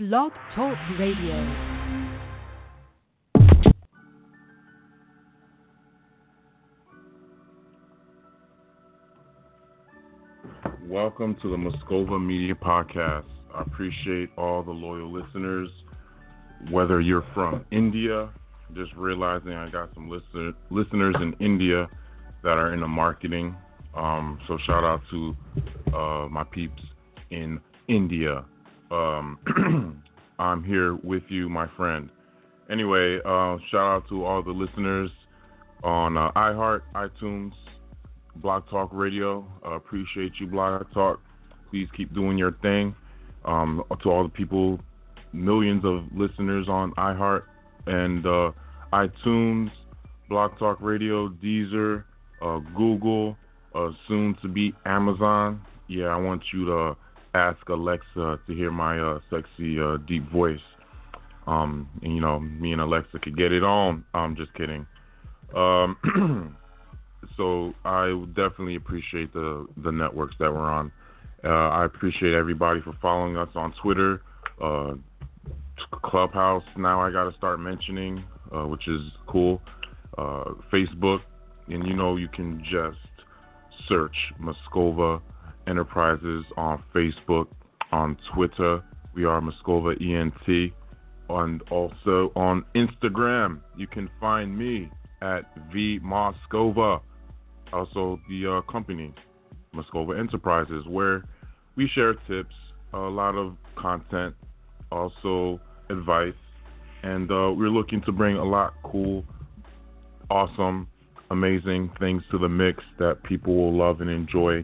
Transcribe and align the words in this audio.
Blog 0.00 0.32
Talk 0.56 0.76
Radio. 0.98 1.38
Welcome 10.82 11.36
to 11.42 11.48
the 11.48 11.56
Moscova 11.56 12.20
Media 12.20 12.56
Podcast. 12.56 13.26
I 13.54 13.62
appreciate 13.62 14.30
all 14.36 14.64
the 14.64 14.72
loyal 14.72 15.12
listeners, 15.12 15.68
whether 16.72 17.00
you're 17.00 17.24
from 17.32 17.64
India, 17.70 18.30
just 18.74 18.92
realizing 18.96 19.52
I 19.52 19.70
got 19.70 19.94
some 19.94 20.10
listen- 20.10 20.56
listeners 20.70 21.14
in 21.20 21.36
India 21.38 21.88
that 22.42 22.58
are 22.58 22.74
in 22.74 22.80
the 22.80 22.88
marketing. 22.88 23.54
Um, 23.94 24.40
so 24.48 24.58
shout 24.66 24.82
out 24.82 25.02
to 25.12 25.36
uh, 25.96 26.28
my 26.28 26.42
peeps 26.42 26.82
in 27.30 27.60
India. 27.86 28.44
Um, 28.94 30.02
I'm 30.38 30.62
here 30.62 30.94
with 30.94 31.24
you, 31.28 31.48
my 31.48 31.66
friend. 31.76 32.08
Anyway, 32.70 33.18
uh, 33.18 33.56
shout 33.70 33.74
out 33.74 34.04
to 34.08 34.24
all 34.24 34.42
the 34.42 34.52
listeners 34.52 35.10
on 35.82 36.16
uh, 36.16 36.30
iHeart, 36.32 36.82
iTunes, 36.94 37.52
Blog 38.36 38.68
Talk 38.70 38.90
Radio. 38.92 39.46
Uh, 39.66 39.72
appreciate 39.72 40.32
you, 40.38 40.46
Blog 40.46 40.84
Talk. 40.94 41.20
Please 41.70 41.88
keep 41.96 42.14
doing 42.14 42.38
your 42.38 42.52
thing. 42.62 42.94
Um, 43.44 43.82
to 44.02 44.10
all 44.10 44.22
the 44.22 44.30
people, 44.30 44.78
millions 45.32 45.84
of 45.84 46.04
listeners 46.14 46.66
on 46.68 46.92
iHeart 46.92 47.42
and 47.86 48.24
uh, 48.24 48.52
iTunes, 48.92 49.70
Blog 50.28 50.56
Talk 50.58 50.78
Radio, 50.80 51.28
Deezer, 51.28 52.04
uh, 52.40 52.60
Google, 52.76 53.36
uh, 53.74 53.90
soon 54.08 54.36
to 54.40 54.48
be 54.48 54.72
Amazon. 54.86 55.60
Yeah, 55.88 56.06
I 56.06 56.16
want 56.16 56.42
you 56.52 56.64
to 56.66 56.96
ask 57.34 57.68
Alexa 57.68 58.38
to 58.46 58.54
hear 58.54 58.70
my 58.70 58.98
uh, 58.98 59.18
sexy, 59.30 59.80
uh, 59.80 59.96
deep 60.06 60.30
voice. 60.30 60.60
Um, 61.46 61.88
and 62.02 62.14
you 62.14 62.20
know, 62.20 62.40
me 62.40 62.72
and 62.72 62.80
Alexa 62.80 63.18
could 63.18 63.36
get 63.36 63.52
it 63.52 63.62
on. 63.62 64.04
I'm 64.14 64.36
just 64.36 64.54
kidding. 64.54 64.86
Um, 65.54 66.56
so 67.36 67.74
I 67.84 68.24
definitely 68.28 68.76
appreciate 68.76 69.32
the 69.32 69.66
the 69.82 69.92
networks 69.92 70.36
that 70.38 70.50
we're 70.52 70.70
on. 70.70 70.90
Uh, 71.44 71.48
I 71.48 71.84
appreciate 71.84 72.32
everybody 72.32 72.80
for 72.80 72.94
following 73.02 73.36
us 73.36 73.50
on 73.54 73.74
Twitter, 73.82 74.22
uh, 74.62 74.94
Clubhouse. 76.02 76.64
Now 76.76 77.00
I 77.00 77.10
got 77.10 77.30
to 77.30 77.36
start 77.36 77.60
mentioning, 77.60 78.24
uh, 78.54 78.66
which 78.66 78.88
is 78.88 79.00
cool. 79.26 79.60
Uh, 80.16 80.44
Facebook, 80.72 81.20
and 81.68 81.86
you 81.86 81.94
know 81.94 82.16
you 82.16 82.28
can 82.28 82.64
just 82.64 82.96
search 83.88 84.16
Moscova 84.40 85.20
Enterprises 85.66 86.44
on 86.56 86.82
Facebook, 86.94 87.46
on 87.92 88.16
Twitter. 88.34 88.82
We 89.14 89.24
are 89.24 89.40
Moscova 89.40 89.94
ENT, 90.00 90.72
and 91.28 91.62
also 91.70 92.32
on 92.36 92.64
Instagram. 92.74 93.60
You 93.76 93.86
can 93.86 94.10
find 94.20 94.56
me 94.56 94.90
at 95.22 95.42
V 95.72 96.00
Moscova. 96.02 97.00
Also, 97.72 98.20
the 98.28 98.58
uh, 98.58 98.72
company 98.72 99.12
Moscova 99.74 100.18
Enterprises, 100.18 100.84
where 100.86 101.24
we 101.76 101.88
share 101.88 102.14
tips, 102.28 102.54
a 102.92 102.98
lot 102.98 103.34
of 103.34 103.56
content, 103.76 104.34
also 104.92 105.60
advice, 105.90 106.32
and 107.02 107.30
uh, 107.30 107.52
we're 107.52 107.70
looking 107.70 108.00
to 108.02 108.12
bring 108.12 108.36
a 108.36 108.44
lot 108.44 108.74
cool, 108.84 109.24
awesome, 110.30 110.88
amazing 111.30 111.90
things 111.98 112.22
to 112.30 112.38
the 112.38 112.48
mix 112.48 112.82
that 112.98 113.22
people 113.24 113.56
will 113.56 113.76
love 113.76 114.00
and 114.00 114.10
enjoy. 114.10 114.62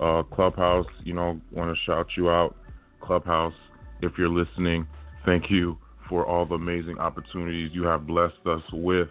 Uh, 0.00 0.22
Clubhouse, 0.22 0.86
you 1.04 1.12
know, 1.12 1.38
want 1.52 1.70
to 1.70 1.82
shout 1.84 2.06
you 2.16 2.30
out. 2.30 2.56
Clubhouse, 3.02 3.52
if 4.00 4.12
you're 4.16 4.28
listening, 4.28 4.86
thank 5.26 5.50
you 5.50 5.76
for 6.08 6.26
all 6.26 6.46
the 6.46 6.54
amazing 6.54 6.98
opportunities 6.98 7.70
you 7.72 7.82
have 7.84 8.06
blessed 8.06 8.46
us 8.46 8.62
with. 8.72 9.08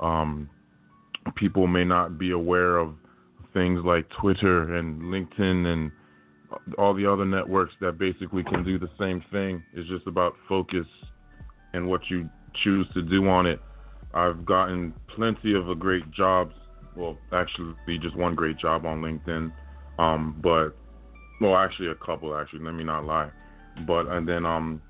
Um, 0.00 0.50
people 1.36 1.66
may 1.66 1.84
not 1.84 2.18
be 2.18 2.32
aware 2.32 2.78
of 2.78 2.94
things 3.52 3.80
like 3.84 4.06
Twitter 4.20 4.76
and 4.76 5.02
LinkedIn 5.02 5.66
and 5.66 5.92
all 6.78 6.94
the 6.94 7.10
other 7.10 7.24
networks 7.24 7.74
that 7.80 7.98
basically 7.98 8.42
can 8.42 8.64
do 8.64 8.78
the 8.78 8.90
same 8.98 9.22
thing. 9.30 9.62
It's 9.72 9.88
just 9.88 10.06
about 10.06 10.34
focus 10.48 10.86
and 11.72 11.88
what 11.88 12.00
you 12.10 12.28
choose 12.62 12.86
to 12.94 13.02
do 13.02 13.28
on 13.28 13.46
it. 13.46 13.60
I've 14.12 14.44
gotten 14.44 14.94
plenty 15.14 15.54
of 15.54 15.78
great 15.78 16.10
jobs. 16.12 16.54
Well, 16.96 17.18
actually, 17.32 17.74
just 18.00 18.16
one 18.16 18.34
great 18.34 18.58
job 18.58 18.86
on 18.86 19.00
LinkedIn. 19.00 19.52
Um, 19.98 20.38
but 20.42 20.76
well, 21.40 21.56
actually, 21.56 21.88
a 21.88 21.94
couple. 21.94 22.36
Actually, 22.36 22.64
let 22.64 22.74
me 22.74 22.84
not 22.84 23.04
lie. 23.04 23.30
But 23.86 24.06
and 24.06 24.28
then 24.28 24.46
um, 24.46 24.80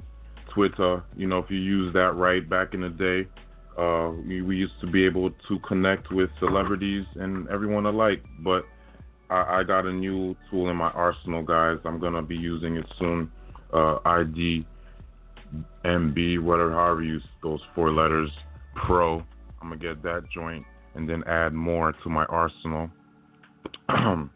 Twitter. 0.52 1.02
You 1.16 1.26
know, 1.26 1.38
if 1.38 1.50
you 1.50 1.58
use 1.58 1.92
that 1.94 2.12
right 2.14 2.48
back 2.48 2.74
in 2.74 2.80
the 2.80 2.90
day, 2.90 3.28
uh, 3.78 4.12
we, 4.26 4.42
we 4.42 4.56
used 4.56 4.80
to 4.80 4.86
be 4.86 5.04
able 5.04 5.30
to 5.48 5.58
connect 5.66 6.12
with 6.12 6.30
celebrities 6.38 7.04
and 7.16 7.48
everyone 7.48 7.86
alike. 7.86 8.22
But 8.40 8.64
I, 9.30 9.60
I 9.60 9.62
got 9.64 9.86
a 9.86 9.92
new 9.92 10.36
tool 10.50 10.70
in 10.70 10.76
my 10.76 10.90
arsenal, 10.90 11.42
guys. 11.42 11.78
I'm 11.84 11.98
gonna 11.98 12.22
be 12.22 12.36
using 12.36 12.76
it 12.76 12.86
soon. 12.98 13.30
Uh, 13.72 13.98
ID 14.04 14.64
MB, 15.84 16.42
whatever, 16.42 16.72
however 16.72 17.02
you 17.02 17.14
use 17.14 17.24
those 17.42 17.60
four 17.74 17.92
letters, 17.92 18.30
Pro. 18.74 19.18
I'm 19.60 19.70
gonna 19.70 19.76
get 19.76 20.02
that 20.02 20.24
joint 20.32 20.64
and 20.94 21.08
then 21.08 21.22
add 21.26 21.52
more 21.52 21.92
to 22.02 22.08
my 22.08 22.24
arsenal. 22.26 22.90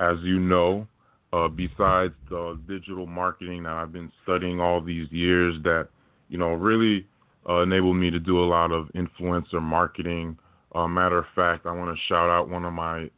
As 0.00 0.16
you 0.22 0.38
know, 0.38 0.86
uh, 1.32 1.48
besides 1.48 2.14
the 2.30 2.58
digital 2.68 3.06
marketing 3.06 3.64
that 3.64 3.72
I've 3.72 3.92
been 3.92 4.12
studying 4.22 4.60
all 4.60 4.80
these 4.80 5.10
years, 5.10 5.56
that 5.64 5.88
you 6.28 6.38
know 6.38 6.52
really 6.52 7.06
uh, 7.48 7.62
enabled 7.62 7.96
me 7.96 8.10
to 8.10 8.18
do 8.18 8.42
a 8.42 8.46
lot 8.46 8.72
of 8.72 8.88
influencer 8.94 9.62
marketing. 9.62 10.36
Uh, 10.74 10.86
matter 10.86 11.18
of 11.18 11.24
fact, 11.34 11.66
I 11.66 11.72
want 11.72 11.96
to 11.96 12.02
shout 12.08 12.28
out 12.28 12.48
one 12.48 12.64
of 12.64 12.72
my 12.72 13.04
s- 13.04 13.10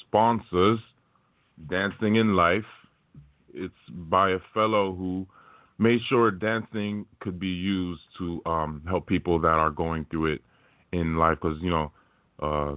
sponsors, 0.00 0.78
Dancing 1.68 2.16
in 2.16 2.34
Life. 2.34 2.64
It's 3.52 3.74
by 3.90 4.30
a 4.30 4.38
fellow 4.52 4.94
who 4.94 5.26
made 5.78 6.00
sure 6.08 6.30
dancing 6.30 7.04
could 7.20 7.38
be 7.38 7.48
used 7.48 8.00
to 8.18 8.40
um, 8.46 8.82
help 8.88 9.06
people 9.06 9.38
that 9.40 9.48
are 9.48 9.70
going 9.70 10.06
through 10.10 10.34
it 10.34 10.40
in 10.92 11.16
life. 11.16 11.38
Because 11.40 11.58
you 11.60 11.70
know, 11.70 11.92
uh, 12.40 12.76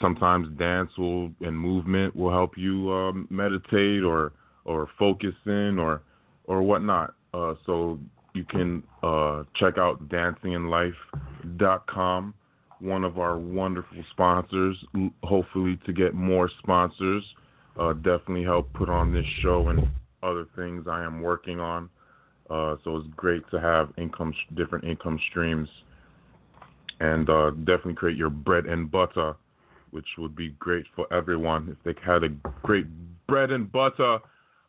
sometimes 0.00 0.48
dance 0.58 0.90
will 0.98 1.30
and 1.40 1.58
movement 1.58 2.16
will 2.16 2.30
help 2.30 2.56
you 2.56 2.90
um, 2.92 3.26
meditate 3.30 4.02
or 4.02 4.32
or 4.64 4.88
focus 4.98 5.34
in 5.46 5.78
or 5.78 6.02
or 6.44 6.62
whatnot. 6.62 7.14
Uh, 7.32 7.54
so 7.66 7.98
you 8.34 8.44
can 8.44 8.82
uh, 9.02 9.44
check 9.56 9.78
out 9.78 10.08
dancinginlife.com, 10.08 12.34
one 12.80 13.04
of 13.04 13.18
our 13.18 13.38
wonderful 13.38 14.04
sponsors. 14.10 14.76
Hopefully, 15.22 15.78
to 15.86 15.92
get 15.92 16.14
more 16.14 16.50
sponsors, 16.62 17.22
uh, 17.78 17.92
definitely 17.92 18.44
help 18.44 18.72
put 18.72 18.88
on 18.88 19.12
this 19.12 19.26
show 19.42 19.68
and 19.68 19.86
other 20.22 20.46
things 20.56 20.86
I 20.88 21.04
am 21.04 21.20
working 21.22 21.60
on. 21.60 21.90
Uh, 22.50 22.76
so 22.84 22.96
it's 22.96 23.08
great 23.16 23.42
to 23.50 23.60
have 23.60 23.92
income, 23.96 24.34
different 24.54 24.84
income 24.84 25.18
streams, 25.30 25.68
and 27.00 27.30
uh, 27.30 27.50
definitely 27.50 27.94
create 27.94 28.16
your 28.16 28.30
bread 28.30 28.66
and 28.66 28.90
butter, 28.90 29.34
which 29.94 30.06
would 30.18 30.34
be 30.34 30.48
great 30.58 30.84
for 30.96 31.06
everyone 31.12 31.68
if 31.70 31.78
they 31.84 32.00
had 32.04 32.24
a 32.24 32.28
great 32.64 32.86
bread 33.28 33.52
and 33.52 33.70
butter 33.70 34.18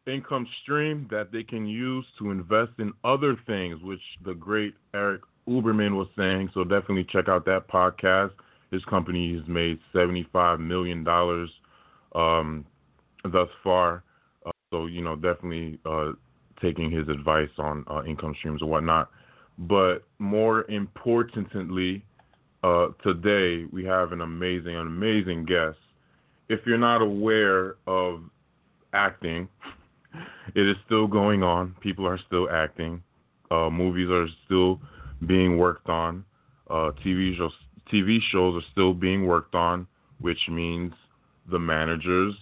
income 0.05 0.47
stream 0.61 1.07
that 1.09 1.31
they 1.31 1.41
can 1.41 1.65
use 1.65 2.05
to 2.19 2.29
invest 2.29 2.71
in 2.77 2.93
other 3.03 3.35
things, 3.47 3.81
which 3.81 4.01
the 4.23 4.35
great 4.35 4.75
Eric 4.93 5.21
Uberman 5.49 5.95
was 5.97 6.07
saying. 6.15 6.51
So 6.53 6.63
definitely 6.63 7.07
check 7.11 7.27
out 7.27 7.43
that 7.45 7.67
podcast. 7.67 8.33
His 8.69 8.85
company 8.85 9.35
has 9.35 9.47
made 9.47 9.79
$75 9.95 10.59
million 10.59 11.03
um, 12.13 12.63
thus 13.23 13.49
far. 13.63 14.03
Uh, 14.45 14.51
so, 14.71 14.85
you 14.85 15.03
know, 15.03 15.15
definitely 15.15 15.79
uh, 15.87 16.11
taking 16.61 16.91
his 16.91 17.07
advice 17.09 17.49
on 17.57 17.83
uh, 17.89 18.03
income 18.03 18.35
streams 18.37 18.61
and 18.61 18.69
whatnot. 18.69 19.09
But 19.57 20.03
more 20.19 20.69
importantly, 20.69 22.03
uh, 22.65 22.87
today 23.03 23.65
we 23.71 23.85
have 23.85 24.11
an 24.11 24.21
amazing, 24.21 24.75
an 24.75 24.87
amazing 24.87 25.45
guest. 25.45 25.77
If 26.49 26.61
you're 26.65 26.79
not 26.79 27.01
aware 27.01 27.75
of 27.85 28.21
acting, 28.93 29.47
it 30.55 30.67
is 30.67 30.75
still 30.85 31.05
going 31.05 31.43
on. 31.43 31.75
People 31.81 32.07
are 32.07 32.19
still 32.25 32.49
acting. 32.49 33.03
Uh, 33.51 33.69
movies 33.69 34.09
are 34.09 34.27
still 34.45 34.79
being 35.27 35.57
worked 35.59 35.89
on. 35.89 36.25
Uh, 36.69 36.91
TV 37.05 37.37
shows 37.37 37.51
TV 37.93 38.17
shows 38.31 38.55
are 38.55 38.65
still 38.71 38.93
being 38.93 39.27
worked 39.27 39.53
on, 39.53 39.85
which 40.19 40.39
means 40.49 40.91
the 41.51 41.59
managers 41.59 42.33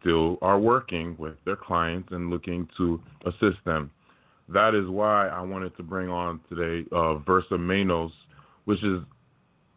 still 0.00 0.38
are 0.42 0.58
working 0.58 1.14
with 1.20 1.34
their 1.44 1.54
clients 1.54 2.08
and 2.10 2.30
looking 2.30 2.68
to 2.76 3.00
assist 3.26 3.64
them. 3.64 3.92
That 4.48 4.74
is 4.74 4.88
why 4.88 5.28
I 5.28 5.40
wanted 5.40 5.76
to 5.76 5.84
bring 5.84 6.08
on 6.08 6.40
today 6.48 6.88
uh, 6.90 7.18
Versa 7.18 7.56
Manos, 7.56 8.10
which 8.64 8.82
is 8.82 9.02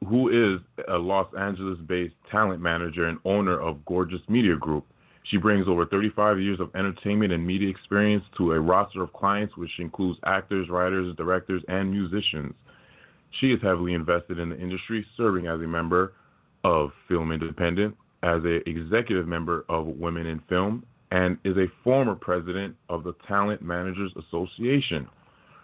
who 0.07 0.29
is 0.29 0.59
a 0.87 0.97
Los 0.97 1.27
Angeles-based 1.37 2.13
talent 2.31 2.61
manager 2.61 3.07
and 3.07 3.17
owner 3.25 3.59
of 3.59 3.83
Gorgeous 3.85 4.21
Media 4.27 4.55
Group. 4.55 4.85
She 5.23 5.37
brings 5.37 5.67
over 5.67 5.85
35 5.85 6.39
years 6.39 6.59
of 6.59 6.69
entertainment 6.75 7.33
and 7.33 7.45
media 7.45 7.69
experience 7.69 8.23
to 8.37 8.51
a 8.51 8.59
roster 8.59 9.01
of 9.01 9.13
clients, 9.13 9.57
which 9.57 9.71
includes 9.79 10.19
actors, 10.25 10.69
writers, 10.69 11.15
directors, 11.15 11.63
and 11.67 11.89
musicians. 11.89 12.53
She 13.39 13.47
is 13.47 13.61
heavily 13.61 13.93
invested 13.93 14.37
in 14.37 14.49
the 14.49 14.59
industry, 14.59 15.05
serving 15.17 15.47
as 15.47 15.59
a 15.61 15.67
member 15.67 16.13
of 16.63 16.91
Film 17.07 17.31
Independent, 17.31 17.95
as 18.21 18.43
an 18.43 18.61
executive 18.65 19.27
member 19.27 19.65
of 19.67 19.87
Women 19.87 20.27
in 20.27 20.39
Film, 20.47 20.85
and 21.11 21.37
is 21.43 21.57
a 21.57 21.71
former 21.83 22.15
president 22.15 22.75
of 22.89 23.03
the 23.03 23.13
Talent 23.27 23.61
Managers 23.61 24.11
Association. 24.27 25.07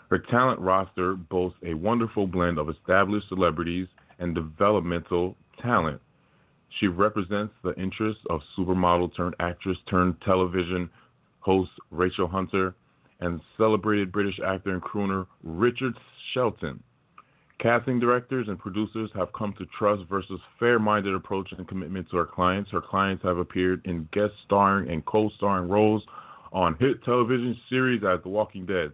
Her 0.09 0.19
talent 0.19 0.59
roster 0.59 1.13
boasts 1.15 1.59
a 1.63 1.73
wonderful 1.73 2.27
blend 2.27 2.57
of 2.57 2.69
established 2.69 3.29
celebrities 3.29 3.87
and 4.21 4.33
developmental 4.33 5.35
talent. 5.61 5.99
She 6.79 6.87
represents 6.87 7.53
the 7.63 7.73
interests 7.75 8.23
of 8.29 8.39
supermodel 8.57 9.15
turned 9.15 9.35
actress 9.39 9.77
turned 9.89 10.15
television 10.21 10.89
host 11.39 11.71
Rachel 11.89 12.27
Hunter 12.27 12.75
and 13.19 13.41
celebrated 13.57 14.11
British 14.11 14.39
actor 14.45 14.71
and 14.71 14.81
crooner 14.81 15.27
Richard 15.43 15.97
Shelton. 16.33 16.81
Casting 17.59 17.99
directors 17.99 18.47
and 18.47 18.57
producers 18.57 19.11
have 19.13 19.33
come 19.33 19.53
to 19.59 19.65
trust 19.77 20.09
Versa's 20.09 20.39
fair 20.59 20.79
minded 20.79 21.13
approach 21.13 21.51
and 21.55 21.67
commitment 21.67 22.09
to 22.09 22.17
her 22.17 22.25
clients. 22.25 22.71
Her 22.71 22.81
clients 22.81 23.23
have 23.23 23.37
appeared 23.37 23.81
in 23.85 24.07
guest 24.13 24.33
starring 24.45 24.89
and 24.89 25.05
co 25.05 25.29
starring 25.37 25.69
roles 25.69 26.03
on 26.53 26.75
hit 26.79 27.03
television 27.03 27.55
series 27.69 28.01
as 28.03 28.19
The 28.23 28.29
Walking 28.29 28.65
Dead, 28.65 28.91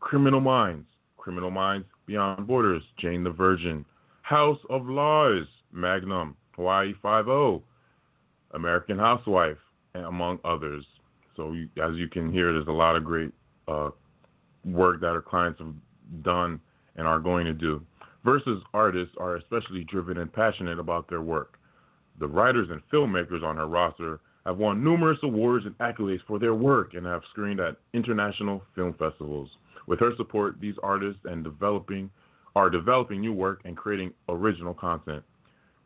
Criminal 0.00 0.40
Minds, 0.40 0.86
Criminal 1.16 1.50
Minds 1.50 1.86
Beyond 2.06 2.46
Borders, 2.46 2.82
Jane 2.98 3.24
the 3.24 3.30
Virgin, 3.30 3.86
House 4.30 4.60
of 4.70 4.86
Lies, 4.86 5.42
Magnum, 5.72 6.36
Hawaii 6.54 6.92
Five 7.02 7.26
O, 7.26 7.64
American 8.52 8.96
Housewife, 8.96 9.58
among 9.96 10.38
others. 10.44 10.84
So, 11.34 11.50
you, 11.50 11.68
as 11.82 11.96
you 11.96 12.06
can 12.06 12.32
hear, 12.32 12.52
there's 12.52 12.68
a 12.68 12.70
lot 12.70 12.94
of 12.94 13.04
great 13.04 13.32
uh, 13.66 13.90
work 14.64 15.00
that 15.00 15.08
our 15.08 15.20
clients 15.20 15.58
have 15.58 15.74
done 16.22 16.60
and 16.94 17.08
are 17.08 17.18
going 17.18 17.44
to 17.44 17.52
do. 17.52 17.82
Versa's 18.24 18.62
artists 18.72 19.16
are 19.18 19.34
especially 19.34 19.82
driven 19.82 20.18
and 20.18 20.32
passionate 20.32 20.78
about 20.78 21.10
their 21.10 21.22
work. 21.22 21.58
The 22.20 22.28
writers 22.28 22.68
and 22.70 22.80
filmmakers 22.92 23.42
on 23.42 23.56
her 23.56 23.66
roster 23.66 24.20
have 24.46 24.58
won 24.58 24.84
numerous 24.84 25.18
awards 25.24 25.66
and 25.66 25.76
accolades 25.78 26.20
for 26.28 26.38
their 26.38 26.54
work 26.54 26.94
and 26.94 27.04
have 27.04 27.22
screened 27.32 27.58
at 27.58 27.78
international 27.94 28.62
film 28.76 28.94
festivals. 28.96 29.50
With 29.88 29.98
her 29.98 30.12
support, 30.16 30.60
these 30.60 30.76
artists 30.84 31.22
and 31.24 31.42
developing 31.42 32.10
are 32.56 32.70
developing 32.70 33.20
new 33.20 33.32
work 33.32 33.60
and 33.64 33.76
creating 33.76 34.12
original 34.28 34.74
content. 34.74 35.22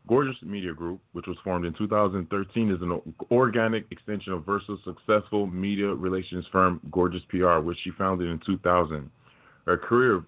Gorgeous 0.07 0.35
Media 0.43 0.73
Group, 0.73 0.99
which 1.13 1.25
was 1.25 1.37
formed 1.43 1.65
in 1.65 1.73
2013, 1.73 2.71
is 2.71 2.81
an 2.81 3.01
organic 3.31 3.85
extension 3.91 4.33
of 4.33 4.45
Versa's 4.45 4.79
successful 4.83 5.47
media 5.47 5.87
relations 5.87 6.45
firm, 6.51 6.79
Gorgeous 6.91 7.23
PR, 7.29 7.57
which 7.59 7.77
she 7.83 7.91
founded 7.97 8.29
in 8.29 8.39
2000. 8.45 9.09
Her 9.65 9.77
career, 9.77 10.23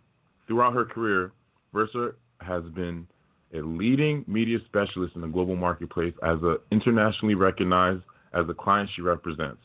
throughout 0.48 0.74
her 0.74 0.86
career, 0.86 1.32
Versa 1.74 2.12
has 2.42 2.64
been 2.76 3.06
a 3.54 3.60
leading 3.60 4.26
media 4.28 4.58
specialist 4.66 5.16
in 5.16 5.22
the 5.22 5.28
global 5.28 5.56
marketplace 5.56 6.14
as 6.24 6.42
a 6.44 6.58
internationally 6.72 7.36
recognized 7.36 8.02
as 8.34 8.48
the 8.48 8.54
client 8.54 8.90
she 8.96 9.02
represents. 9.02 9.60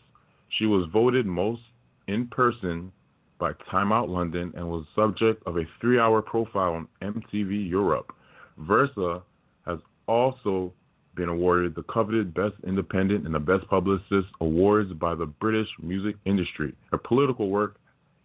She 0.58 0.66
was 0.66 0.88
voted 0.92 1.26
most 1.26 1.62
in 2.06 2.26
person 2.28 2.92
by 3.38 3.52
Time 3.70 3.92
Out 3.92 4.08
London 4.08 4.52
and 4.56 4.68
was 4.68 4.84
subject 4.94 5.42
of 5.46 5.56
a 5.56 5.64
three-hour 5.80 6.22
profile 6.22 6.74
on 6.74 6.88
MTV 7.02 7.68
Europe. 7.68 8.12
Versa 8.58 9.22
has 9.66 9.78
also 10.06 10.72
been 11.14 11.28
awarded 11.28 11.74
the 11.74 11.82
coveted 11.84 12.32
Best 12.34 12.54
Independent 12.66 13.26
and 13.26 13.34
the 13.34 13.38
Best 13.38 13.68
Publicist 13.68 14.28
awards 14.40 14.92
by 14.94 15.14
the 15.14 15.26
British 15.26 15.68
music 15.80 16.16
industry. 16.24 16.74
Her 16.90 16.98
political 16.98 17.50
work 17.50 17.76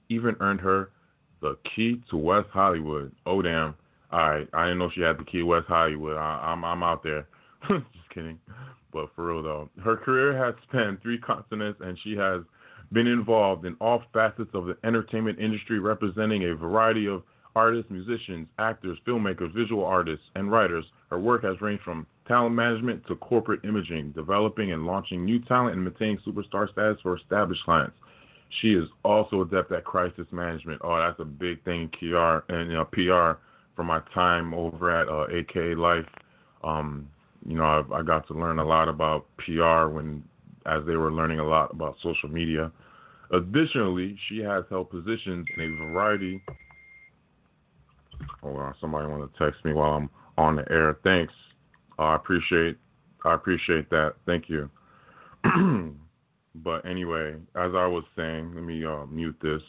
even 0.09 0.35
earned 0.39 0.61
her 0.61 0.91
the 1.41 1.57
key 1.75 2.01
to 2.09 2.17
West 2.17 2.47
Hollywood. 2.51 3.11
Oh 3.25 3.41
damn! 3.41 3.75
All 4.11 4.29
right, 4.29 4.47
I 4.53 4.65
didn't 4.65 4.79
know 4.79 4.89
she 4.93 5.01
had 5.01 5.19
the 5.19 5.25
key 5.25 5.39
to 5.39 5.43
West 5.43 5.67
Hollywood. 5.67 6.17
I, 6.17 6.51
am 6.51 6.63
I'm, 6.63 6.83
I'm 6.83 6.83
out 6.83 7.03
there. 7.03 7.27
Just 7.67 8.09
kidding. 8.13 8.39
But 8.93 9.09
for 9.15 9.27
real 9.27 9.43
though, 9.43 9.69
her 9.83 9.97
career 9.97 10.37
has 10.43 10.55
spanned 10.67 11.01
three 11.01 11.19
continents, 11.19 11.79
and 11.83 11.97
she 12.03 12.15
has 12.15 12.41
been 12.91 13.07
involved 13.07 13.65
in 13.65 13.75
all 13.81 14.03
facets 14.13 14.49
of 14.53 14.65
the 14.65 14.77
entertainment 14.83 15.39
industry, 15.39 15.79
representing 15.79 16.45
a 16.45 16.55
variety 16.55 17.07
of 17.07 17.23
artists, 17.55 17.89
musicians, 17.89 18.47
actors, 18.59 18.97
filmmakers, 19.05 19.53
visual 19.53 19.83
artists, 19.83 20.25
and 20.35 20.51
writers. 20.51 20.85
Her 21.09 21.19
work 21.19 21.43
has 21.43 21.59
ranged 21.59 21.83
from 21.83 22.05
talent 22.27 22.55
management 22.55 23.05
to 23.07 23.15
corporate 23.15 23.65
imaging, 23.65 24.11
developing 24.11 24.71
and 24.73 24.85
launching 24.85 25.25
new 25.25 25.39
talent 25.39 25.75
and 25.75 25.83
maintaining 25.83 26.19
superstar 26.19 26.71
status 26.71 26.97
for 27.01 27.17
established 27.17 27.63
clients. 27.63 27.95
She 28.61 28.73
is 28.73 28.87
also 29.03 29.41
adept 29.41 29.71
at 29.71 29.83
crisis 29.83 30.27
management. 30.31 30.81
Oh, 30.83 30.97
that's 30.97 31.19
a 31.19 31.25
big 31.25 31.63
thing, 31.63 31.89
PR 31.99 32.39
and 32.53 32.69
you 32.71 32.77
know, 32.77 32.85
PR. 32.85 33.39
From 33.75 33.87
my 33.87 34.01
time 34.11 34.55
over 34.55 34.89
at 34.89 35.07
uh, 35.07 35.27
AKA 35.31 35.75
Life, 35.75 36.07
um, 36.63 37.07
you 37.45 37.57
know, 37.57 37.63
I, 37.91 37.99
I 37.99 38.01
got 38.01 38.27
to 38.27 38.33
learn 38.33 38.57
a 38.57 38.65
lot 38.65 38.87
about 38.87 39.27
PR 39.37 39.87
when, 39.87 40.23
as 40.67 40.85
they 40.85 40.95
were 40.95 41.11
learning 41.11 41.39
a 41.39 41.45
lot 41.45 41.71
about 41.71 41.95
social 42.03 42.29
media. 42.29 42.71
Additionally, 43.31 44.17
she 44.27 44.39
has 44.39 44.63
held 44.69 44.89
positions 44.89 45.45
in 45.57 45.63
a 45.63 45.85
variety. 45.91 46.41
Hold 48.41 48.57
on, 48.57 48.75
somebody 48.79 49.07
want 49.07 49.31
to 49.31 49.39
text 49.43 49.63
me 49.65 49.73
while 49.73 49.93
I'm 49.93 50.09
on 50.37 50.55
the 50.55 50.71
air. 50.71 50.97
Thanks. 51.03 51.33
Uh, 51.99 52.03
I 52.03 52.15
appreciate. 52.15 52.77
I 53.25 53.33
appreciate 53.33 53.89
that. 53.89 54.13
Thank 54.25 54.45
you. 54.49 54.69
But 56.63 56.85
anyway, 56.85 57.35
as 57.55 57.71
I 57.75 57.85
was 57.85 58.03
saying, 58.15 58.53
let 58.55 58.63
me 58.63 58.83
uh, 58.83 59.05
mute 59.05 59.37
this 59.41 59.61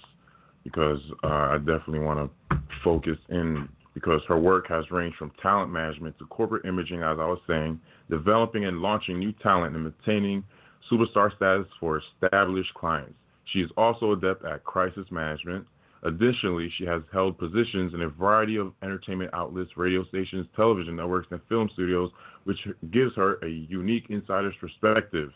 because 0.65 1.01
uh, 1.23 1.27
I 1.27 1.59
definitely 1.59 2.01
want 2.01 2.31
to 2.51 2.59
focus 2.83 3.19
in 3.29 3.69
because 3.95 4.21
her 4.29 4.39
work 4.39 4.69
has 4.69 4.89
ranged 4.91 5.17
from 5.17 5.33
talent 5.43 5.73
management 5.73 6.17
to 6.19 6.27
corporate 6.27 6.65
imaging, 6.65 7.03
as 7.03 7.19
I 7.19 7.27
was 7.27 7.41
saying, 7.49 7.81
developing 8.09 8.65
and 8.65 8.81
launching 8.81 9.19
new 9.19 9.33
talent 9.43 9.75
and 9.75 9.85
maintaining 9.85 10.45
superstar 10.91 11.35
status 11.37 11.67
for 11.81 12.01
established 12.23 12.73
clients. 12.75 13.15
She 13.53 13.61
is 13.61 13.71
also 13.77 14.13
adept 14.13 14.45
at 14.45 14.65
crisis 14.65 15.07
management. 15.11 15.67
Additionally, 16.05 16.71
she 16.79 16.85
has 16.85 17.03
held 17.13 17.39
positions 17.39 17.93
in 17.95 18.03
a 18.03 18.09
variety 18.09 18.57
of 18.57 18.73
entertainment 18.83 19.31
outlets, 19.35 19.71
radio 19.77 20.05
stations, 20.05 20.47
television 20.55 20.97
networks, 20.97 21.29
and 21.31 21.41
film 21.49 21.69
studios, 21.73 22.11
which 22.45 22.59
gives 22.93 23.15
her 23.17 23.39
a 23.43 23.49
unique 23.49 24.07
insider's 24.09 24.55
perspective 24.61 25.33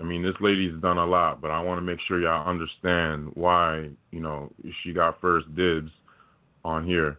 I 0.00 0.04
mean, 0.04 0.22
this 0.22 0.34
lady's 0.40 0.80
done 0.80 0.98
a 0.98 1.06
lot, 1.06 1.40
but 1.40 1.50
I 1.50 1.60
want 1.60 1.78
to 1.78 1.82
make 1.82 2.00
sure 2.08 2.20
y'all 2.20 2.48
understand 2.48 3.30
why, 3.34 3.90
you 4.10 4.20
know, 4.20 4.50
she 4.82 4.92
got 4.92 5.20
first 5.20 5.54
dibs 5.54 5.90
on 6.64 6.86
here. 6.86 7.18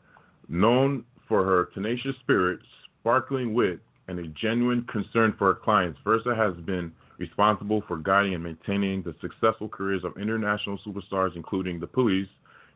Known 0.50 1.05
for 1.27 1.43
her 1.45 1.69
tenacious 1.73 2.15
spirit, 2.21 2.59
sparkling 3.00 3.53
wit, 3.53 3.79
and 4.07 4.19
a 4.19 4.27
genuine 4.27 4.85
concern 4.91 5.33
for 5.38 5.53
her 5.53 5.59
clients, 5.59 6.00
Versa 6.03 6.35
has 6.35 6.53
been 6.65 6.91
responsible 7.17 7.84
for 7.88 7.98
guiding 7.98 8.34
and 8.34 8.43
maintaining 8.43 9.03
the 9.03 9.15
successful 9.22 9.67
careers 9.67 10.03
of 10.03 10.17
international 10.17 10.79
superstars, 10.86 11.36
including 11.36 11.79
The 11.79 11.88
Police, 11.88 12.27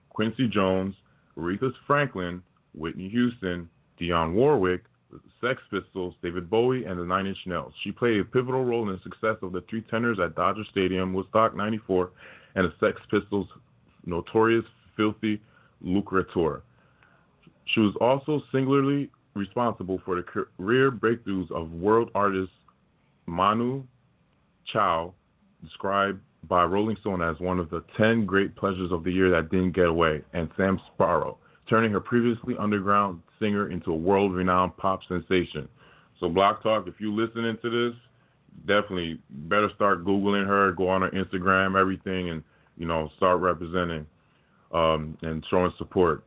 Quincy 0.09 0.47
Jones, 0.47 0.95
Aretha 1.37 1.71
Franklin, 1.85 2.41
Whitney 2.73 3.09
Houston, 3.09 3.69
Dionne 3.99 4.33
Warwick, 4.33 4.83
the 5.11 5.19
Sex 5.41 5.61
Pistols, 5.71 6.15
David 6.21 6.49
Bowie, 6.49 6.85
and 6.85 6.99
the 6.99 7.05
Nine 7.05 7.27
Inch 7.27 7.37
Nails. 7.45 7.73
She 7.83 7.91
played 7.91 8.19
a 8.19 8.25
pivotal 8.25 8.65
role 8.65 8.87
in 8.89 8.95
the 8.95 9.01
success 9.03 9.37
of 9.41 9.53
the 9.53 9.63
Three 9.69 9.81
Tenors 9.81 10.19
at 10.19 10.35
Dodger 10.35 10.63
Stadium, 10.71 11.13
Woodstock 11.13 11.55
94, 11.55 12.11
and 12.55 12.65
the 12.65 12.73
Sex 12.79 12.99
Pistols' 13.09 13.47
notorious 14.05 14.65
Filthy 14.95 15.41
Lucre 15.81 16.25
She 17.65 17.79
was 17.79 17.95
also 18.01 18.41
singularly 18.51 19.09
responsible 19.35 20.01
for 20.03 20.15
the 20.15 20.23
career 20.23 20.91
breakthroughs 20.91 21.51
of 21.51 21.71
world 21.71 22.09
artist 22.15 22.51
Manu 23.27 23.83
Chao, 24.71 25.13
described 25.63 26.21
by 26.47 26.63
Rolling 26.63 26.97
Stone 27.01 27.21
as 27.21 27.39
one 27.39 27.59
of 27.59 27.69
the 27.69 27.83
10 27.97 28.25
great 28.25 28.55
pleasures 28.55 28.91
of 28.91 29.03
the 29.03 29.11
year 29.11 29.29
that 29.31 29.49
didn't 29.49 29.71
get 29.71 29.87
away, 29.87 30.21
and 30.33 30.49
Sam 30.55 30.79
Sparro, 30.89 31.37
turning 31.69 31.91
her 31.91 31.99
previously 31.99 32.55
underground 32.59 33.21
singer 33.39 33.69
into 33.69 33.91
a 33.91 33.95
world 33.95 34.33
renowned 34.33 34.77
pop 34.77 35.01
sensation. 35.07 35.67
So, 36.19 36.29
Blog 36.29 36.61
Talk, 36.63 36.87
if 36.87 36.95
you're 36.99 37.11
listening 37.11 37.57
to 37.61 37.69
this, 37.69 37.99
definitely 38.65 39.19
better 39.29 39.69
start 39.75 40.05
Googling 40.05 40.45
her, 40.47 40.71
go 40.71 40.89
on 40.89 41.01
her 41.01 41.11
Instagram, 41.11 41.79
everything, 41.79 42.29
and, 42.29 42.43
you 42.77 42.87
know, 42.87 43.09
start 43.17 43.39
representing 43.39 44.05
um, 44.71 45.17
and 45.21 45.45
showing 45.49 45.71
support. 45.77 46.23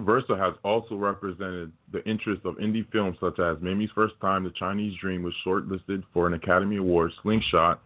Versa 0.00 0.36
has 0.36 0.54
also 0.64 0.94
represented 0.96 1.72
the 1.92 2.04
interests 2.08 2.44
of 2.44 2.56
indie 2.56 2.90
films 2.90 3.16
such 3.20 3.38
as 3.38 3.58
Mimi's 3.60 3.90
First 3.94 4.14
Time, 4.20 4.44
The 4.44 4.50
Chinese 4.50 4.98
Dream 5.00 5.22
was 5.22 5.34
shortlisted 5.46 6.02
for 6.12 6.26
an 6.26 6.34
Academy 6.34 6.76
Award, 6.76 7.12
Slingshot, 7.22 7.80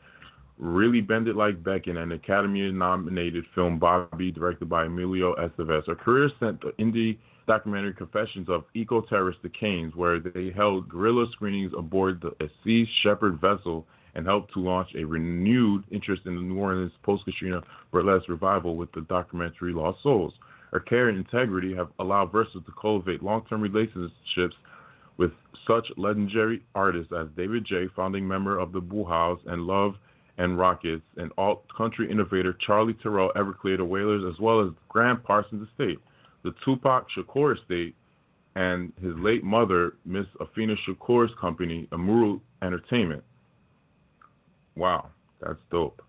Really 0.58 1.00
Bend 1.00 1.28
It 1.28 1.36
Like 1.36 1.62
Beckham, 1.62 1.98
an 1.98 2.12
Academy 2.12 2.70
nominated 2.72 3.44
film 3.54 3.78
Bobby, 3.78 4.30
directed 4.30 4.68
by 4.68 4.86
Emilio 4.86 5.34
Estevez. 5.34 5.86
Her 5.86 5.94
career 5.94 6.30
sent 6.40 6.60
the 6.60 6.72
indie 6.82 7.18
documentary 7.46 7.92
Confessions 7.92 8.48
of 8.48 8.64
Eco 8.74 9.02
Terrorist 9.02 9.40
the 9.42 9.50
Canes, 9.50 9.94
where 9.94 10.18
they 10.18 10.50
held 10.50 10.88
guerrilla 10.88 11.26
screenings 11.32 11.72
aboard 11.76 12.22
the 12.22 12.50
Sea 12.64 12.86
Shepherd 13.02 13.40
vessel 13.40 13.86
and 14.14 14.26
helped 14.26 14.52
to 14.54 14.60
launch 14.60 14.88
a 14.96 15.04
renewed 15.04 15.84
interest 15.90 16.22
in 16.24 16.36
the 16.36 16.40
New 16.40 16.58
Orleans 16.58 16.92
post 17.02 17.24
Katrina 17.26 17.60
burlesque 17.92 18.28
revival 18.28 18.76
with 18.76 18.90
the 18.92 19.02
documentary 19.02 19.74
Lost 19.74 20.02
Souls. 20.02 20.32
Her 20.72 20.80
care 20.80 21.08
and 21.08 21.18
integrity 21.18 21.74
have 21.74 21.88
allowed 21.98 22.32
Versa 22.32 22.60
to 22.60 22.72
cultivate 22.80 23.22
long 23.22 23.44
term 23.48 23.60
relationships 23.60 24.56
with 25.16 25.32
such 25.66 25.86
legendary 25.96 26.62
artists 26.74 27.12
as 27.12 27.28
David 27.36 27.64
J., 27.64 27.86
founding 27.94 28.26
member 28.26 28.58
of 28.58 28.72
the 28.72 28.80
Bauhaus 28.80 29.38
and 29.46 29.62
Love 29.62 29.94
and 30.38 30.58
Rockets, 30.58 31.02
and 31.16 31.32
alt 31.38 31.64
country 31.76 32.10
innovator 32.10 32.54
Charlie 32.66 32.94
Terrell, 32.94 33.32
Everclear, 33.36 33.78
the 33.78 33.84
Wailers, 33.84 34.22
as 34.30 34.38
well 34.38 34.60
as 34.60 34.68
Gram 34.88 35.20
Parsons 35.22 35.66
Estate, 35.70 35.98
the 36.44 36.54
Tupac 36.64 37.06
Shakur 37.16 37.58
Estate, 37.58 37.94
and 38.54 38.92
his 39.02 39.14
late 39.16 39.44
mother, 39.44 39.94
Miss 40.04 40.26
Afeni 40.40 40.76
Shakur's 40.86 41.32
company, 41.40 41.88
Amaru 41.92 42.40
Entertainment. 42.62 43.24
Wow, 44.76 45.08
that's 45.40 45.58
dope. 45.70 46.02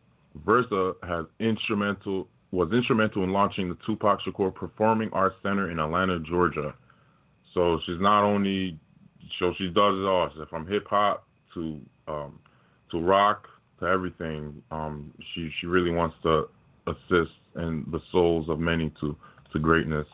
Versa 0.46 0.94
has 1.04 1.26
instrumental 1.40 2.28
was 2.52 2.72
instrumental 2.72 3.24
in 3.24 3.32
launching 3.32 3.70
the 3.70 3.78
Tupac 3.86 4.20
Shakur 4.22 4.54
Performing 4.54 5.10
Arts 5.12 5.36
Center 5.44 5.70
in 5.70 5.80
Atlanta, 5.80 6.20
Georgia. 6.20 6.74
So 7.54 7.80
she's 7.86 8.00
not 8.00 8.24
only 8.24 8.80
so 9.40 9.54
she 9.58 9.68
does 9.68 9.96
it 9.96 10.06
all, 10.06 10.30
so 10.36 10.46
from 10.50 10.68
hip 10.68 10.88
hop 10.88 11.28
to 11.54 11.80
um, 12.08 12.40
to 12.92 13.02
rock 13.02 13.48
to 13.80 13.86
everything. 13.86 14.62
Um, 14.72 15.14
she 15.34 15.50
she 15.60 15.68
really 15.68 15.92
wants 15.92 16.16
to 16.24 16.48
assist 16.88 17.36
in 17.56 17.86
the 17.92 18.00
souls 18.12 18.50
of 18.50 18.60
many 18.60 18.92
to 19.02 19.16
to 19.54 19.60
greatness. 19.60 20.08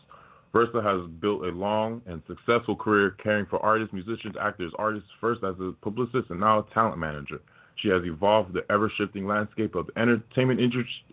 Versa 0.52 0.82
has 0.84 1.10
built 1.20 1.44
a 1.44 1.50
long 1.50 2.02
and 2.06 2.22
successful 2.28 2.76
career 2.76 3.16
caring 3.24 3.46
for 3.48 3.60
artists, 3.60 3.92
musicians, 3.92 4.36
actors, 4.40 4.72
artists, 4.78 5.10
first 5.20 5.44
as 5.44 5.56
a 5.60 5.74
publicist 5.82 6.30
and 6.30 6.40
now 6.40 6.60
a 6.60 6.74
talent 6.74 7.00
manager. 7.00 7.42
She 7.76 7.88
has 7.90 8.04
evolved 8.06 8.54
the 8.54 8.64
ever 8.72 8.92
shifting 8.96 9.26
landscape 9.26 9.74
of 9.74 9.88
the 9.88 10.00
entertainment 10.00 10.60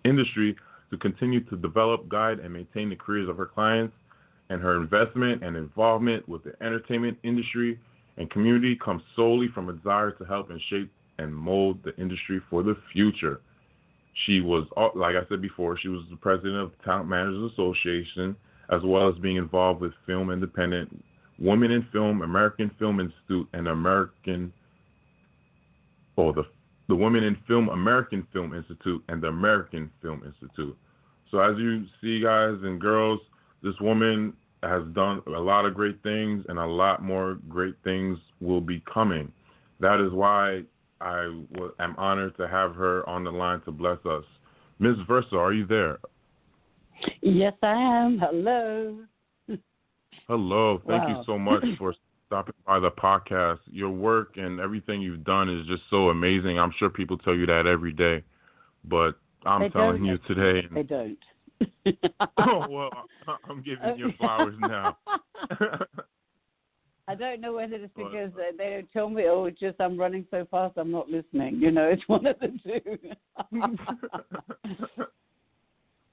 industry 0.05 0.57
to 0.91 0.97
continue 0.97 1.41
to 1.45 1.57
develop, 1.57 2.09
guide, 2.09 2.41
and 2.41 2.53
maintain 2.53 2.91
the 2.91 2.97
careers 2.97 3.29
of 3.29 3.37
her 3.37 3.47
clients. 3.47 3.95
And 4.49 4.61
her 4.61 4.77
investment 4.77 5.45
and 5.45 5.57
involvement 5.57 6.29
with 6.29 6.43
the 6.43 6.55
entertainment 6.61 7.17
industry 7.23 7.79
and 8.17 8.29
community 8.31 8.77
comes 8.77 9.03
solely 9.15 9.47
from 9.55 9.69
a 9.69 9.73
desire 9.73 10.11
to 10.11 10.25
help 10.25 10.51
and 10.51 10.61
shape 10.69 10.91
and 11.19 11.35
mold 11.35 11.79
the 11.85 11.97
industry 11.97 12.41
for 12.51 12.63
the 12.63 12.77
future. 12.93 13.41
She 14.27 14.41
was, 14.41 14.67
like 14.97 15.15
I 15.15 15.27
said 15.29 15.41
before, 15.41 15.79
she 15.79 15.89
was 15.89 16.03
the 16.11 16.17
president 16.17 16.57
of 16.57 16.73
the 16.73 16.85
Talent 16.85 17.09
Managers 17.09 17.53
Association, 17.53 18.35
as 18.71 18.83
well 18.85 19.09
as 19.09 19.17
being 19.19 19.37
involved 19.37 19.81
with 19.81 19.93
Film 20.05 20.31
Independent, 20.31 21.03
Women 21.39 21.71
in 21.71 21.87
Film, 21.93 22.23
American 22.23 22.71
Film 22.79 23.01
Institute, 23.01 23.49
and 23.53 23.69
American, 23.69 24.53
oh, 26.19 26.33
the 26.33 26.45
the 26.91 26.97
Women 26.97 27.23
in 27.23 27.37
Film 27.47 27.69
American 27.69 28.27
Film 28.33 28.53
Institute 28.53 29.03
and 29.09 29.23
the 29.23 29.29
American 29.29 29.89
Film 30.03 30.23
Institute. 30.27 30.77
So 31.31 31.39
as 31.39 31.57
you 31.57 31.87
see, 32.01 32.21
guys 32.21 32.57
and 32.65 32.81
girls, 32.81 33.21
this 33.63 33.75
woman 33.81 34.35
has 34.65 34.83
done 34.93 35.23
a 35.29 35.31
lot 35.31 35.67
of 35.67 35.75
great 35.75 36.03
things, 36.03 36.45
and 36.49 36.59
a 36.59 36.67
lot 36.67 37.01
more 37.01 37.39
great 37.49 37.77
things 37.85 38.19
will 38.41 38.61
be 38.61 38.83
coming. 38.93 39.33
That 39.79 40.05
is 40.05 40.13
why 40.13 40.63
I 41.01 41.21
am 41.79 41.95
honored 41.97 42.37
to 42.39 42.49
have 42.49 42.75
her 42.75 43.09
on 43.09 43.23
the 43.23 43.31
line 43.31 43.61
to 43.67 43.71
bless 43.71 44.05
us. 44.05 44.25
Ms. 44.81 44.97
Versa, 45.07 45.37
are 45.37 45.53
you 45.53 45.67
there? 45.67 45.99
Yes, 47.23 47.55
I 47.63 47.73
am. 47.73 48.19
Hello. 48.19 48.99
Hello. 50.27 50.83
Thank 50.89 51.05
wow. 51.05 51.09
you 51.09 51.23
so 51.25 51.39
much 51.39 51.65
for 51.79 51.95
stopping 52.31 52.55
by 52.65 52.79
the 52.79 52.93
podcast. 52.93 53.59
Your 53.67 53.91
work 53.91 54.37
and 54.37 54.61
everything 54.61 55.03
you've 55.03 55.25
done 55.25 55.51
is 55.51 55.67
just 55.67 55.83
so 55.91 56.11
amazing. 56.11 56.61
I'm 56.61 56.73
sure 56.79 56.89
people 56.89 57.19
tell 57.19 57.35
you 57.35 57.45
that 57.47 57.67
every 57.67 57.93
day, 57.93 58.23
but 58.85 59.17
I'm 59.45 59.63
they 59.63 59.69
telling 59.71 60.05
you 60.05 60.17
today. 60.29 60.69
They 60.73 60.85
don't. 60.85 61.19
oh 62.39 62.67
well, 62.71 62.91
I'm 63.49 63.63
giving 63.63 63.99
you 63.99 64.13
flowers 64.19 64.55
now. 64.61 64.97
I 67.09 67.17
don't 67.17 67.41
know 67.41 67.55
whether 67.55 67.75
it's 67.75 67.93
because 67.97 68.31
uh, 68.37 68.53
they 68.57 68.71
don't 68.71 68.93
tell 68.93 69.11
me, 69.11 69.25
or 69.25 69.51
just 69.51 69.81
I'm 69.81 69.99
running 69.99 70.25
so 70.31 70.47
fast 70.53 70.75
I'm 70.79 70.93
not 70.93 71.09
listening. 71.09 71.57
You 71.57 71.73
know, 71.73 71.89
it's 71.89 72.07
one 72.07 72.27
of 72.27 72.37
the 72.39 72.57
two. 72.63 72.99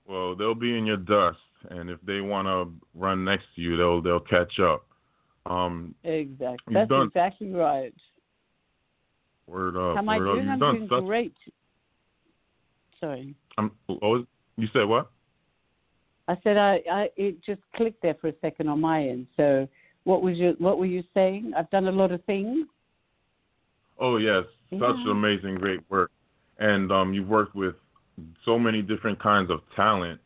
well, 0.07 0.35
they'll 0.35 0.55
be 0.55 0.75
in 0.75 0.87
your 0.87 0.97
dust, 0.97 1.37
and 1.69 1.91
if 1.91 2.01
they 2.01 2.21
want 2.21 2.47
to 2.47 2.73
run 2.99 3.23
next 3.23 3.45
to 3.55 3.61
you, 3.61 3.77
they'll 3.77 4.01
they'll 4.01 4.19
catch 4.19 4.59
up. 4.59 4.87
Um, 5.49 5.95
exactly. 6.03 6.73
That's 6.73 6.89
done, 6.89 7.07
exactly 7.07 7.53
right. 7.53 7.93
Word 9.47 9.77
up. 9.77 9.95
How 9.95 9.99
am 9.99 10.09
I 10.09 10.17
doing? 10.17 10.47
You've 10.47 10.59
done 10.59 10.87
such, 10.89 11.03
great. 11.05 11.33
Sorry. 12.99 13.33
I'm, 13.57 13.71
oh, 13.89 14.25
you 14.57 14.67
said 14.73 14.83
what? 14.83 15.09
I 16.27 16.35
said 16.43 16.57
I, 16.57 16.81
I 16.91 17.09
it 17.15 17.43
just 17.43 17.61
clicked 17.75 18.01
there 18.01 18.15
for 18.19 18.27
a 18.27 18.33
second 18.41 18.67
on 18.67 18.81
my 18.81 19.07
end. 19.07 19.27
So 19.37 19.67
what 20.03 20.21
was 20.21 20.37
your 20.37 20.53
what 20.53 20.77
were 20.77 20.85
you 20.85 21.03
saying? 21.13 21.53
I've 21.57 21.69
done 21.69 21.87
a 21.87 21.91
lot 21.91 22.11
of 22.11 22.23
things. 22.25 22.67
Oh 23.99 24.17
yes, 24.17 24.43
yeah. 24.69 24.79
such 24.79 25.07
amazing 25.09 25.55
great 25.55 25.79
work. 25.89 26.11
And 26.59 26.91
um 26.91 27.13
you've 27.13 27.29
worked 27.29 27.55
with 27.55 27.75
so 28.43 28.59
many 28.59 28.81
different 28.81 29.21
kinds 29.21 29.49
of 29.49 29.61
talent. 29.75 30.19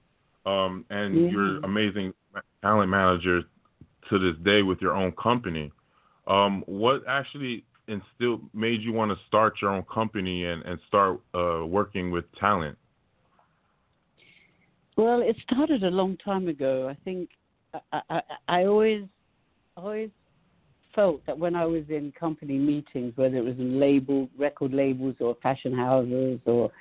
Um 0.45 0.85
and 0.89 1.25
yeah. 1.25 1.29
you're 1.29 1.57
amazing 1.59 2.13
talent 2.63 2.89
manager 2.89 3.43
to 4.09 4.19
this 4.19 4.41
day 4.43 4.61
with 4.61 4.81
your 4.81 4.93
own 4.93 5.11
company. 5.13 5.71
Um 6.27 6.63
what 6.67 7.03
actually 7.07 7.63
instilled 7.87 8.41
made 8.53 8.81
you 8.81 8.93
want 8.93 9.11
to 9.11 9.17
start 9.27 9.55
your 9.61 9.71
own 9.71 9.83
company 9.83 10.45
and, 10.45 10.63
and 10.63 10.79
start 10.87 11.19
uh, 11.33 11.65
working 11.65 12.11
with 12.11 12.25
talent? 12.39 12.77
Well, 14.97 15.21
it 15.21 15.35
started 15.43 15.83
a 15.83 15.89
long 15.89 16.17
time 16.17 16.47
ago. 16.47 16.87
I 16.89 16.97
think 17.03 17.29
I, 17.91 18.01
I, 18.09 18.21
I 18.47 18.65
always, 18.65 19.03
always 19.77 20.09
felt 20.93 21.25
that 21.25 21.37
when 21.37 21.55
I 21.55 21.65
was 21.65 21.83
in 21.89 22.11
company 22.19 22.57
meetings, 22.57 23.13
whether 23.15 23.37
it 23.37 23.45
was 23.45 23.57
in 23.57 23.79
label, 23.79 24.29
record 24.37 24.73
labels, 24.73 25.15
or 25.19 25.37
fashion 25.41 25.75
houses, 25.75 26.39
or 26.45 26.71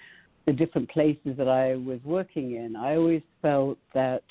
the 0.46 0.52
different 0.52 0.90
places 0.90 1.36
that 1.36 1.48
I 1.48 1.76
was 1.76 2.00
working 2.04 2.56
in, 2.56 2.74
I 2.76 2.96
always 2.96 3.22
felt 3.40 3.78
that 3.94 4.24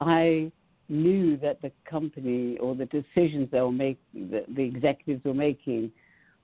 I 0.00 0.50
knew 0.92 1.36
that 1.38 1.60
the 1.62 1.72
company 1.88 2.56
or 2.58 2.74
the 2.74 2.86
decisions 2.86 3.48
they 3.50 3.60
were 3.60 3.72
making, 3.72 3.98
the, 4.14 4.44
the 4.54 4.62
executives 4.62 5.24
were 5.24 5.34
making, 5.34 5.90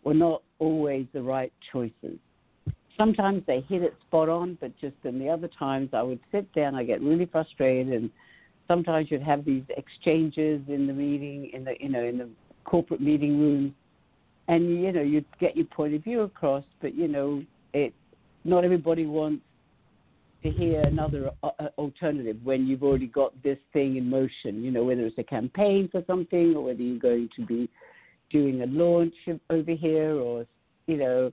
were 0.04 0.14
not 0.14 0.42
always 0.58 1.06
the 1.12 1.22
right 1.22 1.52
choices 1.72 2.18
sometimes 2.98 3.42
they 3.46 3.60
hit 3.68 3.82
it 3.82 3.94
spot 4.06 4.28
on, 4.28 4.58
but 4.60 4.76
just 4.78 4.96
in 5.04 5.18
the 5.18 5.28
other 5.30 5.48
times 5.58 5.90
I 5.94 6.02
would 6.02 6.20
sit 6.30 6.52
down, 6.52 6.74
I 6.74 6.84
get 6.84 7.00
really 7.00 7.26
frustrated, 7.26 7.92
and 7.92 8.10
sometimes 8.66 9.10
you'd 9.10 9.22
have 9.22 9.44
these 9.44 9.62
exchanges 9.76 10.60
in 10.68 10.86
the 10.86 10.92
meeting, 10.92 11.50
in 11.54 11.64
the 11.64 11.74
you 11.80 11.88
know 11.88 12.02
in 12.02 12.18
the 12.18 12.28
corporate 12.64 13.00
meeting 13.00 13.40
room, 13.40 13.74
and 14.48 14.68
you 14.68 14.92
know 14.92 15.00
you'd 15.00 15.24
get 15.40 15.56
your 15.56 15.66
point 15.66 15.94
of 15.94 16.04
view 16.04 16.22
across, 16.22 16.64
but 16.82 16.94
you 16.94 17.08
know 17.08 17.42
it. 17.72 17.94
Not 18.44 18.64
everybody 18.64 19.06
wants 19.06 19.42
to 20.42 20.50
hear 20.50 20.82
another 20.82 21.30
uh, 21.42 21.50
uh 21.58 21.68
alternative 21.78 22.36
when 22.44 22.66
you've 22.66 22.82
already 22.82 23.06
got 23.06 23.32
this 23.42 23.58
thing 23.72 23.96
in 23.96 24.08
motion. 24.08 24.62
You 24.62 24.70
know 24.70 24.84
whether 24.84 25.04
it's 25.06 25.18
a 25.18 25.24
campaign 25.24 25.88
for 25.90 26.02
something 26.06 26.54
or 26.54 26.64
whether 26.64 26.82
you're 26.82 26.98
going 26.98 27.28
to 27.36 27.46
be 27.46 27.68
doing 28.30 28.62
a 28.62 28.66
launch 28.66 29.14
over 29.50 29.72
here 29.72 30.14
or 30.14 30.46
you 30.86 30.96
know 30.96 31.32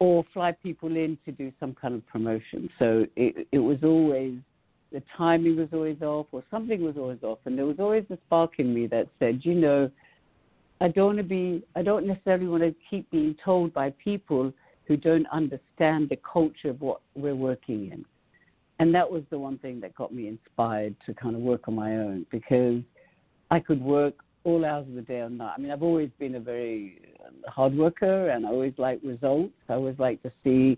or 0.00 0.24
fly 0.32 0.52
people 0.52 0.96
in 0.96 1.16
to 1.24 1.32
do 1.32 1.52
some 1.60 1.74
kind 1.74 1.94
of 1.94 2.06
promotion. 2.08 2.68
So 2.78 3.06
it, 3.16 3.46
it 3.52 3.58
was 3.58 3.78
always 3.82 4.34
the 4.94 5.02
timing 5.16 5.56
was 5.56 5.68
always 5.72 6.00
off, 6.02 6.26
or 6.30 6.44
something 6.52 6.80
was 6.80 6.96
always 6.96 7.22
off, 7.24 7.38
and 7.46 7.58
there 7.58 7.66
was 7.66 7.80
always 7.80 8.04
a 8.10 8.18
spark 8.26 8.52
in 8.58 8.72
me 8.72 8.86
that 8.86 9.08
said, 9.18 9.40
you 9.42 9.54
know, 9.54 9.90
I 10.80 10.88
don't 10.88 11.06
want 11.06 11.18
to 11.18 11.24
be, 11.24 11.64
I 11.74 11.82
don't 11.82 12.06
necessarily 12.06 12.46
want 12.46 12.62
to 12.62 12.74
keep 12.88 13.10
being 13.10 13.34
told 13.44 13.74
by 13.74 13.92
people 14.02 14.52
who 14.86 14.96
don't 14.96 15.26
understand 15.32 16.08
the 16.08 16.18
culture 16.30 16.70
of 16.70 16.80
what 16.80 17.00
we're 17.14 17.34
working 17.34 17.90
in. 17.90 18.04
And 18.80 18.94
that 18.94 19.10
was 19.10 19.22
the 19.30 19.38
one 19.38 19.58
thing 19.58 19.80
that 19.80 19.94
got 19.94 20.12
me 20.12 20.28
inspired 20.28 20.96
to 21.06 21.14
kind 21.14 21.36
of 21.36 21.42
work 21.42 21.68
on 21.68 21.74
my 21.74 21.96
own 21.96 22.26
because 22.30 22.82
I 23.50 23.60
could 23.60 23.80
work 23.80 24.14
all 24.42 24.64
hours 24.64 24.86
of 24.88 24.94
the 24.94 25.02
day 25.02 25.20
or 25.20 25.30
night. 25.30 25.54
I 25.56 25.60
mean, 25.60 25.70
I've 25.70 25.82
always 25.82 26.10
been 26.18 26.34
a 26.34 26.40
very 26.40 27.00
um, 27.26 27.34
hard 27.46 27.76
worker, 27.76 28.30
and 28.30 28.44
I 28.44 28.50
always 28.50 28.74
like 28.76 29.00
results. 29.02 29.54
I 29.68 29.74
always 29.74 29.98
like 29.98 30.22
to 30.22 30.32
see, 30.42 30.76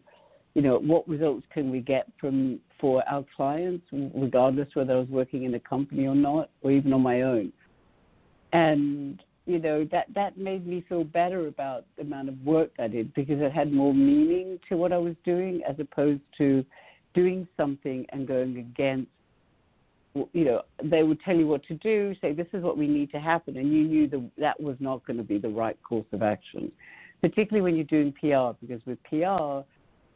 you 0.55 0.63
know, 0.63 0.79
what 0.79 1.09
results 1.09 1.47
can 1.53 1.71
we 1.71 1.81
get 1.81 2.07
from 2.21 2.61
for 2.81 3.03
our 3.09 3.25
clients, 3.35 3.87
regardless 3.93 4.69
whether 4.75 4.93
I 4.93 4.99
was 4.99 5.09
working 5.09 5.45
in 5.45 5.55
a 5.55 5.61
company 5.61 6.07
or 6.07 6.15
not, 6.15 6.51
or 6.63 6.71
even 6.71 6.93
on 6.93 7.01
my 7.01 7.23
own. 7.23 7.53
And 8.53 9.23
you 9.47 9.59
know 9.59 9.87
that 9.93 10.07
that 10.15 10.37
made 10.37 10.67
me 10.67 10.85
feel 10.89 11.05
better 11.05 11.47
about 11.47 11.85
the 11.97 12.03
amount 12.03 12.29
of 12.29 12.41
work 12.45 12.71
I 12.79 12.89
did 12.89 13.15
because 13.15 13.41
it 13.41 13.53
had 13.53 13.73
more 13.73 13.95
meaning 13.95 14.59
to 14.69 14.77
what 14.77 14.93
I 14.93 14.99
was 14.99 15.15
doing 15.25 15.63
as 15.69 15.77
opposed 15.79 16.23
to 16.39 16.65
doing 17.15 17.49
something 17.57 18.05
and 18.11 18.27
going 18.27 18.59
against 18.59 19.09
you 20.33 20.45
know, 20.45 20.63
they 20.83 21.03
would 21.03 21.21
tell 21.21 21.37
you 21.37 21.47
what 21.47 21.63
to 21.65 21.75
do, 21.75 22.15
say 22.21 22.33
this 22.33 22.47
is 22.53 22.63
what 22.63 22.79
we 22.79 22.87
need 22.87 23.11
to 23.13 23.21
happen, 23.21 23.57
and 23.57 23.73
you 23.73 23.85
knew 23.85 24.09
that 24.09 24.31
that 24.39 24.61
was 24.61 24.77
not 24.81 25.05
going 25.07 25.17
to 25.17 25.23
be 25.23 25.39
the 25.39 25.49
right 25.49 25.77
course 25.83 26.07
of 26.13 26.23
action. 26.23 26.73
particularly 27.21 27.63
when 27.63 27.75
you're 27.75 27.85
doing 27.85 28.13
PR, 28.13 28.57
because 28.65 28.85
with 28.87 29.03
PR, 29.05 29.65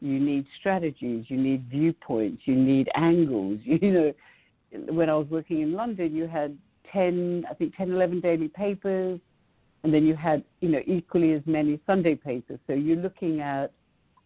you 0.03 0.19
need 0.19 0.45
strategies, 0.59 1.25
you 1.27 1.37
need 1.37 1.65
viewpoints, 1.69 2.43
you 2.45 2.55
need 2.55 2.89
angles. 2.95 3.59
You 3.65 3.91
know, 3.91 4.13
when 4.93 5.09
I 5.09 5.15
was 5.15 5.27
working 5.29 5.61
in 5.61 5.73
London, 5.73 6.15
you 6.15 6.27
had 6.27 6.57
10, 6.91 7.45
I 7.49 7.53
think 7.53 7.75
10, 7.75 7.91
11 7.91 8.19
daily 8.21 8.47
papers, 8.47 9.19
and 9.83 9.93
then 9.93 10.05
you 10.05 10.15
had, 10.15 10.43
you 10.59 10.69
know, 10.69 10.81
equally 10.85 11.33
as 11.33 11.41
many 11.45 11.79
Sunday 11.87 12.15
papers. 12.15 12.59
So 12.67 12.73
you're 12.73 12.97
looking 12.97 13.41
at 13.41 13.71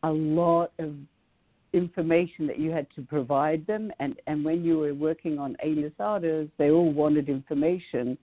a 0.03 0.11
lot 0.11 0.71
of 0.79 0.93
information 1.73 2.47
that 2.47 2.59
you 2.59 2.71
had 2.71 2.87
to 2.95 3.01
provide 3.01 3.65
them. 3.67 3.91
And, 3.99 4.15
and 4.27 4.43
when 4.43 4.63
you 4.63 4.79
were 4.79 4.93
working 4.93 5.39
on 5.39 5.55
A-list 5.63 5.95
artists, 5.99 6.53
they 6.57 6.71
all 6.71 6.91
wanted 6.91 7.29
information, 7.29 8.17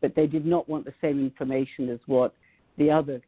but 0.00 0.14
they 0.14 0.26
did 0.26 0.46
not 0.46 0.68
want 0.68 0.84
the 0.84 0.94
same 1.00 1.20
information 1.20 1.88
as 1.88 2.00
what 2.06 2.34
the 2.78 2.90
other 2.90 3.20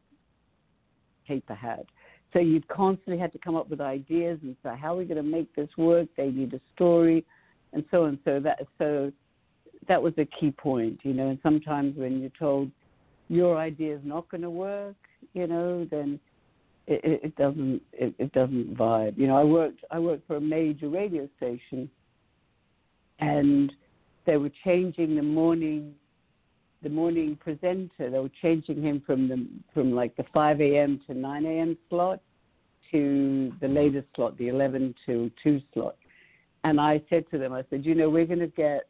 paper 1.27 1.55
had. 1.55 1.87
So 2.33 2.41
you 2.41 2.61
constantly 2.69 3.19
had 3.19 3.33
to 3.33 3.39
come 3.39 3.57
up 3.57 3.71
with 3.71 3.81
ideas 3.81 4.39
and 4.43 4.55
say, 4.63 4.75
how 4.79 4.95
are 4.95 4.99
we 4.99 5.05
going 5.05 5.23
to 5.23 5.29
make 5.29 5.55
this 5.55 5.71
work? 5.79 6.09
They 6.17 6.29
need 6.29 6.53
a 6.55 6.61
story, 6.75 7.25
and 7.73 7.85
so 7.91 8.05
on. 8.05 8.19
So 8.25 8.39
that 8.41 8.61
so 8.79 9.13
that 9.89 10.03
was 10.03 10.13
a 10.19 10.25
key 10.25 10.51
point, 10.51 11.01
you 11.03 11.15
know. 11.15 11.29
And 11.29 11.39
sometimes 11.43 11.97
when 11.97 12.21
you're 12.21 12.31
told 12.39 12.71
your 13.29 13.57
idea 13.57 13.97
is 13.97 14.03
not 14.05 14.29
going 14.29 14.43
to 14.43 14.51
work, 14.51 14.97
you 15.35 15.47
know, 15.47 15.87
then 15.91 16.21
it, 16.87 17.21
it, 17.23 17.37
doesn't 17.37 17.83
it, 17.93 18.15
it 18.19 18.33
doesn't 18.33 18.77
vibe. 18.77 19.19
You 19.19 19.27
know, 19.27 19.37
I 19.37 19.45
worked 19.45 19.85
I 19.91 19.99
worked 19.99 20.27
for 20.27 20.37
a 20.37 20.41
major 20.41 20.89
radio 20.89 21.29
station, 21.37 21.91
and 23.21 23.73
they 24.27 24.37
were 24.37 24.51
changing 24.65 25.17
the 25.17 25.23
morning 25.23 25.95
the 26.83 26.89
morning 26.89 27.37
presenter. 27.37 28.11
They 28.11 28.19
were 28.19 28.31
changing 28.41 28.83
him 28.83 29.03
from 29.05 29.29
the 29.29 29.47
from 29.75 29.93
like 29.93 30.17
the 30.17 30.25
5 30.33 30.61
a.m. 30.61 31.01
to 31.07 31.15
9 31.15 31.47
a.m. 31.47 31.77
slot 31.91 32.21
to 32.91 33.53
the 33.61 33.69
latest 33.69 34.07
slot, 34.17 34.39
the 34.39 34.49
11 34.49 34.95
to 35.07 35.31
2 35.43 35.61
slot. 35.75 35.97
And 36.65 36.81
I 36.81 37.03
said 37.11 37.25
to 37.31 37.39
them, 37.39 37.53
I 37.53 37.65
said, 37.71 37.85
you 37.85 37.95
know, 37.95 38.09
we're 38.09 38.27
going 38.27 38.39
to 38.41 38.47
get. 38.47 38.89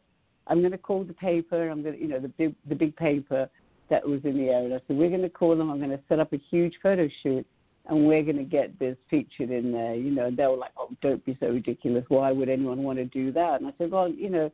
I'm 0.48 0.60
going 0.60 0.72
to 0.72 0.78
call 0.78 1.04
the 1.04 1.12
paper. 1.12 1.68
I'm 1.68 1.82
going 1.82 1.94
to, 1.94 2.00
you 2.00 2.08
know, 2.08 2.18
the 2.18 2.28
big 2.28 2.54
the 2.68 2.74
big 2.74 2.96
paper 2.96 3.48
that 3.90 4.06
was 4.06 4.20
in 4.24 4.36
the 4.36 4.48
area. 4.48 4.76
I 4.76 4.80
said, 4.86 4.96
we're 4.96 5.08
going 5.08 5.22
to 5.22 5.28
call 5.28 5.56
them. 5.56 5.70
I'm 5.70 5.78
going 5.78 5.90
to 5.90 6.00
set 6.08 6.18
up 6.18 6.32
a 6.32 6.38
huge 6.50 6.74
photo 6.82 7.08
shoot, 7.22 7.46
and 7.86 8.06
we're 8.06 8.22
going 8.22 8.36
to 8.36 8.44
get 8.44 8.78
this 8.78 8.96
featured 9.08 9.50
in 9.50 9.72
there. 9.72 9.94
You 9.94 10.10
know, 10.10 10.30
they 10.30 10.46
were 10.46 10.56
like, 10.56 10.72
oh, 10.78 10.90
don't 11.00 11.24
be 11.24 11.36
so 11.40 11.48
ridiculous. 11.48 12.04
Why 12.08 12.32
would 12.32 12.48
anyone 12.48 12.82
want 12.82 12.98
to 12.98 13.04
do 13.06 13.32
that? 13.32 13.60
And 13.60 13.68
I 13.68 13.72
said, 13.78 13.90
well, 13.90 14.10
you 14.10 14.30
know, 14.30 14.52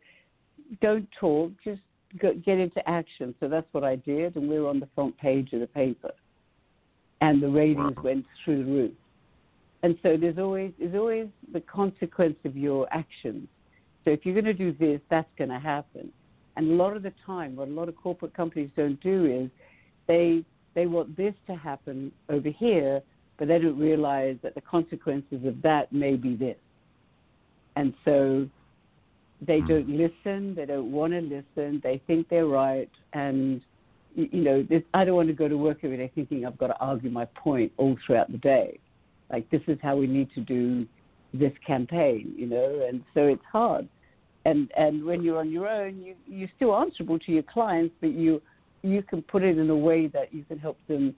don't 0.80 1.08
talk, 1.18 1.52
just 1.64 1.80
get 2.20 2.58
into 2.58 2.88
action. 2.88 3.34
So 3.40 3.48
that's 3.48 3.66
what 3.72 3.84
I 3.84 3.96
did, 3.96 4.36
and 4.36 4.48
we 4.48 4.58
were 4.58 4.68
on 4.68 4.80
the 4.80 4.88
front 4.94 5.16
page 5.18 5.52
of 5.52 5.60
the 5.60 5.66
paper, 5.66 6.12
and 7.20 7.42
the 7.42 7.48
ratings 7.48 7.96
wow. 7.96 8.02
went 8.02 8.26
through 8.44 8.64
the 8.64 8.70
roof. 8.70 8.92
And 9.82 9.98
so 10.02 10.16
there's 10.16 10.38
always 10.38 10.72
there's 10.78 10.94
always 10.94 11.26
the 11.52 11.60
consequence 11.60 12.36
of 12.44 12.56
your 12.56 12.88
actions. 12.90 13.48
So 14.04 14.11
if 14.11 14.25
you're 14.25 14.34
going 14.34 14.44
to 14.44 14.52
do 14.54 14.73
this, 14.73 15.00
that's 15.11 15.28
going 15.38 15.50
to 15.50 15.58
happen. 15.58 16.12
And 16.56 16.70
a 16.70 16.75
lot 16.75 16.96
of 16.96 17.02
the 17.02 17.12
time, 17.26 17.56
what 17.56 17.68
a 17.68 17.70
lot 17.70 17.88
of 17.88 17.96
corporate 17.96 18.34
companies 18.34 18.70
don't 18.76 19.00
do 19.00 19.26
is 19.26 19.50
they 20.06 20.44
they 20.75 20.87
want 20.87 21.16
this 21.16 21.34
to 21.46 21.54
happen 21.54 22.11
over 22.28 22.49
here, 22.49 23.00
but 23.38 23.49
they 23.49 23.58
don't 23.58 23.78
realize 23.78 24.37
that 24.42 24.54
the 24.54 24.61
consequences 24.61 25.44
of 25.44 25.62
that 25.62 25.92
may 25.92 26.16
be 26.16 26.34
this. 26.34 26.56
And 27.76 27.94
so 28.04 28.49
they 29.40 29.61
hmm. 29.61 29.68
don't 29.68 29.88
listen. 29.88 30.54
They 30.54 30.66
don't 30.66 30.90
want 30.92 31.12
to 31.12 31.20
listen. 31.20 31.80
They 31.82 32.00
think 32.06 32.28
they're 32.28 32.46
right, 32.46 32.90
and 33.12 33.61
you 34.14 34.44
know, 34.44 34.62
this, 34.62 34.82
I 34.92 35.04
don't 35.04 35.16
want 35.16 35.28
to 35.28 35.34
go 35.34 35.49
to 35.49 35.56
work 35.56 35.78
every 35.82 35.96
day 35.96 36.11
thinking 36.14 36.46
I've 36.46 36.58
got 36.58 36.68
to 36.68 36.78
argue 36.78 37.11
my 37.11 37.25
point 37.25 37.73
all 37.76 37.96
throughout 38.06 38.30
the 38.30 38.38
day. 38.38 38.78
Like 39.30 39.50
this 39.50 39.62
is 39.66 39.78
how 39.82 39.96
we 39.96 40.06
need 40.06 40.28
to 40.34 40.40
do 40.40 40.87
this 41.32 41.52
campaign, 41.66 42.32
you 42.37 42.46
know, 42.46 42.87
and 42.88 43.02
so 43.12 43.23
it's 43.23 43.42
hard. 43.50 43.88
And 44.44 44.70
and 44.76 45.04
when 45.04 45.22
you're 45.22 45.38
on 45.38 45.50
your 45.50 45.68
own, 45.68 46.02
you 46.02 46.14
you're 46.26 46.50
still 46.56 46.76
answerable 46.76 47.18
to 47.20 47.32
your 47.32 47.42
clients, 47.42 47.94
but 48.00 48.10
you 48.12 48.42
you 48.83 49.02
can 49.02 49.22
put 49.22 49.42
it 49.42 49.59
in 49.59 49.70
a 49.70 49.76
way 49.76 50.07
that 50.09 50.35
you 50.35 50.44
can 50.44 50.59
help 50.59 50.78
them 50.88 51.14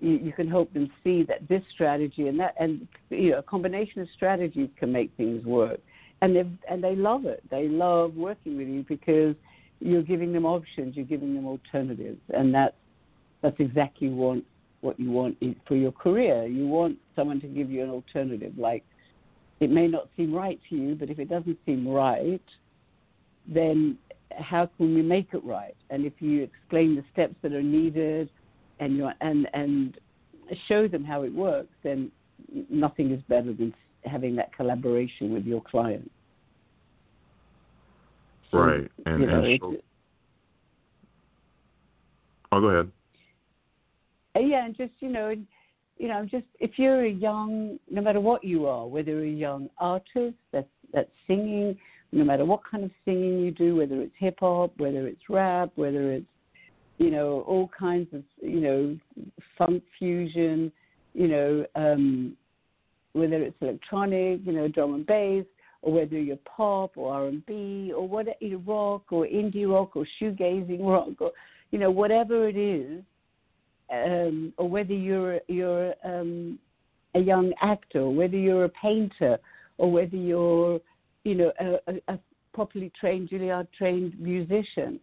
you, 0.00 0.12
you 0.16 0.32
can 0.32 0.48
help 0.48 0.72
them 0.74 0.90
see 1.02 1.24
that 1.24 1.48
this 1.48 1.62
strategy 1.72 2.28
and 2.28 2.38
that 2.38 2.54
and 2.58 2.86
you 3.10 3.30
know 3.30 3.38
a 3.38 3.42
combination 3.42 4.02
of 4.02 4.08
strategies 4.14 4.68
can 4.78 4.92
make 4.92 5.10
things 5.16 5.44
work 5.44 5.80
and 6.20 6.34
they 6.34 6.44
and 6.68 6.82
they 6.82 6.96
love 6.96 7.26
it. 7.26 7.42
They 7.50 7.68
love 7.68 8.14
working 8.14 8.56
with 8.56 8.68
you 8.68 8.84
because 8.88 9.34
you're 9.80 10.02
giving 10.02 10.32
them 10.32 10.44
options, 10.44 10.96
you're 10.96 11.04
giving 11.04 11.34
them 11.34 11.46
alternatives, 11.46 12.20
and 12.30 12.54
that's 12.54 12.74
that's 13.42 13.58
exactly 13.58 14.08
what 14.08 14.42
what 14.80 14.98
you 14.98 15.10
want 15.10 15.36
for 15.66 15.76
your 15.76 15.92
career. 15.92 16.46
You 16.46 16.66
want 16.66 16.98
someone 17.16 17.40
to 17.40 17.46
give 17.46 17.70
you 17.70 17.82
an 17.82 17.90
alternative. 17.90 18.52
Like 18.56 18.84
it 19.60 19.70
may 19.70 19.88
not 19.88 20.08
seem 20.16 20.34
right 20.34 20.60
to 20.68 20.76
you, 20.76 20.94
but 20.94 21.10
if 21.10 21.18
it 21.18 21.28
doesn't 21.28 21.58
seem 21.66 21.86
right, 21.88 22.42
then 23.46 23.98
how 24.36 24.68
can 24.76 24.94
we 24.94 25.02
make 25.02 25.28
it 25.32 25.44
right? 25.44 25.74
And 25.90 26.04
if 26.04 26.12
you 26.20 26.42
explain 26.42 26.94
the 26.94 27.04
steps 27.12 27.34
that 27.42 27.52
are 27.52 27.62
needed, 27.62 28.30
and 28.80 28.96
you 28.96 29.08
and 29.20 29.48
and 29.54 29.98
show 30.68 30.88
them 30.88 31.04
how 31.04 31.22
it 31.22 31.34
works, 31.34 31.74
then 31.82 32.10
nothing 32.70 33.10
is 33.10 33.20
better 33.28 33.52
than 33.52 33.74
having 34.04 34.36
that 34.36 34.54
collaboration 34.54 35.32
with 35.32 35.44
your 35.44 35.62
client. 35.62 36.10
So, 38.50 38.58
right, 38.58 38.90
and, 39.06 39.20
you 39.20 39.26
know, 39.26 39.44
and 39.44 39.60
so, 39.60 39.76
oh, 42.52 42.60
go 42.60 42.66
ahead. 42.68 42.92
Uh, 44.36 44.40
yeah, 44.40 44.64
and 44.64 44.76
just 44.76 44.92
you 45.00 45.10
know, 45.10 45.34
you 45.98 46.08
know, 46.08 46.24
just 46.24 46.46
if 46.60 46.72
you're 46.76 47.04
a 47.04 47.10
young, 47.10 47.78
no 47.90 48.00
matter 48.00 48.20
what 48.20 48.44
you 48.44 48.66
are, 48.66 48.86
whether 48.86 49.10
you're 49.10 49.24
a 49.24 49.28
young 49.28 49.68
artist 49.78 50.36
that's 50.52 50.68
that's 50.92 51.10
singing, 51.26 51.76
no 52.12 52.24
matter 52.24 52.44
what 52.44 52.60
kind 52.70 52.84
of 52.84 52.90
singing 53.04 53.40
you 53.40 53.50
do, 53.50 53.76
whether 53.76 54.00
it's 54.00 54.14
hip 54.18 54.38
hop, 54.40 54.72
whether 54.78 55.06
it's 55.06 55.20
rap, 55.28 55.70
whether 55.74 56.12
it's 56.12 56.26
you 56.98 57.10
know 57.10 57.44
all 57.46 57.70
kinds 57.78 58.08
of 58.14 58.22
you 58.40 58.60
know 58.60 58.96
funk 59.56 59.82
fusion, 59.98 60.72
you 61.14 61.28
know, 61.28 61.66
um, 61.74 62.36
whether 63.12 63.42
it's 63.42 63.56
electronic, 63.60 64.40
you 64.44 64.52
know, 64.52 64.68
drum 64.68 64.94
and 64.94 65.06
bass, 65.06 65.44
or 65.82 65.92
whether 65.92 66.18
you're 66.18 66.36
pop 66.36 66.96
or 66.96 67.12
R&B 67.12 67.92
or 67.94 68.06
what, 68.06 68.26
you 68.40 68.52
know, 68.52 68.62
rock 68.66 69.02
or 69.10 69.26
indie 69.26 69.68
rock 69.68 69.96
or 69.96 70.06
shoegazing 70.20 70.80
rock 70.86 71.20
or 71.20 71.32
you 71.70 71.78
know 71.78 71.90
whatever 71.90 72.48
it 72.48 72.56
is, 72.56 73.02
um, 73.92 74.52
or 74.56 74.68
whether 74.68 74.92
you're 74.92 75.40
you're 75.48 75.94
um, 76.04 76.58
a 77.14 77.20
young 77.20 77.52
actor, 77.62 78.08
whether 78.08 78.36
you're 78.36 78.64
a 78.64 78.68
painter, 78.70 79.38
or 79.78 79.90
whether 79.90 80.16
you're 80.16 80.80
you 81.24 81.34
know 81.34 81.52
a, 81.60 81.92
a, 81.92 82.14
a 82.14 82.18
properly 82.52 82.92
trained 82.98 83.30
Juilliard 83.30 83.68
trained 83.76 84.18
musician, 84.20 85.00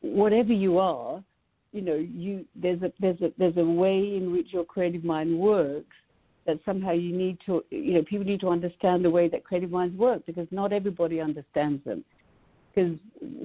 whatever 0.00 0.52
you 0.52 0.78
are, 0.78 1.22
you 1.72 1.82
know 1.82 1.96
you 1.96 2.44
there's 2.54 2.82
a 2.82 2.92
there's 3.00 3.20
a 3.20 3.32
there's 3.38 3.56
a 3.56 3.64
way 3.64 4.16
in 4.16 4.32
which 4.32 4.48
your 4.52 4.64
creative 4.64 5.04
mind 5.04 5.38
works 5.38 5.96
that 6.46 6.58
somehow 6.64 6.92
you 6.92 7.16
need 7.16 7.38
to, 7.46 7.64
you 7.70 7.94
know, 7.94 8.02
people 8.02 8.24
need 8.24 8.40
to 8.40 8.48
understand 8.48 9.04
the 9.04 9.10
way 9.10 9.28
that 9.28 9.44
creative 9.44 9.70
minds 9.70 9.96
work 9.96 10.24
because 10.26 10.46
not 10.50 10.72
everybody 10.72 11.20
understands 11.20 11.84
them. 11.84 12.04
Because 12.72 12.98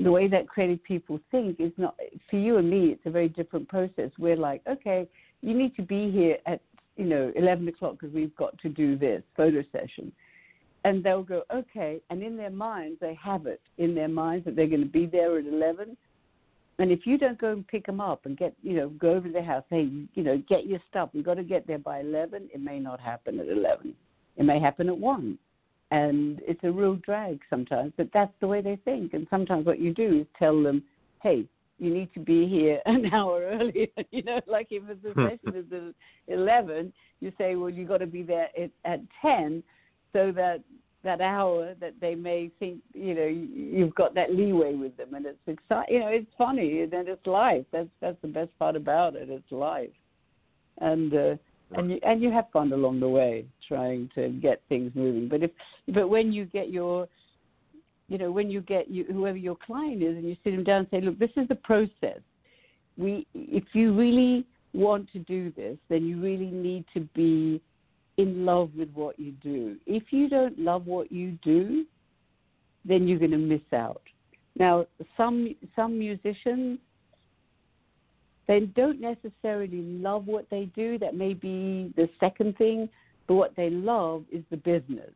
the 0.04 0.12
way 0.12 0.28
that 0.28 0.48
creative 0.48 0.84
people 0.84 1.20
think 1.32 1.60
is 1.60 1.72
not, 1.78 1.96
for 2.30 2.38
you 2.38 2.58
and 2.58 2.70
me, 2.70 2.90
it's 2.90 3.06
a 3.06 3.10
very 3.10 3.30
different 3.30 3.68
process. 3.68 4.12
We're 4.20 4.36
like, 4.36 4.62
okay, 4.68 5.08
you 5.42 5.56
need 5.56 5.76
to 5.76 5.82
be 5.82 6.12
here 6.12 6.38
at, 6.46 6.62
you 6.96 7.06
know, 7.06 7.32
11 7.36 7.68
o'clock 7.68 7.98
because 8.00 8.14
we've 8.14 8.36
got 8.36 8.58
to 8.60 8.70
do 8.70 8.98
this 8.98 9.24
photo 9.36 9.64
session. 9.72 10.12
And 10.84 11.04
they'll 11.04 11.24
go, 11.24 11.42
okay. 11.52 12.00
And 12.12 12.22
in 12.22 12.38
their 12.38 12.52
minds, 12.52 12.98
they 13.02 13.18
have 13.22 13.48
it 13.48 13.62
in 13.80 13.96
their 13.96 14.08
minds 14.08 14.46
that 14.46 14.56
they're 14.56 14.68
going 14.68 14.82
to 14.82 14.88
be 14.88 15.08
there 15.08 15.40
at 15.40 15.46
11 15.48 15.98
and 16.78 16.92
if 16.92 17.06
you 17.06 17.18
don't 17.18 17.40
go 17.40 17.52
and 17.52 17.66
pick 17.66 17.86
them 17.86 18.02
up 18.02 18.26
and 18.26 18.38
get, 18.38 18.54
you 18.62 18.76
know, 18.76 18.90
go 18.90 19.12
over 19.12 19.28
to 19.28 19.34
their 19.34 19.44
house, 19.44 19.64
hey, 19.70 19.90
you 20.14 20.24
know, 20.24 20.42
get 20.50 20.66
your 20.66 20.80
stuff. 20.90 21.10
We've 21.14 21.24
got 21.24 21.36
to 21.36 21.44
get 21.44 21.68
there 21.68 21.78
by 21.78 22.02
11. 22.02 22.50
It 22.54 22.62
may 22.62 22.80
not 22.80 23.00
happen 23.00 23.40
at 23.40 23.48
11. 23.48 23.94
It 24.36 24.44
may 24.44 24.60
happen 24.60 24.90
at 24.90 24.98
1. 24.98 25.38
And 25.96 26.42
it's 26.46 26.60
a 26.64 26.72
real 26.72 26.96
drag 26.96 27.40
sometimes, 27.50 27.94
but 27.96 28.10
that's 28.14 28.34
the 28.42 28.48
way 28.48 28.60
they 28.60 28.76
think. 28.84 29.14
And 29.14 29.26
sometimes 29.30 29.66
what 29.66 29.80
you 29.80 29.94
do 29.94 30.20
is 30.20 30.28
tell 30.38 30.62
them, 30.62 30.84
hey, 31.24 31.46
you 31.80 31.94
need 31.94 32.14
to 32.16 32.20
be 32.20 32.50
here 32.50 32.82
an 32.86 33.06
hour 33.14 33.42
earlier. 33.44 33.88
you 34.12 34.22
know, 34.24 34.42
like 34.46 34.68
if 34.72 34.84
the 34.88 35.12
hmm. 35.12 35.28
session 35.28 35.58
is 35.58 35.94
at 36.28 36.34
11, 36.34 36.92
you 37.22 37.32
say, 37.38 37.56
well, 37.56 37.70
you've 37.70 37.88
got 37.88 38.00
to 38.00 38.08
be 38.08 38.24
there 38.24 38.50
at, 38.62 38.72
at 38.84 39.00
10 39.22 39.64
so 40.12 40.34
that 40.34 40.60
that 41.06 41.22
hour 41.22 41.76
that 41.80 41.94
they 42.02 42.16
may 42.16 42.50
think 42.58 42.80
you 42.96 43.14
know 43.14 43.28
you've 43.28 43.94
got 43.94 44.16
that 44.16 44.34
leeway 44.34 44.74
with 44.74 44.98
them 44.98 45.14
and 45.14 45.28
it's 45.28 45.38
exciting 45.46 45.94
you 45.94 46.00
know 46.00 46.08
it's 46.08 46.32
funny 46.36 46.82
and 46.82 46.92
it's 46.92 47.28
life 47.28 47.64
that's 47.72 47.90
that's 48.02 48.18
the 48.24 48.28
best 48.28 48.50
part 48.58 48.76
about 48.76 49.16
it 49.16 49.30
it's 49.30 49.52
life 49.52 49.92
and 50.80 51.14
uh, 51.14 51.36
and 51.72 51.92
you 51.92 52.00
and 52.04 52.22
you 52.22 52.32
have 52.32 52.46
fun 52.52 52.72
along 52.72 53.00
the 53.00 53.08
way 53.08 53.46
trying 53.68 54.10
to 54.16 54.30
get 54.30 54.62
things 54.70 54.92
moving 54.96 55.28
but 55.28 55.42
if 55.44 55.52
but 55.90 56.08
when 56.08 56.32
you 56.32 56.46
get 56.46 56.70
your 56.70 57.08
you 58.08 58.18
know 58.18 58.32
when 58.32 58.52
you 58.52 58.62
get 58.62 58.90
you, 58.90 59.04
whoever 59.06 59.38
your 59.38 59.56
client 59.56 60.04
is 60.04 60.16
and 60.16 60.26
you 60.26 60.36
sit 60.44 60.52
them 60.52 60.64
down 60.64 60.80
and 60.80 60.88
say 60.92 61.02
look 61.02 61.18
this 61.18 61.32
is 61.38 61.48
the 61.48 61.56
process 61.56 62.20
we 62.98 63.26
if 63.34 63.64
you 63.74 63.94
really 63.98 64.46
want 64.76 65.12
to 65.14 65.20
do 65.20 65.52
this, 65.52 65.78
then 65.90 66.06
you 66.06 66.22
really 66.22 66.52
need 66.52 66.86
to 66.94 67.02
be 67.16 67.62
in 68.18 68.46
love 68.46 68.70
with 68.78 68.92
what 68.94 69.20
you 69.20 69.32
do. 69.42 69.78
If 69.86 70.04
you 70.12 70.30
don't 70.30 70.60
love 70.60 70.86
what 70.86 71.12
you 71.12 71.38
do, 71.44 71.86
then 72.84 73.08
you're 73.08 73.20
going 73.20 73.32
to 73.32 73.38
miss 73.38 73.62
out. 73.74 74.02
Now, 74.58 74.86
some 75.18 75.56
some 75.76 75.98
musicians 75.98 76.80
they 78.48 78.62
don't 78.62 79.02
necessarily 79.02 79.82
love 79.82 80.28
what 80.28 80.50
they 80.50 80.66
do. 80.76 80.98
That 81.00 81.16
may 81.16 81.34
be 81.34 81.94
the 81.96 82.10
second 82.20 82.58
thing, 82.58 82.90
but 83.28 83.36
what 83.36 83.56
they 83.56 83.70
love 83.70 84.24
is 84.32 84.44
the 84.52 84.58
business 84.58 85.12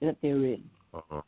that 0.00 0.16
they're 0.22 0.44
in. 0.44 0.62
Uh-huh. 0.94 1.22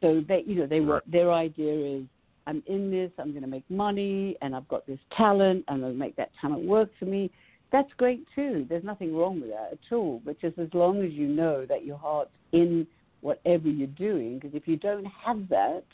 So 0.00 0.22
they, 0.26 0.42
you 0.46 0.56
know, 0.56 0.66
they 0.66 0.80
Right. 0.80 1.02
their 1.10 1.32
idea 1.32 1.98
is, 1.98 2.04
I'm 2.46 2.62
in 2.66 2.90
this, 2.90 3.10
I'm 3.18 3.30
going 3.30 3.42
to 3.42 3.48
make 3.48 3.68
money, 3.70 4.36
and 4.42 4.56
I've 4.56 4.68
got 4.68 4.86
this 4.86 4.98
talent, 5.16 5.64
and 5.68 5.84
I'll 5.84 5.92
make 5.92 6.16
that 6.16 6.30
talent 6.40 6.66
work 6.66 6.90
for 6.98 7.04
me. 7.04 7.30
That's 7.70 7.92
great 7.96 8.26
too. 8.34 8.66
There's 8.68 8.82
nothing 8.82 9.14
wrong 9.14 9.40
with 9.40 9.50
that 9.50 9.72
at 9.72 9.92
all. 9.92 10.20
But 10.24 10.40
just 10.40 10.58
as 10.58 10.68
long 10.74 11.04
as 11.04 11.12
you 11.12 11.28
know 11.28 11.66
that 11.66 11.84
your 11.84 11.98
heart's 11.98 12.32
in 12.52 12.86
whatever 13.20 13.68
you're 13.68 13.86
doing, 13.88 14.38
because 14.38 14.54
if 14.54 14.66
you 14.66 14.76
don't 14.76 15.04
have 15.04 15.48
that, 15.50 15.84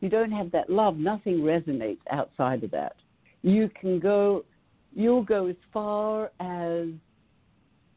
you 0.00 0.08
don't 0.08 0.32
have 0.32 0.50
that 0.52 0.70
love. 0.70 0.96
Nothing 0.96 1.40
resonates 1.40 2.00
outside 2.10 2.64
of 2.64 2.70
that. 2.70 2.96
You 3.42 3.70
can 3.80 3.98
go, 3.98 4.44
you'll 4.94 5.24
go 5.24 5.46
as 5.46 5.56
far 5.72 6.30
as 6.40 6.88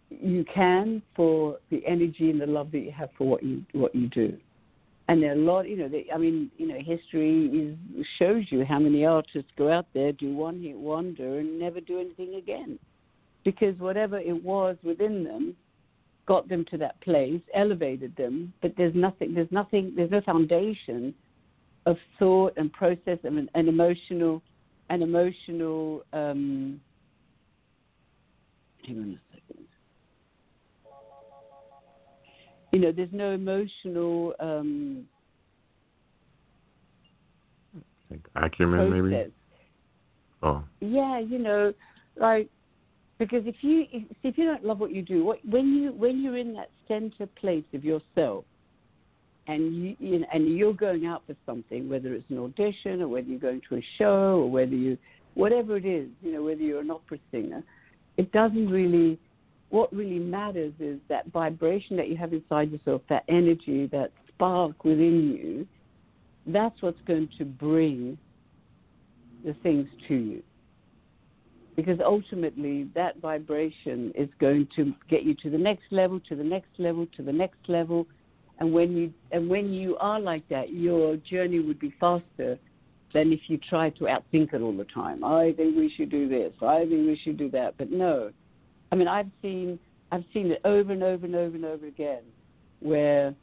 you 0.10 0.46
can 0.54 1.02
for 1.16 1.58
the 1.70 1.86
energy 1.86 2.30
and 2.30 2.40
the 2.40 2.46
love 2.46 2.72
that 2.72 2.80
you 2.80 2.92
have 2.92 3.10
for 3.18 3.28
what 3.28 3.44
you 3.44 3.64
what 3.74 3.94
you 3.94 4.08
do. 4.10 4.38
And 5.08 5.22
there 5.22 5.32
are 5.32 5.36
a 5.36 5.38
lot, 5.38 5.70
you 5.70 5.78
know. 5.78 5.88
They, 5.88 6.08
I 6.14 6.18
mean, 6.18 6.50
you 6.58 6.68
know, 6.68 6.80
history 6.80 7.46
is, 7.48 8.06
shows 8.18 8.46
you 8.50 8.66
how 8.66 8.80
many 8.80 9.06
artists 9.06 9.52
go 9.56 9.72
out 9.72 9.86
there, 9.94 10.12
do 10.12 10.34
one 10.34 10.62
hit 10.62 10.76
wonder, 10.76 11.40
and 11.40 11.60
never 11.60 11.80
do 11.80 12.00
anything 12.00 12.36
again, 12.36 12.80
because 13.44 13.78
whatever 13.78 14.18
it 14.18 14.44
was 14.44 14.78
within 14.84 15.24
them 15.24 15.56
got 16.26 16.50
them 16.50 16.66
to 16.72 16.78
that 16.80 17.00
place, 17.02 17.42
elevated 17.54 18.16
them. 18.16 18.52
But 18.64 18.74
there's 18.78 18.96
nothing, 18.96 19.36
there's 19.36 19.52
nothing, 19.52 19.94
there's 19.96 20.10
no 20.10 20.22
foundation 20.22 21.14
of 21.86 21.98
thought 22.18 22.54
and 22.58 22.74
process 22.74 23.20
and 23.24 23.38
an, 23.38 23.50
an 23.54 23.68
emotional, 23.68 24.42
an 24.90 25.02
emotional. 25.02 26.04
Um, 26.14 26.80
hang 28.86 28.98
on 29.00 29.20
a 29.20 29.36
second. 29.36 29.66
You 32.72 32.80
know, 32.80 32.92
there's 32.92 33.10
no 33.14 33.32
emotional 33.32 34.34
um, 34.40 35.08
Like 38.12 38.20
acumen, 38.36 38.90
process. 38.90 39.02
maybe. 39.04 39.34
Oh, 40.44 40.64
Yeah, 40.82 41.20
you 41.20 41.40
know, 41.40 41.74
like 42.18 42.50
because 43.18 43.44
if 43.46 43.56
you 43.62 43.86
if, 43.92 44.04
see, 44.22 44.28
if 44.28 44.38
you 44.38 44.46
don't 44.46 44.66
love 44.66 44.80
what 44.80 44.92
you 44.92 45.02
do, 45.02 45.24
what 45.24 45.40
when 45.48 45.74
you 45.74 45.94
when 45.94 46.22
you're 46.22 46.38
in 46.38 46.54
that 46.54 46.70
center 46.88 47.28
place 47.40 47.64
of 47.74 47.84
yourself, 47.86 48.46
and 49.48 49.76
you, 49.76 49.96
you 50.00 50.20
know, 50.20 50.28
and 50.34 50.58
you're 50.58 50.74
going 50.74 51.06
out 51.06 51.24
for 51.28 51.36
something, 51.46 51.88
whether 51.90 52.14
it's 52.14 52.30
an 52.30 52.40
audition 52.40 53.02
or 53.02 53.08
whether 53.08 53.28
you're 53.28 53.40
going 53.40 53.62
to 53.70 53.76
a 53.76 53.84
show 53.98 54.40
or 54.42 54.50
whether 54.50 54.76
you 54.76 54.98
whatever 55.36 55.78
it 55.78 55.86
is, 55.86 56.08
you 56.22 56.34
know, 56.34 56.44
whether 56.44 56.62
you're 56.62 56.82
an 56.82 56.92
opera 56.92 57.20
singer, 57.32 57.64
it 58.18 58.32
doesn't 58.32 58.70
really. 58.70 59.20
What 59.70 59.92
really 59.92 60.20
matters 60.20 60.74
is 60.80 61.00
that 61.10 61.28
vibration 61.32 61.98
that 61.98 62.08
you 62.08 62.16
have 62.18 62.32
inside 62.34 62.72
yourself, 62.72 63.02
that 63.10 63.24
energy, 63.28 63.88
that 63.88 64.12
spark 64.30 64.86
within 64.86 65.32
you. 65.36 65.68
That's 66.46 66.82
what's 66.82 67.02
going 67.08 67.30
to 67.40 67.46
bring 67.46 68.18
the 69.44 69.54
things 69.64 69.88
to 70.08 70.14
you. 70.14 70.44
Because 71.76 72.00
ultimately, 72.04 72.90
that 72.96 73.20
vibration 73.20 74.14
is 74.16 74.30
going 74.40 74.68
to 74.76 74.94
get 75.10 75.24
you 75.24 75.36
to 75.44 75.50
the 75.50 75.58
next 75.58 75.84
level, 75.92 76.22
to 76.30 76.36
the 76.36 76.44
next 76.44 76.70
level, 76.78 77.06
to 77.18 77.24
the 77.24 77.34
next 77.34 77.68
level. 77.68 78.08
And 78.60 78.72
when 78.72 78.96
you 78.96 79.14
and 79.32 79.50
when 79.50 79.74
you 79.74 79.98
are 79.98 80.20
like 80.20 80.48
that, 80.50 80.74
your 80.74 81.18
journey 81.18 81.60
would 81.60 81.80
be 81.80 81.94
faster 82.00 82.58
than 83.14 83.32
if 83.32 83.42
you 83.48 83.58
try 83.70 83.90
to 83.92 84.06
outthink 84.06 84.54
it 84.54 84.62
all 84.62 84.76
the 84.76 84.86
time. 84.86 85.24
I 85.24 85.54
think 85.56 85.76
we 85.76 85.94
should 85.96 86.10
do 86.10 86.28
this. 86.28 86.54
I 86.62 86.80
think 86.80 87.08
we 87.08 87.20
should 87.24 87.38
do 87.38 87.50
that. 87.52 87.76
But 87.78 87.92
no, 87.92 88.32
I 88.92 88.96
mean, 88.96 89.08
I've 89.08 89.30
seen 89.42 89.80
I've 90.12 90.24
seen 90.34 90.52
it 90.52 90.62
over 90.64 90.94
and 90.94 91.04
over 91.04 91.26
and 91.26 91.36
over 91.36 91.56
and 91.56 91.66
over 91.66 91.88
again, 91.88 92.22
where 92.80 93.34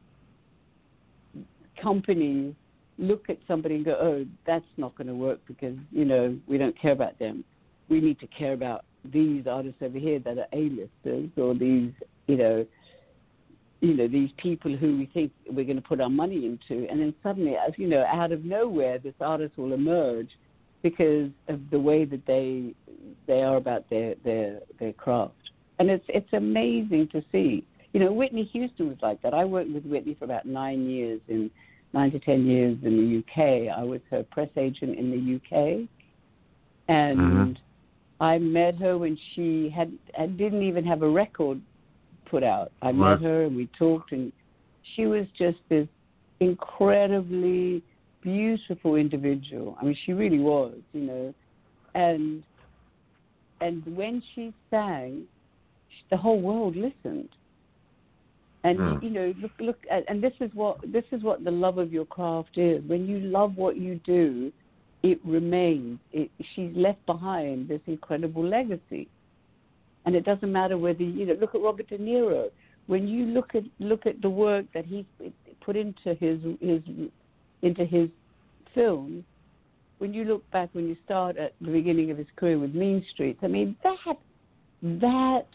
companies 1.81 2.55
look 2.99 3.29
at 3.29 3.39
somebody 3.49 3.77
and 3.77 3.85
go, 3.85 3.97
"Oh, 4.01 4.25
that's 4.47 4.65
not 4.77 4.97
going 4.97 5.09
to 5.09 5.15
work 5.15 5.41
because 5.47 5.77
you 5.91 6.05
know 6.05 6.39
we 6.47 6.59
don't 6.59 6.79
care 6.81 6.93
about 6.93 7.19
them. 7.19 7.45
We 7.89 8.01
need 8.01 8.19
to 8.21 8.27
care 8.27 8.53
about 8.53 8.85
these 9.05 9.47
artists 9.47 9.83
over 9.83 9.99
here 9.99 10.19
that 10.21 10.39
are 10.39 10.47
A-listers 10.53 11.31
or 11.37 11.55
these, 11.55 11.91
you 12.27 12.37
know, 12.37 12.65
you 13.83 13.95
know 13.95 14.09
these 14.09 14.31
people 14.39 14.75
who 14.75 14.97
we 14.97 15.07
think 15.13 15.33
we're 15.51 15.65
going 15.65 15.77
to 15.77 15.83
put 15.83 16.01
our 16.01 16.09
money 16.09 16.47
into." 16.47 16.89
And 16.89 17.01
then 17.01 17.15
suddenly, 17.23 17.57
as 17.57 17.73
you 17.77 17.89
know, 17.89 18.05
out 18.07 18.33
of 18.33 18.45
nowhere, 18.45 18.99
this 18.99 19.15
artist 19.21 19.59
will 19.59 19.75
emerge 19.75 20.31
because 20.83 21.31
of 21.49 21.61
the 21.71 21.79
way 21.79 22.05
that 22.07 22.25
they 22.27 22.75
they 23.27 23.43
are 23.43 23.57
about 23.57 23.91
their 23.91 24.15
their 24.25 24.61
their 24.79 24.93
craft, 24.95 25.35
and 25.79 25.91
it's 25.91 26.05
it's 26.09 26.33
amazing 26.33 27.09
to 27.09 27.23
see. 27.31 27.67
You 27.93 28.01
know, 28.01 28.13
Whitney 28.13 28.45
Houston 28.45 28.89
was 28.89 28.97
like 29.03 29.21
that. 29.21 29.35
I 29.35 29.45
worked 29.45 29.71
with 29.71 29.85
Whitney 29.85 30.15
for 30.15 30.25
about 30.25 30.47
nine 30.47 30.89
years 30.89 31.21
in 31.29 31.51
nine 31.93 32.11
to 32.13 32.19
ten 32.21 32.47
years 32.47 32.79
in 32.83 32.97
the 32.97 33.19
UK. 33.19 33.69
I 33.69 33.83
was 33.83 34.01
her 34.11 34.23
press 34.23 34.49
agent 34.57 34.99
in 34.99 35.11
the 35.11 35.35
UK, 35.37 35.89
and 36.89 37.19
Mhm. 37.19 37.57
I 38.23 38.39
met 38.39 38.77
her 38.77 38.97
when 38.97 39.19
she 39.35 39.69
had, 39.69 39.93
had 40.15 40.37
didn't 40.37 40.63
even 40.63 40.85
have 40.85 41.03
a 41.03 41.09
record 41.09 41.61
put 42.33 42.43
out. 42.43 42.73
I 42.81 42.87
Right. 42.87 43.21
met 43.21 43.21
her 43.21 43.43
and 43.45 43.55
we 43.55 43.67
talked, 43.79 44.13
and 44.13 44.33
she 44.95 45.07
was 45.07 45.27
just 45.39 45.59
this 45.69 45.87
incredibly 46.41 47.83
beautiful 48.23 48.97
individual. 48.97 49.77
I 49.79 49.85
mean, 49.85 49.95
she 50.05 50.13
really 50.15 50.41
was, 50.41 50.75
you 50.95 51.03
know, 51.03 51.35
and 51.95 52.43
and 53.61 53.85
when 53.95 54.21
she 54.35 54.53
sang, 54.71 55.29
the 56.11 56.17
whole 56.17 56.41
world 56.41 56.75
listened. 56.75 57.29
And 58.65 58.79
Hmm. 58.79 59.05
you 59.05 59.11
know, 59.11 59.35
look, 59.43 59.53
look, 59.61 59.79
and 59.91 60.23
this 60.23 60.37
is 60.41 60.51
what 60.55 60.77
this 60.97 61.05
is 61.13 61.23
what 61.23 61.45
the 61.45 61.51
love 61.51 61.79
of 61.79 61.93
your 61.93 62.07
craft 62.07 62.57
is. 62.57 62.83
When 62.93 63.07
you 63.07 63.19
love 63.21 63.57
what 63.57 63.77
you 63.77 64.01
do, 64.05 64.53
it 65.03 65.19
remains. 65.25 65.99
It, 66.13 66.31
she's 66.55 66.75
left 66.75 67.05
behind 67.07 67.69
this 67.69 67.83
incredible 67.87 68.45
legacy, 68.59 69.09
and 70.05 70.15
it 70.15 70.25
doesn't 70.25 70.51
matter 70.51 70.77
whether 70.77 71.03
you 71.03 71.27
know. 71.27 71.35
Look 71.41 71.55
at 71.55 71.61
Robert 71.61 71.89
De 71.89 71.99
Niro. 71.99 72.51
When 72.87 73.07
you 73.07 73.27
look 73.27 73.55
at 73.55 73.63
look 73.79 74.07
at 74.07 74.21
the 74.23 74.31
work 74.31 74.67
that 74.75 74.85
he 74.85 75.07
put 75.61 75.77
into 75.77 76.15
his 76.15 76.41
his 76.61 76.83
into 77.63 77.85
his 77.85 78.09
films, 78.75 79.25
when 79.99 80.13
you 80.13 80.25
look 80.25 80.49
back 80.51 80.71
when 80.73 80.89
you 80.89 80.97
start 81.05 81.37
at 81.37 81.55
the 81.61 81.71
beginning 81.71 82.11
of 82.11 82.19
his 82.19 82.27
career 82.37 82.59
with 82.59 82.75
Mean 82.75 83.05
Streets, 83.13 83.39
I 83.43 83.47
mean 83.47 83.77
that 83.85 84.17
that 84.83 85.47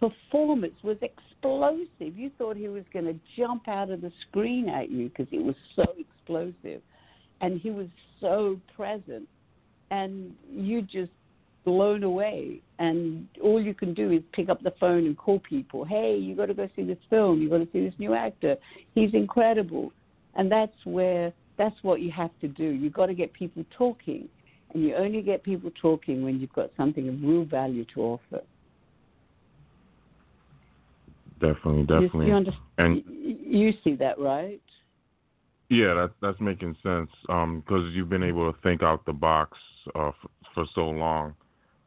performance 0.00 0.74
was 0.82 0.96
explosive. 1.00 2.18
You 2.18 2.30
thought 2.36 2.56
he 2.56 2.68
was 2.68 2.84
going 2.92 3.04
to 3.04 3.14
jump 3.36 3.68
out 3.68 3.90
of 3.90 4.00
the 4.00 4.10
screen 4.28 4.68
at 4.68 4.90
you 4.90 5.08
because 5.08 5.32
it 5.32 5.42
was 5.42 5.54
so 5.76 5.84
explosive, 5.98 6.82
and 7.40 7.60
he 7.60 7.70
was 7.70 7.86
so 8.20 8.58
present, 8.74 9.28
and 9.92 10.34
you 10.50 10.82
just 10.82 11.12
blown 11.64 12.02
away. 12.02 12.60
And 12.78 13.28
all 13.42 13.60
you 13.60 13.74
can 13.74 13.94
do 13.94 14.10
is 14.12 14.22
pick 14.32 14.48
up 14.48 14.62
the 14.62 14.72
phone 14.80 15.06
and 15.06 15.16
call 15.16 15.40
people. 15.40 15.84
Hey, 15.84 16.16
you 16.16 16.34
got 16.34 16.46
to 16.46 16.54
go 16.54 16.68
see 16.76 16.82
this 16.82 16.98
film. 17.10 17.40
You 17.40 17.48
got 17.48 17.58
to 17.58 17.68
see 17.72 17.84
this 17.84 17.94
new 17.98 18.14
actor. 18.14 18.56
He's 18.94 19.14
incredible, 19.14 19.92
and 20.34 20.50
that's 20.50 20.76
where 20.84 21.32
that's 21.56 21.76
what 21.82 22.00
you 22.00 22.10
have 22.10 22.30
to 22.40 22.48
do. 22.48 22.64
you've 22.64 22.92
got 22.92 23.06
to 23.06 23.14
get 23.14 23.32
people 23.32 23.64
talking, 23.76 24.28
and 24.72 24.82
you 24.82 24.96
only 24.96 25.22
get 25.22 25.44
people 25.44 25.70
talking 25.80 26.24
when 26.24 26.40
you've 26.40 26.52
got 26.52 26.70
something 26.76 27.08
of 27.08 27.22
real 27.22 27.44
value 27.44 27.84
to 27.94 28.00
offer. 28.00 28.42
definitely, 31.40 31.82
definitely. 31.82 32.26
You, 32.26 32.34
understand? 32.34 32.60
And 32.78 33.02
you 33.06 33.72
see 33.84 33.94
that, 33.96 34.18
right? 34.18 34.60
yeah, 35.70 35.94
that's 35.94 36.12
that's 36.20 36.40
making 36.40 36.76
sense. 36.82 37.10
Um, 37.28 37.62
because 37.64 37.92
you've 37.92 38.08
been 38.08 38.22
able 38.22 38.52
to 38.52 38.58
think 38.60 38.82
out 38.82 39.04
the 39.06 39.12
box 39.12 39.58
uh 39.94 40.08
f- 40.08 40.30
for 40.54 40.66
so 40.74 40.88
long, 40.88 41.34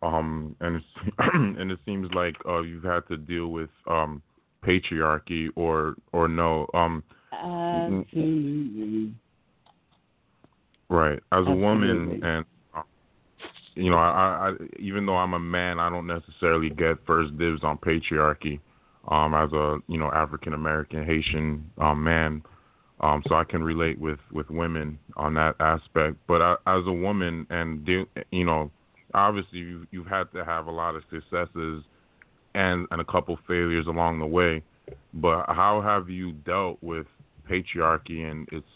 um, 0.02 0.56
and 0.60 0.78
it's 0.78 0.86
and 1.34 1.72
it 1.72 1.80
seems 1.86 2.10
like 2.14 2.36
uh 2.48 2.62
you've 2.62 2.84
had 2.84 3.08
to 3.08 3.18
deal 3.18 3.48
with 3.48 3.70
um 3.88 4.22
patriarchy 4.66 5.50
or 5.56 5.96
or 6.12 6.28
no 6.28 6.68
um 6.74 7.04
Absolutely. 7.32 9.14
right. 10.90 11.20
As 11.32 11.46
a 11.48 11.52
woman 11.52 12.22
and 12.24 12.46
uh, 12.76 12.82
you 13.76 13.90
know 13.90 13.98
I, 13.98 14.50
I 14.50 14.54
even 14.80 15.06
though 15.06 15.18
I'm 15.18 15.34
a 15.34 15.40
man 15.40 15.80
I 15.80 15.90
don't 15.90 16.08
necessarily 16.08 16.70
get 16.70 16.98
first 17.06 17.38
dibs 17.38 17.64
on 17.64 17.78
patriarchy 17.78 18.60
um 19.10 19.34
as 19.34 19.52
a 19.54 19.78
you 19.88 19.98
know 19.98 20.12
African 20.12 20.54
American 20.54 21.06
Haitian 21.06 21.70
um 21.80 22.04
man. 22.04 22.44
Um 23.00 23.22
so 23.28 23.36
I 23.36 23.44
can 23.44 23.64
relate 23.64 24.00
with 24.00 24.20
with 24.32 24.50
women 24.50 24.98
on 25.16 25.34
that 25.36 25.56
aspect. 25.60 26.18
But 26.28 26.42
I, 26.42 26.54
as 26.68 26.84
a 26.88 26.94
woman 26.94 27.46
and 27.50 27.86
deal, 27.86 28.06
you 28.32 28.46
know 28.46 28.72
obviously 29.14 29.60
you 29.60 29.88
you've 29.92 30.08
had 30.08 30.32
to 30.34 30.44
have 30.44 30.68
a 30.68 30.72
lot 30.72 30.96
of 30.96 31.04
successes 31.10 31.84
and 32.56 32.88
and 32.92 33.02
a 33.02 33.06
couple 33.06 33.38
failures 33.48 33.88
along 33.88 34.20
the 34.20 34.26
way. 34.26 34.64
But 35.14 35.46
how 35.48 35.82
have 35.82 36.10
you 36.10 36.32
dealt 36.32 36.78
with 36.82 37.08
patriarchy 37.50 38.30
and 38.30 38.48
its 38.52 38.68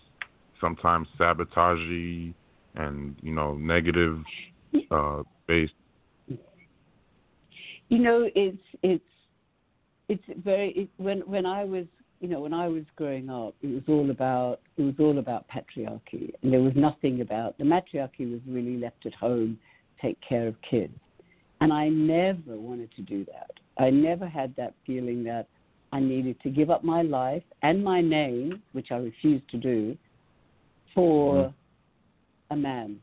sometimes 0.60 1.08
sabotagey 1.20 2.34
and 2.76 3.16
you 3.22 3.34
know 3.34 3.56
negative 3.56 4.20
uh, 4.92 5.24
based? 5.48 5.74
You 7.90 8.00
know, 8.00 8.30
it's 8.36 8.58
it's 8.84 9.04
it's 10.08 10.24
very 10.44 10.72
it, 10.72 10.90
when 10.98 11.20
when 11.22 11.46
I 11.46 11.64
was 11.64 11.86
you 12.20 12.28
know 12.28 12.42
when 12.42 12.54
I 12.54 12.68
was 12.68 12.84
growing 12.96 13.30
up, 13.30 13.56
it 13.62 13.68
was 13.68 13.84
all 13.88 14.10
about 14.12 14.60
it 14.78 14.84
was 14.84 14.96
all 15.00 15.20
about 15.20 15.46
patriarchy, 15.50 16.32
and 16.42 16.54
there 16.54 16.62
was 16.62 16.74
nothing 16.76 17.22
about 17.22 17.58
the 17.58 17.66
matriarchy 17.66 18.26
was 18.26 18.42
really 18.48 18.78
left 18.78 19.06
at 19.06 19.14
home, 19.14 19.58
take 20.02 20.18
care 20.28 20.48
of 20.48 20.56
kids, 20.70 20.94
and 21.60 21.72
I 21.72 21.90
never 21.90 22.58
wanted 22.58 22.90
to 22.96 23.02
do 23.02 23.26
that. 23.26 23.52
I 23.78 23.90
never 23.90 24.28
had 24.28 24.56
that 24.58 24.74
feeling 24.86 25.24
that 25.26 25.48
I 25.94 26.00
needed 26.00 26.40
to 26.42 26.50
give 26.50 26.70
up 26.70 26.84
my 26.84 27.02
life 27.02 27.44
and 27.64 27.84
my 27.84 28.02
name, 28.02 28.62
which 28.72 28.92
I 28.92 28.96
refused 28.96 29.50
to 29.52 29.58
do, 29.58 29.98
for 30.96 31.36
mm-hmm. 31.36 32.54
a 32.54 32.58
man. 32.58 33.00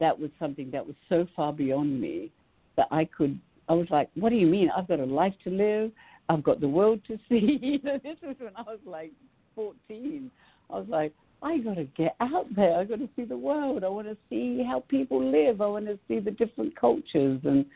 That 0.00 0.18
was 0.18 0.30
something 0.38 0.70
that 0.72 0.86
was 0.86 0.96
so 1.08 1.26
far 1.36 1.52
beyond 1.52 2.00
me 2.00 2.30
that 2.76 2.88
I 2.90 3.04
could. 3.04 3.38
I 3.68 3.74
was 3.74 3.86
like, 3.90 4.10
"What 4.14 4.30
do 4.30 4.36
you 4.36 4.46
mean? 4.46 4.70
I've 4.76 4.88
got 4.88 5.00
a 5.00 5.04
life 5.04 5.34
to 5.44 5.50
live. 5.50 5.92
I've 6.28 6.42
got 6.42 6.60
the 6.60 6.68
world 6.68 7.00
to 7.08 7.18
see." 7.28 7.58
you 7.60 7.78
know, 7.84 7.98
this 8.02 8.16
was 8.22 8.36
when 8.38 8.56
I 8.56 8.62
was 8.62 8.80
like 8.84 9.12
14. 9.54 10.30
I 10.70 10.78
was 10.78 10.88
like, 10.88 11.12
I 11.42 11.58
got 11.58 11.74
to 11.74 11.84
get 11.84 12.14
out 12.20 12.46
there. 12.54 12.78
I 12.78 12.84
got 12.84 13.00
to 13.00 13.08
see 13.16 13.24
the 13.24 13.36
world. 13.36 13.82
I 13.84 13.88
want 13.88 14.06
to 14.06 14.16
see 14.30 14.62
how 14.64 14.84
people 14.88 15.24
live. 15.24 15.60
I 15.60 15.66
want 15.66 15.86
to 15.86 15.98
see 16.06 16.20
the 16.20 16.30
different 16.30 16.78
cultures 16.78 17.40
and 17.44 17.66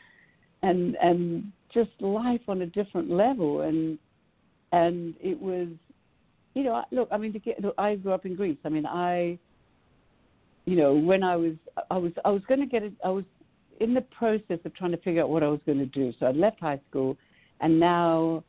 and 0.63 0.97
and 1.03 1.53
just 1.73 1.91
life 2.01 2.41
on 2.49 2.63
a 2.63 2.67
different 2.67 3.11
level 3.11 3.63
and 3.63 3.99
and 4.73 5.15
it 5.21 5.41
was 5.41 5.69
you 6.55 6.65
know 6.65 6.83
look 6.91 7.09
i 7.13 7.17
mean 7.17 7.33
to 7.33 7.39
get 7.39 7.59
i 7.79 7.95
grew 7.97 8.13
up 8.13 8.25
in 8.25 8.35
greece 8.35 8.57
i 8.65 8.69
mean 8.69 8.87
i 8.87 9.39
you 10.65 10.77
know 10.77 10.95
when 10.95 11.23
i 11.23 11.37
was 11.37 11.53
i 11.91 11.97
was 11.97 12.13
i 12.25 12.31
was 12.31 12.43
going 12.49 12.61
to 12.61 12.67
get 12.67 12.83
it 12.83 12.93
i 13.05 13.09
was 13.09 13.25
in 13.81 13.93
the 13.93 14.01
process 14.01 14.59
of 14.65 14.75
trying 14.75 14.91
to 14.91 14.97
figure 14.99 15.23
out 15.23 15.29
what 15.29 15.43
i 15.43 15.49
was 15.49 15.61
going 15.67 15.79
to 15.79 15.87
do 15.87 16.13
so 16.19 16.27
i 16.27 16.31
left 16.31 16.59
high 16.61 16.81
school 16.89 17.17
and 17.61 17.79
now 17.79 18.43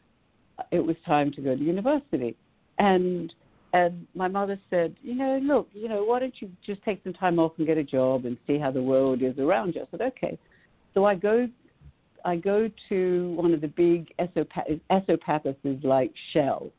it 0.71 0.79
was 0.79 0.95
time 1.05 1.31
to 1.31 1.41
go 1.41 1.55
to 1.55 1.63
university 1.63 2.35
and 2.79 3.33
and 3.73 4.07
my 4.15 4.27
mother 4.27 4.59
said 4.69 4.95
you 5.01 5.15
know 5.15 5.39
look 5.43 5.67
you 5.73 5.89
know 5.89 6.03
why 6.03 6.19
don't 6.19 6.35
you 6.39 6.49
just 6.65 6.81
take 6.83 7.03
some 7.03 7.13
time 7.13 7.37
off 7.39 7.51
and 7.57 7.67
get 7.67 7.77
a 7.77 7.83
job 7.83 8.25
and 8.25 8.37
see 8.47 8.57
how 8.57 8.71
the 8.71 8.81
world 8.81 9.21
is 9.21 9.37
around 9.37 9.75
you 9.75 9.81
i 9.81 9.85
said 9.91 10.01
okay 10.01 10.37
so 10.93 11.05
i 11.05 11.13
go 11.13 11.47
I 12.27 12.35
go 12.35 12.69
to 12.89 13.33
one 13.37 13.53
of 13.53 13.61
the 13.61 13.69
big 13.69 14.13
esophaguses 14.19 15.83
like 15.83 16.13
Shell 16.33 16.69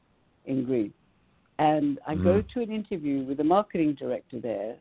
in 0.45 0.65
Greece, 0.65 0.93
and 1.59 1.99
I 2.07 2.15
mm-hmm. 2.15 2.25
go 2.25 2.43
to 2.55 2.61
an 2.61 2.71
interview 2.71 3.25
with 3.25 3.39
the 3.39 3.45
marketing 3.45 3.95
director 3.95 4.41
there, 4.41 4.77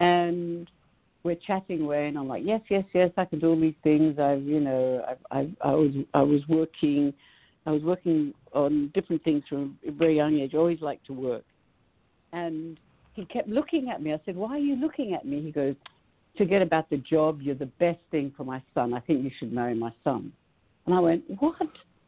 and 0.00 0.70
we're 1.22 1.36
chatting 1.36 1.80
away, 1.80 2.08
and 2.08 2.18
I'm 2.18 2.28
like, 2.28 2.42
yes, 2.44 2.60
yes, 2.68 2.84
yes, 2.92 3.10
I 3.16 3.24
can 3.24 3.38
do 3.38 3.50
all 3.50 3.60
these 3.60 3.74
things. 3.82 4.18
I've, 4.18 4.42
you 4.42 4.60
know, 4.60 5.02
I, 5.30 5.38
I, 5.38 5.50
I 5.62 5.70
was, 5.72 5.92
I 6.12 6.22
was 6.22 6.40
working, 6.46 7.14
I 7.66 7.70
was 7.72 7.82
working 7.82 8.32
on 8.52 8.90
different 8.94 9.22
things 9.22 9.42
from 9.48 9.78
a 9.86 9.90
very 9.90 10.16
young 10.16 10.38
age. 10.38 10.52
I 10.54 10.58
always 10.58 10.80
liked 10.80 11.06
to 11.06 11.12
work, 11.12 11.44
and 12.32 12.78
he 13.14 13.24
kept 13.26 13.48
looking 13.48 13.90
at 13.90 14.02
me. 14.02 14.12
I 14.12 14.20
said, 14.24 14.36
why 14.36 14.52
are 14.52 14.58
you 14.58 14.76
looking 14.76 15.14
at 15.14 15.26
me? 15.26 15.42
He 15.42 15.50
goes, 15.50 15.74
forget 16.38 16.62
about 16.62 16.88
the 16.88 16.96
job. 16.98 17.40
You're 17.42 17.54
the 17.54 17.66
best 17.66 17.98
thing 18.10 18.32
for 18.36 18.44
my 18.44 18.62
son. 18.72 18.94
I 18.94 19.00
think 19.00 19.24
you 19.24 19.30
should 19.38 19.52
marry 19.52 19.74
my 19.74 19.92
son. 20.04 20.32
And 20.86 20.94
I 20.94 21.00
went, 21.00 21.24
what? 21.38 21.56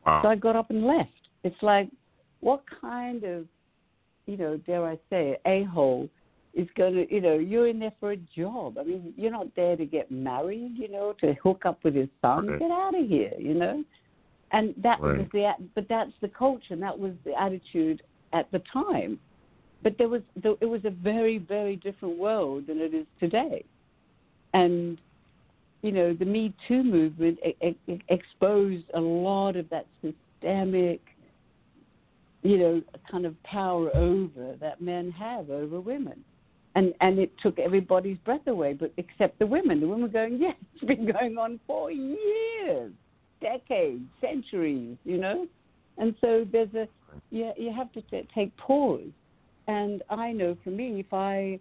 Wow. 0.06 0.20
So 0.22 0.28
I 0.28 0.36
got 0.36 0.56
up 0.56 0.70
and 0.70 0.84
left. 0.84 1.10
It's 1.44 1.62
like, 1.62 1.88
what 2.40 2.62
kind 2.80 3.24
of, 3.24 3.46
you 4.26 4.36
know, 4.36 4.56
dare 4.56 4.86
I 4.86 4.98
say, 5.10 5.36
a 5.44 5.64
hole 5.64 6.08
is 6.54 6.68
going 6.76 6.94
to, 6.94 7.14
you 7.14 7.20
know, 7.20 7.38
you're 7.38 7.68
in 7.68 7.78
there 7.78 7.92
for 8.00 8.12
a 8.12 8.16
job. 8.16 8.78
I 8.78 8.84
mean, 8.84 9.12
you're 9.16 9.30
not 9.30 9.48
there 9.54 9.76
to 9.76 9.84
get 9.84 10.10
married, 10.10 10.72
you 10.76 10.88
know, 10.88 11.14
to 11.20 11.34
hook 11.42 11.62
up 11.66 11.82
with 11.84 11.94
his 11.94 12.08
son. 12.20 12.58
Get 12.58 12.70
out 12.70 12.98
of 12.98 13.08
here, 13.08 13.32
you 13.38 13.54
know. 13.54 13.84
And 14.52 14.74
that 14.82 15.00
right. 15.00 15.18
was 15.18 15.26
the, 15.32 15.52
but 15.74 15.86
that's 15.88 16.12
the 16.20 16.28
culture, 16.28 16.74
and 16.74 16.82
that 16.82 16.98
was 16.98 17.12
the 17.24 17.40
attitude 17.40 18.02
at 18.32 18.50
the 18.52 18.62
time. 18.72 19.18
But 19.82 19.96
there 19.98 20.08
was, 20.08 20.22
it 20.36 20.66
was 20.66 20.84
a 20.84 20.90
very, 20.90 21.38
very 21.38 21.76
different 21.76 22.18
world 22.18 22.66
than 22.68 22.78
it 22.78 22.94
is 22.94 23.06
today 23.18 23.64
and 24.54 24.98
you 25.82 25.92
know 25.92 26.14
the 26.14 26.24
Me 26.24 26.52
Too 26.68 26.82
movement 26.82 27.38
e- 27.44 27.76
e- 27.88 28.00
exposed 28.08 28.84
a 28.94 29.00
lot 29.00 29.56
of 29.56 29.68
that 29.70 29.86
systemic, 30.00 31.00
you 32.42 32.58
know, 32.58 32.82
kind 33.10 33.26
of 33.26 33.40
power 33.42 33.90
over 33.90 34.56
that 34.60 34.80
men 34.80 35.10
have 35.10 35.50
over 35.50 35.80
women, 35.80 36.24
and 36.74 36.94
and 37.00 37.18
it 37.18 37.32
took 37.42 37.58
everybody's 37.58 38.18
breath 38.18 38.46
away, 38.46 38.74
but 38.74 38.92
except 38.96 39.38
the 39.38 39.46
women. 39.46 39.80
The 39.80 39.88
women 39.88 40.02
were 40.02 40.08
going, 40.08 40.36
yes, 40.40 40.56
it's 40.74 40.84
been 40.84 41.10
going 41.10 41.36
on 41.38 41.58
for 41.66 41.90
years, 41.90 42.92
decades, 43.42 44.04
centuries, 44.20 44.96
you 45.04 45.18
know, 45.18 45.46
and 45.98 46.14
so 46.20 46.46
there's 46.50 46.72
a 46.74 46.88
you 47.30 47.52
you 47.58 47.72
have 47.72 47.92
to 47.92 48.00
t- 48.02 48.26
take 48.34 48.56
pause, 48.56 49.10
and 49.66 50.02
I 50.08 50.32
know 50.32 50.56
for 50.64 50.70
me 50.70 51.00
if 51.00 51.12
I 51.12 51.58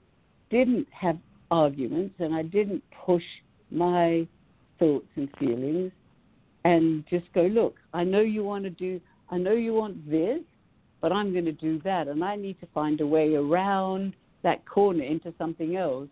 didn't 0.50 0.88
have 0.92 1.18
arguments 1.50 2.16
and 2.20 2.34
I 2.34 2.44
didn't 2.44 2.84
push 3.06 3.24
my 3.72 4.28
thoughts 4.80 5.08
and 5.16 5.30
feelings 5.38 5.92
and 6.64 7.04
just 7.10 7.32
go, 7.34 7.44
look, 7.44 7.76
I 7.94 8.04
know 8.04 8.22
you 8.22 8.44
want 8.44 8.64
to 8.66 8.70
do, 8.70 9.02
I 9.30 9.38
know 9.38 9.54
you 9.54 9.74
want 9.74 10.10
this, 10.10 10.40
but 11.02 11.12
I'm 11.12 11.32
going 11.32 11.46
to 11.46 11.52
do 11.52 11.82
that. 11.84 12.08
And 12.08 12.24
I 12.24 12.36
need 12.36 12.60
to 12.62 12.68
find 12.74 13.02
a 13.02 13.08
way 13.08 13.36
around 13.36 14.14
that 14.44 14.68
corner 14.68 15.04
into 15.04 15.34
something 15.38 15.76
else 15.76 16.08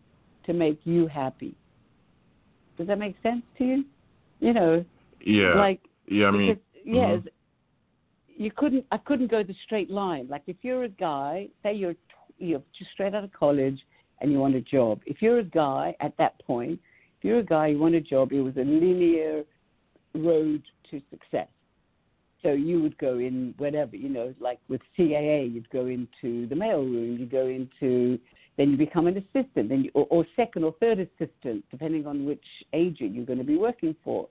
to 0.45 0.53
make 0.53 0.79
you 0.83 1.07
happy. 1.07 1.55
Does 2.77 2.87
that 2.87 2.97
make 2.97 3.15
sense 3.21 3.43
to 3.57 3.63
you? 3.65 3.85
You 4.39 4.53
know, 4.53 4.85
yeah, 5.25 5.53
like 5.55 5.81
yeah, 6.07 6.27
I 6.27 6.31
mean, 6.31 6.57
yes, 6.85 6.95
mm-hmm. 6.95 7.27
you 8.35 8.51
couldn't. 8.55 8.85
I 8.91 8.97
couldn't 8.97 9.31
go 9.31 9.43
the 9.43 9.55
straight 9.65 9.89
line. 9.89 10.27
Like 10.29 10.43
if 10.47 10.57
you're 10.61 10.83
a 10.83 10.89
guy, 10.89 11.47
say 11.63 11.73
you're 11.73 11.95
you're 12.37 12.63
just 12.77 12.91
straight 12.91 13.13
out 13.13 13.23
of 13.23 13.33
college, 13.33 13.79
and 14.21 14.31
you 14.31 14.39
want 14.39 14.55
a 14.55 14.61
job. 14.61 15.01
If 15.05 15.21
you're 15.21 15.39
a 15.39 15.43
guy 15.43 15.95
at 15.99 16.15
that 16.17 16.39
point, 16.45 16.79
if 17.17 17.23
you're 17.23 17.39
a 17.39 17.45
guy, 17.45 17.67
you 17.67 17.79
want 17.79 17.95
a 17.95 18.01
job, 18.01 18.31
it 18.31 18.41
was 18.41 18.55
a 18.57 18.61
linear 18.61 19.43
road 20.15 20.63
to 20.89 21.01
success. 21.09 21.47
So 22.41 22.53
you 22.53 22.81
would 22.81 22.97
go 22.97 23.17
in 23.17 23.53
whatever, 23.57 23.97
you 23.97 24.07
know, 24.07 24.33
like 24.39 24.59
with 24.69 24.81
CAA, 24.97 25.53
you'd 25.53 25.69
go 25.71 25.87
into 25.87 26.47
the 26.47 26.55
mailroom, 26.55 27.19
you 27.19 27.25
go 27.25 27.47
into, 27.47 28.17
then 28.57 28.71
you 28.71 28.77
become 28.77 29.07
an 29.07 29.17
assistant, 29.17 29.67
then 29.67 29.83
you, 29.83 29.91
or, 29.93 30.07
or 30.09 30.25
second 30.37 30.63
or 30.63 30.73
third 30.79 30.99
assistant, 30.99 31.65
depending 31.69 32.07
on 32.07 32.25
which 32.25 32.43
agent 32.71 33.13
you're 33.13 33.25
going 33.25 33.39
to 33.39 33.45
be 33.45 33.57
working 33.57 33.93
for. 34.03 34.29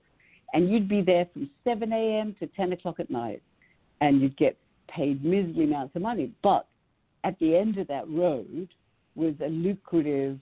And 0.53 0.69
you'd 0.69 0.89
be 0.89 1.01
there 1.01 1.27
from 1.33 1.49
7 1.63 1.91
a.m. 1.91 2.35
to 2.39 2.47
10 2.47 2.73
o'clock 2.73 2.99
at 2.99 3.09
night, 3.09 3.41
and 4.01 4.21
you'd 4.21 4.37
get 4.37 4.57
paid 4.87 5.23
miserly 5.23 5.65
amounts 5.65 5.95
of 5.95 6.01
money. 6.01 6.31
But 6.41 6.67
at 7.23 7.37
the 7.39 7.55
end 7.55 7.77
of 7.77 7.87
that 7.87 8.09
road, 8.09 8.69
was 9.15 9.33
a 9.45 9.49
lucrative 9.49 10.39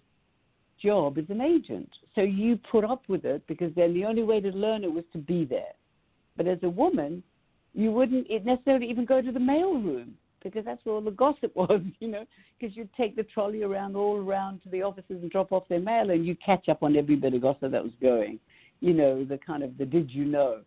job 0.82 1.18
as 1.18 1.26
an 1.30 1.42
agent. 1.42 1.90
So 2.16 2.22
you 2.22 2.60
put 2.72 2.86
up 2.86 3.04
with 3.08 3.26
it 3.26 3.46
because 3.48 3.74
then 3.76 3.94
the 3.94 4.06
only 4.06 4.24
way 4.24 4.40
to 4.40 4.50
learn 4.50 4.84
it 4.84 4.92
was 4.92 5.04
to 5.14 5.18
be 5.18 5.46
there. 5.46 5.74
But 6.36 6.48
as 6.48 6.60
a 6.64 6.70
woman, 6.70 7.24
you 7.74 7.92
wouldn't 7.92 8.28
necessarily 8.46 8.90
even 8.90 9.06
go 9.06 9.22
to 9.22 9.32
the 9.32 9.40
mail 9.40 9.74
room 9.74 10.16
because 10.44 10.66
that's 10.66 10.84
where 10.86 10.96
all 10.96 11.02
the 11.02 11.12
gossip 11.12 11.52
was, 11.56 11.82
you 12.00 12.08
know, 12.08 12.26
because 12.60 12.76
you'd 12.78 12.94
take 12.94 13.16
the 13.16 13.24
trolley 13.24 13.64
around 13.64 13.96
all 13.96 14.18
around 14.18 14.62
to 14.64 14.70
the 14.70 14.82
offices 14.82 15.22
and 15.22 15.32
drop 15.32 15.52
off 15.52 15.68
their 15.68 15.80
mail 15.80 16.12
and 16.12 16.26
you'd 16.26 16.42
catch 16.44 16.70
up 16.70 16.84
on 16.84 16.96
every 16.96 17.16
bit 17.16 17.34
of 17.34 17.42
gossip 17.42 17.72
that 17.72 17.84
was 17.84 17.94
going, 18.02 18.40
you 18.80 18.94
know, 18.94 19.24
the 19.24 19.38
kind 19.38 19.64
of 19.64 19.78
the 19.78 19.86
did 19.86 20.12
you 20.12 20.26
know 20.26 20.62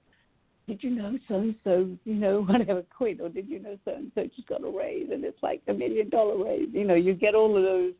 did 0.70 0.84
you 0.84 0.90
know 0.90 1.18
so 1.26 1.34
and 1.34 1.54
so, 1.64 1.88
you 2.04 2.14
know, 2.14 2.42
whatever 2.48 2.84
quit, 2.96 3.20
or 3.20 3.28
did 3.28 3.48
you 3.48 3.58
know 3.58 3.76
so 3.84 3.92
and 3.92 4.12
so 4.14 4.24
just 4.36 4.48
got 4.48 4.62
a 4.62 4.70
raise 4.70 5.08
and 5.10 5.24
it's 5.24 5.42
like 5.42 5.60
a 5.66 5.74
million 5.74 6.08
dollar 6.08 6.42
raise? 6.44 6.68
You 6.72 6.84
know, 6.84 6.94
you 6.94 7.12
get 7.12 7.34
all 7.34 7.56
of 7.56 7.62
those 7.62 7.92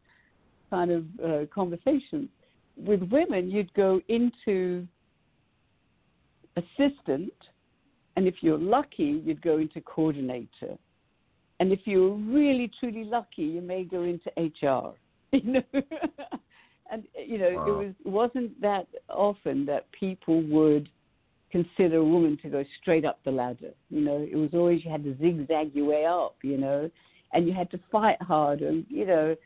kind 0.70 0.90
of 0.92 1.04
uh, 1.24 1.46
conversations. 1.52 2.28
With 2.76 3.02
women, 3.10 3.50
you'd 3.50 3.74
go 3.74 4.00
into 4.08 4.86
assistant, 6.56 7.32
and 8.16 8.28
if 8.28 8.36
you're 8.40 8.58
lucky, 8.58 9.20
you'd 9.24 9.42
go 9.42 9.58
into 9.58 9.80
coordinator. 9.80 10.78
And 11.58 11.72
if 11.72 11.80
you're 11.84 12.14
really 12.14 12.70
truly 12.78 13.04
lucky, 13.04 13.42
you 13.42 13.60
may 13.60 13.84
go 13.84 14.02
into 14.04 14.30
HR. 14.36 14.94
You 15.32 15.52
know, 15.52 15.62
and 16.90 17.04
you 17.14 17.38
know 17.38 17.52
wow. 17.52 17.66
it 17.66 17.70
was 17.70 17.94
wasn't 18.04 18.60
that 18.60 18.86
often 19.08 19.66
that 19.66 19.90
people 19.92 20.42
would 20.42 20.88
consider 21.50 21.96
a 21.96 22.04
woman 22.04 22.38
to 22.42 22.48
go 22.48 22.64
straight 22.80 23.04
up 23.04 23.18
the 23.24 23.30
ladder. 23.30 23.72
You 23.90 24.00
know, 24.00 24.26
it 24.30 24.36
was 24.36 24.50
always 24.54 24.84
you 24.84 24.90
had 24.90 25.04
to 25.04 25.16
zigzag 25.18 25.74
your 25.74 25.86
way 25.86 26.06
up. 26.06 26.36
You 26.42 26.58
know, 26.58 26.90
and 27.32 27.46
you 27.46 27.52
had 27.52 27.70
to 27.72 27.80
fight 27.90 28.20
hard. 28.22 28.60
And 28.62 28.86
you 28.88 29.06
know, 29.06 29.36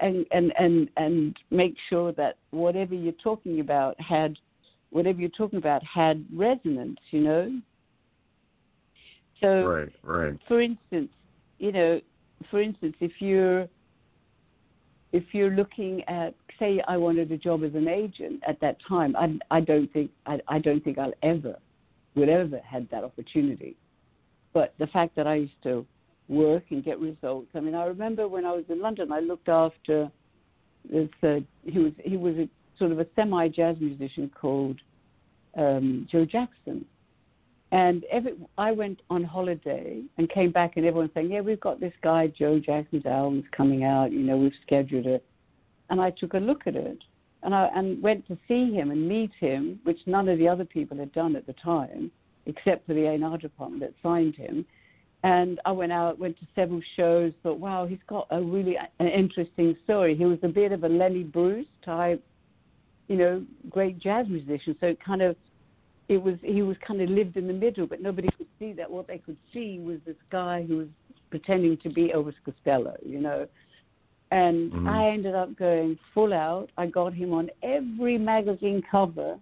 and 0.00 0.26
and 0.30 0.52
and 0.58 0.90
and 0.96 1.36
make 1.50 1.76
sure 1.88 2.12
that 2.12 2.38
whatever 2.50 2.94
you're 2.94 3.12
talking 3.22 3.60
about 3.60 4.00
had 4.00 4.36
whatever 4.90 5.20
you're 5.20 5.30
talking 5.30 5.58
about 5.58 5.82
had 5.84 6.24
resonance, 6.34 6.98
you 7.10 7.20
know. 7.20 7.60
So, 9.40 9.64
right, 9.64 9.88
right. 10.04 10.38
for 10.46 10.60
instance, 10.60 11.10
you 11.58 11.72
know, 11.72 12.00
for 12.50 12.60
instance, 12.60 12.94
if 13.00 13.12
you're 13.18 13.66
if 15.12 15.24
you're 15.32 15.50
looking 15.50 16.02
at, 16.08 16.34
say, 16.58 16.82
I 16.88 16.96
wanted 16.96 17.30
a 17.30 17.36
job 17.36 17.64
as 17.64 17.74
an 17.74 17.88
agent 17.88 18.42
at 18.46 18.60
that 18.60 18.76
time, 18.88 19.14
I, 19.16 19.38
I 19.50 19.60
don't 19.60 19.92
think 19.92 20.10
I, 20.26 20.40
I 20.48 20.58
don't 20.58 20.82
think 20.82 20.98
I'll 20.98 21.12
ever 21.22 21.56
would 22.14 22.28
ever 22.28 22.58
had 22.58 22.88
that 22.90 23.04
opportunity. 23.04 23.76
But 24.52 24.74
the 24.78 24.86
fact 24.88 25.16
that 25.16 25.26
I 25.26 25.36
used 25.36 25.62
to 25.62 25.86
work 26.28 26.64
and 26.70 26.84
get 26.84 26.98
results. 26.98 27.48
I 27.54 27.60
mean, 27.60 27.74
I 27.74 27.84
remember 27.84 28.28
when 28.28 28.44
I 28.44 28.52
was 28.52 28.64
in 28.68 28.80
London, 28.80 29.12
I 29.12 29.20
looked 29.20 29.48
after 29.48 30.10
this. 30.90 31.08
Uh, 31.22 31.40
he 31.64 31.78
was 31.78 31.92
he 32.02 32.16
was 32.16 32.36
a 32.36 32.48
sort 32.78 32.92
of 32.92 33.00
a 33.00 33.06
semi 33.14 33.48
jazz 33.48 33.76
musician 33.80 34.30
called 34.40 34.80
um, 35.56 36.08
Joe 36.10 36.24
Jackson, 36.24 36.84
and 37.72 38.04
every 38.10 38.34
I 38.58 38.70
went 38.70 39.00
on 39.08 39.24
holiday 39.24 40.02
and 40.18 40.30
came 40.30 40.52
back, 40.52 40.76
and 40.76 40.86
everyone's 40.86 41.10
saying, 41.14 41.32
"Yeah, 41.32 41.40
we've 41.40 41.58
got 41.58 41.80
this 41.80 41.94
guy 42.02 42.28
Joe 42.28 42.60
Jackson's 42.60 43.06
album's 43.06 43.46
coming 43.50 43.82
out. 43.82 44.12
You 44.12 44.20
know, 44.20 44.36
we've 44.36 44.52
scheduled 44.64 45.06
it." 45.06 45.24
And 45.90 46.00
I 46.00 46.10
took 46.10 46.34
a 46.34 46.38
look 46.38 46.66
at 46.66 46.76
it, 46.76 46.98
and 47.42 47.54
I 47.54 47.70
and 47.74 48.00
went 48.02 48.26
to 48.28 48.36
see 48.46 48.72
him 48.72 48.90
and 48.90 49.08
meet 49.08 49.32
him, 49.40 49.80
which 49.84 49.98
none 50.06 50.28
of 50.28 50.38
the 50.38 50.48
other 50.48 50.66
people 50.66 50.98
had 50.98 51.12
done 51.12 51.34
at 51.34 51.46
the 51.46 51.54
time, 51.54 52.10
except 52.44 52.86
for 52.86 52.92
the 52.92 53.06
A&R 53.06 53.38
department 53.38 53.80
that 53.80 53.94
signed 54.02 54.36
him. 54.36 54.66
And 55.24 55.60
I 55.64 55.70
went 55.72 55.92
out, 55.92 56.18
went 56.18 56.38
to 56.40 56.46
several 56.54 56.82
shows, 56.96 57.32
thought, 57.42 57.58
wow, 57.58 57.86
he's 57.86 58.00
got 58.06 58.26
a 58.30 58.42
really 58.42 58.76
uh, 58.76 58.86
an 58.98 59.06
interesting 59.06 59.76
story. 59.84 60.14
He 60.14 60.24
was 60.24 60.38
a 60.42 60.48
bit 60.48 60.72
of 60.72 60.84
a 60.84 60.88
Lenny 60.88 61.22
Bruce 61.22 61.66
type, 61.84 62.22
you 63.08 63.16
know, 63.16 63.44
great 63.70 63.98
jazz 63.98 64.26
musician. 64.28 64.76
So 64.80 64.88
it 64.88 64.98
kind 65.02 65.22
of, 65.22 65.36
it 66.12 66.22
was 66.22 66.36
he 66.42 66.62
was 66.62 66.76
kind 66.86 67.00
of 67.00 67.08
lived 67.08 67.36
in 67.36 67.46
the 67.46 67.52
middle, 67.52 67.86
but 67.86 68.00
nobody 68.00 68.28
could 68.36 68.46
see 68.58 68.72
that. 68.74 68.90
What 68.90 69.06
they 69.06 69.18
could 69.18 69.38
see 69.52 69.78
was 69.78 69.98
this 70.04 70.16
guy 70.30 70.62
who 70.62 70.78
was 70.78 70.88
pretending 71.30 71.78
to 71.78 71.88
be 71.88 72.12
Elvis 72.14 72.34
Costello, 72.44 72.96
you 73.04 73.20
know. 73.20 73.46
And 74.30 74.72
Mhm. 74.72 74.88
I 74.88 75.08
ended 75.08 75.34
up 75.34 75.54
going 75.56 75.98
full 76.14 76.32
out. 76.32 76.70
I 76.78 76.86
got 76.86 77.12
him 77.12 77.32
on 77.32 77.50
every 77.62 78.18
magazine 78.18 78.82
cover. 78.82 79.38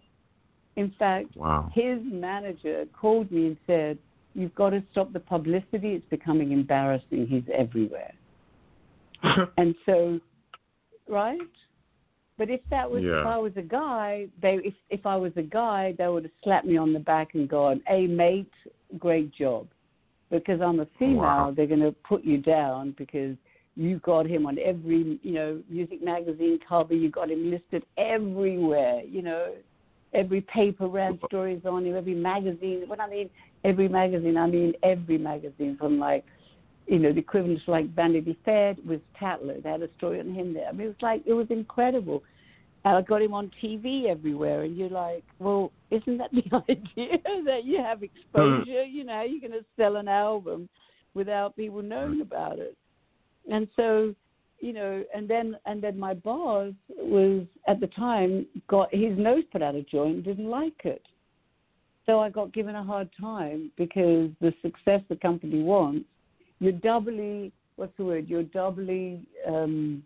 In 0.76 0.90
fact, 0.92 1.36
Wow. 1.36 1.70
his 1.72 2.02
manager 2.04 2.86
called 2.92 3.30
me 3.30 3.46
and 3.48 3.56
said, 3.66 3.98
You've 4.34 4.54
got 4.54 4.70
to 4.70 4.82
stop 4.92 5.12
the 5.12 5.18
publicity. 5.18 5.94
It's 5.94 6.08
becoming 6.08 6.52
embarrassing. 6.52 7.26
He's 7.26 7.48
everywhere. 7.52 8.14
And 9.58 9.74
so, 9.84 10.20
right? 11.08 11.40
But 12.40 12.48
if 12.48 12.62
that 12.70 12.90
was 12.90 13.02
Yeah. 13.02 13.20
if 13.20 13.26
I 13.26 13.36
was 13.36 13.54
a 13.58 13.62
guy, 13.62 14.26
they 14.40 14.54
if 14.70 14.72
if 14.88 15.04
I 15.04 15.14
was 15.14 15.36
a 15.36 15.42
guy, 15.42 15.92
they 15.98 16.08
would 16.08 16.22
have 16.24 16.32
slapped 16.42 16.66
me 16.66 16.78
on 16.78 16.94
the 16.94 16.98
back 16.98 17.34
and 17.34 17.46
gone, 17.46 17.82
"Hey 17.86 18.06
mate, 18.06 18.50
great 18.98 19.30
job." 19.30 19.68
Because 20.30 20.62
I'm 20.62 20.80
a 20.80 20.86
female, 20.98 21.18
Wow. 21.18 21.50
they're 21.50 21.66
going 21.66 21.80
to 21.80 21.92
put 21.92 22.24
you 22.24 22.38
down 22.38 22.92
because 22.92 23.36
you 23.76 23.98
got 23.98 24.24
him 24.24 24.46
on 24.46 24.58
every 24.58 25.20
you 25.22 25.32
know 25.32 25.62
music 25.68 26.02
magazine 26.02 26.58
cover. 26.66 26.94
You 26.94 27.10
got 27.10 27.30
him 27.30 27.50
listed 27.50 27.84
everywhere. 27.98 29.02
You 29.02 29.20
know, 29.20 29.52
every 30.14 30.40
paper 30.40 30.86
ran 30.86 31.18
stories 31.26 31.66
on 31.66 31.84
him. 31.84 31.94
Every 31.94 32.14
magazine. 32.14 32.84
When 32.86 33.02
I 33.02 33.06
mean 33.06 33.28
every 33.64 33.88
magazine, 33.88 34.38
I 34.38 34.46
mean 34.46 34.72
every 34.82 35.18
magazine 35.18 35.76
from 35.76 35.98
like 35.98 36.24
you 36.90 36.98
know, 36.98 37.12
the 37.12 37.20
equivalent 37.20 37.60
to 37.64 37.70
like 37.70 37.94
Vanity 37.94 38.36
Fair 38.44 38.74
was 38.84 38.98
Tatler. 39.16 39.60
They 39.60 39.70
had 39.70 39.80
a 39.80 39.88
story 39.96 40.18
on 40.18 40.34
him 40.34 40.52
there. 40.52 40.66
I 40.66 40.72
mean, 40.72 40.86
it 40.86 40.88
was 40.88 40.96
like, 41.00 41.22
it 41.24 41.34
was 41.34 41.46
incredible. 41.48 42.24
And 42.84 42.96
I 42.96 43.02
got 43.02 43.22
him 43.22 43.32
on 43.32 43.48
TV 43.62 44.06
everywhere, 44.06 44.62
and 44.62 44.76
you're 44.76 44.90
like, 44.90 45.22
well, 45.38 45.70
isn't 45.92 46.18
that 46.18 46.30
the 46.32 46.42
idea 46.68 47.18
that 47.44 47.64
you 47.64 47.78
have 47.78 48.02
exposure? 48.02 48.84
Hmm. 48.84 48.90
You 48.90 49.04
know, 49.04 49.12
how 49.12 49.22
you 49.22 49.40
going 49.40 49.52
to 49.52 49.64
sell 49.76 49.96
an 49.96 50.08
album 50.08 50.68
without 51.14 51.54
people 51.54 51.80
knowing 51.80 52.16
hmm. 52.16 52.22
about 52.22 52.58
it? 52.58 52.76
And 53.48 53.68
so, 53.76 54.12
you 54.58 54.72
know, 54.72 55.04
and 55.14 55.28
then 55.28 55.56
and 55.66 55.80
then 55.80 55.96
my 55.96 56.12
boss 56.12 56.72
was 56.98 57.46
at 57.68 57.80
the 57.80 57.86
time 57.86 58.46
got 58.68 58.92
his 58.92 59.16
nose 59.16 59.44
put 59.52 59.62
out 59.62 59.76
of 59.76 59.88
joint, 59.88 60.24
didn't 60.24 60.50
like 60.50 60.80
it. 60.84 61.02
So 62.04 62.18
I 62.18 62.30
got 62.30 62.52
given 62.52 62.74
a 62.74 62.82
hard 62.82 63.08
time 63.18 63.70
because 63.76 64.30
the 64.40 64.52
success 64.60 65.00
the 65.08 65.16
company 65.16 65.62
wants 65.62 66.06
you're 66.60 66.72
doubly 66.72 67.52
what's 67.76 67.96
the 67.96 68.04
word? 68.04 68.28
You're 68.28 68.42
doubly 68.42 69.22
um, 69.48 70.02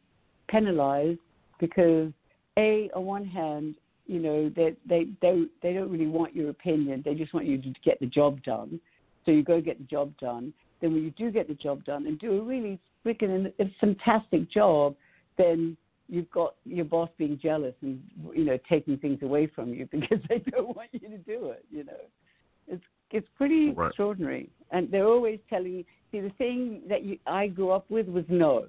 penalized 0.49 1.19
because 1.59 2.13
a 2.57 2.89
on 2.95 3.05
one 3.05 3.27
hand 3.27 3.75
you 4.07 4.21
know 4.21 4.51
they 4.55 4.77
they 4.89 5.07
they 5.21 5.45
they 5.63 5.73
don't 5.75 5.91
really 5.91 6.07
want 6.07 6.35
your 6.35 6.51
opinion. 6.51 7.03
They 7.05 7.15
just 7.15 7.35
want 7.35 7.47
you 7.47 7.61
to 7.61 7.73
get 7.85 8.01
the 8.01 8.07
job 8.07 8.43
done. 8.43 8.81
So 9.27 9.33
you 9.33 9.43
go 9.43 9.61
get 9.61 9.79
the 9.79 9.85
job 9.85 10.13
done. 10.19 10.53
Then 10.81 10.93
when 10.93 11.03
you 11.03 11.11
do 11.11 11.31
get 11.31 11.49
the 11.49 11.55
job 11.55 11.85
done 11.85 12.07
and 12.07 12.19
do 12.19 12.39
a 12.39 12.43
really 12.43 12.79
freaking 13.05 13.53
fantastic 13.81 14.51
job 14.51 14.95
then 15.37 15.77
you've 16.09 16.31
got 16.31 16.55
your 16.65 16.85
boss 16.85 17.09
being 17.19 17.39
jealous 17.43 17.75
and 17.83 18.03
you 18.35 18.45
know 18.45 18.59
taking 18.69 18.97
things 18.99 19.21
away 19.23 19.47
from 19.47 19.75
you 19.75 19.87
because 19.93 20.19
they 20.29 20.39
don't 20.51 20.75
want 20.77 20.89
you 20.93 21.01
to 21.01 21.19
do 21.19 21.51
it 21.51 21.65
you 21.71 21.85
know. 21.85 21.93
It's 22.67 22.83
it's 23.11 23.29
pretty 23.37 23.71
Right. 23.71 23.89
extraordinary. 23.89 24.51
And 24.71 24.91
they're 24.91 25.07
always 25.07 25.39
telling 25.49 25.85
see 26.15 26.21
the 26.21 26.31
thing 26.39 26.83
that 26.89 27.03
you, 27.03 27.19
I 27.27 27.49
grew 27.49 27.71
up 27.71 27.91
with 27.91 28.07
was 28.07 28.25
no, 28.29 28.67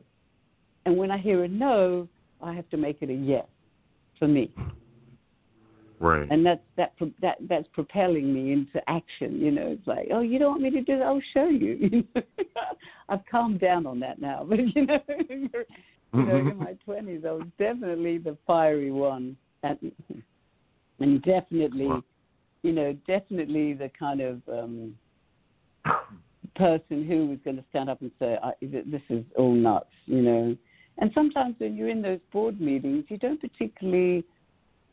and 0.86 0.98
when 0.98 1.12
I 1.12 1.18
hear 1.20 1.44
a 1.44 1.48
no, 1.48 2.08
I 2.42 2.54
have 2.54 2.68
to 2.72 2.78
make 2.78 2.98
it 3.02 3.10
a 3.12 3.14
yes 3.14 3.46
for 4.18 4.28
me, 4.28 4.52
Right. 6.00 6.28
and 6.32 6.44
that's 6.44 6.62
that 6.78 6.94
that 7.22 7.38
that's 7.48 7.68
propelling 7.74 8.34
me 8.34 8.52
into 8.52 8.82
action. 8.90 9.40
You 9.40 9.52
know, 9.52 9.68
it's 9.68 9.88
like, 9.88 10.08
oh, 10.12 10.22
you 10.22 10.40
don't 10.40 10.52
want 10.52 10.64
me 10.64 10.72
to 10.72 10.82
do 10.82 10.98
that? 10.98 11.06
I'll 11.06 11.22
show 11.34 11.48
you. 11.48 12.04
I've 13.10 13.26
calmed 13.30 13.60
down 13.60 13.86
on 13.86 14.00
that 14.00 14.20
now, 14.20 14.44
but 14.50 14.60
you 14.76 14.86
know, 14.88 15.00
you 15.38 15.50
know, 16.14 16.38
in 16.38 16.58
my 16.58 16.74
twenties, 16.84 17.22
I 17.28 17.32
was 17.32 17.48
definitely 17.60 18.18
the 18.18 18.38
fiery 18.48 18.92
one, 18.92 19.38
and 19.62 19.92
and 21.00 21.22
definitely, 21.22 21.86
Wow. 21.86 22.04
you 22.64 22.72
know, 22.74 22.94
definitely 23.08 23.74
the 23.74 23.92
kind 24.00 24.22
of. 24.22 24.42
um 24.50 24.96
person 26.56 27.06
who 27.06 27.28
was 27.28 27.40
going 27.44 27.58
to 27.58 27.64
stand 27.70 27.90
up 27.90 28.02
and 28.02 28.12
say, 28.20 28.38
"This 28.62 29.02
is 29.10 29.24
all 29.38 29.54
nuts," 29.54 29.88
you 30.06 30.22
know. 30.22 30.58
And 30.98 31.12
sometimes 31.14 31.56
when 31.58 31.76
you're 31.76 31.90
in 31.90 32.02
those 32.02 32.20
board 32.32 32.60
meetings, 32.62 33.06
you 33.10 33.18
don't 33.18 33.40
particularly 33.40 34.24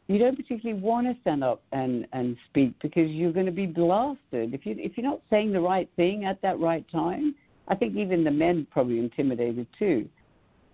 you 0.09 0.19
don't 0.19 0.37
particularly 0.37 0.81
want 0.81 1.07
to 1.07 1.21
stand 1.21 1.45
up 1.45 1.63
and 1.73 2.07
and 2.13 2.37
speak 2.51 2.75
because 2.83 3.11
you're 3.11 3.33
going 3.33 3.47
to 3.47 3.53
be 3.53 3.67
blasted 3.67 4.53
if 4.53 4.67
you 4.67 4.75
if 4.79 4.93
you're 4.97 5.07
not 5.07 5.21
saying 5.31 5.53
the 5.53 5.61
right 5.61 5.89
thing 5.97 6.25
at 6.25 6.41
that 6.43 6.59
right 6.59 6.85
time. 6.91 7.35
I 7.69 7.77
think 7.77 7.97
even 7.97 8.25
the 8.25 8.31
men 8.31 8.67
probably 8.71 8.99
intimidated 8.99 9.67
too, 9.79 10.09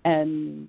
and 0.05 0.69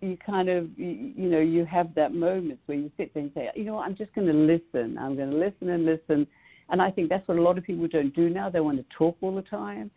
you 0.00 0.16
kind 0.24 0.48
of 0.48 0.70
you, 0.78 1.12
you 1.16 1.28
know 1.28 1.40
you 1.40 1.64
have 1.64 1.94
that 1.96 2.14
moment 2.14 2.60
where 2.66 2.78
you 2.78 2.90
sit 2.96 3.12
there 3.12 3.24
and 3.24 3.32
say, 3.34 3.50
you 3.56 3.64
know 3.64 3.74
what, 3.74 3.86
I'm 3.86 3.96
just 3.96 4.14
going 4.14 4.28
to 4.28 4.32
listen. 4.32 4.96
I'm 4.96 5.16
going 5.16 5.30
to 5.30 5.36
listen 5.36 5.70
and 5.70 5.84
listen 5.84 6.26
and 6.70 6.80
I 6.80 6.90
think 6.90 7.08
that's 7.08 7.26
what 7.26 7.38
a 7.38 7.42
lot 7.42 7.58
of 7.58 7.64
people 7.64 7.86
don't 7.88 8.14
do 8.14 8.28
now. 8.28 8.48
They 8.48 8.60
want 8.60 8.78
to 8.78 8.84
talk 8.96 9.16
all 9.20 9.34
the 9.34 9.42
time. 9.42 9.90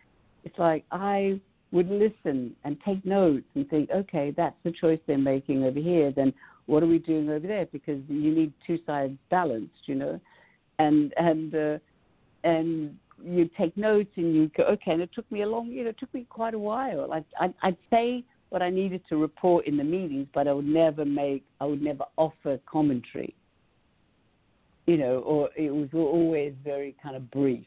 It's 0.43 0.57
like 0.57 0.83
I 0.91 1.39
would 1.71 1.89
listen 1.89 2.55
and 2.63 2.77
take 2.85 3.03
notes 3.05 3.45
and 3.55 3.67
think, 3.69 3.89
okay, 3.91 4.33
that's 4.35 4.55
the 4.63 4.71
choice 4.71 4.99
they're 5.07 5.17
making 5.17 5.63
over 5.63 5.79
here. 5.79 6.11
Then 6.11 6.33
what 6.65 6.83
are 6.83 6.87
we 6.87 6.99
doing 6.99 7.29
over 7.29 7.47
there? 7.47 7.65
Because 7.67 8.01
you 8.07 8.33
need 8.33 8.53
two 8.65 8.79
sides 8.85 9.17
balanced, 9.29 9.73
you 9.85 9.95
know. 9.95 10.19
And 10.79 11.13
and 11.17 11.55
uh, 11.55 11.77
and 12.43 12.95
you 13.23 13.49
take 13.57 13.77
notes 13.77 14.09
and 14.15 14.35
you 14.35 14.51
go, 14.57 14.63
okay. 14.63 14.91
And 14.91 15.01
it 15.01 15.11
took 15.13 15.29
me 15.31 15.43
a 15.43 15.47
long, 15.47 15.67
you 15.67 15.83
know, 15.83 15.91
it 15.91 15.99
took 15.99 16.13
me 16.13 16.25
quite 16.29 16.53
a 16.53 16.59
while. 16.59 17.11
I, 17.13 17.23
I 17.39 17.53
I'd 17.61 17.77
say 17.89 18.23
what 18.49 18.61
I 18.61 18.69
needed 18.69 19.01
to 19.09 19.17
report 19.17 19.65
in 19.67 19.77
the 19.77 19.83
meetings, 19.83 20.27
but 20.33 20.47
I 20.47 20.53
would 20.53 20.67
never 20.67 21.05
make, 21.05 21.43
I 21.59 21.65
would 21.65 21.81
never 21.81 22.03
offer 22.17 22.59
commentary 22.67 23.33
you 24.85 24.97
know, 24.97 25.19
or 25.19 25.49
it 25.55 25.73
was 25.73 25.89
always 25.93 26.53
very 26.63 26.95
kind 27.01 27.15
of 27.15 27.31
brief. 27.31 27.65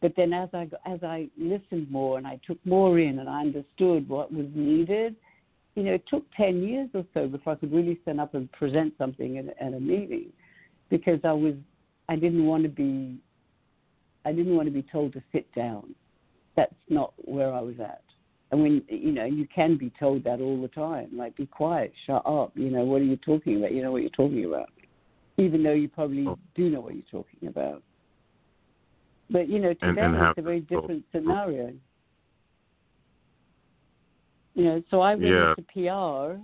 But 0.00 0.14
then 0.16 0.32
as 0.32 0.48
I 0.54 0.68
as 0.86 1.02
I 1.02 1.28
listened 1.38 1.90
more 1.90 2.16
and 2.16 2.26
I 2.26 2.40
took 2.46 2.64
more 2.64 2.98
in 2.98 3.18
and 3.18 3.28
I 3.28 3.40
understood 3.40 4.08
what 4.08 4.32
was 4.32 4.46
needed, 4.54 5.14
you 5.74 5.82
know, 5.82 5.92
it 5.94 6.04
took 6.08 6.24
ten 6.34 6.62
years 6.62 6.88
or 6.94 7.04
so 7.12 7.28
before 7.28 7.52
I 7.52 7.56
could 7.56 7.72
really 7.72 7.98
stand 8.02 8.20
up 8.20 8.34
and 8.34 8.50
present 8.52 8.94
something 8.96 9.36
at, 9.38 9.48
at 9.60 9.74
a 9.74 9.80
meeting, 9.80 10.32
because 10.88 11.20
I 11.24 11.32
was 11.32 11.54
I 12.08 12.16
didn't 12.16 12.46
want 12.46 12.62
to 12.62 12.70
be 12.70 13.18
I 14.24 14.32
didn't 14.32 14.56
want 14.56 14.68
to 14.68 14.72
be 14.72 14.84
told 14.90 15.12
to 15.12 15.22
sit 15.32 15.52
down. 15.54 15.94
That's 16.56 16.74
not 16.88 17.12
where 17.16 17.52
I 17.52 17.60
was 17.60 17.78
at. 17.80 18.02
And 18.52 18.62
when 18.62 18.82
you 18.88 19.12
know, 19.12 19.26
you 19.26 19.46
can 19.54 19.76
be 19.76 19.92
told 20.00 20.24
that 20.24 20.40
all 20.40 20.60
the 20.60 20.68
time, 20.68 21.10
like 21.14 21.36
be 21.36 21.44
quiet, 21.44 21.92
shut 22.06 22.22
up. 22.24 22.52
You 22.54 22.70
know, 22.70 22.84
what 22.84 23.02
are 23.02 23.04
you 23.04 23.18
talking 23.18 23.58
about? 23.58 23.72
You 23.72 23.82
know 23.82 23.92
what 23.92 24.00
you're 24.00 24.10
talking 24.10 24.46
about 24.46 24.70
even 25.40 25.62
though 25.62 25.72
you 25.72 25.88
probably 25.88 26.26
Oh. 26.26 26.38
do 26.54 26.68
know 26.70 26.80
what 26.80 26.94
you're 26.94 27.02
talking 27.10 27.48
about. 27.48 27.82
But 29.30 29.48
you 29.48 29.58
know, 29.60 29.72
to 29.74 29.84
And- 29.88 29.96
them 29.98 30.14
and 30.14 30.26
it's 30.28 30.38
a 30.38 30.42
very 30.42 30.60
different 30.60 31.04
scenario. 31.12 31.72
You 34.54 34.64
know, 34.64 34.82
so 34.90 35.00
I 35.00 35.14
went 35.14 35.26
Yeah. 35.28 35.50
into 35.50 35.62
PR. 35.62 36.40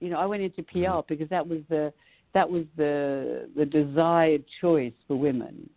You 0.00 0.08
know, 0.10 0.18
I 0.18 0.26
went 0.26 0.42
into 0.42 0.62
PR 0.62 1.02
Mhm. 1.02 1.06
because 1.08 1.28
that 1.28 1.46
was 1.46 1.60
the 1.68 1.92
that 2.32 2.48
was 2.48 2.64
the 2.76 3.48
the 3.56 3.66
desired 3.66 4.44
choice 4.60 4.94
for 5.06 5.16
women. 5.16 5.68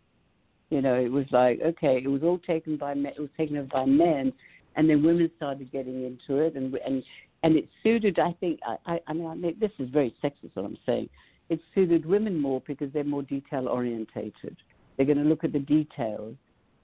You 0.70 0.82
know, 0.82 0.96
it 1.00 1.12
was 1.12 1.30
like 1.32 1.62
okay, 1.62 1.98
it 1.98 2.08
was 2.08 2.24
all 2.24 2.38
taken 2.40 2.78
by 2.78 2.94
men, 2.94 3.12
it 3.14 3.20
was 3.20 3.32
taken 3.38 3.58
over 3.58 3.68
by 3.68 3.86
men, 3.86 4.32
and 4.76 4.90
then 4.90 5.04
women 5.04 5.30
started 5.36 5.72
getting 5.72 6.04
into 6.04 6.38
it, 6.40 6.56
and 6.56 6.74
and 6.76 7.04
and 7.44 7.58
it 7.58 7.68
suited. 7.84 8.18
I 8.20 8.32
think 8.34 8.60
I 8.66 8.78
I, 8.86 9.02
I 9.08 9.14
mean, 9.14 9.28
I 9.28 9.36
mean 9.36 9.56
this 9.60 9.72
is 9.80 9.90
very 9.90 10.12
sexist 10.24 10.52
what 10.56 10.66
I'm 10.66 10.78
saying. 10.86 11.10
It 11.50 11.60
suited 11.76 12.06
women 12.06 12.40
more 12.40 12.62
because 12.66 12.92
they're 12.94 13.04
more 13.04 13.24
detail 13.24 13.68
orientated. 13.68 14.56
They're 14.96 15.06
going 15.06 15.18
to 15.18 15.24
look 15.24 15.44
at 15.44 15.54
the 15.54 15.60
details 15.60 16.36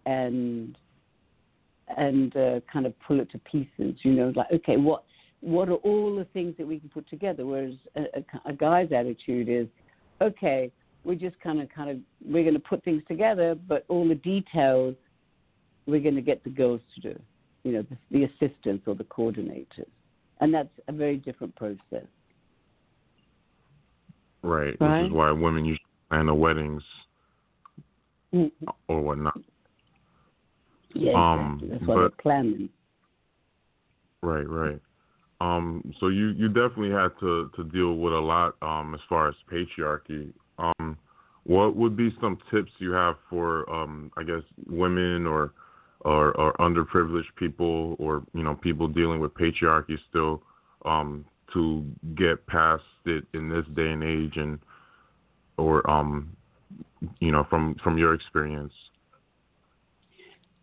and 0.05 0.77
and 1.97 2.35
uh, 2.35 2.59
kind 2.71 2.85
of 2.85 2.93
pull 2.99 3.19
it 3.19 3.31
to 3.31 3.39
pieces. 3.39 3.99
You 4.03 4.11
know, 4.13 4.33
like 4.35 4.51
okay, 4.53 4.77
what 4.77 5.03
what 5.41 5.69
are 5.69 5.75
all 5.75 6.15
the 6.15 6.25
things 6.25 6.55
that 6.57 6.67
we 6.67 6.79
can 6.79 6.89
put 6.89 7.09
together? 7.09 7.45
Whereas 7.45 7.73
a, 7.95 8.01
a, 8.01 8.49
a 8.49 8.53
guy's 8.53 8.91
attitude 8.91 9.47
is, 9.49 9.67
okay, 10.21 10.71
we're 11.03 11.15
just 11.15 11.39
kind 11.39 11.61
of 11.61 11.69
kind 11.69 11.89
of 11.89 11.97
we're 12.25 12.43
going 12.43 12.55
to 12.55 12.59
put 12.59 12.83
things 12.83 13.01
together, 13.07 13.55
but 13.55 13.85
all 13.87 14.07
the 14.07 14.15
details 14.15 14.95
we're 15.85 16.01
going 16.01 16.15
to 16.15 16.21
get 16.21 16.43
the 16.43 16.49
girls 16.49 16.81
to 16.95 17.13
do. 17.13 17.19
You 17.63 17.73
know, 17.73 17.85
the, 17.89 17.97
the 18.11 18.23
assistants 18.25 18.83
or 18.87 18.95
the 18.95 19.03
coordinators, 19.05 19.89
and 20.39 20.53
that's 20.53 20.69
a 20.87 20.93
very 20.93 21.17
different 21.17 21.55
process. 21.55 22.07
Right. 24.41 24.71
Which 24.71 24.81
Right. 24.81 25.05
is 25.05 25.11
why 25.11 25.31
women 25.31 25.65
usually 25.65 25.85
plan 26.09 26.27
the 26.27 26.33
weddings 26.33 26.83
Mm, 28.33 28.51
or 28.87 29.01
whatnot. 29.01 29.39
Yeah, 30.93 31.13
Um, 31.13 31.59
exactly. 31.61 31.69
That's 31.69 31.87
why 31.87 31.95
they're 31.95 32.09
planning. 32.09 32.69
Right, 34.21 34.47
right. 34.47 34.79
Um, 35.41 35.93
so 35.99 36.09
you, 36.09 36.29
you 36.29 36.47
definitely 36.47 36.91
had 36.91 37.09
to, 37.21 37.49
to 37.55 37.63
deal 37.63 37.95
with 37.95 38.13
a 38.13 38.19
lot 38.19 38.55
um, 38.61 38.93
as 38.93 38.99
far 39.07 39.29
as 39.29 39.35
patriarchy. 39.51 40.31
Um, 40.57 40.97
what 41.43 41.75
would 41.75 41.95
be 41.95 42.15
some 42.21 42.37
tips 42.51 42.71
you 42.79 42.91
have 42.91 43.15
for 43.29 43.69
um, 43.73 44.11
I 44.17 44.23
guess 44.23 44.43
women 44.67 45.25
or, 45.25 45.53
or 46.01 46.31
or 46.37 46.53
underprivileged 46.59 47.33
people 47.37 47.95
or 47.97 48.23
you 48.33 48.43
know 48.43 48.55
people 48.55 48.87
dealing 48.87 49.19
with 49.19 49.33
patriarchy 49.33 49.97
still 50.09 50.43
um, 50.85 51.25
to 51.53 51.85
get 52.15 52.45
past 52.47 52.83
it 53.05 53.25
in 53.33 53.49
this 53.49 53.65
day 53.75 53.89
and 53.91 54.03
age 54.03 54.37
and 54.37 54.59
or 55.57 55.87
um, 55.89 56.35
you 57.19 57.31
know 57.31 57.45
from 57.49 57.75
from 57.83 57.97
your 57.97 58.13
experience. 58.13 58.73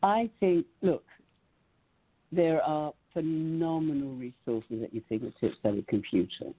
I 0.03 0.31
think, 0.41 0.67
look, 0.83 1.05
there 2.31 2.63
are 2.63 2.93
phenomenal 3.13 4.15
resources 4.15 4.83
at 4.83 4.93
your 4.93 5.03
fingertips 5.09 5.57
on 5.65 5.79
a 5.79 5.83
computer. 5.83 6.53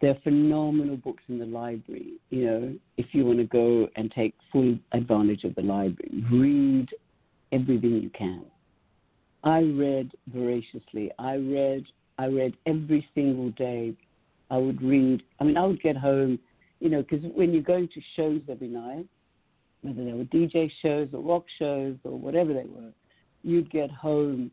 There 0.00 0.10
are 0.10 0.18
phenomenal 0.22 0.96
books 0.96 1.22
in 1.28 1.38
the 1.38 1.46
library. 1.46 2.14
You 2.30 2.44
know, 2.46 2.74
if 2.96 3.06
you 3.12 3.24
want 3.24 3.38
to 3.38 3.44
go 3.44 3.88
and 3.96 4.10
take 4.12 4.34
full 4.52 4.78
advantage 4.92 5.44
of 5.44 5.54
the 5.54 5.62
library, 5.62 6.24
read 6.30 6.88
everything 7.52 8.02
you 8.02 8.10
can. 8.10 8.44
I 9.42 9.60
read 9.60 10.12
voraciously. 10.32 11.10
I 11.18 11.36
read. 11.36 11.84
I 12.18 12.26
read 12.26 12.56
every 12.66 13.06
single 13.14 13.50
day. 13.50 13.94
I 14.50 14.56
would 14.56 14.80
read. 14.80 15.22
I 15.40 15.44
mean, 15.44 15.56
I 15.56 15.64
would 15.66 15.82
get 15.82 15.96
home, 15.96 16.38
you 16.80 16.88
know, 16.88 17.02
because 17.02 17.24
when 17.34 17.52
you're 17.52 17.62
going 17.62 17.88
to 17.88 18.00
shows 18.14 18.40
every 18.48 18.68
night, 18.68 19.06
whether 19.82 20.04
they 20.04 20.12
were 20.12 20.24
DJ 20.24 20.70
shows 20.82 21.08
or 21.12 21.20
rock 21.20 21.44
shows 21.58 21.96
or 22.04 22.18
whatever 22.18 22.52
they 22.52 22.64
were, 22.64 22.92
you'd 23.42 23.70
get 23.70 23.90
home, 23.90 24.50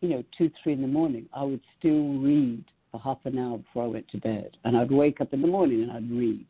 you 0.00 0.08
know, 0.08 0.24
two, 0.36 0.50
three 0.62 0.72
in 0.72 0.82
the 0.82 0.88
morning. 0.88 1.26
I 1.32 1.44
would 1.44 1.60
still 1.78 2.14
read 2.18 2.64
for 2.90 3.00
half 3.00 3.18
an 3.24 3.38
hour 3.38 3.58
before 3.58 3.84
I 3.84 3.88
went 3.88 4.08
to 4.08 4.18
bed. 4.18 4.56
And 4.64 4.76
I'd 4.76 4.90
wake 4.90 5.20
up 5.20 5.32
in 5.32 5.40
the 5.40 5.48
morning 5.48 5.82
and 5.82 5.92
I'd 5.92 6.10
read. 6.10 6.46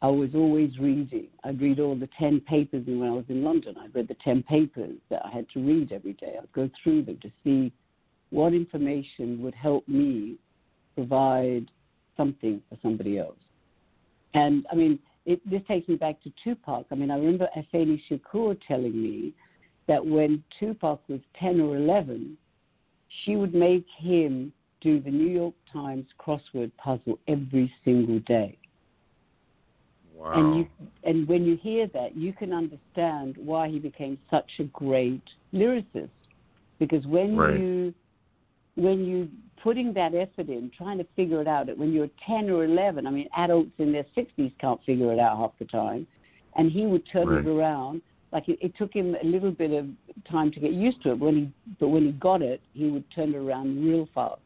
I 0.00 0.08
was 0.08 0.30
always 0.34 0.78
reading. 0.78 1.26
I'd 1.42 1.60
read 1.60 1.80
all 1.80 1.96
the 1.96 2.08
10 2.18 2.40
papers 2.42 2.84
when 2.86 3.08
I 3.08 3.12
was 3.12 3.24
in 3.28 3.42
London. 3.42 3.74
I'd 3.80 3.94
read 3.94 4.08
the 4.08 4.16
10 4.22 4.44
papers 4.44 4.96
that 5.10 5.22
I 5.24 5.30
had 5.30 5.46
to 5.54 5.60
read 5.60 5.90
every 5.90 6.12
day. 6.12 6.36
I'd 6.40 6.52
go 6.52 6.70
through 6.82 7.04
them 7.04 7.18
to 7.22 7.30
see 7.42 7.72
what 8.30 8.52
information 8.52 9.40
would 9.42 9.54
help 9.54 9.86
me 9.88 10.36
provide 10.94 11.66
something 12.16 12.60
for 12.68 12.76
somebody 12.82 13.18
else. 13.18 13.38
And 14.34 14.66
I 14.70 14.74
mean, 14.74 14.98
it, 15.24 15.40
this 15.48 15.62
takes 15.68 15.88
me 15.88 15.96
back 15.96 16.22
to 16.22 16.32
Tupac. 16.42 16.86
I 16.90 16.94
mean, 16.94 17.10
I 17.10 17.16
remember 17.16 17.48
Afeni 17.56 18.00
Shakur 18.10 18.58
telling 18.66 19.00
me 19.00 19.32
that 19.86 20.04
when 20.04 20.42
Tupac 20.58 21.00
was 21.08 21.20
10 21.40 21.60
or 21.60 21.76
11, 21.76 22.36
she 23.24 23.36
would 23.36 23.54
make 23.54 23.86
him 23.98 24.52
do 24.80 25.00
the 25.00 25.10
New 25.10 25.28
York 25.28 25.54
Times 25.72 26.06
crossword 26.20 26.70
puzzle 26.76 27.18
every 27.26 27.72
single 27.84 28.20
day. 28.20 28.58
Wow. 30.14 30.32
And 30.34 30.56
you 30.58 30.66
and 31.04 31.28
when 31.28 31.44
you 31.44 31.56
hear 31.56 31.86
that, 31.94 32.16
you 32.16 32.32
can 32.32 32.52
understand 32.52 33.36
why 33.36 33.68
he 33.68 33.78
became 33.78 34.18
such 34.30 34.50
a 34.58 34.64
great 34.64 35.22
lyricist. 35.54 36.10
Because 36.78 37.06
when 37.06 37.36
Right. 37.36 37.58
you 37.58 37.94
when 38.78 39.04
you're 39.04 39.26
putting 39.62 39.92
that 39.94 40.14
effort 40.14 40.48
in, 40.48 40.70
trying 40.76 40.98
to 40.98 41.06
figure 41.16 41.40
it 41.40 41.48
out, 41.48 41.66
when 41.76 41.92
you're 41.92 42.08
10 42.26 42.48
or 42.48 42.64
11, 42.64 43.06
I 43.06 43.10
mean, 43.10 43.28
adults 43.36 43.72
in 43.78 43.92
their 43.92 44.06
60s 44.16 44.52
can't 44.60 44.80
figure 44.86 45.12
it 45.12 45.18
out 45.18 45.36
half 45.36 45.52
the 45.58 45.64
time, 45.64 46.06
and 46.56 46.70
he 46.70 46.86
would 46.86 47.02
turn 47.10 47.28
Right. 47.28 47.44
it 47.44 47.48
around. 47.48 48.02
Like 48.30 48.48
it, 48.48 48.58
it 48.60 48.76
took 48.76 48.92
him 48.92 49.16
a 49.20 49.24
little 49.24 49.50
bit 49.50 49.72
of 49.72 49.86
time 50.30 50.52
to 50.52 50.60
get 50.60 50.72
used 50.72 51.02
to 51.02 51.10
it. 51.12 51.18
When 51.18 51.34
he, 51.36 51.52
but 51.80 51.88
when 51.88 52.04
he 52.04 52.12
got 52.12 52.42
it, 52.42 52.60
he 52.72 52.88
would 52.90 53.04
turn 53.10 53.34
it 53.34 53.36
around 53.36 53.84
real 53.84 54.08
fast 54.14 54.40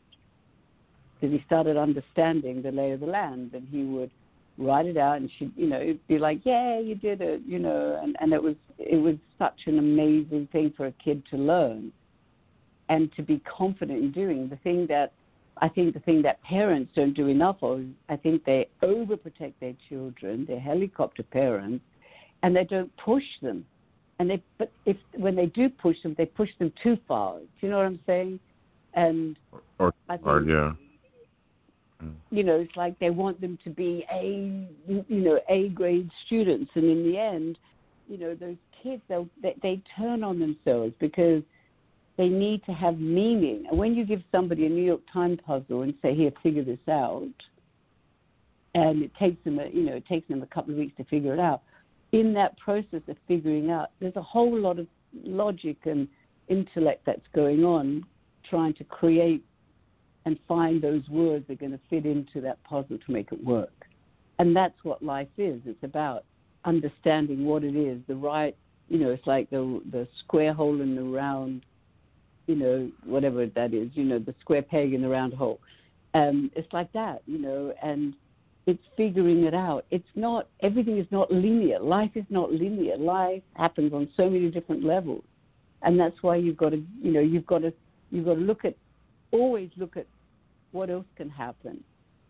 because 1.14 1.36
he 1.36 1.44
started 1.44 1.76
understanding 1.76 2.62
the 2.62 2.72
lay 2.72 2.92
of 2.92 3.00
the 3.00 3.06
land, 3.06 3.50
and 3.54 3.66
he 3.70 3.82
would 3.82 4.10
write 4.56 4.86
it 4.86 4.96
out, 4.96 5.16
and 5.16 5.30
she'd 5.36 5.52
you 5.56 5.66
know, 5.66 5.80
it'd 5.80 6.06
be 6.06 6.18
like, 6.18 6.40
"Yeah, 6.44 6.78
you 6.78 6.94
did 6.94 7.20
it," 7.20 7.42
you 7.44 7.58
know, 7.58 8.00
and 8.02 8.16
and 8.20 8.32
it 8.32 8.42
was 8.42 8.54
it 8.78 8.96
was 8.96 9.16
such 9.38 9.60
an 9.66 9.78
amazing 9.78 10.48
thing 10.52 10.72
for 10.76 10.86
a 10.86 10.92
kid 10.92 11.22
to 11.30 11.36
learn 11.36 11.92
and 12.93 13.11
to 13.16 13.22
be 13.22 13.40
confident 13.59 13.99
in 14.05 14.12
doing 14.12 14.49
the 14.51 14.57
thing 14.57 14.86
that 14.86 15.12
I 15.59 15.68
think 15.68 15.95
the 15.95 16.01
thing 16.01 16.20
that 16.22 16.43
parents 16.43 16.93
don't 16.95 17.14
do 17.14 17.28
enough 17.28 17.57
of. 17.62 17.84
I 18.09 18.16
think 18.16 18.45
they 18.45 18.68
overprotect 18.82 19.55
their 19.61 19.74
children. 19.88 20.45
They're 20.47 20.61
helicopter 20.61 21.22
parents, 21.22 21.84
and 22.43 22.55
they 22.55 22.64
don't 22.64 22.95
push 22.97 23.22
them. 23.40 23.64
And 24.18 24.28
they, 24.28 24.43
but 24.59 24.70
if 24.84 24.97
when 25.14 25.34
they 25.36 25.47
do 25.47 25.68
push 25.68 25.97
them, 26.03 26.14
they 26.18 26.26
push 26.26 26.51
them 26.59 26.70
too 26.82 26.99
far. 27.09 27.38
Do 27.38 27.47
you 27.61 27.70
know 27.70 27.78
what 27.78 27.86
I'm 27.86 28.01
saying? 28.07 28.40
And 28.95 29.38
or, 29.78 29.95
I 30.09 30.16
think 30.16 30.26
or 30.26 30.43
yeah. 30.43 30.72
you 32.30 32.45
know, 32.45 32.57
it's 32.61 32.76
like 32.76 32.99
they 32.99 33.11
want 33.11 33.40
them 33.40 33.59
to 33.64 33.70
be 33.70 34.05
a, 34.12 34.24
you 34.86 35.05
know, 35.26 35.38
A 35.49 35.68
grade 35.70 36.11
students, 36.26 36.70
and 36.74 36.84
in 36.84 37.05
the 37.11 37.16
end, 37.18 37.59
you 38.09 38.18
know, 38.18 38.34
those 38.34 38.57
kids 38.82 39.03
they 39.09 39.55
they 39.62 39.82
turn 39.97 40.22
on 40.22 40.38
themselves 40.38 40.93
because 40.99 41.43
they 42.16 42.28
need 42.28 42.64
to 42.64 42.72
have 42.72 42.98
meaning. 42.98 43.64
And 43.68 43.78
when 43.78 43.94
you 43.94 44.04
give 44.04 44.22
somebody 44.30 44.66
a 44.66 44.68
New 44.68 44.84
York 44.84 45.00
Times 45.12 45.38
puzzle 45.46 45.82
and 45.82 45.94
say, 46.02 46.14
"Here, 46.14 46.32
figure 46.42 46.64
this 46.64 46.86
out," 46.88 47.32
and 48.74 49.02
it 49.02 49.14
takes 49.14 49.42
them, 49.44 49.58
a, 49.58 49.68
you 49.68 49.82
know, 49.82 49.94
it 49.94 50.06
takes 50.06 50.28
them 50.28 50.42
a 50.42 50.46
couple 50.46 50.72
of 50.72 50.78
weeks 50.78 50.96
to 50.96 51.04
figure 51.04 51.32
it 51.32 51.40
out. 51.40 51.62
In 52.12 52.34
that 52.34 52.58
process 52.58 53.00
of 53.08 53.16
figuring 53.26 53.70
out, 53.70 53.90
there's 54.00 54.16
a 54.16 54.22
whole 54.22 54.56
lot 54.58 54.78
of 54.78 54.86
logic 55.24 55.78
and 55.84 56.08
intellect 56.48 57.04
that's 57.06 57.26
going 57.34 57.64
on, 57.64 58.04
trying 58.48 58.74
to 58.74 58.84
create 58.84 59.44
and 60.24 60.38
find 60.46 60.80
those 60.80 61.08
words 61.08 61.46
that 61.46 61.54
are 61.54 61.56
going 61.56 61.72
to 61.72 61.80
fit 61.90 62.06
into 62.06 62.40
that 62.40 62.62
puzzle 62.64 62.98
to 63.04 63.12
make 63.12 63.32
it 63.32 63.42
work. 63.44 63.86
And 64.38 64.54
that's 64.54 64.84
what 64.84 65.02
life 65.02 65.28
is. 65.36 65.60
It's 65.66 65.82
about 65.82 66.24
understanding 66.64 67.44
what 67.44 67.64
it 67.64 67.74
is, 67.74 68.00
the 68.06 68.14
right, 68.14 68.56
you 68.88 68.98
know, 68.98 69.10
it's 69.10 69.26
like 69.26 69.50
the 69.50 69.80
the 69.90 70.06
square 70.20 70.52
hole 70.52 70.80
in 70.80 70.94
the 70.94 71.02
round, 71.02 71.62
you 72.47 72.57
know, 72.57 72.90
whatever 73.05 73.47
that 73.47 73.74
is, 73.74 73.90
you 73.95 74.05
know, 74.05 74.18
the 74.18 74.34
square 74.40 74.62
peg 74.62 74.93
in 74.93 75.03
the 75.03 75.09
round 75.09 75.34
hole. 75.34 75.61
Um, 76.14 76.51
it's 76.55 76.72
like 76.72 76.93
that, 76.93 77.22
you 77.26 77.38
know, 77.38 77.72
and 77.82 78.14
it's 78.66 78.82
figuring 78.97 79.45
it 79.45 79.55
out. 79.55 79.84
It's 79.90 80.05
not 80.14 80.49
everything 80.62 80.99
is 80.99 81.07
not 81.11 81.30
linear. 81.32 81.80
Life 81.80 82.12
is 82.14 82.24
not 82.30 82.53
linear. 82.53 82.97
Life 82.97 83.43
happens 83.55 83.93
on 83.93 84.09
so 84.16 84.28
many 84.28 84.51
different 84.51 84.84
levels, 84.84 85.24
and 85.82 85.99
that's 85.99 86.22
why 86.22 86.36
you've 86.36 86.57
got 86.57 86.70
to, 86.70 86.82
you 87.03 87.12
know, 87.12 87.20
you've 87.20 87.47
got 87.47 87.62
to 87.62 87.72
you've 88.11 88.26
got 88.26 88.34
to 88.34 88.40
look 88.40 88.64
at 88.64 88.74
always 89.32 89.70
look 89.76 89.97
at 89.97 90.07
what 90.72 90.90
else 90.90 91.07
can 91.16 91.30
happen. 91.30 91.82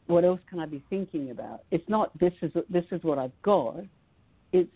What 0.06 0.24
else 0.24 0.40
can 0.48 0.58
I 0.58 0.66
be 0.66 0.82
thinking 0.90 1.30
about? 1.30 1.62
It's 1.70 1.88
not 1.88 2.16
this 2.18 2.32
is 2.40 2.52
this 2.70 2.84
is 2.92 3.02
what 3.02 3.18
I've 3.18 3.42
got. 3.42 3.80
It's 4.52 4.70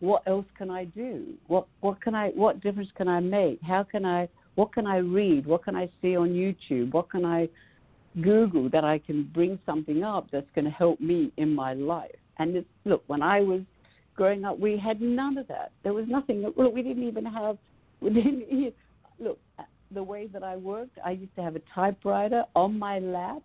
what 0.00 0.22
else 0.26 0.46
can 0.56 0.70
I 0.70 0.84
do? 0.84 1.34
What 1.46 1.66
what 1.80 2.00
can 2.00 2.14
I 2.14 2.28
what 2.30 2.60
difference 2.60 2.90
can 2.96 3.08
I 3.08 3.20
make? 3.20 3.60
How 3.62 3.82
can 3.82 4.04
I 4.04 4.28
what 4.60 4.74
can 4.74 4.86
I 4.86 4.98
read? 4.98 5.46
What 5.46 5.64
can 5.64 5.74
I 5.74 5.88
see 6.02 6.14
on 6.16 6.28
YouTube? 6.28 6.92
What 6.92 7.08
can 7.08 7.24
I 7.24 7.48
Google 8.20 8.68
that 8.68 8.84
I 8.84 8.98
can 8.98 9.22
bring 9.32 9.58
something 9.64 10.02
up 10.02 10.26
that's 10.30 10.50
going 10.54 10.66
to 10.66 10.70
help 10.70 11.00
me 11.00 11.32
in 11.38 11.54
my 11.54 11.72
life? 11.72 12.20
And 12.38 12.54
it's, 12.54 12.68
look, 12.84 13.02
when 13.06 13.22
I 13.22 13.40
was 13.40 13.62
growing 14.16 14.44
up, 14.44 14.58
we 14.58 14.76
had 14.76 15.00
none 15.00 15.38
of 15.38 15.48
that. 15.48 15.72
There 15.82 15.94
was 15.94 16.04
nothing. 16.08 16.42
Look, 16.42 16.74
we 16.74 16.82
didn't 16.82 17.04
even 17.04 17.24
have. 17.24 17.56
We 18.02 18.10
didn't. 18.10 18.74
Look, 19.18 19.38
uh, 19.58 19.62
the 19.92 20.02
way 20.02 20.26
that 20.26 20.42
I 20.42 20.56
worked, 20.56 20.98
I 21.04 21.10
used 21.12 21.34
to 21.36 21.42
have 21.42 21.54
a 21.54 21.60
typewriter 21.74 22.44
on 22.54 22.78
my 22.78 22.98
lap. 22.98 23.42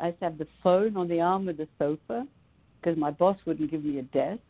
I 0.00 0.08
used 0.08 0.18
to 0.18 0.24
have 0.24 0.38
the 0.38 0.48
phone 0.64 0.96
on 0.96 1.06
the 1.06 1.20
arm 1.20 1.48
of 1.48 1.56
the 1.56 1.68
sofa 1.78 2.26
because 2.80 2.98
my 2.98 3.12
boss 3.12 3.36
wouldn't 3.46 3.70
give 3.70 3.84
me 3.84 3.98
a 3.98 4.02
desk, 4.02 4.40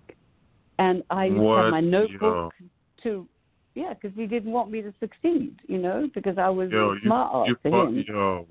and 0.78 1.02
I 1.10 1.26
used 1.26 1.40
what? 1.40 1.56
to 1.56 1.62
have 1.62 1.70
my 1.72 1.80
notebook 1.80 2.52
Yo. 2.58 2.66
to. 3.02 3.28
Yeah, 3.74 3.94
because 3.94 4.14
he 4.16 4.26
didn't 4.26 4.52
want 4.52 4.70
me 4.70 4.82
to 4.82 4.92
succeed, 5.00 5.56
you 5.66 5.78
know, 5.78 6.08
because 6.14 6.36
I 6.36 6.50
was 6.50 6.70
Yo, 6.70 6.92
you, 6.92 7.00
smart 7.04 7.48
ass 7.48 7.56
you 7.64 7.70
to 7.70 7.76
him. 7.78 8.04
yo, 8.06 8.46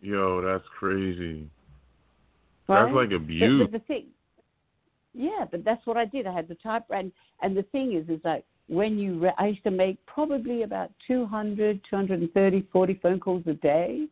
yo, 0.00 0.42
that's 0.42 0.64
crazy. 0.78 1.48
right? 2.68 2.82
That's 2.82 2.94
like 2.94 3.10
But, 3.10 3.16
abuse. 3.16 3.62
but 3.62 3.72
the 3.72 3.84
thing, 3.86 4.06
yeah, 5.12 5.44
but 5.48 5.64
that's 5.64 5.86
what 5.86 5.96
I 5.96 6.04
did. 6.04 6.26
I 6.26 6.32
had 6.32 6.48
the 6.48 6.56
typewriter, 6.56 7.00
and, 7.00 7.12
and 7.42 7.56
the 7.56 7.62
thing 7.64 7.92
is, 7.92 8.08
is 8.08 8.20
like 8.24 8.44
when 8.68 8.98
you, 8.98 9.20
re- 9.20 9.34
I 9.38 9.48
used 9.48 9.62
to 9.64 9.70
make 9.70 10.04
probably 10.06 10.62
about 10.62 10.90
200, 11.06 11.80
230, 11.88 12.68
40 12.72 12.94
phone 13.02 13.20
calls 13.20 13.44
a 13.46 13.54
day. 13.54 14.06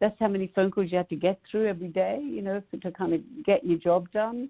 That's 0.00 0.16
how 0.18 0.28
many 0.28 0.50
phone 0.54 0.70
calls 0.70 0.90
you 0.90 0.96
had 0.96 1.08
to 1.10 1.16
get 1.16 1.38
through 1.50 1.68
every 1.68 1.88
day, 1.88 2.20
you 2.22 2.42
know, 2.42 2.62
to 2.80 2.90
kind 2.92 3.12
of 3.12 3.20
get 3.44 3.64
your 3.64 3.78
job 3.78 4.10
done. 4.12 4.48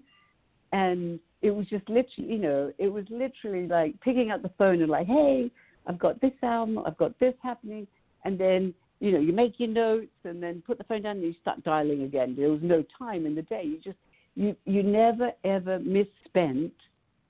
And 0.73 1.19
it 1.41 1.51
was 1.51 1.67
just 1.67 1.87
literally, 1.87 2.33
you 2.33 2.39
know, 2.39 2.73
it 2.77 2.87
was 2.87 3.05
literally 3.09 3.67
like 3.67 3.99
picking 4.01 4.31
up 4.31 4.41
the 4.41 4.51
phone 4.57 4.81
and 4.81 4.89
like, 4.89 5.07
hey, 5.07 5.49
I've 5.85 5.99
got 5.99 6.19
this 6.19 6.33
album, 6.41 6.79
I've 6.85 6.97
got 6.97 7.17
this 7.19 7.35
happening, 7.41 7.87
and 8.25 8.39
then 8.39 8.73
you 8.99 9.11
know 9.11 9.19
you 9.19 9.33
make 9.33 9.55
your 9.59 9.69
notes 9.69 10.07
and 10.23 10.41
then 10.41 10.63
put 10.65 10.77
the 10.77 10.83
phone 10.85 11.03
down 11.03 11.17
and 11.17 11.25
you 11.25 11.35
start 11.41 11.63
dialing 11.63 12.03
again. 12.03 12.35
There 12.37 12.49
was 12.49 12.61
no 12.63 12.83
time 12.97 13.25
in 13.25 13.35
the 13.35 13.41
day. 13.43 13.63
You 13.65 13.79
just 13.83 13.97
you 14.35 14.55
you 14.65 14.83
never 14.83 15.31
ever 15.43 15.79
misspent 15.79 16.73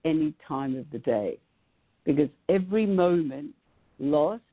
any 0.05 0.33
time 0.47 0.77
of 0.77 0.85
the 0.91 0.99
day 0.99 1.37
because 2.05 2.29
every 2.49 2.85
moment 2.85 3.51
lost 3.99 4.43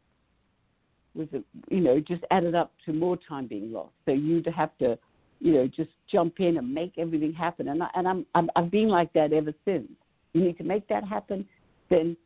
was 1.15 1.29
you 1.69 1.81
know 1.81 2.01
just 2.01 2.23
added 2.31 2.55
up 2.55 2.73
to 2.87 2.93
more 2.93 3.19
time 3.29 3.47
being 3.47 3.73
lost. 3.73 3.93
So 4.07 4.13
you'd 4.13 4.47
have 4.47 4.77
to 4.79 4.99
you 5.41 5.55
know 5.55 5.67
just 5.67 5.91
jump 6.11 6.41
in 6.41 6.59
and 6.59 6.73
make 6.73 6.93
everything 6.99 7.33
happen. 7.33 7.69
And 7.69 7.83
I, 7.83 7.89
and 7.95 8.07
I'm, 8.07 8.27
I'm 8.35 8.51
I've 8.57 8.71
been 8.71 8.89
like 8.89 9.13
that 9.15 9.33
ever 9.33 9.53
since. 9.65 9.89
You 10.33 10.43
need 10.43 10.59
to 10.59 10.65
make 10.65 10.87
that 10.89 11.05
happen, 11.05 11.47
then 11.89 12.17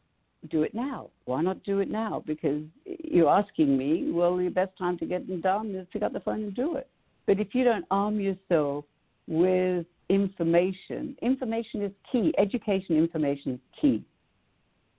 do 0.50 0.62
it 0.62 0.74
now. 0.74 1.08
Why 1.24 1.42
not 1.42 1.62
do 1.64 1.80
it 1.80 1.90
now? 1.90 2.22
Because 2.26 2.62
you're 2.84 3.30
asking 3.30 3.76
me, 3.78 4.10
well, 4.10 4.36
the 4.36 4.48
best 4.48 4.76
time 4.76 4.98
to 4.98 5.06
get 5.06 5.22
it 5.22 5.42
done 5.42 5.74
is 5.74 5.86
pick 5.92 6.02
up 6.02 6.12
the 6.12 6.20
phone 6.20 6.42
and 6.42 6.54
do 6.54 6.76
it. 6.76 6.88
But 7.26 7.40
if 7.40 7.54
you 7.54 7.64
don't 7.64 7.86
arm 7.90 8.20
yourself 8.20 8.84
with 9.26 9.86
information, 10.10 11.16
information 11.22 11.82
is 11.82 11.92
key. 12.12 12.34
Education 12.36 12.96
information 12.96 13.54
is 13.54 13.60
key. 13.80 14.04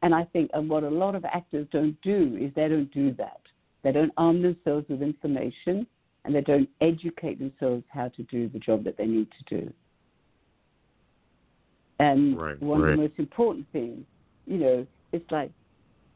And 0.01 0.13
I 0.13 0.24
think 0.26 0.49
and 0.53 0.70
what 0.70 0.84
a 0.84 0.89
lot 0.89 1.16
of 1.16 1.26
actors 1.26 1.68
don't 1.72 1.99
do 2.01 2.38
is 2.39 2.51
they 2.55 2.68
don't 2.68 2.91
do 2.91 3.13
that. 3.13 3.41
They 3.84 3.91
don't 3.91 4.11
arm 4.18 4.41
themselves 4.41 4.88
with 4.89 5.03
information 5.03 5.86
and 6.26 6.34
they 6.36 6.41
don't 6.41 6.69
educate 6.82 7.39
themselves 7.39 7.84
how 7.89 8.09
to 8.09 8.23
do 8.23 8.49
the 8.49 8.59
job 8.59 8.84
that 8.84 8.97
they 8.97 9.05
need 9.05 9.28
to 9.32 9.59
do. 9.61 9.73
And 11.99 12.38
Right, 12.38 12.61
one 12.61 12.82
right. 12.82 12.91
of 12.91 12.97
the 12.97 13.03
most 13.03 13.19
important 13.19 13.65
things, 13.71 14.03
you 14.45 14.57
know, 14.57 14.88
it's 15.13 15.30
like, 15.32 15.51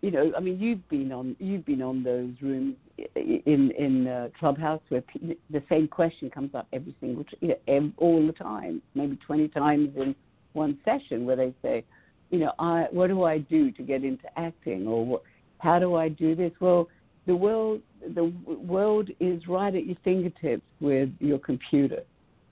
you 0.01 0.11
know, 0.11 0.31
I 0.35 0.39
mean, 0.39 0.59
you've 0.59 0.87
been 0.89 1.11
on 1.11 1.35
you've 1.39 1.65
been 1.65 1.81
on 1.81 2.03
those 2.03 2.31
rooms 2.41 2.75
in 3.15 3.71
in 3.77 4.07
uh, 4.07 4.29
clubhouse 4.39 4.81
where 4.89 5.01
pe- 5.01 5.35
the 5.49 5.63
same 5.69 5.87
question 5.87 6.29
comes 6.29 6.55
up 6.55 6.67
every 6.73 6.95
single 6.99 7.23
t- 7.23 7.37
you 7.41 7.47
know, 7.49 7.57
ev- 7.67 7.93
all 7.97 8.25
the 8.25 8.33
time, 8.33 8.81
maybe 8.95 9.17
twenty 9.25 9.47
times 9.47 9.89
in 9.95 10.15
one 10.53 10.77
session, 10.83 11.25
where 11.25 11.35
they 11.35 11.53
say, 11.61 11.83
you 12.29 12.39
know, 12.39 12.51
I 12.59 12.87
what 12.91 13.07
do 13.07 13.23
I 13.23 13.39
do 13.39 13.71
to 13.71 13.83
get 13.83 14.03
into 14.03 14.25
acting, 14.37 14.87
or 14.87 15.05
what, 15.05 15.21
how 15.59 15.79
do 15.79 15.95
I 15.95 16.09
do 16.09 16.35
this? 16.35 16.51
Well, 16.59 16.87
the 17.27 17.35
world 17.35 17.81
the 18.15 18.33
world 18.45 19.09
is 19.19 19.47
right 19.47 19.73
at 19.73 19.85
your 19.85 19.97
fingertips 20.03 20.63
with 20.79 21.09
your 21.19 21.39
computer. 21.39 22.03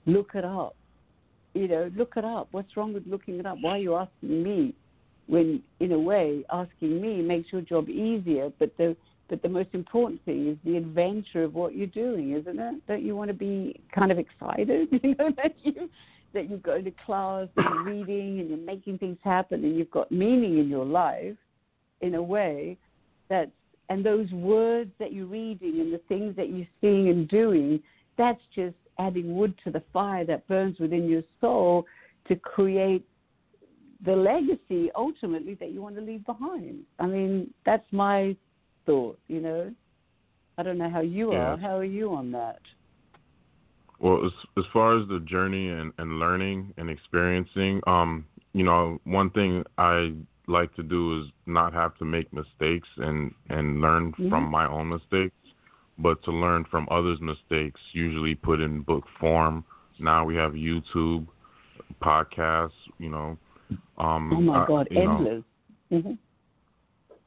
Look 0.06 0.32
it 0.34 0.44
up. 0.44 0.76
You 1.54 1.68
know, 1.68 1.90
look 1.96 2.12
it 2.16 2.24
up. 2.24 2.48
What's 2.52 2.76
wrong 2.76 2.92
with 2.92 3.06
looking 3.06 3.38
it 3.38 3.46
up? 3.46 3.58
Why 3.60 3.72
are 3.72 3.78
you 3.78 3.96
asking 3.96 4.42
me? 4.42 4.74
When, 5.26 5.62
in 5.80 5.92
a 5.92 5.98
way, 5.98 6.44
asking 6.50 7.02
me 7.02 7.20
makes 7.20 7.52
your 7.52 7.60
job 7.60 7.88
easier. 7.88 8.50
But 8.58 8.76
the 8.78 8.96
but 9.28 9.42
the 9.42 9.48
most 9.48 9.68
important 9.74 10.24
thing 10.24 10.48
is 10.48 10.56
the 10.64 10.76
adventure 10.76 11.44
of 11.44 11.54
what 11.54 11.74
you're 11.74 11.86
doing, 11.86 12.32
isn't 12.32 12.58
it? 12.58 12.86
Don't 12.86 13.02
you 13.02 13.14
want 13.14 13.28
to 13.28 13.34
be 13.34 13.78
kind 13.94 14.10
of 14.10 14.18
excited? 14.18 14.88
You 15.02 15.14
know 15.18 15.30
that 15.36 15.54
you 15.62 15.88
that 16.34 16.50
you 16.50 16.58
go 16.58 16.80
to 16.80 16.90
class 17.04 17.48
and 17.56 17.66
you're 17.74 17.84
reading 17.84 18.40
and 18.40 18.48
you're 18.48 18.58
making 18.58 18.98
things 18.98 19.18
happen 19.22 19.64
and 19.64 19.76
you've 19.76 19.90
got 19.90 20.10
meaning 20.12 20.58
in 20.58 20.68
your 20.68 20.84
life, 20.84 21.36
in 22.00 22.14
a 22.14 22.22
way 22.22 22.76
that 23.28 23.50
and 23.88 24.04
those 24.04 24.30
words 24.32 24.90
that 24.98 25.12
you're 25.12 25.26
reading 25.26 25.80
and 25.80 25.92
the 25.92 26.00
things 26.08 26.36
that 26.36 26.50
you're 26.50 26.66
seeing 26.80 27.08
and 27.08 27.28
doing, 27.28 27.80
that's 28.16 28.40
just 28.54 28.76
adding 28.98 29.36
wood 29.36 29.54
to 29.64 29.70
the 29.70 29.82
fire 29.92 30.24
that 30.24 30.46
burns 30.48 30.78
within 30.78 31.08
your 31.08 31.22
soul 31.40 31.86
to 32.26 32.36
create 32.36 33.06
the 34.04 34.14
legacy 34.14 34.90
ultimately 34.96 35.54
that 35.54 35.70
you 35.70 35.82
want 35.82 35.96
to 35.96 36.00
leave 36.00 36.24
behind. 36.26 36.80
I 36.98 37.06
mean, 37.06 37.52
that's 37.64 37.86
my 37.90 38.36
thought, 38.86 39.18
you 39.28 39.40
know. 39.40 39.72
I 40.56 40.62
don't 40.62 40.78
know 40.78 40.90
how 40.90 41.00
you 41.00 41.32
Yeah. 41.32 41.52
are. 41.52 41.56
How 41.56 41.76
are 41.76 41.84
you 41.84 42.12
on 42.12 42.30
that? 42.32 42.60
Well, 44.00 44.24
as 44.24 44.32
as 44.56 44.64
far 44.72 44.96
as 45.00 45.08
the 45.08 45.20
journey 45.20 45.70
and, 45.70 45.92
and 45.98 46.20
learning 46.20 46.72
and 46.76 46.88
experiencing, 46.88 47.80
um, 47.86 48.26
you 48.52 48.64
know, 48.64 49.00
one 49.04 49.30
thing 49.30 49.64
I 49.76 50.12
like 50.48 50.74
to 50.76 50.82
do 50.82 51.20
is 51.20 51.26
not 51.46 51.72
have 51.72 51.96
to 51.98 52.04
make 52.04 52.32
mistakes 52.32 52.88
and 52.96 53.34
and 53.50 53.80
learn 53.80 54.12
Mhm. 54.12 54.30
from 54.30 54.44
my 54.50 54.66
own 54.66 54.88
mistakes, 54.88 55.36
but 55.98 56.22
to 56.24 56.30
learn 56.32 56.64
from 56.64 56.88
others' 56.90 57.20
mistakes, 57.20 57.80
usually 57.92 58.34
put 58.34 58.60
in 58.60 58.80
book 58.82 59.06
form. 59.20 59.64
Now 59.98 60.24
we 60.24 60.36
have 60.36 60.52
YouTube, 60.52 61.26
podcasts, 62.00 62.70
you 62.98 63.10
know. 63.10 63.36
Um, 63.98 64.32
Oh 64.32 64.40
my 64.40 64.58
I- 64.58 64.66
God, 64.66 64.88
know, 64.90 65.00
endless. 65.00 65.44
hmm 65.90 66.12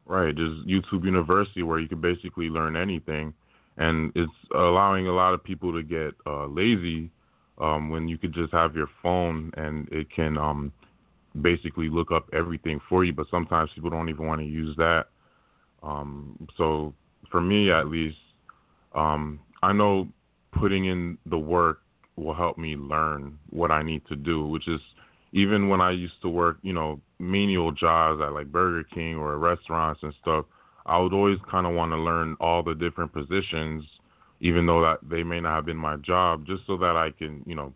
Right, 0.06 0.36
there's 0.36 0.66
YouTube 0.66 1.06
University 1.06 1.64
where 1.64 1.80
you 1.80 1.88
can 1.88 2.02
basically 2.02 2.50
learn 2.50 2.76
anything, 2.76 3.34
and 3.78 4.12
it's 4.16 4.32
allowing 4.54 5.08
a 5.08 5.14
lot 5.14 5.34
of 5.34 5.44
people 5.44 5.72
to 5.72 5.84
get 5.84 6.14
uh, 6.26 6.48
lazy 6.48 7.12
um, 7.60 7.90
when 7.90 8.08
you 8.08 8.18
could 8.18 8.34
just 8.34 8.52
have 8.52 8.76
your 8.76 8.90
phone 9.02 9.52
and 9.56 9.88
it 9.90 10.10
can 10.10 10.38
um, 10.38 10.74
basically 11.40 11.90
look 11.90 12.12
up 12.12 12.28
everything 12.34 12.80
for 12.90 13.04
you. 13.04 13.14
But 13.14 13.28
sometimes 13.32 13.70
people 13.74 13.90
don't 13.90 14.10
even 14.10 14.26
want 14.26 14.42
to 14.42 14.48
use 14.48 14.76
that. 14.78 15.06
Um, 15.84 16.48
so 16.58 16.94
for 17.32 17.42
me, 17.42 17.72
at 17.72 17.88
least, 17.88 18.18
um, 18.94 19.40
I 19.64 19.74
know 19.74 20.08
putting 20.52 20.86
in 20.86 21.18
the 21.26 21.38
work 21.38 21.80
will 22.16 22.34
help 22.34 22.58
me 22.58 22.76
learn 22.76 23.38
what 23.50 23.72
I 23.72 23.82
need 23.84 24.06
to 24.08 24.16
do, 24.16 24.46
which 24.46 24.68
is 24.68 24.82
even 25.34 25.70
when 25.70 25.80
I 25.82 25.92
used 25.92 26.22
to 26.24 26.30
work, 26.30 26.58
you 26.62 26.74
know, 26.74 27.00
menial 27.20 27.72
jobs 27.72 28.22
at 28.22 28.34
like 28.34 28.52
Burger 28.52 28.84
King 28.94 29.16
or 29.16 29.38
restaurants 29.38 30.02
and 30.04 30.14
stuff, 30.22 30.46
I 30.86 31.00
would 31.00 31.14
always 31.14 31.38
kind 31.50 31.66
of 31.66 31.74
want 31.74 31.92
to 31.92 31.98
learn 31.98 32.36
all 32.40 32.64
the 32.64 32.74
different 32.74 33.14
positions, 33.14 33.86
even 34.40 34.66
though 34.66 34.82
that 34.82 34.98
they 35.08 35.24
may 35.24 35.40
not 35.40 35.56
have 35.56 35.66
been 35.66 35.78
my 35.78 35.96
job, 35.98 36.46
just 36.46 36.64
so 36.68 36.76
that 36.78 36.98
I 36.98 37.12
can, 37.12 37.44
you 37.46 37.56
know, 37.56 37.74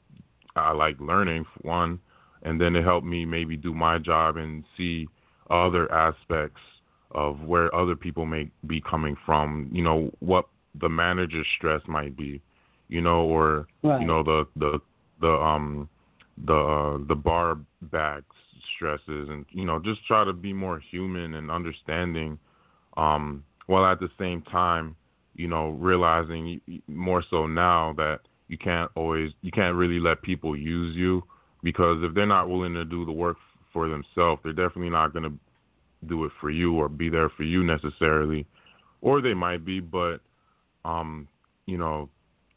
I 0.55 0.71
like 0.71 0.99
learning 0.99 1.45
for 1.53 1.67
one, 1.67 1.99
and 2.45 2.61
then 2.61 2.75
it 2.75 2.83
helped 2.83 3.05
me 3.05 3.25
maybe 3.25 3.57
do 3.57 3.73
my 3.73 3.97
job 3.97 4.37
and 4.37 4.63
see 4.77 5.07
other 5.49 5.91
aspects 5.91 6.61
of 7.11 7.41
where 7.41 7.73
other 7.75 7.95
people 7.95 8.25
may 8.25 8.49
be 8.67 8.79
coming 8.81 9.17
from, 9.25 9.69
you 9.71 9.83
know, 9.83 10.11
what 10.19 10.45
the 10.79 10.89
manager's 10.89 11.47
stress 11.57 11.81
might 11.87 12.15
be, 12.15 12.41
you 12.87 13.01
know, 13.01 13.21
or 13.21 13.67
Right. 13.83 14.01
you 14.01 14.07
know 14.07 14.23
the 14.23 14.47
the 14.55 14.79
the 15.21 15.31
um 15.31 15.87
the 16.45 16.53
uh, 16.53 16.97
the 17.07 17.15
bar 17.15 17.57
back 17.83 18.23
stresses 18.75 19.29
and 19.29 19.45
you 19.51 19.63
know 19.63 19.79
just 19.79 20.05
try 20.05 20.25
to 20.25 20.33
be 20.33 20.51
more 20.51 20.79
human 20.91 21.35
and 21.35 21.49
understanding 21.49 22.37
um 22.97 23.43
while 23.67 23.85
at 23.85 23.99
the 23.99 24.09
same 24.19 24.41
time 24.41 24.95
you 25.35 25.47
know 25.47 25.69
realizing 25.69 26.59
more 26.87 27.23
so 27.29 27.45
now 27.45 27.93
that 27.95 28.19
you 28.47 28.57
can't 28.57 28.91
always 28.95 29.31
you 29.43 29.51
can't 29.51 29.75
really 29.75 29.99
let 29.99 30.21
people 30.23 30.57
use 30.57 30.95
you 30.95 31.23
because 31.65 31.97
if 32.01 32.13
they're 32.13 32.25
not 32.25 32.47
willing 32.47 32.73
to 32.75 32.85
do 32.85 33.03
the 33.03 33.11
work 33.11 33.35
for 33.73 33.89
themselves 33.89 34.39
they're 34.43 34.53
definitely 34.53 34.89
not 34.89 35.11
going 35.11 35.23
to 35.23 35.33
do 36.07 36.23
it 36.23 36.31
for 36.39 36.49
you 36.49 36.73
or 36.75 36.87
be 36.87 37.09
there 37.09 37.29
for 37.35 37.43
you 37.43 37.63
necessarily 37.63 38.45
or 39.01 39.19
they 39.19 39.33
might 39.33 39.65
be 39.65 39.81
but 39.81 40.21
um 40.85 41.27
you 41.65 41.77
know 41.77 42.07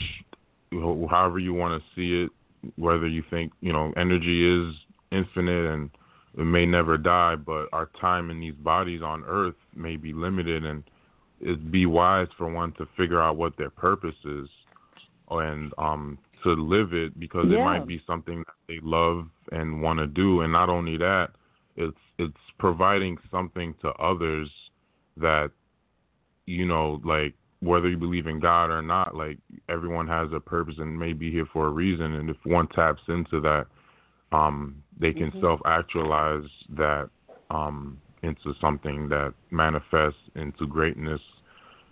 however 0.71 1.39
you 1.39 1.53
want 1.53 1.81
to 1.81 1.89
see 1.95 2.23
it, 2.23 2.31
whether 2.77 3.07
you 3.07 3.23
think 3.29 3.51
you 3.61 3.71
know 3.71 3.93
energy 3.95 4.45
is 4.45 4.75
infinite 5.11 5.71
and 5.73 5.89
it 6.37 6.43
may 6.43 6.65
never 6.65 6.97
die, 6.97 7.35
but 7.35 7.67
our 7.73 7.89
time 7.99 8.29
in 8.29 8.39
these 8.39 8.53
bodies 8.53 9.01
on 9.01 9.23
Earth 9.25 9.55
may 9.75 9.97
be 9.97 10.13
limited, 10.13 10.65
and 10.65 10.83
it'd 11.41 11.71
be 11.71 11.87
wise 11.87 12.27
for 12.37 12.47
one 12.47 12.73
to 12.73 12.87
figure 12.95 13.21
out 13.21 13.37
what 13.37 13.57
their 13.57 13.71
purpose 13.71 14.15
is, 14.23 14.47
and 15.31 15.73
um, 15.79 16.17
to 16.43 16.51
live 16.51 16.93
it 16.93 17.19
because 17.19 17.45
yeah. 17.49 17.57
it 17.57 17.65
might 17.65 17.87
be 17.87 18.01
something 18.05 18.39
that 18.39 18.53
they 18.67 18.79
love 18.83 19.27
and 19.51 19.81
want 19.81 19.97
to 19.97 20.05
do, 20.05 20.41
and 20.41 20.53
not 20.53 20.69
only 20.69 20.95
that, 20.97 21.29
it's 21.75 21.97
it's 22.19 22.37
providing 22.59 23.17
something 23.31 23.73
to 23.81 23.89
others 23.93 24.49
that 25.17 25.49
you 26.45 26.65
know 26.65 27.01
like 27.03 27.33
whether 27.61 27.89
you 27.89 27.97
believe 27.97 28.27
in 28.27 28.39
God 28.39 28.65
or 28.65 28.83
not, 28.83 29.15
like 29.15 29.39
everyone 29.69 30.07
has 30.07 30.29
a 30.33 30.39
purpose 30.39 30.75
and 30.77 30.99
may 30.99 31.13
be 31.13 31.31
here 31.31 31.47
for 31.51 31.65
a 31.65 31.71
reason. 31.71 32.13
And 32.13 32.29
if 32.29 32.37
one 32.43 32.67
taps 32.67 33.01
into 33.07 33.41
that, 33.41 33.65
um, 34.31 34.83
they 34.99 35.13
can 35.13 35.31
mm-hmm. 35.31 35.41
self 35.41 35.59
actualize 35.65 36.49
that 36.75 37.09
um, 37.49 37.99
into 38.23 38.53
something 38.59 39.09
that 39.09 39.33
manifests 39.51 40.19
into 40.35 40.67
greatness. 40.67 41.21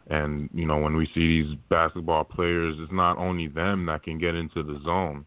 And 0.08 0.50
you 0.54 0.68
know, 0.68 0.78
when 0.78 0.96
we 0.96 1.06
see 1.14 1.42
these 1.42 1.58
basketball 1.70 2.24
players, 2.24 2.76
it's 2.80 2.92
not 2.92 3.18
only 3.18 3.48
them 3.48 3.86
that 3.88 4.04
can 4.04 4.20
get 4.20 4.36
into 4.36 4.64
the 4.64 4.80
zone. 4.84 5.26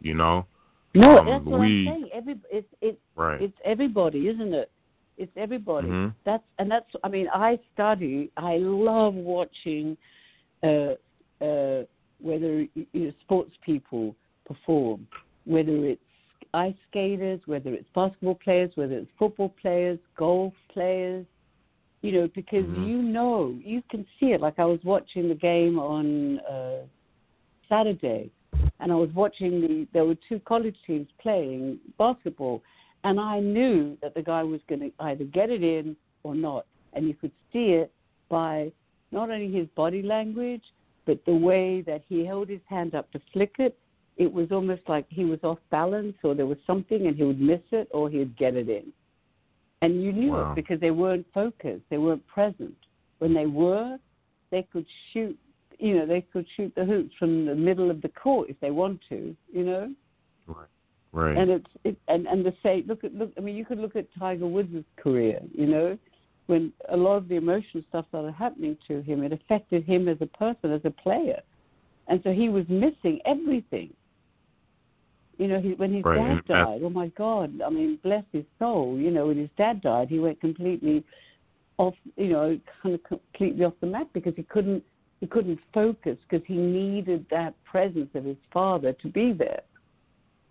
You 0.00 0.14
know, 0.14 0.46
no, 0.94 1.18
um, 1.18 1.26
that's 1.26 1.44
what 1.44 1.60
we, 1.60 1.88
I'm 1.88 1.94
saying. 1.94 2.08
Every 2.12 2.40
it's 2.50 2.68
it's 2.80 2.98
right. 3.16 3.40
it's 3.40 3.56
everybody, 3.64 4.28
isn't 4.28 4.54
it? 4.54 4.70
It's 5.18 5.32
everybody. 5.36 5.88
Mm-hmm. 5.88 6.10
That's 6.24 6.42
and 6.58 6.70
that's. 6.70 6.86
I 7.04 7.08
mean, 7.08 7.28
I 7.32 7.58
study. 7.74 8.30
I 8.36 8.56
love 8.58 9.14
watching, 9.14 9.96
uh, 10.62 10.94
uh, 11.40 11.84
whether 12.20 12.62
you 12.74 12.86
know, 12.94 13.12
sports 13.22 13.52
people 13.64 14.14
perform, 14.46 15.06
whether 15.44 15.84
it's 15.86 16.00
ice 16.54 16.74
skaters, 16.90 17.40
whether 17.46 17.72
it's 17.72 17.88
basketball 17.94 18.36
players, 18.36 18.70
whether 18.74 18.94
it's 18.94 19.10
football 19.18 19.54
players, 19.60 19.98
golf 20.16 20.54
players. 20.72 21.26
You 22.02 22.12
know, 22.12 22.28
because 22.34 22.64
mm-hmm. 22.64 22.84
you 22.84 23.02
know, 23.02 23.58
you 23.62 23.82
can 23.90 24.06
see 24.18 24.26
it. 24.26 24.40
Like 24.40 24.58
I 24.58 24.64
was 24.64 24.80
watching 24.84 25.28
the 25.28 25.34
game 25.34 25.78
on 25.78 26.40
uh, 26.40 26.86
Saturday, 27.68 28.30
and 28.80 28.90
I 28.90 28.94
was 28.94 29.10
watching 29.14 29.60
the. 29.60 29.86
There 29.92 30.06
were 30.06 30.16
two 30.28 30.40
college 30.40 30.76
teams 30.86 31.08
playing 31.20 31.78
basketball 31.98 32.62
and 33.04 33.18
I 33.18 33.40
knew 33.40 33.96
that 34.02 34.14
the 34.14 34.22
guy 34.22 34.42
was 34.42 34.60
going 34.68 34.80
to 34.80 34.92
either 35.00 35.24
get 35.24 35.50
it 35.50 35.62
in 35.62 35.96
or 36.22 36.34
not. 36.34 36.66
And 36.92 37.06
you 37.06 37.14
could 37.14 37.32
see 37.52 37.72
it 37.72 37.92
by 38.28 38.72
not 39.10 39.30
only 39.30 39.50
his 39.50 39.68
body 39.74 40.02
language, 40.02 40.62
but 41.06 41.24
the 41.24 41.34
way 41.34 41.82
that 41.82 42.02
he 42.08 42.24
held 42.24 42.48
his 42.48 42.60
hand 42.68 42.94
up 42.94 43.10
to 43.12 43.20
flick 43.32 43.54
it. 43.58 43.78
It 44.20 44.30
was 44.30 44.52
almost 44.52 44.82
like 44.86 45.06
he 45.08 45.24
was 45.24 45.38
off 45.42 45.58
balance 45.70 46.14
or 46.22 46.34
there 46.34 46.44
was 46.44 46.58
something 46.66 47.06
and 47.06 47.16
he 47.16 47.24
would 47.24 47.40
miss 47.40 47.62
it 47.72 47.88
or 47.90 48.10
he'd 48.10 48.36
get 48.36 48.54
it 48.54 48.68
in. 48.68 48.92
And 49.80 50.02
you 50.02 50.12
knew 50.12 50.32
wow. 50.32 50.52
it 50.52 50.56
because 50.56 50.78
they 50.78 50.90
weren't 50.90 51.24
focused, 51.32 51.84
they 51.88 51.96
weren't 51.96 52.26
present. 52.26 52.76
When 53.18 53.32
they 53.32 53.46
were, 53.46 53.96
they 54.50 54.66
could 54.70 54.84
shoot, 55.12 55.38
you 55.78 55.96
know, 55.96 56.04
they 56.04 56.20
could 56.20 56.44
shoot 56.54 56.70
the 56.76 56.84
hoops 56.84 57.14
from 57.18 57.46
the 57.46 57.54
middle 57.54 57.90
of 57.90 58.02
the 58.02 58.10
court 58.10 58.50
if 58.50 58.60
they 58.60 58.70
want 58.70 59.00
to, 59.08 59.34
you 59.50 59.64
know. 59.64 59.94
Right. 60.46 60.66
Right. 61.12 61.36
And 61.38 61.50
it's 61.50 61.66
it, 61.82 61.96
and 62.06 62.26
and 62.26 62.44
the 62.44 62.52
say 62.62 62.84
look 62.86 63.02
at 63.02 63.12
look 63.14 63.32
I 63.36 63.40
mean 63.40 63.56
you 63.56 63.64
could 63.64 63.78
look 63.78 63.96
at 63.96 64.06
Tiger 64.16 64.46
Woods' 64.46 64.84
career, 64.96 65.40
you 65.52 65.66
know, 65.66 65.98
when 66.46 66.72
a 66.90 66.96
lot 66.96 67.16
of 67.16 67.26
the 67.26 67.36
emotional 67.36 67.82
stuff 67.88 68.04
started 68.10 68.32
happening 68.32 68.76
to 68.86 69.00
him, 69.00 69.24
it 69.24 69.32
affected 69.32 69.84
him 69.84 70.08
as 70.08 70.18
a 70.20 70.26
person, 70.26 70.70
as 70.72 70.82
a 70.84 70.90
player, 70.90 71.40
and 72.06 72.20
so 72.22 72.32
he 72.32 72.48
was 72.48 72.64
missing 72.68 73.18
everything. 73.24 73.92
You 75.40 75.48
know, 75.48 75.58
he, 75.58 75.72
when 75.72 75.94
his 75.94 76.04
right. 76.04 76.46
dad 76.46 76.58
died, 76.58 76.80
oh 76.84 76.90
my 76.90 77.08
God! 77.16 77.62
I 77.66 77.70
mean, 77.70 77.98
bless 78.02 78.24
his 78.30 78.44
soul. 78.58 78.98
You 78.98 79.10
know, 79.10 79.28
when 79.28 79.38
his 79.38 79.48
dad 79.56 79.80
died, 79.80 80.08
he 80.10 80.18
went 80.18 80.38
completely 80.38 81.02
off. 81.78 81.94
You 82.16 82.28
know, 82.28 82.60
kind 82.82 82.94
of 82.94 83.00
completely 83.04 83.64
off 83.64 83.72
the 83.80 83.86
map 83.86 84.08
because 84.12 84.34
he 84.36 84.42
couldn't 84.42 84.84
he 85.20 85.26
couldn't 85.26 85.58
focus 85.72 86.18
because 86.28 86.46
he 86.46 86.56
needed 86.56 87.24
that 87.30 87.54
presence 87.64 88.10
of 88.14 88.24
his 88.24 88.36
father 88.52 88.92
to 88.92 89.08
be 89.08 89.32
there 89.32 89.62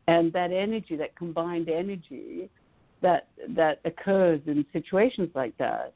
and 0.08 0.34
that 0.34 0.52
energy, 0.52 0.96
that 0.96 1.16
combined 1.16 1.70
energy 1.70 2.50
that 3.04 3.28
that 3.50 3.80
occurs 3.86 4.42
in 4.48 4.66
situations 4.74 5.30
like 5.36 5.56
that, 5.60 5.94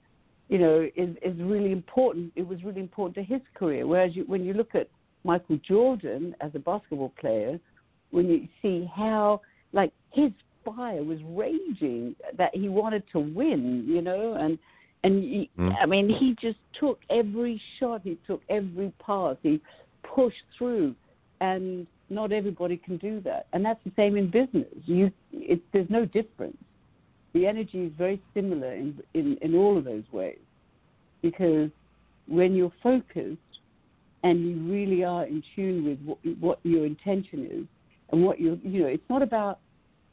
you 0.50 0.60
know, 0.60 0.88
is 0.96 1.16
is 1.24 1.36
really 1.41 1.72
important. 1.72 2.32
It 2.36 2.48
was 2.48 2.64
really 2.64 2.80
important 2.80 3.16
to 3.16 3.24
his 3.24 3.41
career. 3.56 3.88
Whereas 3.88 4.16
you, 4.16 4.24
when 4.28 4.46
you 4.46 4.54
look 4.54 4.76
at 4.76 4.88
Michael 5.24 5.58
Jordan 5.68 6.36
as 6.41 6.52
a 6.54 6.60
basketball 6.60 7.12
player, 7.20 7.60
when 8.14 8.30
you 8.30 8.47
see 8.61 8.89
how 8.95 9.41
like 9.74 9.91
his 10.11 10.32
fire 10.64 11.03
was 11.03 11.18
raging 11.30 12.16
that 12.38 12.55
he 12.55 12.70
wanted 12.70 13.03
to 13.11 13.20
win, 13.20 13.84
you 13.88 14.01
know, 14.01 14.36
and 14.36 14.59
and 15.03 15.24
he, 15.24 15.49
mm. 15.59 15.74
I 15.82 15.86
mean 15.88 16.07
he 16.07 16.36
just 16.39 16.59
took 16.80 16.99
every 17.09 17.59
shot, 17.80 18.01
he 18.03 18.18
took 18.28 18.41
every 18.49 18.93
pass, 19.03 19.36
he 19.41 19.59
pushed 20.16 20.45
through, 20.57 20.95
and 21.41 21.88
not 22.09 22.32
everybody 22.32 22.78
can 22.78 22.97
do 22.97 23.20
that, 23.22 23.47
and 23.51 23.66
that's 23.66 23.84
the 23.84 23.91
same 23.95 24.16
in 24.16 24.30
business. 24.30 24.68
You, 24.86 25.11
it, 25.32 25.59
there's 25.74 25.89
no 25.89 26.05
difference. 26.05 26.57
The 27.34 27.47
energy 27.47 27.86
is 27.86 27.93
very 27.97 28.22
similar 28.36 28.74
in, 28.74 29.01
in 29.16 29.38
in 29.41 29.55
all 29.55 29.76
of 29.76 29.86
those 29.86 30.03
ways, 30.11 30.38
because 31.24 31.72
when 32.28 32.53
you're 32.53 32.72
focused 32.84 33.39
and 34.22 34.47
you 34.47 34.72
really 34.72 35.03
are 35.03 35.26
in 35.26 35.43
tune 35.55 35.84
with 35.84 35.99
what, 36.05 36.20
what 36.39 36.59
your 36.64 36.86
intention 36.86 37.47
is 37.51 37.66
and 38.14 38.24
what 38.24 38.39
you 38.39 38.57
you 38.64 38.84
know, 38.84 38.88
it's 38.88 39.09
not 39.09 39.22
about 39.22 39.59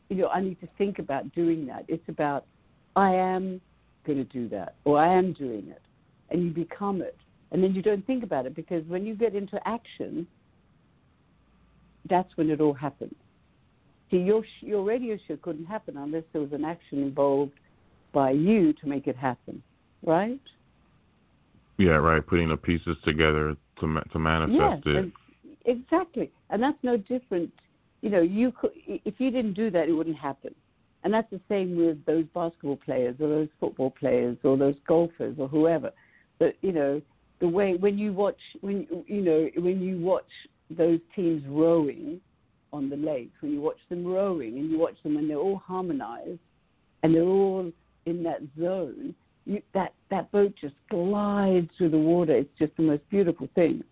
you 0.09 0.17
know 0.17 0.29
I 0.29 0.41
need 0.41 0.61
to 0.61 0.69
think 0.77 0.99
about 0.99 1.33
doing 1.33 1.67
that. 1.67 1.85
It's 1.87 2.09
about 2.09 2.47
I 2.97 3.15
am 3.15 3.61
going 4.05 4.19
to 4.19 4.25
do 4.25 4.49
that 4.49 4.75
or 4.85 4.99
I 4.99 5.15
am 5.17 5.33
doing 5.33 5.69
it, 5.69 5.83
and 6.31 6.43
you 6.43 6.51
become 6.51 7.01
it, 7.01 7.17
and 7.53 7.63
then 7.63 7.75
you 7.75 7.83
don't 7.83 8.05
think 8.07 8.25
about 8.25 8.47
it 8.47 8.57
because 8.57 8.85
when 8.89 9.07
you 9.07 9.15
get 9.15 9.37
into 9.37 9.61
action 9.69 10.27
that's 12.09 12.37
when 12.37 12.51
it 12.51 12.61
all 12.61 12.75
happens. 12.75 13.15
See, 14.11 14.19
your 14.19 14.43
your 14.61 14.83
radio 14.83 15.17
show 15.29 15.37
couldn't 15.37 15.67
happen 15.67 15.97
unless 15.97 16.25
there 16.33 16.43
was 16.43 16.53
an 16.53 16.65
action 16.65 17.03
involved 17.03 17.53
by 18.13 18.33
you 18.33 18.73
to 18.75 18.87
make 18.87 19.07
it 19.07 19.17
happen, 19.17 19.63
right? 20.05 20.41
Yeah, 21.79 21.93
right. 21.93 22.27
Putting 22.27 22.49
the 22.49 22.57
pieces 22.57 22.97
together 23.05 23.57
to 23.81 24.01
to 24.13 24.19
manifest 24.19 24.59
yes, 24.59 24.83
it. 24.87 24.97
And, 24.97 25.13
exactly, 25.65 26.31
and 26.51 26.63
that's 26.63 26.79
no 26.83 26.97
different. 26.97 27.53
You 28.03 28.11
know, 28.11 28.23
you 28.23 28.53
could 28.53 28.71
if 28.87 29.15
you 29.19 29.31
didn't 29.31 29.55
do 29.55 29.71
that, 29.71 29.89
it 29.89 29.93
wouldn't 29.93 30.19
happen. 30.19 30.55
And 31.03 31.13
that's 31.13 31.31
the 31.31 31.41
same 31.49 31.77
with 31.77 32.05
those 32.05 32.25
basketball 32.35 32.77
players 32.77 33.17
or 33.21 33.29
those 33.29 33.49
football 33.59 33.91
players 33.91 34.37
or 34.45 34.57
those 34.57 34.77
golfers 34.87 35.37
or 35.39 35.49
whoever. 35.49 35.91
But 36.39 36.55
you 36.61 36.73
know, 36.73 37.01
the 37.41 37.49
way 37.49 37.75
when 37.75 37.99
you 37.99 38.13
watch 38.13 38.41
when 38.61 38.87
you 39.07 39.23
know 39.23 39.49
when 39.57 39.81
you 39.81 39.99
watch 39.99 40.25
those 40.71 41.01
teams 41.17 41.43
rowing 41.49 42.21
on 42.73 42.89
the 42.89 42.97
lakes, 42.97 43.33
when 43.41 43.53
you 43.53 43.61
watch 43.61 43.79
them 43.89 44.07
rowing 44.07 44.59
and 44.59 44.71
you 44.71 44.79
watch 44.79 44.97
them 45.03 45.17
and 45.17 45.29
they're 45.29 45.39
all 45.39 45.57
harmonized 45.57 46.39
and 47.03 47.15
they're 47.15 47.23
all 47.23 47.71
in 48.07 48.23
that 48.23 48.41
zone, 48.59 49.15
you, 49.45 49.61
that 49.75 49.93
that 50.11 50.31
boat 50.33 50.55
just 50.61 50.75
glides 50.91 51.69
through 51.77 51.91
the 51.91 51.99
water. 51.99 52.37
It's 52.37 52.59
just 52.59 52.77
the 52.77 52.83
most 52.83 53.03
beautiful 53.11 53.49
thing. 53.55 53.83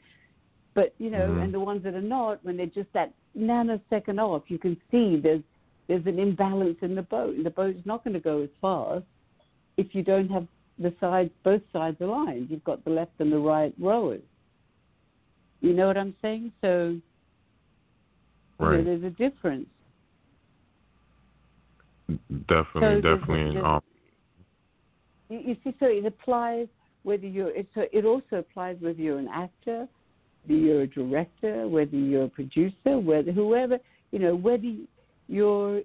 But 0.79 0.95
you 0.99 1.11
know, 1.11 1.19
mm-hmm. 1.19 1.41
and 1.41 1.53
the 1.53 1.59
ones 1.59 1.83
that 1.83 1.95
are 1.95 2.01
not, 2.01 2.39
when 2.45 2.57
they're 2.57 2.67
just 2.67 2.93
that 2.93 3.13
nanosecond 3.37 4.21
off, 4.21 4.45
you 4.47 4.59
can 4.59 4.77
see 4.93 5.19
there's 5.21 5.43
there's 5.89 6.07
an 6.07 6.21
imbalance 6.21 6.77
in 6.83 6.95
the 6.95 7.03
boat. 7.03 7.35
and 7.35 7.45
The 7.45 7.51
boat's 7.51 7.85
not 7.85 8.05
going 8.05 8.15
to 8.15 8.21
go 8.21 8.43
as 8.43 8.49
fast 8.61 9.03
if 9.77 9.89
you 9.93 10.05
don't 10.05 10.29
have 10.29 10.47
the 10.79 10.95
sides, 11.01 11.31
both 11.43 11.63
sides 11.73 11.97
aligned. 12.01 12.49
You've 12.49 12.63
got 12.63 12.85
the 12.85 12.91
left 12.91 13.11
and 13.19 13.33
the 13.33 13.39
right 13.39 13.75
rowers. 13.81 14.23
You 15.63 15.73
know 15.73 15.89
what 15.89 15.97
I'm 15.97 16.15
saying? 16.23 16.53
So 16.61 16.97
right. 18.61 18.77
you 18.77 18.85
know, 18.85 18.85
there's 18.85 19.03
a 19.03 19.17
difference. 19.17 19.67
Definitely, 22.47 23.03
so 23.03 23.17
definitely. 23.17 23.55
There's, 23.55 23.65
um, 23.65 23.83
you, 25.29 25.39
you 25.41 25.57
see, 25.65 25.75
so 25.81 25.87
it 25.87 26.07
applies 26.07 26.69
whether 27.03 27.27
you're. 27.27 27.51
It, 27.51 27.67
so 27.75 27.87
it 27.93 28.05
also 28.05 28.37
applies 28.37 28.77
whether 28.79 29.01
you're 29.01 29.19
an 29.19 29.29
actor, 29.35 29.89
whether 30.49 30.61
you're 30.61 30.83
a 30.83 30.87
director, 30.87 31.69
whether 31.69 31.97
you're 31.97 32.25
a 32.25 32.29
producer, 32.29 32.99
whether 32.99 33.33
whoever 33.33 33.79
you 34.11 34.19
know, 34.19 34.35
whether 34.35 34.75
you're 35.29 35.83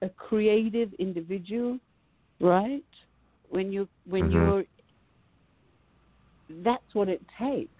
a 0.00 0.08
creative 0.16 0.92
individual, 0.98 1.78
right? 2.40 2.82
When 3.50 3.72
you 3.72 3.88
when 4.08 4.24
mm-hmm. 4.24 4.32
you're, 4.32 4.64
that's 6.64 6.94
what 6.94 7.08
it 7.08 7.20
takes 7.38 7.70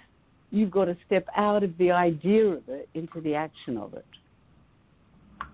you've 0.51 0.71
got 0.71 0.87
to 0.87 0.97
step 1.07 1.27
out 1.37 1.63
of 1.63 1.77
the 1.79 1.91
idea 1.91 2.47
of 2.47 2.63
it 2.69 2.89
into 2.95 3.21
the 3.21 3.35
action 3.35 3.77
of 3.77 3.95
it. 3.95 4.07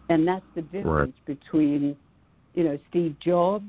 And 0.08 0.26
that's 0.26 0.44
the 0.54 0.62
difference 0.62 1.14
right. 1.26 1.38
between, 1.40 1.96
you 2.54 2.64
know, 2.64 2.78
Steve 2.90 3.16
Jobs 3.24 3.64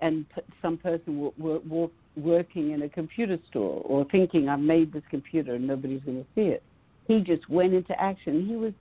and 0.00 0.26
some 0.60 0.76
person 0.76 1.14
w- 1.14 1.32
w- 1.38 1.90
working 2.16 2.70
in 2.70 2.82
a 2.82 2.88
computer 2.88 3.38
store 3.50 3.82
or 3.84 4.06
thinking 4.10 4.48
I've 4.48 4.60
made 4.60 4.92
this 4.92 5.02
computer 5.10 5.54
and 5.54 5.66
nobody's 5.66 6.02
going 6.02 6.18
to 6.18 6.26
see 6.34 6.48
it. 6.48 6.62
He 7.06 7.20
just 7.20 7.48
went 7.48 7.74
into 7.74 8.00
action. 8.00 8.46
He 8.46 8.56
was, 8.56 8.72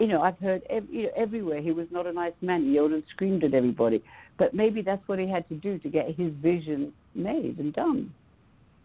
you 0.00 0.06
know, 0.06 0.22
I've 0.22 0.38
heard 0.38 0.62
ev- 0.70 0.88
you 0.90 1.04
know, 1.04 1.10
everywhere 1.16 1.60
he 1.60 1.70
was 1.70 1.86
not 1.90 2.06
a 2.06 2.12
nice 2.12 2.32
man. 2.40 2.64
He 2.64 2.72
yelled 2.72 2.92
and 2.92 3.02
screamed 3.10 3.44
at 3.44 3.54
everybody. 3.54 4.02
But 4.38 4.54
maybe 4.54 4.82
that's 4.82 5.06
what 5.06 5.18
he 5.18 5.28
had 5.28 5.48
to 5.48 5.54
do 5.54 5.78
to 5.78 5.88
get 5.88 6.14
his 6.16 6.32
vision 6.42 6.92
made 7.14 7.58
and 7.58 7.72
done. 7.72 8.12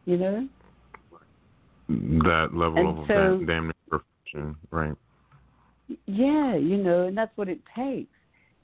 You 0.06 0.18
know. 0.18 0.48
That 1.90 2.50
level 2.54 2.78
and 2.78 3.00
of 3.00 3.08
so, 3.08 3.46
damn 3.46 3.72
perfection, 3.90 4.56
right? 4.72 4.96
Yeah, 6.06 6.56
you 6.56 6.78
know, 6.78 7.08
and 7.08 7.18
that's 7.18 7.36
what 7.36 7.50
it 7.50 7.60
takes. 7.76 8.10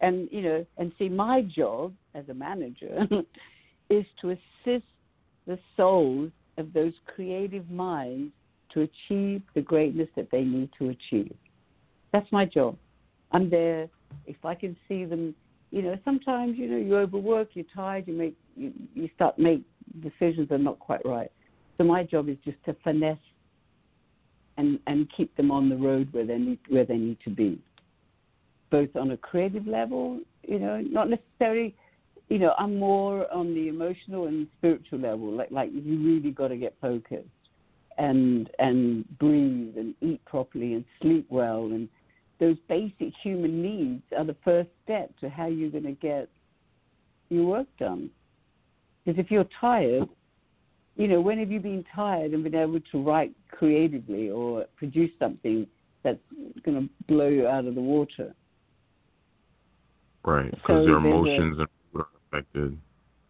And 0.01 0.29
you 0.31 0.41
know, 0.41 0.65
and 0.77 0.91
see, 0.97 1.09
my 1.09 1.41
job 1.41 1.93
as 2.15 2.27
a 2.29 2.33
manager 2.33 3.05
is 3.89 4.05
to 4.21 4.29
assist 4.29 4.85
the 5.49 5.59
souls 5.75 6.29
of 6.57 6.71
those 6.73 6.93
creative 7.13 7.69
minds 7.71 8.31
to 8.71 8.81
achieve 8.81 9.41
the 9.55 9.61
greatness 9.61 10.07
that 10.15 10.29
they 10.31 10.43
need 10.43 10.69
to 10.77 10.89
achieve. 10.89 11.35
That's 12.13 12.31
my 12.31 12.45
job. 12.45 12.77
I'm 13.31 13.49
there. 13.49 13.89
If 14.27 14.37
I 14.45 14.53
can 14.53 14.77
see 14.87 15.05
them, 15.05 15.33
you 15.71 15.81
know, 15.81 15.97
sometimes 16.05 16.55
you 16.55 16.67
know 16.67 16.77
you 16.77 16.95
overwork, 16.97 17.49
you're 17.53 17.65
tired, 17.75 18.07
you 18.07 18.13
make 18.13 18.37
you, 18.55 18.71
you 18.93 19.09
start 19.15 19.39
make 19.39 19.63
decisions 20.01 20.49
that 20.49 20.55
are 20.55 20.59
not 20.59 20.77
quite 20.77 21.03
right. 21.03 21.31
So 21.77 21.83
my 21.83 22.03
job 22.03 22.29
is 22.29 22.37
just 22.45 22.63
to 22.65 22.75
finesse 22.83 23.17
and, 24.57 24.79
and 24.85 25.07
keep 25.15 25.35
them 25.35 25.49
on 25.49 25.69
the 25.69 25.77
road 25.77 26.09
where 26.11 26.25
they 26.25 26.37
need 26.37 26.59
where 26.69 26.85
they 26.85 26.97
need 26.97 27.17
to 27.23 27.31
be. 27.31 27.59
Both 28.69 28.95
on 28.95 29.11
a 29.11 29.17
creative 29.17 29.65
level, 29.65 30.19
you 30.43 30.59
know, 30.59 30.79
not 30.79 31.09
necessarily 31.09 31.75
you 32.29 32.39
know, 32.39 32.53
I'm 32.57 32.77
more 32.77 33.31
on 33.33 33.53
the 33.53 33.67
emotional 33.67 34.27
and 34.27 34.47
spiritual 34.57 34.99
level. 34.99 35.31
Like 35.31 35.51
like 35.51 35.69
you 35.73 35.97
really 35.99 36.31
got 36.31 36.49
to 36.49 36.57
get 36.57 36.75
focused 36.79 37.25
and 37.97 38.49
and 38.59 39.05
breathe 39.17 39.77
and 39.77 39.93
eat 40.01 40.23
properly 40.25 40.73
and 40.73 40.85
sleep 41.01 41.27
well 41.29 41.65
and 41.65 41.89
those 42.39 42.55
basic 42.69 43.13
human 43.21 43.61
needs 43.61 44.01
are 44.17 44.23
the 44.23 44.35
first 44.45 44.69
step 44.83 45.11
to 45.19 45.29
how 45.29 45.47
you're 45.47 45.69
going 45.69 45.83
to 45.83 45.91
get 45.91 46.29
your 47.29 47.45
work 47.45 47.67
done. 47.77 48.09
Because 49.03 49.19
if 49.19 49.29
you're 49.29 49.47
tired, 49.59 50.07
you 50.95 51.07
know, 51.07 51.21
when 51.21 51.39
have 51.39 51.51
you 51.51 51.59
been 51.59 51.83
tired 51.93 52.31
and 52.31 52.43
been 52.43 52.55
able 52.55 52.79
to 52.91 53.03
write 53.03 53.33
creatively 53.51 54.29
or 54.29 54.65
produce 54.77 55.11
something 55.19 55.67
that's 56.03 56.19
going 56.63 56.81
to 56.81 57.13
blow 57.13 57.27
you 57.27 57.47
out 57.47 57.65
of 57.65 57.75
the 57.75 57.81
water? 57.81 58.33
Right, 60.23 60.51
because 60.51 60.67
so 60.67 60.81
your 60.85 60.97
emotions 60.97 61.57
a, 61.59 61.63
are 61.63 61.67
affected. 62.31 62.77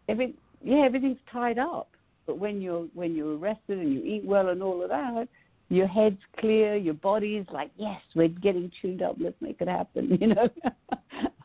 Every, 0.08 0.34
yeah, 0.64 0.84
everything's 0.86 1.20
tied 1.32 1.60
up. 1.60 1.90
But 2.26 2.38
when 2.38 2.62
you're 2.62 2.88
when 2.94 3.16
you're 3.16 3.38
rested 3.38 3.80
and 3.80 3.92
you 3.92 4.04
eat 4.04 4.24
well 4.24 4.50
and 4.50 4.62
all 4.62 4.84
of 4.84 4.90
that, 4.90 5.28
your 5.70 5.88
head's 5.88 6.20
clear, 6.40 6.76
your 6.76 6.94
body's 6.94 7.46
like, 7.52 7.72
yes, 7.76 8.00
we're 8.16 8.28
getting 8.28 8.72
tuned 8.82 9.02
up. 9.02 9.16
Let's 9.20 9.42
make 9.42 9.62
it 9.62 9.68
happen. 9.68 10.16
You 10.22 10.36
know, 10.36 10.50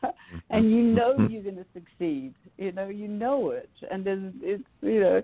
and 0.49 0.69
you 0.69 0.81
know 0.81 1.15
you're 1.29 1.43
going 1.43 1.55
to 1.55 1.65
succeed. 1.73 2.33
You 2.57 2.71
know, 2.71 2.89
you 2.89 3.07
know 3.07 3.51
it, 3.51 3.69
and 3.89 4.05
there's 4.05 4.33
it's 4.41 4.63
you 4.81 4.99
know 4.99 5.23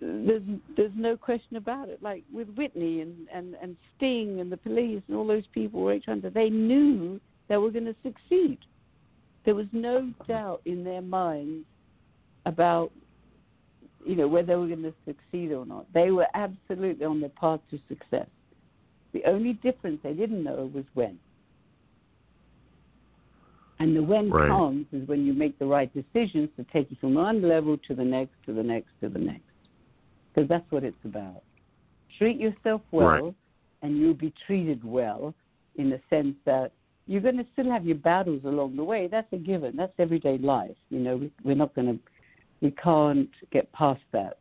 there's 0.00 0.42
there's 0.76 0.92
no 0.94 1.16
question 1.16 1.56
about 1.56 1.88
it. 1.88 2.02
Like 2.02 2.24
with 2.32 2.48
Whitney 2.54 3.00
and 3.00 3.28
and 3.32 3.54
and 3.62 3.76
Sting 3.96 4.40
and 4.40 4.50
the 4.50 4.56
police 4.56 5.02
and 5.08 5.16
all 5.16 5.26
those 5.26 5.46
people 5.52 5.80
were 5.80 5.98
trying 6.00 6.22
to. 6.22 6.30
They 6.30 6.50
knew 6.50 7.20
they 7.48 7.56
were 7.56 7.70
going 7.70 7.86
to 7.86 7.96
succeed. 8.02 8.58
There 9.46 9.54
was 9.54 9.66
no 9.72 10.12
doubt 10.28 10.60
in 10.66 10.84
their 10.84 11.00
minds 11.00 11.64
about 12.44 12.92
you 14.04 14.14
know 14.14 14.28
whether 14.28 14.48
they 14.48 14.56
were 14.56 14.66
going 14.66 14.82
to 14.82 14.94
succeed 15.06 15.52
or 15.52 15.64
not. 15.64 15.86
They 15.94 16.10
were 16.10 16.26
absolutely 16.34 17.06
on 17.06 17.20
the 17.20 17.30
path 17.30 17.60
to 17.70 17.78
success. 17.88 18.28
The 19.12 19.24
only 19.24 19.54
difference 19.54 20.00
they 20.02 20.12
didn't 20.12 20.44
know 20.44 20.70
was 20.74 20.84
when. 20.92 21.18
And 23.78 23.96
the 23.96 24.02
when 24.02 24.30
right. 24.30 24.48
comes 24.48 24.86
is 24.92 25.06
when 25.08 25.24
you 25.24 25.32
make 25.32 25.58
the 25.58 25.66
right 25.66 25.90
decisions 25.94 26.50
to 26.56 26.64
take 26.72 26.90
you 26.90 26.96
from 27.00 27.14
one 27.14 27.42
level 27.42 27.78
to 27.88 27.94
the 27.94 28.04
next, 28.04 28.32
to 28.46 28.52
the 28.52 28.62
next, 28.62 28.88
to 29.00 29.08
the 29.08 29.18
next 29.18 29.42
because 30.36 30.48
that's 30.48 30.70
what 30.70 30.84
it's 30.84 30.96
about. 31.04 31.42
Treat 32.18 32.38
yourself 32.38 32.82
well, 32.90 33.06
right. 33.06 33.34
and 33.82 33.96
you'll 33.96 34.14
be 34.14 34.32
treated 34.46 34.84
well 34.84 35.34
in 35.76 35.90
the 35.90 36.00
sense 36.10 36.34
that 36.44 36.72
you're 37.06 37.20
going 37.20 37.36
to 37.36 37.46
still 37.52 37.70
have 37.70 37.84
your 37.84 37.96
battles 37.96 38.42
along 38.44 38.76
the 38.76 38.84
way. 38.84 39.08
That's 39.10 39.32
a 39.32 39.36
given. 39.36 39.76
That's 39.76 39.92
everyday 39.98 40.38
life. 40.38 40.76
You 40.90 40.98
know, 41.00 41.16
we, 41.16 41.32
we're 41.44 41.56
not 41.56 41.74
going 41.74 41.86
to, 41.86 41.98
we 42.60 42.72
can't 42.72 43.30
get 43.52 43.72
past 43.72 44.00
that. 44.12 44.38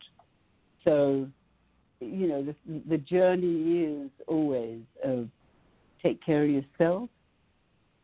So, 0.83 1.27
you 1.99 2.27
know, 2.27 2.43
the, 2.43 2.55
the 2.89 2.97
journey 2.97 3.83
is 3.83 4.09
always 4.27 4.81
of 5.03 5.27
take 6.01 6.23
care 6.23 6.43
of 6.43 6.49
yourself, 6.49 7.09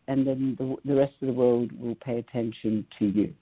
and 0.07 0.25
then 0.25 0.55
the, 0.57 0.75
the 0.85 0.95
rest 0.95 1.13
of 1.21 1.27
the 1.27 1.33
world 1.33 1.71
will 1.79 1.95
pay 1.95 2.17
attention 2.17 2.85
to 2.99 3.05
you. 3.05 3.33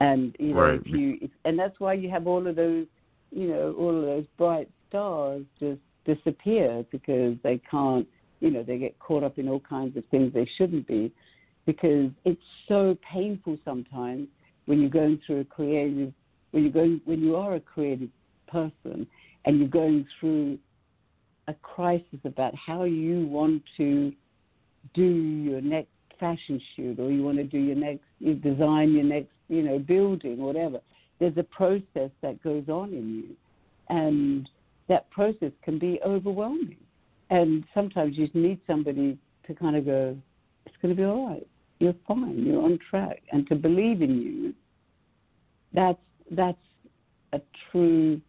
And 0.00 0.34
you 0.38 0.54
know, 0.54 0.60
right. 0.60 0.80
if 0.80 0.86
you, 0.86 1.18
if, 1.20 1.30
and 1.44 1.58
that's 1.58 1.78
why 1.80 1.94
you 1.94 2.08
have 2.08 2.26
all 2.26 2.46
of 2.46 2.56
those 2.56 2.86
you 3.30 3.48
know, 3.48 3.74
all 3.78 3.96
of 3.96 4.04
those 4.04 4.24
bright 4.36 4.68
stars 4.88 5.44
just 5.60 5.80
disappear 6.04 6.84
because 6.90 7.36
they 7.42 7.60
can't, 7.70 8.06
you 8.40 8.50
know, 8.50 8.62
they 8.62 8.78
get 8.78 8.98
caught 8.98 9.22
up 9.22 9.38
in 9.38 9.48
all 9.48 9.60
kinds 9.60 9.96
of 9.96 10.04
things 10.06 10.32
they 10.32 10.48
shouldn't 10.56 10.86
be 10.86 11.12
because 11.66 12.10
it's 12.24 12.42
so 12.66 12.96
painful 13.12 13.58
sometimes 13.64 14.28
when 14.66 14.80
you're 14.80 14.90
going 14.90 15.20
through 15.26 15.40
a 15.40 15.44
creative, 15.44 16.12
when 16.52 16.62
you're 16.62 16.72
going, 16.72 17.00
when 17.04 17.20
you 17.20 17.36
are 17.36 17.54
a 17.54 17.60
creative 17.60 18.10
person 18.46 19.06
and 19.44 19.58
you're 19.58 19.68
going 19.68 20.06
through 20.18 20.58
a 21.48 21.54
crisis 21.54 22.20
about 22.24 22.54
how 22.54 22.84
you 22.84 23.26
want 23.26 23.62
to 23.76 24.12
do 24.94 25.04
your 25.04 25.60
next 25.60 25.90
fashion 26.20 26.60
shoot 26.74 26.98
or 26.98 27.10
you 27.10 27.22
want 27.22 27.36
to 27.38 27.44
do 27.44 27.58
your 27.58 27.76
next, 27.76 28.02
you 28.18 28.34
design 28.34 28.92
your 28.92 29.04
next, 29.04 29.30
you 29.48 29.62
know, 29.62 29.78
building, 29.78 30.38
whatever 30.38 30.80
there's 31.18 31.36
a 31.36 31.42
process 31.42 32.10
that 32.22 32.42
goes 32.42 32.68
on 32.68 32.92
in 32.92 33.14
you, 33.14 33.36
and 33.88 34.48
that 34.88 35.10
process 35.10 35.52
can 35.62 35.78
be 35.78 36.00
overwhelming. 36.04 36.76
And 37.30 37.64
sometimes 37.74 38.16
you 38.16 38.28
need 38.34 38.60
somebody 38.66 39.18
to 39.46 39.54
kind 39.54 39.76
of 39.76 39.84
go, 39.84 40.16
"It's 40.66 40.76
going 40.80 40.94
to 40.94 41.00
be 41.00 41.04
all 41.04 41.28
right. 41.28 41.46
You're 41.78 41.94
fine. 42.06 42.44
You're 42.44 42.62
on 42.62 42.78
track," 42.90 43.22
and 43.32 43.46
to 43.48 43.54
believe 43.54 44.02
in 44.02 44.20
you. 44.20 44.54
That's 45.72 46.00
that's 46.30 46.58
a 47.32 47.40
true, 47.70 48.20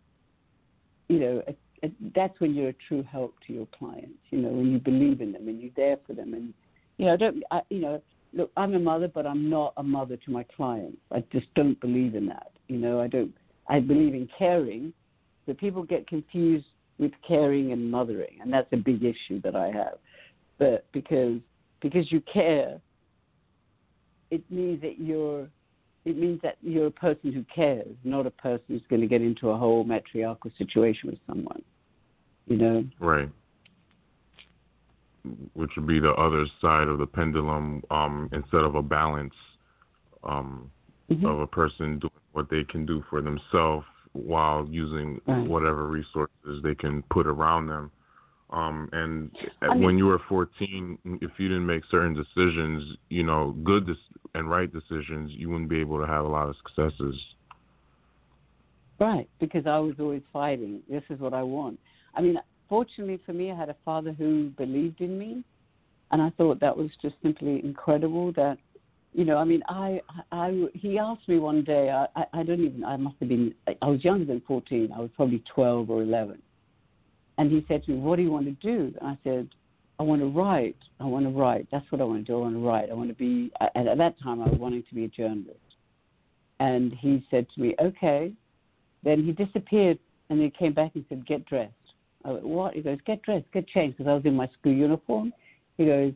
you 1.08 1.20
know, 1.20 1.44
a, 1.48 1.86
a, 1.86 1.92
that's 2.14 2.40
when 2.40 2.54
you're 2.54 2.70
a 2.70 2.76
true 2.88 3.04
help 3.04 3.36
to 3.48 3.54
your 3.54 3.68
clients. 3.78 4.20
You 4.32 4.40
know, 4.40 4.50
when 4.50 4.72
you 4.72 4.80
believe 4.80 5.22
in 5.22 5.32
them 5.32 5.48
and 5.48 5.62
you're 5.62 5.72
there 5.76 5.98
for 6.06 6.14
them, 6.14 6.34
and 6.34 6.54
you 6.98 7.06
know, 7.06 7.14
I 7.14 7.18
don't, 7.18 7.44
I, 7.52 7.62
you 7.70 7.80
know, 7.80 8.02
look, 8.34 8.52
I'm 8.58 8.76
a 8.76 8.80
mother, 8.80 9.08
but 9.08 9.26
I'm 9.26 9.50
not 9.50 9.74
a 9.78 9.84
mother 9.84 10.18
to 10.18 10.32
my 10.32 10.44
clients. 10.56 10.98
I 11.12 11.24
just 11.32 11.48
don't 11.56 11.80
believe 11.80 12.16
in 12.16 12.26
that. 12.28 12.52
You 12.68 12.78
know, 12.78 13.00
I 13.00 13.08
don't. 13.08 13.34
I 13.68 13.80
believe 13.80 14.16
in 14.16 14.28
caring, 14.38 14.94
but 15.46 15.58
people 15.58 15.84
get 15.84 16.08
confused 16.08 16.66
with 17.00 17.12
caring 17.28 17.72
and 17.72 17.90
mothering, 17.90 18.38
and 18.42 18.52
that's 18.52 18.68
a 18.74 18.78
big 18.78 19.04
issue 19.04 19.42
that 19.42 19.56
I 19.56 19.68
have. 19.68 19.98
But 20.58 20.86
because 20.92 21.40
because 21.82 22.12
you 22.12 22.22
care, 22.32 22.80
it 24.32 24.44
means 24.52 24.82
that 24.82 25.00
you're. 25.00 25.48
It 26.06 26.18
means 26.18 26.40
that 26.44 26.58
you're 26.62 26.88
a 26.88 26.92
person 26.92 27.34
who 27.34 27.44
cares, 27.54 27.94
not 28.06 28.26
a 28.26 28.32
person 28.32 28.64
who's 28.70 28.82
going 28.90 29.02
to 29.02 29.08
get 29.08 29.22
into 29.22 29.50
a 29.50 29.58
whole 29.58 29.84
matriarchal 29.84 30.50
situation 30.58 31.10
with 31.10 31.20
someone. 31.28 31.62
You 32.48 32.58
know. 32.58 32.84
Right 33.00 33.30
which 35.54 35.72
would 35.76 35.88
be 35.88 36.00
the 36.00 36.12
other 36.12 36.46
side 36.62 36.88
of 36.88 36.98
the 36.98 37.06
pendulum 37.06 37.84
um, 37.92 38.30
instead 38.32 38.62
of 38.62 38.76
a 38.76 38.82
balance 38.82 39.34
um, 40.24 40.70
mm-hmm. 41.10 41.26
of 41.26 41.40
a 41.40 41.48
person 41.48 42.00
doing 42.00 42.12
what 42.34 42.50
they 42.50 42.64
can 42.64 42.86
do 42.86 43.04
for 43.10 43.22
themselves 43.22 43.86
while 44.14 44.68
using 44.70 45.20
right. 45.28 45.48
whatever 45.48 45.88
resources 45.88 46.64
they 46.64 46.76
can 46.76 47.04
put 47.12 47.28
around 47.28 47.68
them. 47.68 47.92
Um, 48.52 48.90
and 48.94 49.32
I 49.62 49.76
mean, 49.76 49.84
when 49.84 49.98
you 49.98 50.08
were 50.08 50.20
14, 50.28 50.98
if 51.22 51.32
you 51.38 51.48
didn't 51.50 51.68
make 51.68 51.84
certain 51.92 52.16
decisions, 52.16 52.98
you 53.10 53.24
know, 53.24 53.56
good 53.64 53.88
and 54.34 54.50
right 54.50 54.72
decisions, 54.72 55.32
you 55.34 55.50
wouldn't 55.50 55.70
be 55.70 55.80
able 55.80 56.00
to 56.00 56.08
have 56.08 56.26
a 56.26 56.28
lot 56.28 56.50
of 56.50 56.56
successes. 56.58 57.16
Right, 59.00 59.30
because 59.40 59.66
I 59.66 59.78
was 59.78 59.94
always 60.00 60.24
fighting. 60.34 60.82
This 60.90 61.04
is 61.10 61.20
what 61.20 61.34
I 61.34 61.44
want. 61.44 61.80
I 62.16 62.22
mean, 62.22 62.38
fortunately 62.68 63.20
for 63.26 63.34
me, 63.34 63.52
I 63.52 63.56
had 63.56 63.70
a 63.70 63.76
father 63.86 64.14
who 64.14 64.50
believed 64.58 65.00
in 65.00 65.18
me, 65.18 65.44
and 66.12 66.22
I 66.22 66.32
thought 66.32 66.60
that 66.60 66.76
was 66.76 66.90
just 67.02 67.16
simply 67.22 67.62
incredible. 67.64 68.34
That 68.34 68.58
you 69.14 69.26
know, 69.26 69.38
I 69.38 69.44
mean, 69.44 69.62
I, 69.68 70.02
I, 70.32 70.68
he 70.74 71.00
asked 71.00 71.28
me 71.28 71.40
one 71.40 71.64
day. 71.64 71.90
I, 71.90 72.26
I, 72.32 72.44
don't 72.44 72.64
even. 72.64 72.84
I 72.84 72.96
must 72.96 73.16
have 73.20 73.30
been. 73.30 73.54
I 73.82 73.88
was 73.88 74.04
younger 74.04 74.26
than 74.26 74.42
fourteen. 74.48 74.92
I 74.96 75.00
was 75.00 75.10
probably 75.16 75.44
twelve 75.54 75.90
or 75.90 76.02
eleven. 76.02 76.42
And 77.38 77.52
he 77.52 77.66
said 77.68 77.84
to 77.86 77.92
me, 77.92 77.98
"What 78.00 78.18
do 78.18 78.22
you 78.22 78.32
want 78.32 78.46
to 78.46 78.52
do?" 78.52 78.94
And 79.00 79.08
I 79.08 79.18
said, 79.24 79.50
I 80.00 80.04
want 80.04 80.22
to 80.22 80.28
write. 80.28 80.78
I 81.00 81.06
want 81.06 81.26
to 81.26 81.32
write. 81.32 81.68
That's 81.72 81.86
what 81.92 82.02
I 82.02 82.04
want 82.04 82.26
to 82.26 82.32
do. 82.32 82.38
I 82.38 82.42
want 82.42 82.56
to 82.56 82.60
write. 82.60 82.90
I 82.90 82.94
want 82.94 83.10
to 83.10 83.16
be. 83.16 83.52
And 83.76 83.88
at 83.90 83.98
that 83.98 84.16
time, 84.22 84.42
I 84.42 84.48
was 84.48 84.60
wanting 84.60 84.84
to 84.88 84.96
be 84.96 85.06
a 85.06 85.10
journalist. 85.10 85.60
And 86.60 86.94
he 86.94 87.26
said 87.32 87.48
to 87.56 87.62
me, 87.62 87.76
"Okay." 87.82 88.32
Then 89.02 89.24
he 89.24 89.32
disappeared, 89.32 89.98
and 90.30 90.42
he 90.42 90.50
came 90.50 90.74
back 90.74 90.92
and 90.94 91.04
said, 91.10 91.26
"Get 91.26 91.46
dressed." 91.46 91.74
I 92.26 92.32
went, 92.32 92.46
"What?" 92.46 92.76
He 92.76 92.82
goes, 92.82 93.00
"Get 93.06 93.24
dressed, 93.24 93.46
get 93.54 93.68
changed," 93.68 93.98
because 93.98 94.10
I 94.10 94.14
was 94.14 94.26
in 94.26 94.36
my 94.36 94.48
school 94.60 94.74
uniform. 94.74 95.34
He 95.78 95.86
goes, 95.86 96.14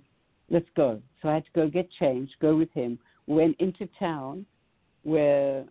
"Let's 0.49 0.69
go." 0.75 1.01
So 1.21 1.29
I 1.29 1.35
had 1.35 1.45
to 1.45 1.51
go 1.53 1.67
get 1.69 1.89
changed, 1.91 2.33
go 2.41 2.55
with 2.55 2.71
him. 2.73 2.99
Went 3.27 3.55
into 3.59 3.87
town, 3.97 4.45
where 5.03 5.65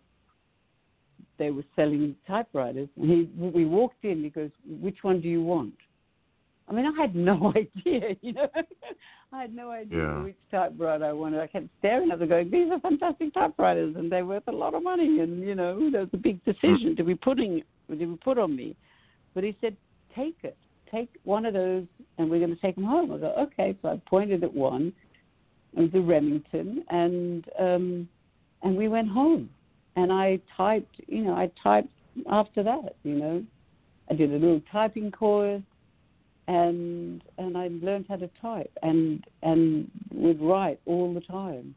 they 1.37 1.51
were 1.51 1.63
selling 1.75 2.15
typewriters. 2.27 2.89
And 2.99 3.09
he, 3.09 3.29
we 3.37 3.65
walked 3.65 4.03
in. 4.03 4.23
He 4.23 4.29
goes, 4.29 4.51
"Which 4.65 5.03
one 5.03 5.21
do 5.21 5.27
you 5.29 5.43
want?" 5.43 5.73
I 6.67 6.73
mean, 6.73 6.85
I 6.85 7.01
had 7.01 7.15
no 7.15 7.53
idea. 7.55 8.15
You 8.21 8.33
know, 8.33 8.47
I 9.31 9.41
had 9.41 9.53
no 9.55 9.69
idea 9.71 9.97
Yeah. 9.99 10.23
which 10.23 10.37
typewriter 10.49 11.05
I 11.05 11.11
wanted. 11.11 11.41
I 11.41 11.47
kept 11.47 11.67
staring 11.79 12.11
at 12.11 12.19
them, 12.19 12.29
going, 12.29 12.49
"These 12.49 12.71
are 12.71 12.79
fantastic 12.79 13.33
typewriters, 13.33 13.95
and 13.95 14.11
they're 14.11 14.25
worth 14.25 14.47
a 14.47 14.51
lot 14.51 14.73
of 14.73 14.83
money." 14.83 15.19
And 15.19 15.41
you 15.43 15.55
know, 15.55 15.89
that 15.91 15.99
was 15.99 16.09
a 16.13 16.17
big 16.17 16.43
decision 16.45 16.95
to 16.95 17.03
be 17.03 17.15
putting 17.15 17.61
to 17.89 17.95
be 17.95 18.05
put 18.23 18.37
on 18.37 18.55
me. 18.55 18.75
But 19.33 19.43
he 19.43 19.55
said, 19.61 19.75
"Take 20.15 20.37
it. 20.43 20.57
Take 20.93 21.09
one 21.23 21.45
of 21.45 21.53
those, 21.53 21.85
and 22.17 22.29
we're 22.29 22.39
going 22.39 22.55
to 22.55 22.61
take 22.61 22.75
them 22.75 22.83
home." 22.85 23.11
I 23.11 23.17
go, 23.17 23.33
"Okay." 23.37 23.75
So 23.81 23.89
I 23.89 24.01
pointed 24.09 24.43
at 24.43 24.53
one. 24.53 24.93
It 25.75 25.79
was 25.81 25.93
a 25.95 26.01
Remington, 26.01 26.83
and 26.89 27.45
um, 27.59 28.09
and 28.61 28.77
we 28.77 28.87
went 28.87 29.09
home 29.09 29.49
and 29.95 30.11
I 30.11 30.39
typed, 30.55 31.01
you 31.07 31.23
know, 31.23 31.33
I 31.33 31.51
typed 31.61 31.89
after 32.29 32.63
that, 32.63 32.95
you 33.03 33.15
know. 33.15 33.43
I 34.09 34.15
did 34.15 34.31
a 34.31 34.33
little 34.33 34.61
typing 34.71 35.11
course 35.11 35.61
and 36.47 37.23
and 37.37 37.57
I 37.57 37.69
learned 37.81 38.05
how 38.09 38.17
to 38.17 38.29
type 38.41 38.71
and 38.81 39.23
and 39.43 39.89
would 40.11 40.41
write 40.41 40.79
all 40.85 41.13
the 41.13 41.21
time. 41.21 41.73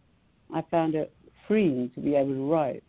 I 0.53 0.63
found 0.71 0.95
it 0.95 1.13
freeing 1.47 1.91
to 1.95 2.01
be 2.01 2.17
able 2.17 2.35
to 2.35 2.51
write. 2.51 2.83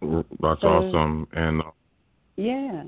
That's 0.00 0.60
So- 0.60 0.68
awesome, 0.68 1.28
and 1.32 1.62
Yeah. 2.36 2.84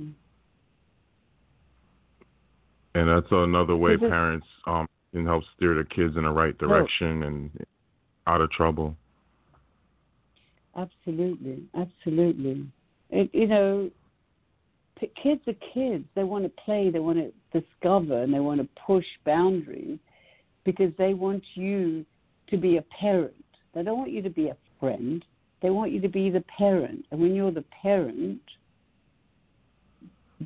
And 2.99 3.09
that's 3.09 3.30
another 3.30 3.76
way 3.76 3.96
parents 3.96 4.46
um 4.66 4.86
can 5.12 5.24
help 5.24 5.42
steer 5.57 5.74
their 5.74 5.84
kids 5.84 6.16
in 6.16 6.24
the 6.24 6.30
right 6.30 6.57
direction 6.59 7.22
and 7.22 7.66
out 8.26 8.40
of 8.40 8.51
trouble. 8.51 8.94
Absolutely, 10.76 11.64
absolutely. 11.74 12.66
It, 13.11 13.30
you 13.32 13.46
know, 13.46 13.90
kids 15.22 15.40
are 15.46 15.55
kids. 15.74 16.05
They 16.14 16.24
want 16.24 16.44
to 16.44 16.62
play. 16.64 16.90
They 16.90 16.99
want 16.99 17.18
to 17.18 17.61
discover, 17.61 18.22
and 18.22 18.32
they 18.32 18.40
want 18.40 18.61
to 18.61 18.68
push 18.86 19.07
boundaries 19.24 19.99
because 20.64 20.92
they 20.99 21.14
want 21.14 21.42
you 21.55 22.05
to 22.51 22.57
be 22.57 22.76
a 22.76 22.82
parent. 22.82 23.34
They 23.74 23.82
don't 23.82 23.99
want 23.99 24.11
you 24.11 24.22
to 24.22 24.30
be 24.30 24.49
a 24.49 24.57
friend. 24.78 25.24
They 25.62 25.70
want 25.70 25.92
you 25.92 26.01
to 26.01 26.09
be 26.09 26.30
the 26.30 26.44
parent. 26.57 27.07
And 27.11 27.20
when 27.20 27.34
you're 27.34 27.51
the 27.51 27.64
parent, 27.82 28.40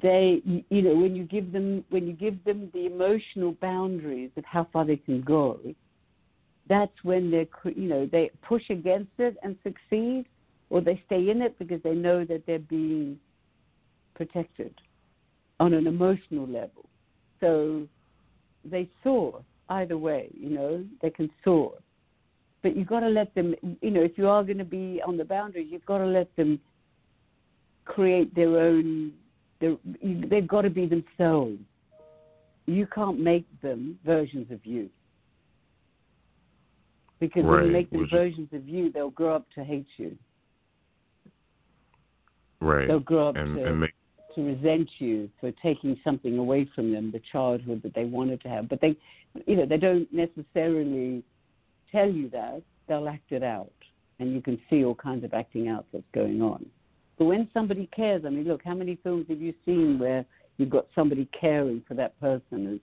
they, 0.01 0.41
you 0.45 0.83
know, 0.83 0.95
when 0.95 1.15
you 1.15 1.25
give 1.25 1.53
them, 1.53 1.85
when 1.91 2.07
you 2.07 2.15
give 2.15 2.43
them 2.45 2.71
the 2.73 2.87
emotional 2.87 3.53
boundaries 3.61 4.31
of 4.37 4.45
how 4.45 4.67
far 4.73 4.87
they 4.87 4.97
can 4.97 5.21
go, 5.21 5.59
that's 6.69 6.93
when 7.03 7.31
they're 7.31 7.47
you 7.75 7.89
know 7.89 8.09
they 8.11 8.31
push 8.43 8.63
against 8.71 9.11
it 9.19 9.37
and 9.43 9.57
succeed 9.63 10.25
or 10.71 10.81
they 10.81 11.03
stay 11.07 11.29
in 11.29 11.43
it 11.43 11.59
because 11.59 11.83
they 11.83 11.95
know 11.95 12.25
that 12.25 12.47
they're 12.47 12.59
being 12.59 13.19
protected 14.15 14.75
on 15.61 15.75
an 15.75 15.87
emotional 15.87 16.47
level. 16.47 16.89
So 17.41 17.87
they 18.65 18.89
soar 19.03 19.43
either 19.69 19.99
way 19.99 20.29
you 20.39 20.51
know 20.51 20.85
they 21.03 21.11
can 21.11 21.31
soar. 21.45 21.75
But 22.63 22.77
you've 22.77 22.87
got 22.87 23.01
to 23.01 23.09
let 23.09 23.35
them 23.35 23.55
you 23.83 23.91
know 23.91 24.03
if 24.03 24.17
you 24.17 24.29
are 24.29 24.43
going 24.45 24.59
to 24.59 24.65
be 24.65 25.03
on 25.07 25.17
the 25.17 25.25
boundaries 25.25 25.69
you've 25.71 25.85
got 25.85 25.99
to 25.99 26.07
let 26.07 26.35
them 26.37 26.61
create 27.85 28.35
their 28.35 28.57
own 28.61 29.13
their, 29.63 29.77
you- 30.03 30.29
they've 30.29 30.47
got 30.47 30.63
to 30.63 30.71
be 30.71 30.87
themselves 30.87 31.59
you 32.67 32.87
can't 32.87 33.19
make 33.19 33.45
them 33.61 33.99
versions 34.05 34.51
of 34.51 34.65
you 34.65 34.89
because 37.23 37.45
when 37.45 37.67
you 37.67 37.71
make 37.71 37.89
them 37.91 38.01
which 38.01 38.11
versions 38.11 38.49
of 38.53 38.69
you, 38.69 38.91
they'll 38.91 39.11
grow 39.11 39.37
up 39.37 39.47
to 39.55 39.63
hate 39.63 39.87
you. 39.97 40.17
Right. 42.61 42.89
They'll 42.89 42.99
grow 42.99 43.29
up 43.29 43.37
and 43.37 43.55
to, 43.57 43.65
and 43.65 43.89
to 44.35 44.43
resent 44.43 44.89
you 44.99 45.31
for 45.41 45.53
taking 45.63 45.97
something 46.03 46.39
away 46.39 46.69
from 46.75 46.93
them, 46.93 47.13
the 47.13 47.21
childhood 47.31 47.81
that 47.85 47.95
they 47.95 48.07
wanted 48.07 48.41
to 48.41 48.49
have. 48.49 48.69
But 48.69 48.81
they, 48.81 48.97
you 49.47 49.55
know, 49.55 49.67
they 49.67 49.77
don't 49.77 50.09
necessarily 50.13 51.23
tell 51.93 52.11
you 52.11 52.29
that. 52.31 52.63
They'll 52.89 53.09
act 53.09 53.31
it 53.31 53.45
out, 53.45 53.71
and 54.19 54.33
you 54.33 54.41
can 54.41 54.61
see 54.69 54.85
all 54.85 54.97
kinds 54.97 55.23
of 55.23 55.33
acting 55.33 55.69
out 55.69 55.87
that's 55.93 56.03
going 56.13 56.43
on. 56.43 56.67
But 57.23 57.27
when 57.29 57.49
somebody 57.55 57.89
cares, 57.95 58.25
I 58.27 58.31
mean, 58.31 58.49
look, 58.49 58.63
how 58.65 58.75
many 58.75 58.97
films 58.97 59.27
have 59.29 59.41
you 59.41 59.55
seen 59.65 59.97
where 60.01 60.25
you've 60.57 60.71
got 60.71 60.89
somebody 60.93 61.29
caring 61.41 61.81
for 61.87 61.95
that 61.95 62.19
person 62.19 62.81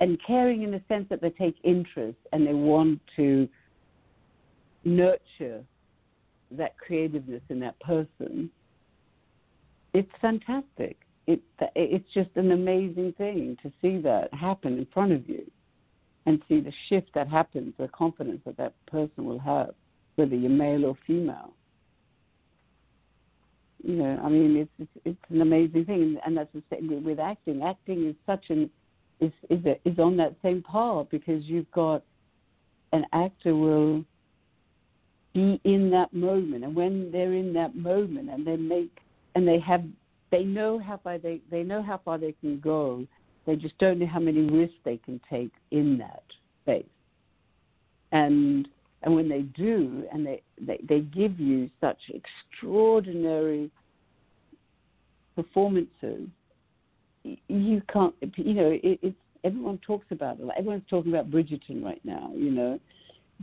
and, 0.00 0.18
caring 0.26 0.64
in 0.64 0.70
the 0.70 0.82
sense 0.86 1.06
that 1.08 1.22
they 1.22 1.30
take 1.30 1.56
interest 1.64 2.18
and 2.32 2.46
they 2.46 2.52
want 2.52 3.00
to 3.16 3.48
nurture 4.84 5.64
that 6.50 6.76
creativeness 6.76 7.40
in 7.48 7.58
that 7.60 7.80
person 7.80 8.50
it's 9.94 10.12
fantastic. 10.20 10.98
It, 11.26 11.40
it's 11.74 12.12
just 12.12 12.28
an 12.34 12.52
amazing 12.52 13.14
thing 13.16 13.56
to 13.62 13.72
see 13.80 13.96
that 14.02 14.28
happen 14.34 14.76
in 14.76 14.86
front 14.92 15.12
of 15.12 15.26
you 15.26 15.50
and 16.26 16.42
see 16.50 16.60
the 16.60 16.72
shift 16.90 17.14
that 17.14 17.28
happens, 17.28 17.72
the 17.78 17.88
confidence 17.88 18.42
that 18.44 18.58
that 18.58 18.74
person 18.88 19.24
will 19.24 19.38
have, 19.38 19.70
whether 20.16 20.36
you're 20.36 20.50
male 20.50 20.84
or 20.84 20.98
female. 21.06 21.54
You 23.84 23.96
know, 23.96 24.18
I 24.24 24.30
mean, 24.30 24.56
it's 24.56 24.70
it's, 24.78 25.04
it's 25.04 25.30
an 25.30 25.42
amazing 25.42 25.84
thing, 25.84 26.16
and 26.24 26.36
that's 26.36 26.52
the 26.54 26.62
same 26.70 27.04
with- 27.04 27.20
acting. 27.20 27.62
Acting 27.62 28.08
is 28.08 28.14
such 28.24 28.46
an 28.48 28.70
is 29.20 29.32
is 29.50 29.64
a, 29.66 29.76
is 29.86 29.98
on 29.98 30.16
that 30.16 30.34
same 30.42 30.62
par 30.62 31.06
because 31.10 31.44
you've 31.44 31.70
got 31.70 32.02
an 32.92 33.04
actor 33.12 33.54
will 33.54 34.02
be 35.34 35.60
in 35.64 35.90
that 35.90 36.14
moment, 36.14 36.64
and 36.64 36.74
when 36.74 37.10
they're 37.12 37.34
in 37.34 37.52
that 37.52 37.76
moment, 37.76 38.30
and 38.30 38.46
they 38.46 38.56
make 38.56 39.00
and 39.34 39.46
they 39.46 39.58
have 39.58 39.84
they 40.30 40.44
know 40.44 40.78
how 40.78 40.96
far 40.96 41.18
they 41.18 41.42
they 41.50 41.62
know 41.62 41.82
how 41.82 42.00
far 42.02 42.16
they 42.16 42.32
can 42.40 42.60
go. 42.60 43.06
They 43.46 43.56
just 43.56 43.76
don't 43.76 43.98
know 43.98 44.06
how 44.06 44.20
many 44.20 44.40
risks 44.40 44.78
they 44.84 44.96
can 44.96 45.20
take 45.28 45.52
in 45.70 45.98
that 45.98 46.22
space. 46.62 46.86
And 48.12 48.66
and 49.04 49.14
when 49.14 49.28
they 49.28 49.42
do, 49.42 50.04
and 50.12 50.26
they 50.26 50.42
they, 50.60 50.80
they 50.88 51.00
give 51.00 51.38
you 51.38 51.70
such 51.80 51.98
extraordinary 52.08 53.70
performances, 55.36 56.28
you 57.22 57.82
can't. 57.92 58.14
You 58.36 58.54
know, 58.54 58.70
it, 58.82 58.98
it's 59.02 59.16
everyone 59.44 59.78
talks 59.86 60.06
about 60.10 60.40
it. 60.40 60.46
Everyone's 60.56 60.84
talking 60.88 61.12
about 61.12 61.30
Bridgerton 61.30 61.84
right 61.84 62.00
now. 62.04 62.32
You 62.34 62.50
know, 62.50 62.80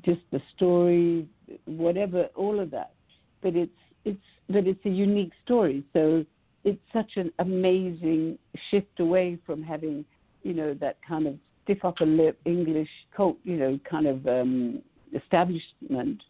just 0.03 0.22
the 0.32 0.41
story, 0.55 1.28
whatever, 1.66 2.26
all 2.36 2.59
of 2.59 2.72
that. 2.72 2.93
But 3.41 3.55
it's 3.55 3.72
it's 4.03 4.20
but 4.49 4.66
it's 4.66 4.84
a 4.86 4.89
unique 4.89 5.32
story. 5.45 5.84
So 5.93 6.26
it's 6.64 6.82
such 6.91 7.12
an 7.18 7.32
amazing 7.39 8.38
shift 8.70 8.99
away 8.99 9.38
from 9.45 9.62
having, 9.62 10.05
you 10.43 10.53
know, 10.53 10.74
that 10.76 10.97
kind 11.07 11.28
of 11.28 11.36
stiff 11.64 11.86
upper 11.86 12.05
lip 12.05 12.39
English 12.45 12.89
cult, 13.16 13.38
you 13.43 13.57
know, 13.57 13.80
kind 13.89 14.07
of 14.07 14.28
um, 14.28 14.82
establishment 15.14 16.22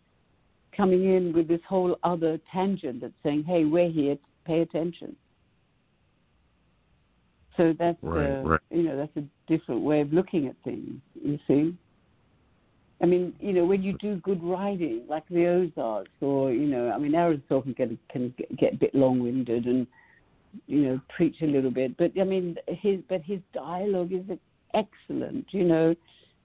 coming 0.75 1.15
in 1.15 1.33
with 1.33 1.47
this 1.47 1.61
whole 1.67 1.97
other 2.03 2.39
tangent 2.51 3.01
that's 3.01 3.13
saying, 3.23 3.43
"Hey, 3.43 3.65
we're 3.65 3.89
here. 3.89 4.17
Pay 4.45 4.61
attention." 4.61 5.15
So 7.57 7.73
that's 7.77 8.01
Right, 8.01 8.29
uh, 8.29 8.43
right. 8.43 8.59
you 8.69 8.83
know 8.83 8.95
that's 8.95 9.15
a 9.17 9.23
different 9.47 9.81
way 9.81 10.01
of 10.01 10.13
looking 10.13 10.47
at 10.47 10.55
things. 10.63 11.01
You 11.21 11.39
see. 11.47 11.75
I 13.01 13.07
mean, 13.07 13.33
you 13.39 13.51
know, 13.51 13.65
when 13.65 13.81
you 13.81 13.93
do 13.97 14.17
good 14.17 14.43
writing, 14.43 15.01
like 15.09 15.27
the 15.29 15.47
Ozarks, 15.47 16.11
or 16.21 16.51
you 16.51 16.67
know, 16.67 16.91
I 16.91 16.99
mean, 16.99 17.15
Aaron 17.15 17.41
Sorkin 17.49 17.75
can 17.75 17.97
can 18.09 18.33
get 18.57 18.73
a 18.73 18.77
bit 18.77 18.93
long-winded 18.93 19.65
and 19.65 19.87
you 20.67 20.81
know 20.81 21.01
preach 21.15 21.41
a 21.41 21.47
little 21.47 21.71
bit, 21.71 21.97
but 21.97 22.11
I 22.19 22.23
mean, 22.23 22.57
his 22.67 22.99
but 23.09 23.21
his 23.21 23.39
dialogue 23.53 24.13
is 24.13 24.37
excellent. 24.73 25.47
You 25.51 25.63
know, 25.63 25.95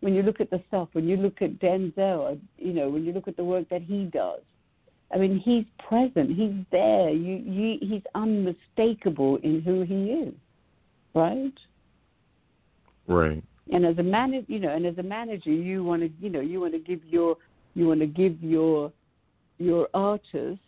when 0.00 0.14
you 0.14 0.22
look 0.22 0.40
at 0.40 0.50
the 0.50 0.62
stuff, 0.68 0.88
when 0.92 1.08
you 1.08 1.16
look 1.16 1.42
at 1.42 1.58
Denzel, 1.58 2.38
you 2.58 2.72
know, 2.72 2.88
when 2.88 3.04
you 3.04 3.12
look 3.12 3.28
at 3.28 3.36
the 3.36 3.44
work 3.44 3.68
that 3.70 3.82
he 3.82 4.04
does, 4.04 4.40
I 5.12 5.18
mean, 5.18 5.38
he's 5.38 5.64
present, 5.88 6.30
he's 6.36 6.64
there. 6.72 7.10
You, 7.10 7.36
you 7.36 7.78
he's 7.80 8.02
unmistakable 8.14 9.36
in 9.36 9.62
who 9.62 9.82
he 9.82 10.10
is, 10.10 10.34
right? 11.14 11.52
right. 13.08 13.42
and 13.72 13.86
as 13.86 13.98
a 13.98 14.02
manager 14.02 14.46
you 14.48 14.58
know 14.58 14.74
and 14.74 14.86
as 14.86 14.98
a 14.98 15.02
manager 15.02 15.50
you 15.50 15.84
want 15.84 16.02
to 16.02 16.10
you 16.20 16.30
know 16.30 16.40
you 16.40 16.60
want 16.60 16.72
to 16.72 16.78
give 16.78 17.04
your 17.04 17.36
you 17.74 17.86
want 17.86 18.00
to 18.00 18.06
give 18.06 18.42
your 18.42 18.92
your 19.58 19.88
artists 19.94 20.64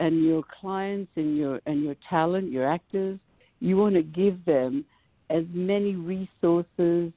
and 0.00 0.24
your 0.24 0.42
clients 0.60 1.10
and 1.16 1.36
your 1.36 1.60
and 1.66 1.82
your 1.82 1.96
talent 2.08 2.50
your 2.50 2.70
actors 2.70 3.18
you 3.60 3.76
want 3.76 3.94
to 3.94 4.02
give 4.02 4.44
them 4.44 4.84
as 5.30 5.44
many 5.52 5.94
resources 5.94 7.12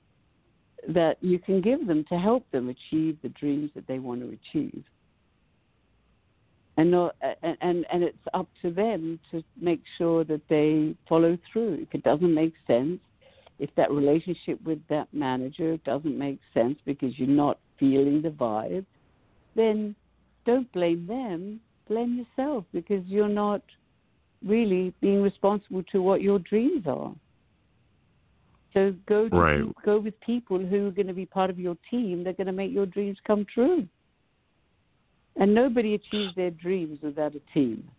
that 0.88 1.18
you 1.22 1.40
can 1.40 1.62
give 1.62 1.88
them 1.88 2.04
to 2.10 2.18
help 2.18 2.50
them 2.52 2.70
achieve 2.70 3.18
the 3.22 3.30
dreams 3.30 3.70
that 3.76 3.88
they 3.88 4.00
want 4.00 4.22
to 4.22 4.28
achieve. 4.30 4.84
And, 6.78 6.92
not, 6.92 7.16
and, 7.44 7.86
and, 7.92 8.04
it's 8.04 8.18
up 8.34 8.48
to 8.62 8.72
them 8.72 9.20
to 9.30 9.44
make 9.60 9.82
sure 9.98 10.24
that 10.24 10.42
they 10.50 10.96
follow 11.08 11.38
through. 11.52 11.80
If 11.82 11.94
it 11.94 12.04
doesn't 12.04 12.34
make 12.34 12.54
sense, 12.66 13.00
if 13.60 13.70
that 13.76 13.92
relationship 13.92 14.60
with 14.64 14.80
that 14.90 15.08
manager 15.14 15.78
doesn't 15.86 16.18
make 16.18 16.40
sense 16.54 16.80
because 16.86 17.20
you're 17.20 17.28
not 17.28 17.60
feeling 17.78 18.22
the 18.22 18.30
vibe, 18.30 18.86
then 19.56 19.96
don't 20.46 20.72
blame 20.72 21.06
them, 21.06 21.60
blame 21.88 22.18
yourself 22.18 22.66
because 22.74 23.06
you're 23.06 23.28
not 23.28 23.62
really 24.46 24.94
being 25.02 25.22
responsible 25.22 25.84
to 25.92 26.02
what 26.02 26.22
your 26.22 26.40
dreams 26.40 26.88
are. 26.88 27.14
So 28.74 28.94
go 29.08 29.28
to, 29.28 29.36
right. 29.36 29.64
go 29.84 30.00
with 30.00 30.20
people 30.22 30.60
who 30.60 30.88
are 30.88 30.92
going 30.92 31.08
to 31.08 31.14
be 31.14 31.26
part 31.26 31.50
of 31.50 31.60
your 31.60 31.76
team. 31.90 32.24
They're 32.24 32.34
going 32.34 32.48
to 32.48 32.54
make 32.54 32.72
your 32.72 32.86
dreams 32.86 33.18
come 33.26 33.46
true. 33.54 33.88
And 35.36 35.54
nobody 35.54 35.96
achieves 35.96 36.36
their 36.36 36.52
dreams 36.52 37.00
without 37.02 37.34
a 37.36 37.42
team. 37.54 37.90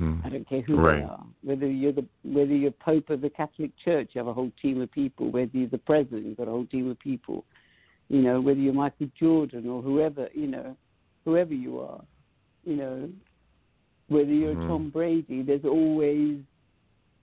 mm-hmm. 0.00 0.20
I 0.24 0.28
don't 0.28 0.48
care 0.48 0.62
who 0.62 0.76
right. 0.76 0.98
they 0.98 1.04
are. 1.04 1.24
Whether 1.42 1.66
you're 1.66 1.92
the 1.92 2.06
whether 2.22 2.54
you're 2.54 2.70
Pope 2.70 3.10
of 3.10 3.20
the 3.20 3.30
Catholic 3.30 3.70
Church, 3.84 4.10
you 4.12 4.18
have 4.18 4.28
a 4.28 4.32
whole 4.32 4.52
team 4.60 4.80
of 4.80 4.90
people. 4.92 5.30
Whether 5.30 5.50
you're 5.52 5.68
the 5.68 5.78
president, 5.78 6.26
you've 6.26 6.36
got 6.36 6.48
a 6.48 6.52
whole 6.52 6.66
team 6.66 6.90
of 6.90 6.98
people. 6.98 7.44
You 8.08 8.22
know, 8.22 8.40
whether 8.40 8.58
you're 8.58 8.74
Michael 8.74 9.08
Jordan 9.18 9.68
or 9.68 9.82
whoever, 9.82 10.28
you 10.34 10.48
know, 10.48 10.76
whoever 11.24 11.54
you 11.54 11.78
are, 11.80 12.00
you 12.64 12.76
know, 12.76 13.08
whether 14.08 14.32
you're 14.32 14.54
mm-hmm. 14.54 14.68
Tom 14.68 14.90
Brady, 14.90 15.42
there's 15.42 15.64
always, 15.64 16.38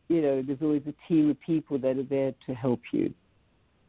you 0.09 0.21
know, 0.21 0.41
there's 0.41 0.61
always 0.61 0.83
a 0.87 1.07
team 1.07 1.29
of 1.29 1.39
people 1.41 1.77
that 1.79 1.97
are 1.97 2.03
there 2.03 2.33
to 2.45 2.53
help 2.53 2.79
you. 2.91 3.13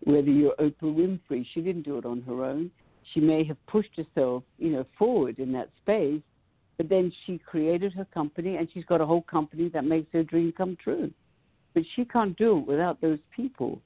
Whether 0.04 0.30
you're 0.30 0.54
Oprah 0.56 0.82
Winfrey, 0.82 1.46
she 1.52 1.60
didn't 1.60 1.82
do 1.82 1.98
it 1.98 2.04
on 2.04 2.22
her 2.22 2.44
own. 2.44 2.70
She 3.14 3.20
may 3.20 3.44
have 3.44 3.56
pushed 3.66 3.96
herself, 3.96 4.42
you 4.58 4.70
know, 4.70 4.84
forward 4.98 5.38
in 5.38 5.52
that 5.52 5.70
space, 5.82 6.20
but 6.76 6.88
then 6.88 7.12
she 7.24 7.38
created 7.38 7.92
her 7.94 8.06
company 8.12 8.56
and 8.56 8.68
she's 8.72 8.84
got 8.84 9.00
a 9.00 9.06
whole 9.06 9.22
company 9.22 9.68
that 9.70 9.84
makes 9.84 10.12
her 10.12 10.22
dream 10.22 10.52
come 10.56 10.76
true. 10.82 11.10
But 11.74 11.84
she 11.94 12.04
can't 12.04 12.36
do 12.36 12.58
it 12.58 12.66
without 12.66 13.00
those 13.00 13.18
people. 13.34 13.80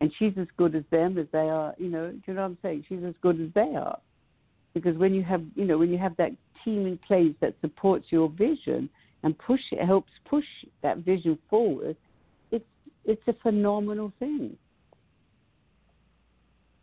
And 0.00 0.12
she's 0.18 0.32
as 0.38 0.46
good 0.56 0.74
as 0.74 0.84
them 0.90 1.18
as 1.18 1.26
they 1.32 1.38
are, 1.38 1.74
you 1.78 1.88
know, 1.88 2.10
do 2.10 2.20
you 2.26 2.34
know 2.34 2.42
what 2.42 2.48
I'm 2.48 2.58
saying? 2.62 2.84
She's 2.88 3.04
as 3.06 3.14
good 3.22 3.40
as 3.40 3.48
they 3.54 3.74
are. 3.76 3.98
Because 4.74 4.96
when 4.96 5.14
you 5.14 5.22
have, 5.22 5.42
you 5.54 5.64
know, 5.64 5.78
when 5.78 5.90
you 5.90 5.98
have 5.98 6.16
that 6.16 6.32
team 6.64 6.86
in 6.86 6.98
place 6.98 7.34
that 7.40 7.54
supports 7.60 8.06
your 8.10 8.28
vision 8.28 8.88
and 9.24 9.36
push 9.38 9.60
it 9.72 9.84
helps 9.84 10.12
push 10.28 10.44
that 10.82 10.98
vision 10.98 11.36
forward, 11.50 11.96
it's 12.52 12.64
it's 13.04 13.22
a 13.26 13.32
phenomenal 13.42 14.12
thing. 14.18 14.56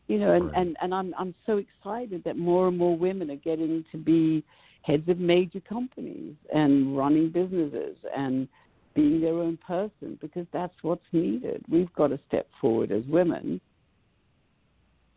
You 0.08 0.20
know, 0.20 0.34
and, 0.34 0.48
right. 0.48 0.58
and, 0.58 0.76
and 0.82 0.94
I'm 0.94 1.14
I'm 1.18 1.34
so 1.46 1.58
excited 1.58 2.24
that 2.26 2.38
more 2.38 2.68
and 2.68 2.78
more 2.78 2.98
women 2.98 3.32
are 3.32 3.38
getting 3.38 3.86
to 3.92 3.98
be 3.98 4.44
heads 4.82 5.08
of 5.08 5.20
major 5.20 5.62
companies 5.62 6.34
and 6.54 6.98
running 6.98 7.30
businesses 7.30 7.96
and 8.18 8.48
being 8.96 9.22
their 9.22 9.36
own 9.36 9.58
person 9.66 10.18
because 10.20 10.48
that's 10.52 10.74
what's 10.82 11.06
needed. 11.14 11.64
We've 11.70 11.94
got 11.94 12.08
to 12.08 12.20
step 12.28 12.48
forward 12.60 12.92
as 12.92 13.04
women 13.06 13.62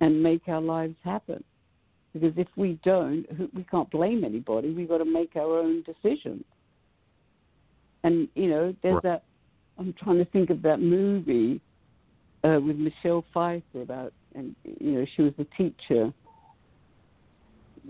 and 0.00 0.22
make 0.22 0.42
our 0.46 0.60
lives 0.60 0.96
happen. 1.02 1.42
Because 2.12 2.34
if 2.36 2.46
we 2.54 2.78
don't, 2.84 3.26
we 3.54 3.64
can't 3.64 3.90
blame 3.90 4.22
anybody. 4.22 4.72
We've 4.72 4.88
got 4.88 4.98
to 4.98 5.04
make 5.04 5.34
our 5.34 5.58
own 5.58 5.82
decisions. 5.82 6.44
And 8.04 8.28
you 8.34 8.48
know, 8.48 8.74
there's 8.82 8.94
right. 8.94 9.02
that. 9.02 9.24
I'm 9.76 9.92
trying 9.94 10.18
to 10.18 10.24
think 10.26 10.50
of 10.50 10.62
that 10.62 10.80
movie 10.80 11.60
uh, 12.44 12.60
with 12.64 12.76
Michelle 12.76 13.24
Pfeiffer 13.32 13.82
about, 13.82 14.12
and 14.36 14.54
you 14.62 14.92
know, 14.92 15.06
she 15.16 15.22
was 15.22 15.32
a 15.38 15.44
teacher. 15.56 16.12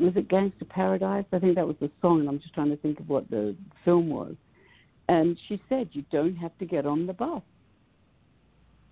Was 0.01 0.13
it 0.17 0.29
Gangster 0.29 0.65
Paradise? 0.65 1.27
I 1.33 1.39
think 1.39 1.57
that 1.57 1.67
was 1.67 1.77
the 1.81 1.91
song, 2.01 2.21
and 2.21 2.29
I'm 2.29 2.41
just 2.41 2.55
trying 2.55 2.71
to 2.71 2.77
think 2.77 3.01
of 3.01 3.09
what 3.09 3.29
the 3.29 3.55
film 3.85 4.09
was. 4.09 4.35
And 5.09 5.39
she 5.49 5.61
said, 5.69 5.91
"You 5.93 6.05
don't 6.11 6.37
have 6.37 6.57
to 6.59 6.65
get 6.65 6.87
on 6.87 7.07
the 7.07 7.13
bus." 7.13 7.43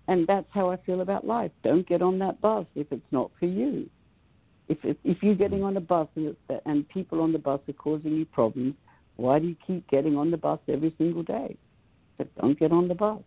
And 0.07 0.27
that's 0.27 0.47
how 0.51 0.69
I 0.69 0.77
feel 0.85 0.99
about 1.01 1.25
life. 1.25 1.51
Don't 1.63 1.87
get 1.87 2.01
on 2.01 2.19
that 2.19 2.41
bus 2.41 2.65
if 2.75 2.91
it's 2.91 3.11
not 3.11 3.31
for 3.39 3.45
you. 3.45 3.89
If 4.67 4.77
if, 4.83 4.97
if 5.03 5.23
you're 5.23 5.35
getting 5.35 5.63
on 5.63 5.77
a 5.77 5.81
bus 5.81 6.07
and, 6.15 6.35
and 6.65 6.87
people 6.89 7.21
on 7.21 7.31
the 7.31 7.39
bus 7.39 7.61
are 7.67 7.73
causing 7.73 8.11
you 8.11 8.25
problems, 8.25 8.75
why 9.15 9.39
do 9.39 9.47
you 9.47 9.55
keep 9.65 9.87
getting 9.89 10.17
on 10.17 10.31
the 10.31 10.37
bus 10.37 10.59
every 10.67 10.93
single 10.97 11.23
day? 11.23 11.55
But 12.17 12.33
don't 12.35 12.59
get 12.59 12.71
on 12.71 12.87
the 12.87 12.95
bus. 12.95 13.21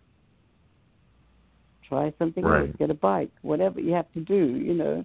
Try 1.89 2.13
something 2.19 2.45
right. 2.45 2.69
else. 2.69 2.77
Get 2.79 2.91
a 2.91 2.95
bike. 2.95 3.31
Whatever 3.43 3.81
you 3.81 3.93
have 3.93 4.13
to 4.15 4.21
do, 4.21 4.57
you 4.57 4.75
know, 4.75 5.05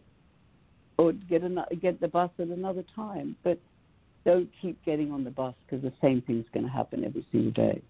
or 0.97 1.13
get 1.13 1.43
a, 1.43 1.75
get 1.75 1.99
the 1.99 2.07
bus 2.07 2.32
at 2.39 2.47
another 2.47 2.84
time. 2.95 3.36
But 3.43 3.59
don't 4.25 4.49
keep 4.61 4.84
getting 4.86 5.11
on 5.11 5.23
the 5.23 5.32
bus 5.32 5.53
because 5.65 5.84
the 5.84 5.93
same 6.01 6.21
thing's 6.21 6.45
going 6.53 6.65
to 6.65 6.71
happen 6.71 7.03
every 7.03 7.25
single 7.32 7.51
day, 7.51 7.82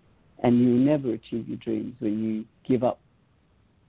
and 0.43 0.59
you'll 0.59 0.77
never 0.77 1.13
achieve 1.13 1.47
your 1.47 1.57
dreams 1.57 1.95
when 1.99 2.23
you 2.23 2.45
give 2.67 2.83
up 2.83 2.99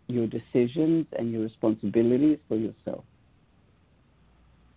your 0.09 0.27
decisions 0.27 1.07
and 1.19 1.33
your 1.33 1.43
responsibilities 1.43 2.39
for 2.49 2.57
yourself. 2.57 3.05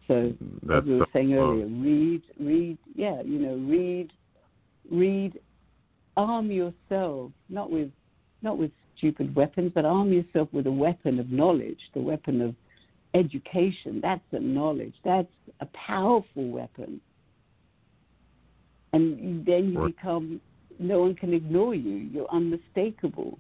So 0.08 0.34
That's 0.64 0.84
as 0.84 0.88
we 0.88 1.00
were 1.00 1.08
saying 1.14 1.34
earlier, 1.34 1.66
read, 1.66 2.22
read, 2.40 2.78
yeah, 2.96 3.22
you 3.24 3.40
know, 3.40 3.56
read, 3.56 4.12
read, 4.92 5.40
arm 6.16 6.52
yourself 6.52 7.32
not 7.50 7.72
with, 7.72 7.90
not 8.42 8.58
with 8.58 8.72
stupid 8.98 9.36
weapons, 9.36 9.72
but 9.74 9.86
arm 9.86 10.14
yourself 10.14 10.48
with 10.52 10.68
a 10.68 10.72
weapon 10.72 11.20
of 11.20 11.32
knowledge, 11.32 11.80
the 11.94 12.02
weapon 12.02 12.42
of 12.42 12.56
education. 13.14 14.00
That's 14.02 14.22
a 14.32 14.40
knowledge. 14.40 14.94
That's 15.04 15.28
a 15.62 15.68
powerful 15.68 16.50
weapon. 16.50 17.02
And 18.94 19.46
then 19.46 19.72
you 19.72 19.80
Right. 19.80 19.96
become, 19.96 20.40
no 20.80 21.02
one 21.02 21.16
can 21.16 21.34
ignore 21.34 21.76
you. 21.76 21.96
You're 21.96 22.32
unmistakable. 22.32 23.40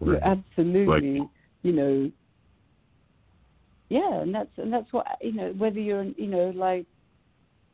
You're 0.00 0.22
absolutely, 0.22 1.20
Like- 1.20 1.28
you 1.62 1.72
know, 1.72 2.12
yeah, 3.88 4.20
and 4.20 4.34
that's 4.34 4.50
and 4.56 4.72
that's 4.72 4.92
what 4.92 5.06
you 5.20 5.32
know. 5.32 5.52
Whether 5.56 5.80
you're, 5.80 6.04
you 6.04 6.26
know, 6.26 6.52
like 6.54 6.86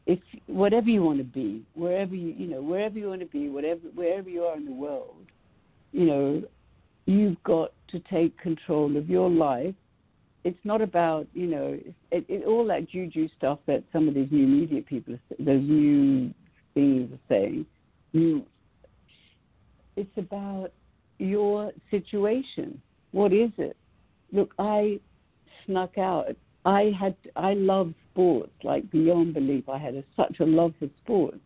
if 0.07 0.19
whatever 0.47 0.89
you 0.89 1.03
want 1.03 1.19
to 1.19 1.25
be, 1.25 1.65
wherever 1.75 2.15
you, 2.15 2.35
you 2.37 2.47
know, 2.47 2.63
wherever 2.63 2.99
you 2.99 3.09
want 3.09 3.21
to 3.21 3.27
be, 3.27 3.49
whatever 3.49 3.81
wherever 3.95 4.29
you 4.29 4.43
are 4.43 4.57
in 4.57 4.67
the 4.67 4.73
world, 4.73 5.27
you 5.93 6.05
know, 6.05 6.43
you've 7.07 7.43
got 7.45 7.73
to 7.89 8.01
take 8.11 8.37
control 8.39 8.97
of 8.97 9.09
your 9.09 9.31
life. 9.31 9.75
It's 10.45 10.59
not 10.65 10.83
about, 10.83 11.29
you 11.35 11.47
know, 11.47 11.79
it, 12.11 12.25
it, 12.29 12.45
all 12.47 12.67
that 12.67 12.89
juju 12.89 13.29
stuff 13.39 13.61
that 13.67 13.85
some 13.93 14.09
of 14.09 14.15
these 14.15 14.29
new 14.33 14.47
media 14.47 14.83
people, 14.83 15.17
those 15.39 15.63
new 15.63 16.35
things 16.75 17.13
are 17.13 17.21
saying. 17.29 17.65
You, 18.11 18.45
it's 19.97 20.11
about 20.17 20.73
your 21.19 21.71
situation. 21.93 22.83
What 23.13 23.33
is 23.33 23.51
it? 23.57 23.77
Look, 24.33 24.53
I 24.59 24.99
snuck 25.67 25.99
out. 25.99 26.37
I 26.65 26.93
had 26.99 27.17
I 27.35 27.55
love 27.55 27.93
sports 28.13 28.53
like 28.63 28.91
beyond 28.91 29.35
belief. 29.35 29.69
I 29.69 29.79
had 29.79 29.95
a, 29.95 30.05
such 30.17 30.39
a 30.41 30.45
love 30.45 30.75
for 30.79 30.89
sports, 31.03 31.41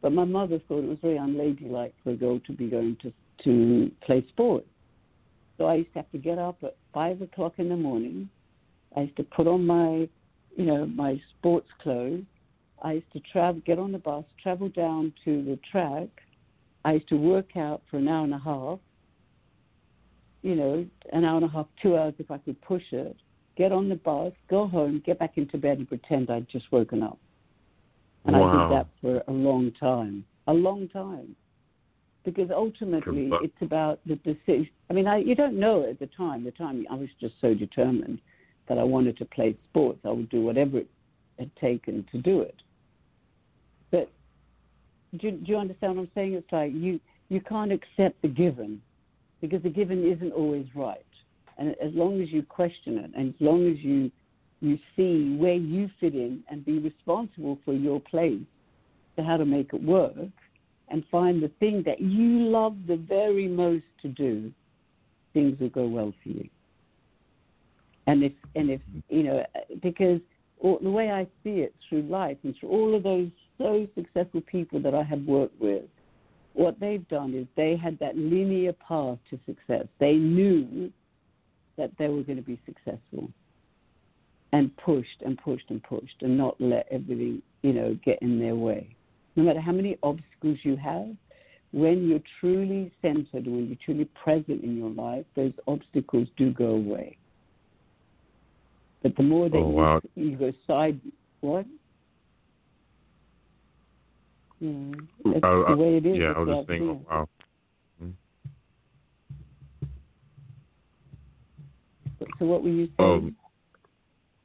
but 0.00 0.12
my 0.12 0.24
mother 0.24 0.60
thought 0.68 0.84
it 0.84 0.88
was 0.88 0.98
very 1.02 1.16
unladylike 1.16 1.94
for 2.04 2.10
a 2.10 2.16
girl 2.16 2.40
to 2.46 2.52
be 2.52 2.68
going 2.68 2.96
to 3.02 3.12
to 3.44 3.90
play 4.04 4.24
sports. 4.28 4.68
So 5.58 5.66
I 5.66 5.76
used 5.76 5.92
to 5.92 5.98
have 5.98 6.10
to 6.12 6.18
get 6.18 6.38
up 6.38 6.56
at 6.62 6.76
five 6.94 7.20
o'clock 7.20 7.54
in 7.58 7.68
the 7.68 7.76
morning. 7.76 8.28
I 8.96 9.02
used 9.02 9.16
to 9.16 9.24
put 9.24 9.46
on 9.46 9.66
my, 9.66 10.08
you 10.56 10.64
know, 10.64 10.86
my 10.86 11.20
sports 11.38 11.68
clothes. 11.82 12.24
I 12.82 12.92
used 12.92 13.12
to 13.12 13.20
travel, 13.32 13.60
get 13.66 13.78
on 13.78 13.92
the 13.92 13.98
bus, 13.98 14.24
travel 14.42 14.68
down 14.70 15.12
to 15.24 15.44
the 15.44 15.58
track. 15.70 16.08
I 16.84 16.94
used 16.94 17.08
to 17.10 17.16
work 17.16 17.56
out 17.56 17.82
for 17.90 17.98
an 17.98 18.08
hour 18.08 18.24
and 18.24 18.34
a 18.34 18.38
half. 18.38 18.78
You 20.42 20.54
know, 20.54 20.86
an 21.12 21.24
hour 21.24 21.36
and 21.36 21.44
a 21.44 21.48
half, 21.48 21.66
two 21.82 21.96
hours 21.96 22.14
if 22.18 22.30
I 22.30 22.38
could 22.38 22.60
push 22.62 22.84
it. 22.92 23.16
Get 23.60 23.72
on 23.72 23.90
the 23.90 23.96
bus, 23.96 24.32
go 24.48 24.66
home, 24.66 25.02
get 25.04 25.18
back 25.18 25.36
into 25.36 25.58
bed, 25.58 25.76
and 25.76 25.86
pretend 25.86 26.30
I'd 26.30 26.48
just 26.48 26.72
woken 26.72 27.02
up. 27.02 27.18
And 28.24 28.34
I 28.34 28.38
did 28.68 28.72
that 28.72 28.86
for 29.02 29.22
a 29.28 29.32
long 29.34 29.70
time, 29.78 30.24
a 30.46 30.52
long 30.54 30.88
time, 30.88 31.36
because 32.24 32.50
ultimately 32.50 33.28
it's 33.44 33.60
about 33.60 34.00
the 34.06 34.16
decision. 34.16 34.70
I 34.88 34.94
mean, 34.94 35.06
I, 35.06 35.18
you 35.18 35.34
don't 35.34 35.60
know 35.60 35.86
at 35.86 35.98
the 35.98 36.06
time. 36.06 36.42
The 36.42 36.52
time 36.52 36.86
I 36.90 36.94
was 36.94 37.10
just 37.20 37.34
so 37.42 37.52
determined 37.52 38.18
that 38.66 38.78
I 38.78 38.82
wanted 38.82 39.18
to 39.18 39.26
play 39.26 39.54
sports. 39.68 39.98
I 40.06 40.10
would 40.10 40.30
do 40.30 40.40
whatever 40.40 40.78
it 40.78 40.88
had 41.38 41.54
taken 41.56 42.06
to 42.12 42.18
do 42.18 42.40
it. 42.40 42.56
But 43.90 44.10
do, 45.18 45.26
you- 45.26 45.32
do 45.36 45.52
you 45.52 45.58
understand 45.58 45.96
what 45.96 46.04
I'm 46.04 46.10
saying? 46.14 46.32
It's 46.32 46.50
like 46.50 46.72
you 46.72 46.98
you 47.28 47.42
can't 47.42 47.72
accept 47.72 48.22
the 48.22 48.28
given 48.28 48.80
because 49.42 49.62
the 49.62 49.68
given 49.68 50.10
isn't 50.10 50.32
always 50.32 50.64
right. 50.74 51.04
And 51.60 51.76
as 51.80 51.92
long 51.94 52.20
as 52.22 52.30
you 52.30 52.42
question 52.42 52.98
it, 52.98 53.10
and 53.14 53.28
as 53.28 53.40
long 53.40 53.70
as 53.70 53.78
you 53.78 54.10
you 54.62 54.78
see 54.96 55.36
where 55.38 55.54
you 55.54 55.88
fit 56.00 56.14
in 56.14 56.42
and 56.50 56.64
be 56.66 56.78
responsible 56.78 57.58
for 57.64 57.72
your 57.72 57.98
place 57.98 58.42
to 59.16 59.22
how 59.22 59.38
to 59.38 59.44
make 59.46 59.72
it 59.72 59.82
work, 59.82 60.14
and 60.88 61.04
find 61.10 61.42
the 61.42 61.50
thing 61.60 61.82
that 61.86 62.00
you 62.00 62.40
love 62.40 62.76
the 62.86 62.96
very 62.96 63.46
most 63.46 63.84
to 64.02 64.08
do, 64.08 64.52
things 65.32 65.58
will 65.60 65.70
go 65.70 65.86
well 65.86 66.12
for 66.22 66.28
you. 66.30 66.48
And 68.06 68.24
if 68.24 68.32
and 68.56 68.70
if 68.70 68.80
you 69.08 69.22
know 69.22 69.44
because 69.82 70.20
all, 70.58 70.78
the 70.82 70.90
way 70.90 71.10
I 71.10 71.24
see 71.44 71.60
it 71.60 71.74
through 71.88 72.02
life 72.02 72.38
and 72.42 72.54
through 72.58 72.70
all 72.70 72.94
of 72.94 73.02
those 73.02 73.28
so 73.58 73.86
successful 73.94 74.40
people 74.42 74.80
that 74.80 74.94
I 74.94 75.02
have 75.02 75.22
worked 75.24 75.60
with, 75.60 75.84
what 76.54 76.80
they've 76.80 77.06
done 77.08 77.34
is 77.34 77.46
they 77.56 77.76
had 77.76 77.98
that 77.98 78.16
linear 78.16 78.72
path 78.72 79.18
to 79.28 79.38
success. 79.46 79.86
They 79.98 80.14
knew 80.14 80.90
that 81.80 81.90
they 81.98 82.08
were 82.08 82.22
going 82.22 82.36
to 82.36 82.42
be 82.42 82.60
successful 82.66 83.30
and 84.52 84.76
pushed 84.76 85.22
and 85.24 85.38
pushed 85.38 85.64
and 85.70 85.82
pushed 85.82 86.16
and 86.20 86.36
not 86.36 86.54
let 86.60 86.86
everything, 86.90 87.40
you 87.62 87.72
know, 87.72 87.98
get 88.04 88.20
in 88.20 88.38
their 88.38 88.54
way. 88.54 88.94
No 89.34 89.44
matter 89.44 89.60
how 89.60 89.72
many 89.72 89.96
obstacles 90.02 90.58
you 90.62 90.76
have, 90.76 91.08
when 91.72 92.06
you're 92.06 92.20
truly 92.38 92.92
centered, 93.00 93.46
when 93.46 93.66
you're 93.68 93.78
truly 93.82 94.10
present 94.22 94.62
in 94.62 94.76
your 94.76 94.90
life, 94.90 95.24
those 95.36 95.52
obstacles 95.66 96.28
do 96.36 96.52
go 96.52 96.66
away. 96.66 97.16
But 99.02 99.16
the 99.16 99.22
more 99.22 99.48
that 99.48 99.56
oh, 99.56 99.68
wow. 99.68 100.00
you, 100.14 100.30
you 100.30 100.36
go 100.36 100.52
side, 100.66 101.00
what? 101.40 101.64
Yeah, 104.58 104.68
mm, 104.68 104.94
that's 105.24 105.44
I, 105.44 105.70
the 105.70 105.76
way 105.76 105.96
it 105.96 106.04
is. 106.04 106.18
Yeah, 106.18 106.34
I 106.36 106.40
was 106.40 106.66
just 106.68 106.82
oh, 106.82 107.00
wow. 107.08 107.28
So 112.40 112.46
what 112.46 112.64
were 112.64 112.70
you 112.70 112.88
Oh, 112.98 113.20
saying? 113.20 113.34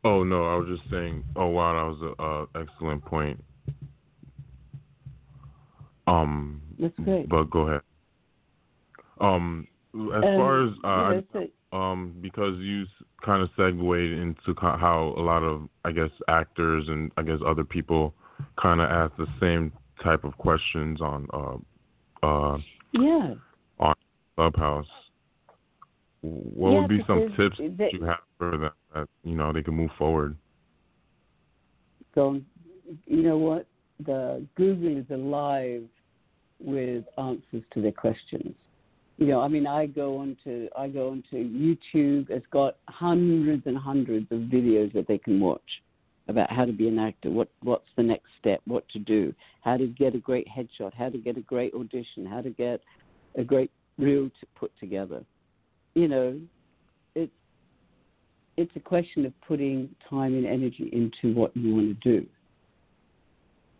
oh 0.03 0.23
no, 0.23 0.45
I 0.45 0.55
was 0.57 0.77
just 0.77 0.91
saying. 0.91 1.23
Oh 1.35 1.47
wow, 1.47 1.73
that 1.73 1.99
was 1.99 2.15
a 2.19 2.21
uh, 2.21 2.61
excellent 2.61 3.03
point. 3.05 3.41
Um, 6.07 6.61
That's 6.77 6.93
great. 7.03 7.27
but 7.29 7.49
go 7.49 7.61
ahead. 7.61 7.81
Um, 9.21 9.65
as 9.95 10.23
Um, 10.25 10.35
far 10.35 10.63
as 10.63 10.71
uh, 10.83 11.21
yeah, 11.33 11.39
I- 11.41 11.49
um, 11.71 12.15
because 12.21 12.57
you 12.59 12.85
kind 13.25 13.41
of 13.41 13.49
segued 13.57 13.79
into 13.81 14.53
how 14.59 15.13
a 15.17 15.21
lot 15.21 15.41
of, 15.43 15.67
I 15.83 15.91
guess, 15.91 16.11
actors 16.27 16.87
and 16.89 17.11
I 17.17 17.23
guess 17.23 17.39
other 17.45 17.63
people 17.63 18.13
kind 18.61 18.79
of 18.81 18.89
ask 18.89 19.15
the 19.17 19.27
same 19.39 19.71
type 20.03 20.23
of 20.25 20.37
questions 20.37 21.01
on 21.01 21.27
uh, 21.33 22.25
uh, 22.25 22.57
yeah. 22.93 23.33
On 23.79 23.93
Clubhouse. 24.35 24.87
What 26.25 26.71
Yeah, 26.71 26.79
would 26.79 26.89
be 26.89 27.03
some 27.05 27.33
tips 27.35 27.57
they- 27.57 27.91
you 27.91 28.03
have 28.03 28.21
for 28.37 28.51
them 28.51 28.71
that 28.93 29.09
you 29.23 29.35
know 29.35 29.51
they 29.51 29.61
can 29.61 29.75
move 29.75 29.91
forward? 29.93 30.35
So, 32.15 32.41
you 33.05 33.21
know 33.21 33.37
what? 33.37 33.67
The 33.99 34.45
Google 34.55 34.97
is 34.97 35.09
alive 35.11 35.87
with 36.59 37.05
answers 37.17 37.63
to 37.71 37.81
their 37.81 37.91
questions. 37.91 38.55
You 39.17 39.27
know, 39.27 39.41
I 39.41 39.47
mean, 39.47 39.67
I 39.67 39.85
go 39.85 40.17
onto 40.17 40.67
I 40.75 40.89
go 40.89 41.11
onto 41.11 41.37
YouTube. 41.37 42.29
It's 42.29 42.47
got 42.47 42.77
hundreds 42.87 43.65
and 43.65 43.77
hundreds 43.77 44.31
of 44.31 44.39
videos 44.41 44.91
that 44.93 45.07
they 45.07 45.17
can 45.17 45.39
watch 45.39 45.83
about 46.27 46.51
how 46.51 46.65
to 46.65 46.73
be 46.73 46.87
an 46.87 46.99
actor. 46.99 47.29
What 47.29 47.49
what's 47.61 47.87
the 47.95 48.03
next 48.03 48.29
step? 48.39 48.61
What 48.65 48.87
to 48.89 48.99
do? 48.99 49.33
How 49.61 49.77
to 49.77 49.87
get 49.87 50.15
a 50.15 50.19
great 50.19 50.47
headshot? 50.47 50.93
How 50.93 51.09
to 51.09 51.17
get 51.17 51.37
a 51.37 51.41
great 51.41 51.73
audition? 51.73 52.25
How 52.25 52.41
to 52.41 52.49
get 52.49 52.81
a 53.35 53.43
great 53.43 53.71
reel 53.97 54.29
to 54.29 54.45
put 54.55 54.71
together? 54.79 55.23
You 55.95 56.09
know, 56.09 56.39
it's 57.15 57.31
it's 58.57 58.71
a 58.75 58.81
question 58.81 59.25
of 59.25 59.33
putting 59.47 59.89
time 60.09 60.33
and 60.35 60.45
energy 60.45 60.89
into 60.91 61.33
what 61.33 61.55
you 61.55 61.73
want 61.73 62.01
to 62.01 62.19
do. 62.19 62.27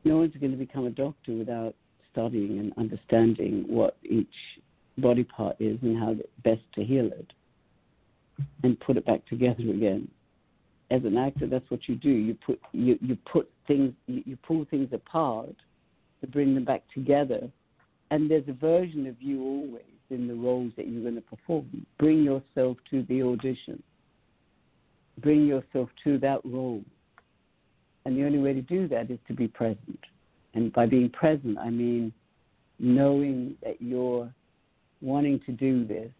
No 0.05 0.17
one's 0.17 0.35
going 0.39 0.51
to 0.51 0.57
become 0.57 0.85
a 0.85 0.91
doctor 0.91 1.33
without 1.33 1.75
studying 2.11 2.59
and 2.59 2.73
understanding 2.77 3.65
what 3.67 3.97
each 4.03 4.27
body 4.97 5.25
part 5.25 5.57
is 5.59 5.77
and 5.81 5.99
how 5.99 6.15
best 6.43 6.61
to 6.75 6.85
heal 6.85 7.07
it 7.07 7.33
and 8.63 8.79
put 8.79 8.95
it 8.95 9.05
back 9.05 9.25
together 9.27 9.63
again. 9.63 10.07
As 10.91 11.03
an 11.03 11.17
actor, 11.17 11.47
that's 11.47 11.69
what 11.69 11.81
you 11.87 11.95
do. 11.95 12.09
You 12.09 12.37
put 12.45 12.61
you, 12.71 12.97
you 13.01 13.17
put 13.29 13.49
things 13.67 13.93
you, 14.07 14.23
you 14.25 14.37
pull 14.37 14.65
things 14.69 14.87
apart 14.93 15.55
to 16.21 16.27
bring 16.27 16.55
them 16.55 16.63
back 16.63 16.83
together, 16.93 17.49
and 18.11 18.31
there's 18.31 18.47
a 18.47 18.53
version 18.53 19.05
of 19.05 19.21
you 19.21 19.43
always 19.43 19.94
in 20.09 20.27
the 20.27 20.33
roles 20.33 20.71
that 20.77 20.87
you're 20.87 21.01
going 21.01 21.15
to 21.15 21.21
perform. 21.21 21.85
Bring 21.99 22.23
yourself 22.23 22.77
to 22.91 23.03
the 23.03 23.23
audition. 23.23 23.81
Bring 25.19 25.45
yourself 25.45 25.89
to 26.03 26.17
that 26.19 26.41
role. 26.43 26.81
And 28.05 28.17
the 28.17 28.25
only 28.25 28.39
way 28.39 28.53
to 28.53 28.61
do 28.61 28.87
that 28.89 29.09
is 29.09 29.19
to 29.27 29.33
be 29.33 29.47
present. 29.47 29.99
And 30.53 30.71
by 30.73 30.85
being 30.85 31.09
present, 31.09 31.57
I 31.57 31.69
mean 31.69 32.13
knowing 32.79 33.55
that 33.63 33.81
you're 33.81 34.31
wanting 35.01 35.39
to 35.45 35.51
do 35.51 35.85
this 35.85 36.11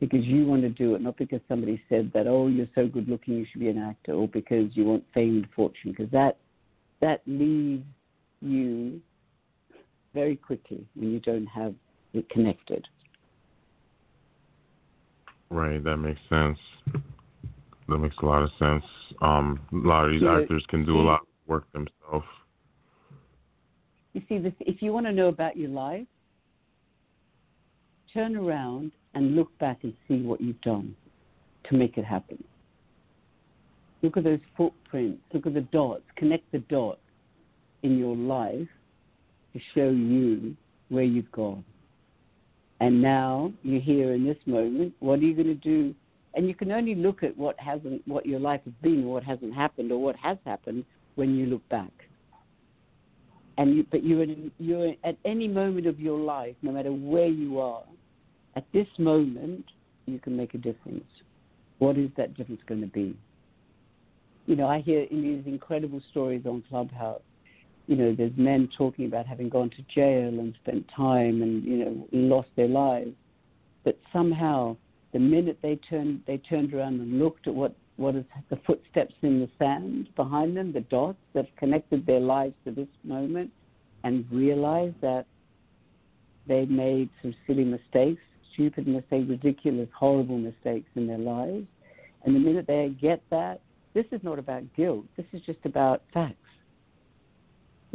because 0.00 0.24
you 0.24 0.44
want 0.44 0.62
to 0.62 0.68
do 0.68 0.94
it, 0.94 1.00
not 1.00 1.16
because 1.16 1.40
somebody 1.48 1.82
said 1.88 2.10
that, 2.12 2.26
oh, 2.26 2.48
you're 2.48 2.68
so 2.74 2.86
good 2.86 3.08
looking, 3.08 3.34
you 3.34 3.46
should 3.50 3.60
be 3.60 3.68
an 3.68 3.78
actor, 3.78 4.12
or 4.12 4.28
because 4.28 4.68
you 4.72 4.84
want 4.84 5.04
fame 5.14 5.36
and 5.36 5.48
fortune, 5.54 5.92
because 5.92 6.10
that, 6.10 6.36
that 7.00 7.22
leaves 7.26 7.84
you 8.42 9.00
very 10.12 10.36
quickly 10.36 10.84
when 10.94 11.12
you 11.12 11.20
don't 11.20 11.46
have 11.46 11.74
it 12.12 12.28
connected. 12.28 12.86
Right, 15.50 15.82
that 15.82 15.96
makes 15.96 16.20
sense. 16.28 16.58
That 17.88 17.98
makes 17.98 18.16
a 18.22 18.26
lot 18.26 18.42
of 18.42 18.50
sense. 18.58 18.84
Um, 19.22 19.60
a 19.72 19.76
lot 19.76 20.06
of 20.06 20.12
these 20.12 20.22
Yeah, 20.22 20.40
actors 20.40 20.64
can 20.68 20.84
do 20.84 20.98
a 20.98 21.02
lot 21.02 21.20
of 21.20 21.26
work 21.46 21.70
themselves. 21.72 22.26
You 24.12 24.22
see, 24.28 24.38
this, 24.38 24.54
if 24.60 24.82
you 24.82 24.92
want 24.92 25.06
to 25.06 25.12
know 25.12 25.28
about 25.28 25.56
your 25.56 25.68
life, 25.68 26.06
turn 28.12 28.34
around 28.34 28.92
and 29.14 29.36
look 29.36 29.56
back 29.58 29.78
and 29.82 29.92
see 30.08 30.22
what 30.22 30.40
you've 30.40 30.60
done 30.62 30.96
to 31.64 31.76
make 31.76 31.96
it 31.98 32.04
happen. 32.04 32.42
Look 34.02 34.16
at 34.16 34.24
those 34.24 34.40
footprints, 34.56 35.22
look 35.32 35.46
at 35.46 35.54
the 35.54 35.62
dots, 35.62 36.02
connect 36.16 36.50
the 36.52 36.58
dots 36.60 37.00
in 37.82 37.98
your 37.98 38.16
life 38.16 38.68
to 39.52 39.60
show 39.74 39.90
you 39.90 40.56
where 40.88 41.04
you've 41.04 41.30
gone. 41.32 41.64
And 42.80 43.00
now 43.00 43.52
you're 43.62 43.80
here 43.80 44.12
in 44.12 44.24
this 44.24 44.36
moment. 44.46 44.94
What 45.00 45.20
are 45.20 45.22
you 45.22 45.34
going 45.34 45.46
to 45.46 45.54
do? 45.54 45.94
And 46.34 46.46
you 46.46 46.54
can 46.54 46.70
only 46.70 46.94
look 46.94 47.22
at 47.22 47.36
what 47.36 47.58
hasn't, 47.58 48.06
what 48.06 48.26
your 48.26 48.40
life 48.40 48.60
has 48.64 48.74
been, 48.82 49.04
or 49.04 49.14
what 49.14 49.24
hasn't 49.24 49.54
happened, 49.54 49.90
or 49.90 49.98
what 49.98 50.16
has 50.16 50.36
happened 50.44 50.84
when 51.14 51.34
you 51.34 51.46
look 51.46 51.66
back. 51.70 51.90
And 53.58 53.74
you, 53.74 53.86
but 53.90 54.04
you're 54.04 54.22
in, 54.22 54.50
you're 54.58 54.92
at 55.02 55.16
any 55.24 55.48
moment 55.48 55.86
of 55.86 55.98
your 55.98 56.18
life, 56.18 56.54
no 56.60 56.72
matter 56.72 56.90
where 56.90 57.28
you 57.28 57.58
are, 57.58 57.84
at 58.54 58.66
this 58.72 58.86
moment 58.98 59.64
you 60.04 60.18
can 60.18 60.36
make 60.36 60.52
a 60.52 60.58
difference. 60.58 61.04
What 61.78 61.96
is 61.96 62.10
that 62.18 62.36
difference 62.36 62.60
going 62.66 62.82
to 62.82 62.86
be? 62.86 63.16
You 64.46 64.56
know, 64.56 64.66
I 64.66 64.80
hear 64.80 65.06
these 65.10 65.42
incredible 65.46 66.00
stories 66.10 66.42
on 66.46 66.62
Clubhouse. 66.68 67.22
You 67.86 67.96
know, 67.96 68.14
there's 68.14 68.36
men 68.36 68.68
talking 68.76 69.06
about 69.06 69.26
having 69.26 69.48
gone 69.48 69.70
to 69.70 69.82
jail 69.94 70.28
and 70.28 70.54
spent 70.62 70.86
time 70.94 71.42
and 71.42 71.64
you 71.64 71.84
know 71.84 72.08
lost 72.12 72.48
their 72.56 72.68
lives, 72.68 73.12
but 73.84 73.98
somehow 74.12 74.76
the 75.12 75.18
minute 75.18 75.58
they 75.62 75.76
turned 75.76 76.22
they 76.26 76.38
turned 76.38 76.74
around 76.74 77.00
and 77.00 77.18
looked 77.18 77.46
at 77.46 77.54
what 77.54 77.74
what 77.96 78.14
is 78.14 78.24
the 78.50 78.56
footsteps 78.66 79.14
in 79.22 79.40
the 79.40 79.48
sand 79.58 80.08
behind 80.16 80.56
them, 80.56 80.72
the 80.72 80.80
dots 80.80 81.18
that 81.34 81.54
connected 81.56 82.04
their 82.06 82.20
lives 82.20 82.54
to 82.64 82.70
this 82.70 82.88
moment, 83.04 83.50
and 84.04 84.26
realized 84.30 85.00
that 85.00 85.26
they 86.46 86.66
made 86.66 87.08
some 87.22 87.34
silly 87.46 87.64
mistakes, 87.64 88.20
stupid 88.52 88.86
mistakes, 88.86 89.28
ridiculous, 89.28 89.88
horrible 89.98 90.38
mistakes 90.38 90.88
in 90.94 91.06
their 91.06 91.18
lives. 91.18 91.66
And 92.24 92.34
the 92.34 92.40
minute 92.40 92.66
they 92.66 92.94
get 93.00 93.22
that, 93.30 93.60
this 93.94 94.04
is 94.12 94.20
not 94.22 94.38
about 94.38 94.62
guilt. 94.76 95.06
This 95.16 95.26
is 95.32 95.40
just 95.42 95.60
about 95.64 96.02
facts. 96.12 96.36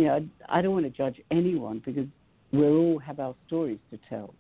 You 0.02 0.08
know, 0.08 0.28
I, 0.50 0.64
don't 0.64 0.74
want 0.74 0.86
to 0.86 0.90
judge 0.90 1.22
anyone 1.30 1.80
because 1.86 2.08
we 2.52 2.66
all 2.66 2.98
have 2.98 3.20
our 3.20 3.36
stories 3.46 3.78
to 3.92 4.00
tell. 4.10 4.34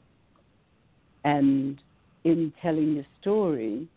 And 1.23 1.79
in 2.23 2.51
telling 2.63 2.95
your 2.95 3.05
story, 3.21 3.88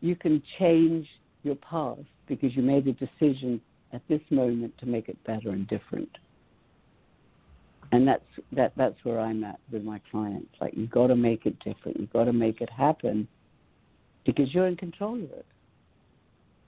you 0.00 0.14
can 0.14 0.40
change 0.60 1.08
your 1.42 1.56
past 1.56 2.02
because 2.28 2.54
you 2.54 2.62
made 2.62 2.86
a 2.86 2.92
decision 2.92 3.60
at 3.92 4.00
this 4.08 4.20
moment 4.30 4.78
to 4.78 4.86
make 4.86 5.08
it 5.08 5.16
better 5.24 5.50
and 5.50 5.66
different. 5.66 6.18
And 7.90 8.06
that's 8.06 8.22
that 8.52 8.72
that's 8.76 8.96
where 9.02 9.18
I'm 9.18 9.42
at 9.42 9.58
with 9.72 9.82
my 9.82 10.00
clients. 10.12 10.54
Like 10.60 10.74
you've 10.76 10.92
got 10.92 11.08
to 11.08 11.16
make 11.16 11.46
it 11.46 11.58
different. 11.64 11.98
You've 11.98 12.12
got 12.12 12.26
to 12.26 12.32
make 12.32 12.60
it 12.60 12.70
happen 12.70 13.26
because 14.24 14.54
you're 14.54 14.68
in 14.68 14.76
control 14.76 15.16
of 15.16 15.30
it. 15.32 15.46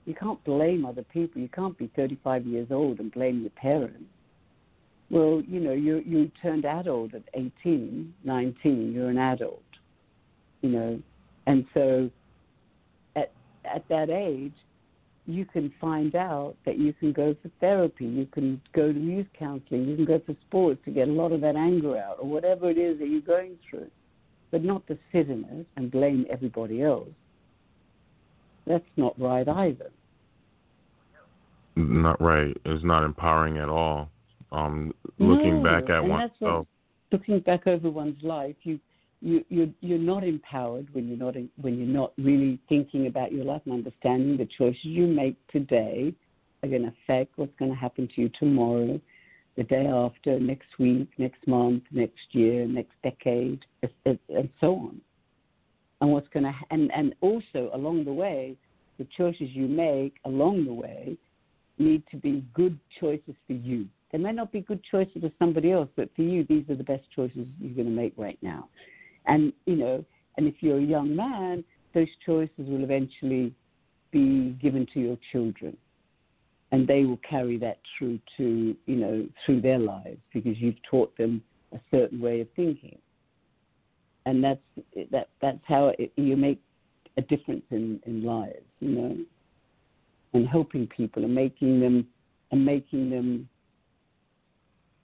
You 0.09 0.15
can't 0.15 0.43
blame 0.45 0.87
other 0.87 1.03
people. 1.03 1.43
You 1.43 1.51
can't 1.51 1.77
be 1.77 1.91
35 1.95 2.47
years 2.47 2.69
old 2.71 2.99
and 2.99 3.13
blame 3.13 3.43
your 3.43 3.51
parents. 3.51 4.07
Well, 5.11 5.43
you 5.47 5.61
know, 5.61 5.75
you 5.75 5.99
you 5.99 6.31
turned 6.41 6.65
adult 6.65 7.13
at 7.13 7.25
18, 7.35 8.15
19. 8.25 8.93
You're 8.93 9.11
an 9.11 9.19
adult, 9.19 9.63
you 10.63 10.71
know, 10.71 10.99
and 11.47 11.67
so 11.75 12.11
at 13.17 13.31
at 13.67 13.87
that 13.91 14.09
age, 14.09 14.55
you 15.27 15.45
can 15.45 15.71
find 15.79 16.15
out 16.15 16.55
that 16.65 16.79
you 16.79 16.95
can 16.95 17.13
go 17.13 17.37
for 17.43 17.51
therapy, 17.61 18.07
you 18.07 18.25
can 18.33 18.63
go 18.75 18.91
to 18.91 18.99
youth 18.99 19.27
counseling, 19.39 19.87
you 19.89 19.95
can 19.95 20.07
go 20.07 20.23
for 20.25 20.35
sports 20.49 20.81
to 20.87 20.91
get 20.91 21.09
a 21.09 21.13
lot 21.13 21.33
of 21.33 21.43
that 21.43 21.55
anger 21.55 21.99
out, 21.99 22.17
or 22.19 22.27
whatever 22.27 22.71
it 22.71 22.79
is 22.79 22.99
that 22.99 23.09
you're 23.09 23.21
going 23.21 23.59
through. 23.69 23.91
But 24.51 24.65
not 24.65 24.87
to 24.87 24.97
sit 25.13 25.29
in 25.29 25.45
it 25.45 25.67
and 25.77 25.91
blame 25.91 26.25
everybody 26.31 26.83
else. 26.83 27.11
That's 28.67 28.89
not 28.97 29.21
right 29.21 29.47
either. 29.47 29.91
Not 31.79 32.21
right. 32.21 32.57
It's 32.65 32.85
not 32.85 33.05
empowering 33.05 33.59
at 33.59 33.69
all. 33.69 34.11
Um, 34.51 34.93
looking 35.19 35.63
No, 35.63 35.63
back 35.63 35.89
at 35.91 36.03
oneself. 36.03 36.67
looking 37.13 37.39
back 37.41 37.67
over 37.67 37.89
one's 37.89 38.21
life, 38.23 38.57
you 38.63 38.81
you 39.21 39.45
you're, 39.49 39.69
you're 39.81 39.99
not 39.99 40.25
empowered 40.25 40.93
when 40.93 41.07
you're 41.07 41.19
not 41.19 41.37
when 41.61 41.79
you're 41.79 41.87
not 41.87 42.13
really 42.19 42.59
thinking 42.69 43.07
about 43.07 43.31
your 43.31 43.45
life 43.45 43.63
and 43.65 43.75
understanding 43.75 44.37
the 44.37 44.49
choices 44.59 44.85
you 44.85 45.07
make 45.07 45.37
today 45.49 46.13
are 46.65 46.69
going 46.69 46.83
to 46.83 46.93
affect 47.05 47.39
what's 47.39 47.55
going 47.59 47.71
to 47.71 47.77
happen 47.77 48.09
to 48.17 48.23
you 48.23 48.31
tomorrow, 48.41 49.01
the 49.57 49.63
day 49.63 49.87
after, 49.87 50.41
next 50.41 50.79
week, 50.81 51.09
next 51.19 51.47
month, 51.47 51.85
next 51.93 52.27
year, 52.33 52.67
next 52.67 52.95
decade, 53.05 53.65
and 54.05 54.49
so 54.61 54.75
on. 54.75 55.01
And 56.01 56.11
what's 56.11 56.29
going 56.29 56.45
to 56.45 56.55
and 56.71 56.91
and 56.93 57.15
also 57.21 57.71
along 57.73 58.05
the 58.05 58.13
way, 58.13 58.57
the 58.99 59.07
choices 59.17 59.51
you 59.53 59.69
make 59.69 60.17
along 60.25 60.65
the 60.65 60.75
way 60.75 61.17
need 61.79 62.03
to 62.11 62.17
be 62.17 62.45
good 62.55 62.79
choices 63.01 63.35
for 63.47 63.53
you. 63.53 63.87
They 64.13 64.19
may 64.19 64.33
not 64.33 64.53
be 64.53 64.61
good 64.61 64.83
choices 64.91 65.21
for 65.21 65.31
somebody 65.39 65.73
else, 65.73 65.89
but 65.97 66.09
for 66.17 66.23
you, 66.23 66.45
these 66.45 66.65
are 66.71 66.75
the 66.75 66.85
best 66.85 67.05
choices 67.15 67.47
you're 67.61 67.75
going 67.75 67.89
to 67.89 67.93
make 67.93 68.15
right 68.17 68.39
now. 68.43 68.69
And 69.27 69.53
you 69.67 69.77
know, 69.77 70.05
and 70.37 70.47
if 70.47 70.55
you're 70.61 70.79
a 70.79 70.83
young 70.83 71.15
man, 71.15 71.65
those 71.95 72.09
choices 72.25 72.51
will 72.59 72.83
eventually 72.83 73.55
be 74.11 74.57
given 74.63 74.87
to 74.95 75.01
your 75.01 75.19
children, 75.33 75.77
and 76.73 76.87
they 76.87 77.05
will 77.05 77.21
carry 77.29 77.59
that 77.59 77.79
through 77.97 78.19
to 78.39 78.77
you 78.87 78.97
know 78.97 79.27
through 79.45 79.61
their 79.61 79.79
lives 79.79 80.19
because 80.33 80.57
you've 80.59 80.83
taught 80.91 81.15
them 81.19 81.43
a 81.73 81.79
certain 81.91 82.21
way 82.21 82.41
of 82.41 82.49
thinking. 82.57 82.99
And 84.25 84.43
that's 84.43 84.61
that. 85.11 85.29
That's 85.43 85.59
how 85.65 85.93
it, 85.99 86.13
you 86.17 86.37
make 86.37 86.61
a 87.19 87.23
difference 87.23 87.65
in 87.71 88.01
in 88.07 88.25
lives, 88.25 88.65
you 88.81 88.91
know, 88.91 89.17
and 90.39 90.49
helping 90.49 90.87
people 90.87 91.25
and 91.25 91.35
making 91.35 91.81
them 91.81 92.07
and 92.51 92.65
making 92.65 93.11
them 93.11 93.49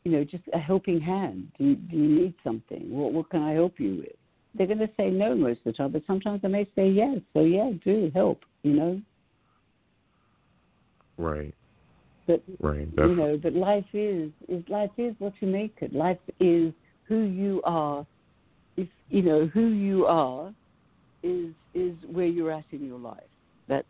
you 0.05 0.13
know, 0.13 0.25
just 0.25 0.45
a 0.53 0.59
helping 0.59 1.01
hand. 1.01 1.49
Do 1.59 1.65
you, 1.65 1.77
do 1.77 1.97
you 1.97 2.09
need 2.09 2.35
something? 2.45 2.91
What, 2.91 3.13
what 3.13 3.31
can 3.31 3.43
I 3.43 3.53
help 3.53 3.81
you 3.81 3.97
with? 3.97 4.13
They're 4.55 4.67
going 4.67 4.79
to 4.79 4.91
say 4.97 5.11
no 5.11 5.35
most 5.35 5.61
of 5.61 5.65
the 5.65 5.73
time, 5.73 5.93
but 5.93 6.03
sometimes 6.07 6.43
they 6.43 6.49
may 6.49 6.69
say 6.77 6.89
yes. 6.89 7.19
So 7.33 7.43
yeah, 7.43 7.71
do 7.85 8.11
help. 8.15 8.45
You 8.63 8.73
know, 8.75 9.01
Right. 11.17 11.55
but 12.27 12.43
Right. 12.61 12.89
you 12.97 13.15
know, 13.15 13.39
but 13.43 13.53
life 13.53 13.85
is 13.93 14.31
is 14.49 14.63
life 14.69 14.91
is 14.97 15.15
what 15.19 15.33
you 15.41 15.49
make 15.49 15.77
it. 15.81 15.95
Life 15.95 16.19
is 16.41 16.73
who 17.07 17.23
you 17.23 17.61
are. 17.65 18.07
If 18.77 18.89
you 19.09 19.23
know 19.23 19.47
who 19.47 19.69
you 19.69 20.07
are, 20.07 20.53
is 21.23 21.53
is 21.75 21.95
where 22.11 22.27
you're 22.27 22.53
at 22.53 22.65
in 22.71 22.87
your 22.87 22.99
life. 22.99 23.23
That's 23.69 23.87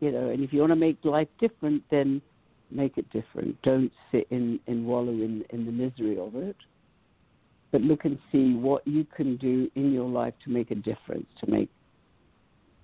you 0.00 0.12
know, 0.12 0.28
and 0.28 0.42
if 0.42 0.52
you 0.52 0.60
want 0.60 0.72
to 0.72 0.76
make 0.76 0.98
life 1.04 1.28
different, 1.40 1.82
then 1.90 2.20
make 2.70 2.98
it 2.98 3.10
different. 3.10 3.60
Don't 3.62 3.92
sit 4.12 4.26
in 4.30 4.60
and 4.66 4.86
wallow 4.86 5.12
in 5.12 5.44
in 5.50 5.66
the 5.66 5.72
misery 5.72 6.18
of 6.18 6.34
it. 6.34 6.56
But 7.72 7.82
look 7.82 8.04
and 8.04 8.18
see 8.32 8.54
what 8.54 8.86
you 8.86 9.06
can 9.16 9.36
do 9.36 9.70
in 9.74 9.92
your 9.92 10.08
life 10.08 10.34
to 10.44 10.50
make 10.50 10.70
a 10.70 10.76
difference, 10.76 11.26
to 11.44 11.50
make 11.50 11.68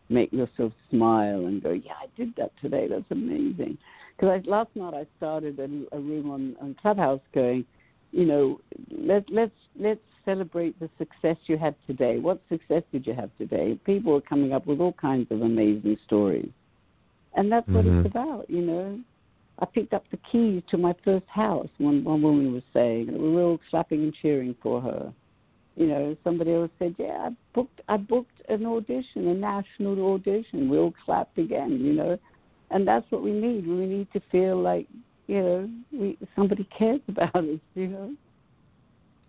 make 0.08 0.32
yourself 0.32 0.72
smile 0.90 1.46
and 1.46 1.62
go, 1.62 1.70
yeah, 1.70 1.92
I 1.92 2.06
did 2.16 2.34
that 2.36 2.52
today. 2.60 2.86
That's 2.88 3.10
amazing. 3.10 3.78
Because 4.16 4.42
last 4.46 4.70
night 4.74 4.94
I 4.94 5.06
started 5.16 5.58
a, 5.58 5.96
a 5.96 6.00
room 6.00 6.30
on, 6.30 6.56
on 6.60 6.76
Clubhouse 6.80 7.20
going, 7.34 7.64
you 8.10 8.26
know, 8.26 8.60
let 8.90 9.24
let's 9.30 9.52
let's 9.78 10.00
celebrate 10.24 10.78
the 10.78 10.90
success 10.98 11.36
you 11.46 11.56
had 11.56 11.74
today. 11.86 12.18
What 12.18 12.40
success 12.48 12.82
did 12.92 13.06
you 13.06 13.14
have 13.14 13.30
today? 13.38 13.78
People 13.84 14.16
are 14.16 14.20
coming 14.20 14.52
up 14.52 14.66
with 14.66 14.80
all 14.80 14.92
kinds 14.92 15.30
of 15.30 15.40
amazing 15.42 15.96
stories, 16.06 16.50
and 17.34 17.50
that's 17.50 17.68
what 17.68 17.84
Mhm. 17.84 18.04
it's 18.04 18.14
about, 18.14 18.48
you 18.50 18.62
know. 18.62 18.98
I 19.58 19.66
picked 19.66 19.92
up 19.94 20.04
the 20.10 20.16
keys 20.16 20.62
to 20.70 20.78
my 20.78 20.94
first 21.04 21.26
house. 21.26 21.68
One 21.78 22.02
one 22.04 22.22
woman 22.22 22.52
was 22.52 22.64
saying, 22.72 23.08
and 23.08 23.18
we 23.18 23.30
were 23.30 23.42
all 23.42 23.60
clapping 23.70 24.02
and 24.02 24.14
cheering 24.14 24.54
for 24.62 24.80
her. 24.80 25.12
You 25.76 25.86
know, 25.86 26.16
somebody 26.24 26.52
else 26.52 26.70
said, 26.78 26.94
"Yeah, 26.98 27.28
I 27.28 27.36
booked 27.54 27.80
I 27.88 27.96
booked 27.96 28.42
an 28.48 28.66
audition, 28.66 29.28
a 29.28 29.34
national 29.34 30.14
audition." 30.14 30.68
We 30.68 30.78
all 30.78 30.94
clapped 31.04 31.38
again, 31.38 31.80
you 31.80 31.92
know, 31.92 32.18
and 32.70 32.86
that's 32.86 33.10
what 33.10 33.22
we 33.22 33.32
need. 33.32 33.66
We 33.66 33.86
need 33.86 34.10
to 34.12 34.20
feel 34.30 34.60
like 34.60 34.88
you 35.28 35.40
know 35.42 35.70
we 35.92 36.18
somebody 36.34 36.64
cares 36.64 37.00
about 37.08 37.36
us. 37.36 37.60
You 37.74 37.88
know, 37.88 38.14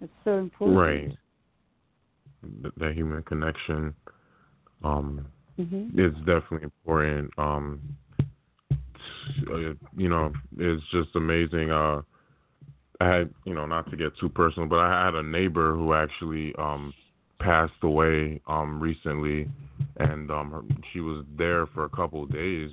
it's 0.01 0.13
so 0.23 0.39
important. 0.39 0.79
Right. 0.79 1.17
Th- 2.61 2.73
That 2.77 2.93
human 2.93 3.23
connection 3.23 3.95
um, 4.83 5.25
hmm 5.57 5.89
is 5.97 6.13
definitely 6.19 6.63
important. 6.63 7.31
Um, 7.37 7.81
uh, 9.51 9.73
you 9.95 10.09
know, 10.09 10.31
it's 10.57 10.83
just 10.91 11.09
amazing. 11.15 11.71
Uh, 11.71 12.01
I 12.99 13.07
had, 13.07 13.29
you 13.45 13.53
know, 13.53 13.65
not 13.65 13.89
to 13.91 13.97
get 13.97 14.17
too 14.19 14.29
personal, 14.29 14.67
but 14.67 14.79
I 14.79 15.05
had 15.05 15.15
a 15.15 15.23
neighbor 15.23 15.75
who 15.75 15.93
actually 15.93 16.53
um, 16.57 16.93
passed 17.39 17.73
away 17.81 18.41
um, 18.47 18.79
recently, 18.79 19.49
and 19.97 20.31
um, 20.31 20.51
her, 20.51 20.61
she 20.91 20.99
was 20.99 21.25
there 21.37 21.67
for 21.67 21.85
a 21.85 21.89
couple 21.89 22.23
of 22.23 22.31
days 22.31 22.71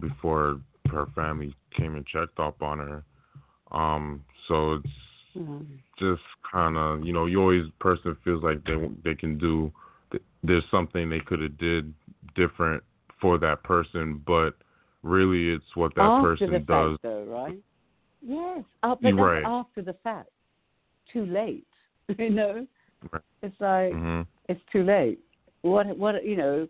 before 0.00 0.60
her 0.90 1.06
family 1.14 1.54
came 1.76 1.94
and 1.96 2.06
checked 2.06 2.38
up 2.38 2.62
on 2.62 2.78
her. 2.78 3.04
Um, 3.72 4.24
so 4.46 4.74
it's 4.74 4.88
Um, 5.36 5.66
just 5.98 6.22
kind 6.50 6.76
of 6.76 7.04
you 7.04 7.12
know 7.12 7.26
you 7.26 7.40
always 7.40 7.64
person 7.80 8.16
feels 8.24 8.42
like 8.42 8.64
they 8.64 8.76
they 9.04 9.14
can 9.14 9.38
do 9.38 9.70
there's 10.42 10.64
something 10.70 11.08
they 11.10 11.20
could 11.20 11.40
have 11.40 11.58
did 11.58 11.92
different 12.34 12.82
for 13.20 13.38
that 13.38 13.62
person 13.62 14.22
but 14.26 14.54
really 15.02 15.50
it's 15.50 15.64
what 15.74 15.94
that 15.94 16.02
after 16.02 16.36
person 16.36 16.52
the 16.52 16.58
does 16.60 16.92
fact, 16.92 17.02
though, 17.02 17.24
right? 17.24 17.58
Yes, 18.20 18.64
uh, 18.82 18.94
but 19.00 19.14
right. 19.14 19.44
after 19.44 19.82
the 19.82 19.94
fact. 20.04 20.28
Too 21.12 21.24
late. 21.26 21.66
you 22.18 22.30
know, 22.30 22.66
Right. 23.12 23.22
it's 23.42 23.60
like 23.60 23.92
hmm 23.92 24.22
it's 24.48 24.60
too 24.72 24.82
late. 24.82 25.20
What 25.62 25.96
what 25.96 26.24
you 26.24 26.36
know? 26.36 26.68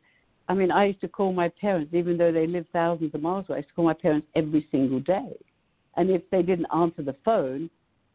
I 0.48 0.54
mean, 0.54 0.70
I 0.70 0.86
used 0.86 1.00
to 1.02 1.08
call 1.08 1.32
my 1.32 1.50
parents, 1.60 1.92
even 1.92 2.16
though 2.16 2.32
they 2.32 2.46
live 2.46 2.66
thousands 2.72 3.14
of 3.14 3.20
miles 3.22 3.46
away. 3.48 3.56
I 3.56 3.58
used 3.60 3.68
to 3.70 3.74
call 3.74 3.84
my 3.84 3.94
parents 3.94 4.26
every 4.34 4.66
single 4.70 5.00
day, 5.00 5.32
and 5.96 6.10
if 6.10 6.22
they 6.30 6.42
didn't 6.42 6.66
answer 6.74 7.02
the 7.02 7.16
phone, 7.24 7.70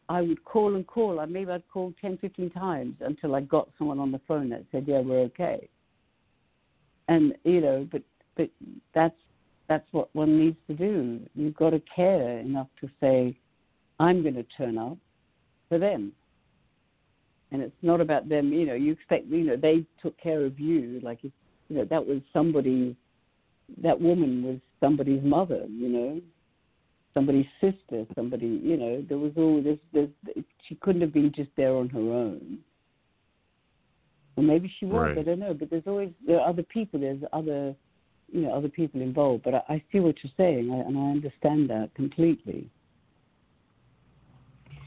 I 0.10 0.22
would 0.22 0.44
call 0.44 0.76
and 0.76 0.86
call. 0.86 1.20
I 1.20 1.26
maybe 1.26 1.52
I'd 1.52 1.68
call 1.72 1.94
ten, 2.00 2.18
fifteen 2.18 2.50
times 2.50 2.96
until 3.02 3.36
I 3.36 3.42
got 3.42 3.70
someone 3.78 4.00
on 4.00 4.12
the 4.12 4.22
phone 4.28 4.50
that 4.50 4.64
said, 4.72 4.86
"Yeah, 4.88 5.00
we're 5.00 5.22
okay." 5.22 5.68
And 7.08 7.36
you 7.44 7.62
know, 7.62 7.88
but 7.92 8.02
but 8.36 8.50
that's 8.94 9.16
that's 9.70 9.88
what 9.92 10.14
one 10.14 10.40
needs 10.40 10.58
to 10.68 10.74
do. 10.74 11.20
You've 11.36 11.56
got 11.56 11.72
to 11.72 11.82
care 11.96 12.40
enough 12.40 12.68
to 12.82 12.90
say, 13.00 13.38
"I'm 14.00 14.22
going 14.22 14.36
to 14.36 14.46
turn 14.58 14.78
up 14.78 14.98
for 15.70 15.80
them." 15.80 16.14
and 17.54 17.62
it's 17.62 17.76
not 17.84 18.02
about 18.02 18.28
them. 18.28 18.52
You 18.52 18.66
know, 18.66 18.74
you 18.74 18.92
expect 18.92 19.28
you 19.28 19.46
know 19.46 19.56
they 19.56 19.86
took 20.02 20.20
care 20.20 20.44
of 20.44 20.60
you. 20.60 21.00
Like 21.02 21.20
if, 21.24 21.32
you 21.70 21.78
know 21.78 21.86
that 21.86 22.06
was 22.06 22.20
somebody, 22.34 22.98
that 23.82 24.02
woman 24.02 24.44
was 24.44 24.58
somebody's 24.82 25.24
mother. 25.24 25.66
You 25.70 25.90
know, 25.90 26.22
somebody's 27.14 27.48
sister. 27.62 28.06
Somebody. 28.16 28.48
You 28.64 28.78
know, 28.78 29.06
there 29.08 29.18
was 29.18 29.32
all 29.38 29.62
this. 29.62 29.78
This 29.94 30.10
she 30.68 30.76
couldn't 30.76 31.02
have 31.02 31.14
been 31.14 31.32
just 31.36 31.52
there 31.56 31.74
on 31.76 31.90
her 31.90 32.00
own. 32.00 32.60
Or 34.36 34.44
maybe 34.44 34.72
she 34.80 34.86
was. 34.86 35.02
Right. 35.02 35.18
I 35.18 35.24
don't 35.24 35.40
know. 35.40 35.54
But 35.54 35.70
there's 35.70 35.84
always 35.88 36.12
there 36.26 36.40
are 36.40 36.50
other 36.50 36.64
people. 36.64 37.00
There's 37.00 37.22
other. 37.32 37.76
You 38.32 38.42
know, 38.42 38.54
other 38.54 38.70
people 38.70 39.00
involved, 39.00 39.44
but 39.44 39.54
I, 39.54 39.62
I 39.70 39.84
see 39.92 40.00
what 40.00 40.16
you're 40.24 40.34
saying, 40.38 40.72
I, 40.72 40.88
and 40.88 40.98
I 40.98 41.12
understand 41.12 41.70
that 41.70 41.92
completely. 41.94 42.68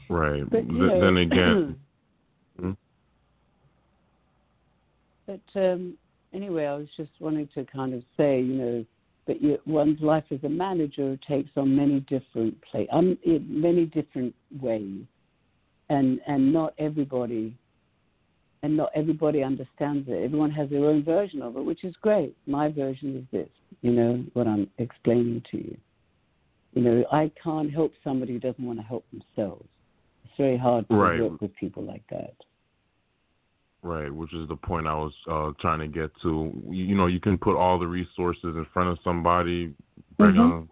right 0.09 0.43
But 0.49 0.67
Th- 0.67 0.67
know, 0.67 0.99
then 0.99 1.15
again 1.15 1.79
Hmm? 2.59 2.71
But 5.25 5.41
um, 5.55 5.97
anyway, 6.33 6.65
I 6.65 6.75
was 6.75 6.87
just 6.95 7.11
wanting 7.19 7.47
to 7.55 7.65
kind 7.65 7.93
of 7.93 8.03
say, 8.15 8.41
you 8.41 8.53
know, 8.53 8.85
that 9.27 9.41
you, 9.41 9.57
one's 9.65 10.01
life 10.01 10.23
as 10.31 10.39
a 10.43 10.49
manager 10.49 11.17
takes 11.27 11.49
on 11.55 11.75
many 11.75 11.99
different 12.01 12.55
play, 12.61 12.87
um, 12.91 13.17
in 13.23 13.45
many 13.49 13.85
different 13.85 14.33
ways, 14.61 15.03
and 15.89 16.19
and 16.27 16.51
not 16.51 16.73
everybody, 16.79 17.55
and 18.63 18.75
not 18.75 18.89
everybody 18.95 19.43
understands 19.43 20.07
it. 20.09 20.23
Everyone 20.23 20.51
has 20.51 20.69
their 20.69 20.85
own 20.85 21.03
version 21.03 21.41
of 21.41 21.55
it, 21.57 21.63
which 21.63 21.83
is 21.83 21.95
great. 22.01 22.35
My 22.45 22.69
version 22.69 23.15
is 23.17 23.23
this, 23.31 23.49
you 23.81 23.91
know, 23.91 24.23
what 24.33 24.47
I'm 24.47 24.69
explaining 24.77 25.43
to 25.51 25.57
you. 25.57 25.77
You 26.73 26.81
know, 26.81 27.03
I 27.11 27.31
can't 27.43 27.71
help 27.71 27.93
somebody 28.03 28.33
who 28.33 28.39
doesn't 28.39 28.63
want 28.63 28.79
to 28.79 28.83
help 28.85 29.05
themselves. 29.11 29.67
It's 30.25 30.33
very 30.37 30.57
hard 30.57 30.87
to 30.89 30.95
Right. 30.95 31.19
work 31.19 31.41
with 31.41 31.55
people 31.55 31.83
like 31.83 32.03
that. 32.09 32.35
Right, 33.83 34.13
which 34.13 34.33
is 34.33 34.47
the 34.49 34.55
point 34.55 34.87
I 34.87 34.95
was 34.95 35.13
uh, 35.29 35.51
trying 35.61 35.79
to 35.79 35.87
get 35.87 36.11
to. 36.23 36.51
You 36.69 36.95
know, 36.95 37.05
you 37.05 37.19
can 37.19 37.37
put 37.37 37.55
all 37.55 37.77
the 37.77 37.87
resources 37.87 38.55
in 38.55 38.65
front 38.73 38.89
of 38.89 38.97
somebody, 39.03 39.73
bring 40.17 40.35
Mhm. 40.35 40.49
them 40.49 40.69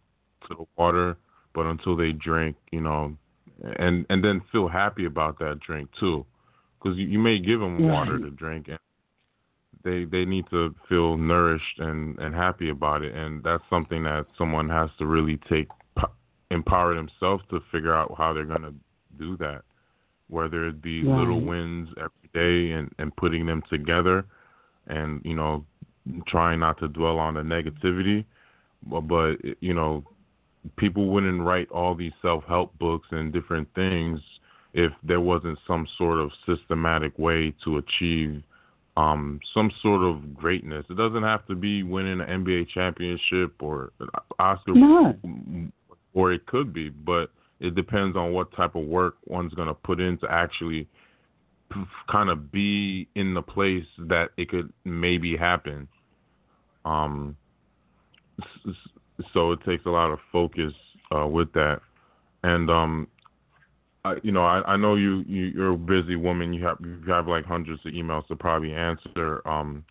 to 0.48 0.56
the 0.56 0.66
water, 0.76 1.16
but 1.54 1.66
until 1.68 1.96
they 1.96 2.12
drink, 2.12 2.58
you 2.72 2.82
know, 2.82 3.16
and 3.78 4.06
and 4.10 4.24
then 4.24 4.42
feel 4.52 4.68
happy 4.68 5.06
about 5.06 5.38
that 5.40 5.60
drink 5.60 5.90
too, 5.94 6.26
because 6.78 6.98
you, 6.98 7.08
you 7.08 7.20
may 7.20 7.38
give 7.40 7.60
them 7.60 7.88
water 7.88 8.18
to 8.18 8.32
drink, 8.32 8.68
and 8.70 8.80
they 9.84 10.06
they 10.06 10.26
need 10.26 10.50
to 10.50 10.74
feel 10.90 11.16
nourished 11.16 11.80
and 11.80 12.18
and 12.20 12.34
happy 12.34 12.70
about 12.70 13.04
it, 13.04 13.14
and 13.14 13.44
that's 13.44 13.64
something 13.70 14.04
that 14.04 14.26
someone 14.36 14.68
has 14.68 14.90
to 14.98 15.06
really 15.06 15.38
take 15.48 15.70
empower 16.52 16.96
themselves 16.96 17.44
to 17.50 17.60
figure 17.72 17.94
out 17.94 18.14
how 18.18 18.34
they're 18.34 18.46
gonna 18.46 18.74
do 19.18 19.38
that 19.38 19.64
whether 20.30 20.68
it 20.68 20.82
be 20.82 21.02
little 21.04 21.42
wins 21.42 21.90
every 21.98 22.30
day 22.34 22.74
and, 22.74 22.92
and 22.98 23.16
putting 23.16 23.46
them 23.46 23.62
together 23.70 24.26
and, 24.88 25.22
you 25.24 25.36
know, 25.36 25.66
trying 26.28 26.60
not 26.60 26.80
to 26.80 26.88
dwell 26.88 27.18
on 27.18 27.36
the 27.36 27.42
negativity. 27.42 28.26
But, 28.88 29.02
but 29.02 29.36
you 29.62 29.74
know, 29.74 30.04
people 30.78 31.08
wouldn't 31.08 31.42
write 31.42 31.70
all 31.72 31.96
these 31.96 32.14
self 32.22 32.44
help 32.46 32.78
books 32.80 33.08
and 33.12 33.32
different 33.32 33.68
things 33.76 34.20
if 34.74 34.92
there 35.04 35.22
wasn't 35.22 35.58
some 35.66 35.88
sort 35.98 36.20
of 36.20 36.32
systematic 36.46 37.18
way 37.18 37.54
to 37.64 37.78
achieve 37.78 38.44
um, 38.98 39.40
some 39.54 39.72
sort 39.82 40.02
of 40.04 40.34
greatness. 40.34 40.86
It 40.90 40.98
doesn't 40.98 41.24
have 41.24 41.46
to 41.48 41.56
be 41.56 41.84
winning 41.84 42.22
an 42.22 42.46
NBA 42.46 42.70
championship 42.70 43.54
or 43.62 43.92
an 44.00 44.08
Oscar 44.40 44.74
No. 44.74 45.16
or 46.14 46.32
it 46.34 46.46
could 46.46 46.74
be, 46.74 46.90
but 46.90 47.30
it 47.60 47.76
depends 47.76 48.18
on 48.18 48.34
what 48.34 48.54
type 48.56 48.76
of 48.76 48.86
work 48.86 49.16
one's 49.26 49.54
going 49.54 49.68
to 49.68 49.74
put 49.74 50.00
in 50.00 50.18
to 50.20 50.28
actually 50.30 50.88
kind 52.12 52.30
of 52.30 52.52
be 52.52 53.08
in 53.16 53.34
the 53.34 53.42
place 53.42 53.86
that 53.98 54.30
it 54.38 54.50
could 54.50 54.72
maybe 54.84 55.36
happen. 55.36 55.88
Um, 56.84 57.36
so 59.34 59.52
it 59.52 59.60
takes 59.66 59.86
a 59.86 59.90
lot 59.90 60.12
of 60.12 60.20
focus 60.32 60.74
uh, 61.16 61.28
with 61.28 61.52
that, 61.54 61.80
and 62.44 62.70
um, 62.70 63.08
I, 64.04 64.16
you 64.22 64.32
know, 64.32 64.46
I, 64.46 64.62
I 64.74 64.78
know 64.78 64.96
you, 64.96 65.24
you 65.28 65.46
you're 65.46 65.74
a 65.74 65.78
busy 65.78 66.16
woman. 66.16 66.54
You 66.54 66.64
have 66.66 66.78
you 66.82 67.02
have 67.12 67.28
like 67.28 67.46
hundreds 67.46 67.84
of 67.86 67.94
emails 67.94 68.28
to 68.28 68.36
probably 68.36 68.74
answer. 68.74 69.42
Um, 69.48 69.84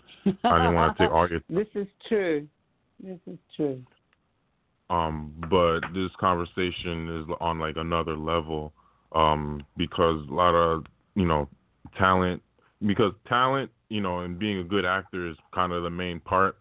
I 0.45 0.59
didn't 0.59 0.75
want 0.75 0.97
to 0.97 1.05
take 1.05 1.13
all 1.13 1.29
your 1.29 1.41
This 1.49 1.67
is 1.75 1.89
true. 2.09 2.47
This 3.03 3.19
is 3.27 3.39
true. 3.57 3.83
Um 4.91 5.33
but 5.51 5.81
this 5.95 6.11
conversation 6.21 7.21
is 7.21 7.37
on 7.41 7.59
like 7.59 7.77
another 7.77 8.17
level 8.17 8.73
um 9.13 9.65
because 9.77 10.27
a 10.31 10.35
lot 10.35 10.55
of 10.55 10.85
you 11.15 11.25
know 11.25 11.49
talent 11.99 12.43
because 12.87 13.13
talent 13.29 13.71
you 13.89 14.01
know 14.01 14.21
and 14.21 14.39
being 14.39 14.59
a 14.59 14.65
good 14.65 14.85
actor 14.85 15.29
is 15.29 15.37
kind 15.55 15.73
of 15.73 15.83
the 15.83 15.91
main 15.91 16.21
part. 16.21 16.57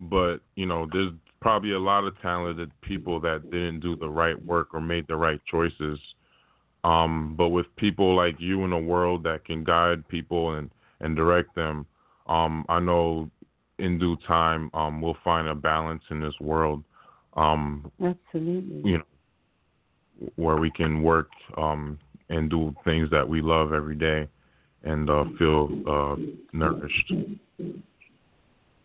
But 0.00 0.38
you 0.56 0.66
know 0.66 0.88
there's 0.92 1.12
probably 1.40 1.72
a 1.72 1.78
lot 1.78 2.04
of 2.04 2.20
talented 2.20 2.70
people 2.82 3.20
that 3.20 3.50
didn't 3.50 3.80
do 3.80 3.96
the 3.96 4.08
right 4.08 4.42
work 4.44 4.68
or 4.74 4.80
made 4.80 5.06
the 5.08 5.16
right 5.16 5.40
choices. 5.50 5.98
Um 6.84 7.34
but 7.36 7.48
with 7.48 7.66
people 7.76 8.16
like 8.16 8.36
you 8.38 8.64
in 8.64 8.70
the 8.70 8.78
world 8.78 9.22
that 9.24 9.44
can 9.44 9.64
guide 9.64 10.06
people 10.08 10.56
and 10.56 10.70
and 11.00 11.16
direct 11.16 11.54
them 11.54 11.86
um 12.26 12.64
i 12.68 12.78
know 12.78 13.30
in 13.78 13.98
due 13.98 14.16
time 14.26 14.70
um 14.74 15.00
we'll 15.00 15.16
find 15.24 15.48
a 15.48 15.54
balance 15.54 16.02
in 16.10 16.20
this 16.20 16.38
world 16.40 16.84
um, 17.34 17.90
Absolutely. 18.02 18.90
you 18.90 18.98
know, 18.98 19.04
where 20.36 20.56
we 20.56 20.70
can 20.70 21.02
work 21.02 21.30
um, 21.56 21.98
and 22.28 22.50
do 22.50 22.74
things 22.84 23.08
that 23.10 23.26
we 23.26 23.40
love 23.40 23.72
every 23.72 23.94
day 23.94 24.28
and 24.82 25.08
uh, 25.10 25.24
feel 25.38 25.70
uh, 25.86 26.16
nourished. 26.52 27.12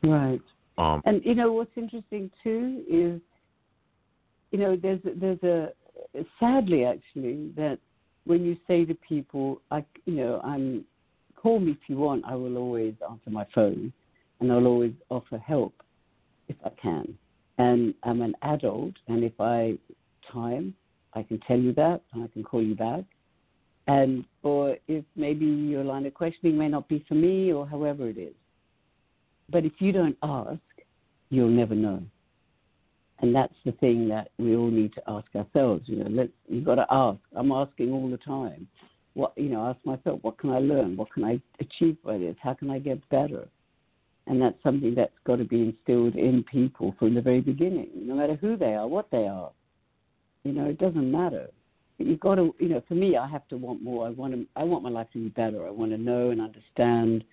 Right. 0.03 0.41
Um, 0.77 1.01
And 1.05 1.21
you 1.23 1.35
know 1.35 1.53
what's 1.53 1.71
interesting 1.75 2.29
too 2.43 2.83
is, 2.89 3.21
you 4.51 4.59
know, 4.59 4.75
there's 4.75 4.99
there's 5.15 5.41
a 5.43 5.73
sadly 6.39 6.85
actually 6.85 7.51
that 7.55 7.79
when 8.25 8.43
you 8.43 8.57
say 8.67 8.85
to 8.85 8.93
people, 8.95 9.61
I 9.71 9.85
you 10.05 10.15
know 10.15 10.41
I'm 10.43 10.85
call 11.35 11.59
me 11.59 11.71
if 11.71 11.77
you 11.87 11.97
want, 11.97 12.25
I 12.25 12.35
will 12.35 12.57
always 12.57 12.95
answer 13.09 13.29
my 13.29 13.45
phone, 13.53 13.93
and 14.39 14.51
I'll 14.51 14.65
always 14.65 14.93
offer 15.09 15.37
help 15.37 15.73
if 16.47 16.55
I 16.65 16.71
can. 16.81 17.17
And 17.57 17.93
I'm 18.03 18.21
an 18.21 18.35
adult, 18.41 18.95
and 19.07 19.23
if 19.23 19.33
I 19.39 19.77
time, 20.31 20.73
I 21.13 21.23
can 21.23 21.39
tell 21.47 21.57
you 21.57 21.73
that, 21.73 22.01
and 22.13 22.23
I 22.23 22.27
can 22.27 22.43
call 22.43 22.61
you 22.61 22.75
back. 22.75 23.03
And 23.87 24.25
or 24.43 24.77
if 24.87 25.05
maybe 25.15 25.45
your 25.45 25.83
line 25.83 26.05
of 26.05 26.13
questioning 26.13 26.57
may 26.57 26.67
not 26.67 26.89
be 26.89 27.05
for 27.07 27.13
me, 27.15 27.53
or 27.53 27.67
however 27.67 28.09
it 28.09 28.17
is. 28.17 28.33
But 29.49 29.63
if 29.63 29.73
you 29.79 29.91
don't 29.91 30.17
ask, 30.23 30.59
you'll 31.29 31.49
never 31.49 31.75
know. 31.75 32.01
And 33.19 33.33
that's 33.33 33.53
the 33.63 33.71
thing 33.73 34.09
that 34.09 34.31
we 34.37 34.55
all 34.55 34.69
need 34.69 34.93
to 34.95 35.03
ask 35.07 35.27
ourselves. 35.35 35.83
You 35.85 36.03
know, 36.03 36.09
let's 36.09 36.31
you've 36.49 36.65
got 36.65 36.75
to 36.75 36.87
ask. 36.89 37.19
I'm 37.35 37.51
asking 37.51 37.91
all 37.91 38.09
the 38.09 38.17
time. 38.17 38.67
What 39.13 39.31
you 39.37 39.49
know, 39.49 39.67
ask 39.67 39.79
myself, 39.85 40.19
what 40.23 40.37
can 40.37 40.49
I 40.49 40.59
learn? 40.59 40.97
What 40.97 41.13
can 41.13 41.23
I 41.23 41.39
achieve 41.61 41.95
by 42.03 42.17
this? 42.17 42.35
How 42.41 42.53
can 42.53 42.69
I 42.69 42.79
get 42.79 43.07
better? 43.09 43.47
And 44.27 44.41
that's 44.41 44.61
something 44.63 44.95
that's 44.95 45.13
got 45.25 45.37
to 45.37 45.43
be 45.43 45.61
instilled 45.61 46.15
in 46.15 46.43
people 46.43 46.95
from 46.97 47.13
the 47.13 47.21
very 47.21 47.41
beginning, 47.41 47.89
no 47.95 48.15
matter 48.15 48.35
who 48.35 48.57
they 48.57 48.73
are, 48.73 48.87
what 48.87 49.09
they 49.11 49.27
are. 49.27 49.51
You 50.43 50.53
know, 50.53 50.65
it 50.65 50.79
doesn't 50.79 51.11
matter. 51.11 51.49
But 51.97 52.07
you've 52.07 52.19
got 52.19 52.35
to, 52.35 52.53
you 52.59 52.69
know, 52.69 52.83
for 52.87 52.95
me, 52.95 53.17
I 53.17 53.27
have 53.27 53.47
to 53.49 53.57
want 53.57 53.83
more. 53.83 54.07
I 54.07 54.09
want 54.09 54.33
to, 54.33 54.45
I 54.55 54.63
want 54.63 54.83
my 54.83 54.89
life 54.89 55.07
to 55.13 55.23
be 55.23 55.29
better. 55.29 55.65
I 55.67 55.71
want 55.71 55.91
to 55.91 55.97
know 55.97 56.31
and 56.31 56.41
understand 56.41 57.23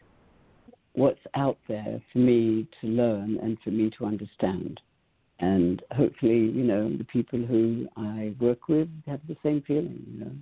what's 0.92 1.20
out 1.34 1.58
there 1.68 2.00
for 2.12 2.18
me 2.18 2.68
to 2.80 2.86
learn 2.86 3.38
and 3.42 3.56
for 3.64 3.70
me 3.70 3.90
to 3.98 4.04
understand. 4.04 4.80
And 5.40 5.82
hopefully, 5.92 6.38
you 6.38 6.62
know, 6.62 6.94
the 6.96 7.04
people 7.04 7.40
who 7.40 7.88
I 7.96 8.34
work 8.38 8.68
with 8.68 8.88
have 9.06 9.20
the 9.26 9.36
same 9.42 9.62
feeling, 9.66 10.04
you 10.12 10.24
know. 10.24 10.32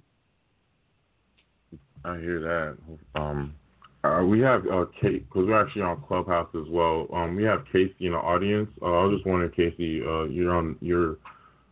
I 2.05 2.19
hear 2.19 2.41
that. 2.41 2.77
Um, 3.15 3.55
uh, 4.03 4.25
we 4.25 4.41
have 4.41 4.67
uh, 4.67 4.87
Kate 5.01 5.29
because 5.29 5.47
we're 5.47 5.61
actually 5.61 5.83
on 5.83 6.03
Clubhouse 6.09 6.49
as 6.55 6.69
well. 6.71 7.07
Um, 7.13 7.37
we 7.37 7.45
have 7.45 7.65
Casey 7.71 8.07
in 8.07 8.13
the 8.13 8.19
audience. 8.19 8.71
Uh, 8.81 8.87
I 8.87 9.05
was 9.05 9.19
just 9.19 9.27
wondering, 9.27 9.53
Casey, 9.53 10.01
uh, 10.01 10.25
you're 10.25 10.55
on 10.55 10.77
your 10.81 11.19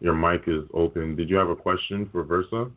your 0.00 0.14
mic 0.14 0.42
is 0.46 0.64
open. 0.74 1.16
Did 1.16 1.30
you 1.30 1.36
have 1.36 1.48
a 1.48 1.56
question 1.56 2.08
for 2.12 2.22
Versa? 2.24 2.68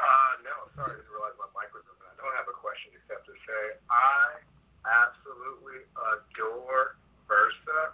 Uh, 0.00 0.32
no, 0.42 0.54
sorry, 0.74 0.92
I 0.92 0.96
didn't 0.96 1.12
realize 1.12 1.36
my 1.36 1.46
mic 1.52 1.68
was 1.76 1.84
open. 1.84 2.08
I 2.08 2.16
don't 2.16 2.34
have 2.40 2.48
a 2.48 2.56
question 2.56 2.96
except 2.96 3.28
to 3.28 3.36
say 3.44 3.76
I 3.92 4.40
absolutely 4.88 5.84
adore 5.92 6.96
Versa. 7.28 7.92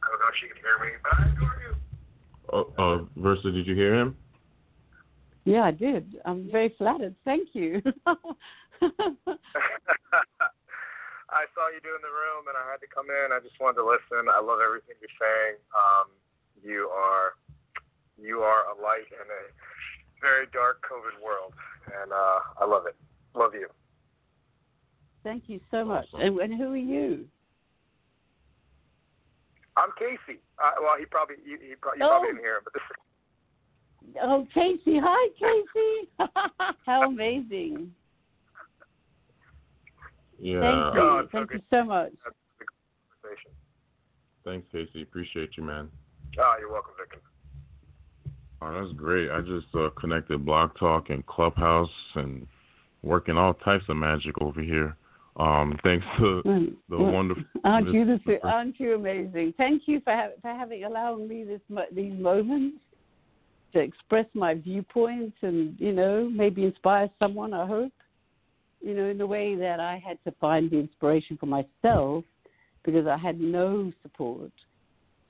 I 0.00 0.08
don't 0.08 0.18
know 0.24 0.32
if 0.32 0.40
she 0.40 0.48
can 0.48 0.56
hear 0.64 0.80
me, 0.80 0.96
but 1.04 1.12
I 1.20 1.28
adore 1.36 1.56
you. 1.60 1.72
Uh, 2.48 2.64
uh, 2.80 3.04
Versa, 3.20 3.52
did 3.52 3.68
you 3.68 3.76
hear 3.76 3.94
him? 3.94 4.16
Yeah, 5.50 5.66
I 5.66 5.72
did. 5.72 6.14
I'm 6.24 6.46
very 6.46 6.72
flattered. 6.78 7.16
Thank 7.24 7.48
you. 7.58 7.82
I 8.06 8.14
saw 11.58 11.66
you 11.74 11.82
do 11.82 11.90
in 11.90 12.02
the 12.06 12.14
room, 12.14 12.46
and 12.46 12.54
I 12.54 12.62
had 12.70 12.78
to 12.78 12.86
come 12.86 13.10
in. 13.10 13.34
I 13.34 13.42
just 13.42 13.58
wanted 13.58 13.82
to 13.82 13.86
listen. 13.86 14.30
I 14.30 14.38
love 14.38 14.62
everything 14.62 14.94
you're 15.02 15.18
saying. 15.18 15.58
Um, 15.74 16.06
you 16.62 16.86
are 16.94 17.34
you 18.14 18.46
are 18.46 18.70
a 18.70 18.78
light 18.80 19.10
in 19.10 19.26
a 19.26 19.42
very 20.20 20.46
dark 20.54 20.86
COVID 20.86 21.18
world, 21.18 21.52
and 22.00 22.12
uh, 22.12 22.62
I 22.62 22.64
love 22.64 22.86
it. 22.86 22.94
Love 23.34 23.54
you. 23.54 23.66
Thank 25.24 25.48
you 25.48 25.58
so 25.72 25.84
much. 25.84 26.06
And, 26.14 26.38
and 26.38 26.54
who 26.54 26.72
are 26.74 26.76
you? 26.76 27.26
I'm 29.76 29.90
Casey. 29.98 30.38
Uh, 30.62 30.78
well, 30.80 30.94
he 30.96 31.06
probably 31.06 31.42
you, 31.44 31.58
he 31.58 31.74
probably, 31.74 31.98
you 31.98 32.06
Oh. 32.06 32.22
probably 32.22 32.28
didn't 32.38 32.44
hear 32.44 32.54
him, 32.54 32.62
but 32.62 32.72
this 32.72 32.86
is 32.86 33.09
Oh, 34.22 34.46
Casey. 34.52 34.98
Hi, 35.02 35.28
Casey. 35.38 36.10
How 36.86 37.04
amazing. 37.08 37.92
Yeah. 40.38 40.60
Thank 40.60 40.94
you. 40.94 41.00
Oh, 41.00 41.28
Thank 41.32 41.44
okay. 41.50 41.54
you 41.56 41.60
so 41.70 41.84
much. 41.84 42.12
that's 42.24 42.36
the 42.58 42.64
conversation. 43.22 43.50
Thanks, 44.44 44.66
Casey. 44.72 45.02
Appreciate 45.02 45.50
you, 45.56 45.62
man. 45.64 45.88
Oh, 46.38 46.54
you're 46.58 46.72
welcome, 46.72 46.92
Vic. 46.98 47.20
Oh, 48.62 48.72
that's 48.80 48.92
great. 48.96 49.30
I 49.30 49.40
just 49.40 49.66
uh, 49.74 49.88
connected 49.98 50.44
Blog 50.44 50.70
Talk 50.78 51.10
and 51.10 51.24
Clubhouse 51.26 51.88
and 52.14 52.46
working 53.02 53.36
all 53.36 53.54
types 53.54 53.84
of 53.88 53.96
magic 53.96 54.34
over 54.40 54.60
here. 54.60 54.96
Um, 55.36 55.78
thanks 55.82 56.04
to 56.18 56.42
Mm, 56.44 56.74
the 56.88 56.98
well, 56.98 57.12
wonderful. 57.12 57.44
Aren't 57.64 57.92
you 57.92 58.04
the, 58.04 58.38
aren't 58.42 58.78
you 58.80 58.94
amazing? 58.94 59.54
Thank 59.56 59.82
you 59.86 60.00
for 60.00 60.12
ha- 60.12 60.34
for 60.42 60.48
having 60.52 60.84
allowing 60.84 61.28
me 61.28 61.44
this 61.44 61.60
mo- 61.68 61.86
these 61.94 62.12
moments 62.12 62.78
to 63.72 63.80
express 63.80 64.26
my 64.34 64.54
viewpoints 64.54 65.36
and 65.42 65.78
you 65.78 65.92
know 65.92 66.28
maybe 66.30 66.64
inspire 66.64 67.08
someone. 67.18 67.52
I 67.52 67.66
hope 67.66 67.92
you 68.80 68.94
know 68.94 69.06
in 69.06 69.18
the 69.18 69.26
way 69.26 69.54
that 69.56 69.80
I 69.80 70.02
had 70.04 70.18
to 70.24 70.32
find 70.40 70.70
the 70.70 70.78
inspiration 70.78 71.36
for 71.38 71.46
myself 71.46 72.24
because 72.84 73.06
I 73.06 73.16
had 73.16 73.40
no 73.40 73.92
support 74.02 74.52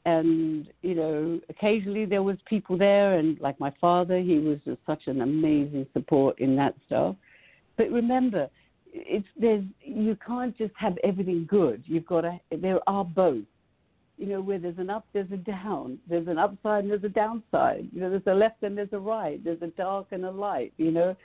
and 0.07 0.69
you 0.83 0.95
know, 0.95 1.41
occasionally 1.49 2.05
there 2.05 2.23
was 2.23 2.37
people 2.47 2.79
there, 2.79 3.19
and 3.19 3.39
like 3.41 3.59
my 3.61 3.73
father, 3.81 4.19
he 4.19 4.39
was 4.39 4.59
just 4.65 4.79
such 4.87 5.07
an 5.07 5.21
amazing 5.21 5.87
support 5.93 6.39
in 6.39 6.57
that 6.57 6.75
stuff. 6.87 7.17
But 7.77 7.91
remember, 7.91 8.49
it's 8.93 9.27
there's 9.39 9.65
you 9.83 10.17
can't 10.27 10.57
just 10.57 10.73
have 10.77 10.97
everything 11.05 11.47
good. 11.49 11.83
You've 11.87 12.07
got 12.07 12.23
to. 12.23 12.39
There 12.51 12.81
are 12.87 13.05
both. 13.05 13.45
You 14.21 14.27
know, 14.27 14.41
where 14.43 14.59
there's 14.59 14.77
an 14.77 14.91
up, 14.91 15.07
there's 15.15 15.33
a 15.33 15.39
down. 15.39 15.99
There's 16.07 16.29
an 16.29 16.37
upside 16.37 16.85
and 16.85 16.91
there's 16.91 17.05
a 17.05 17.09
downside. 17.09 17.89
You 17.91 18.03
know, 18.03 18.11
there's 18.11 18.27
a 18.27 18.35
left 18.35 18.63
and 18.63 18.77
there's 18.77 18.93
a 18.93 18.99
right. 18.99 19.43
There's 19.43 19.63
a 19.63 19.69
dark 19.69 20.09
and 20.11 20.27
a 20.27 20.31
light. 20.31 20.75
You 20.77 20.91
know, 20.91 21.17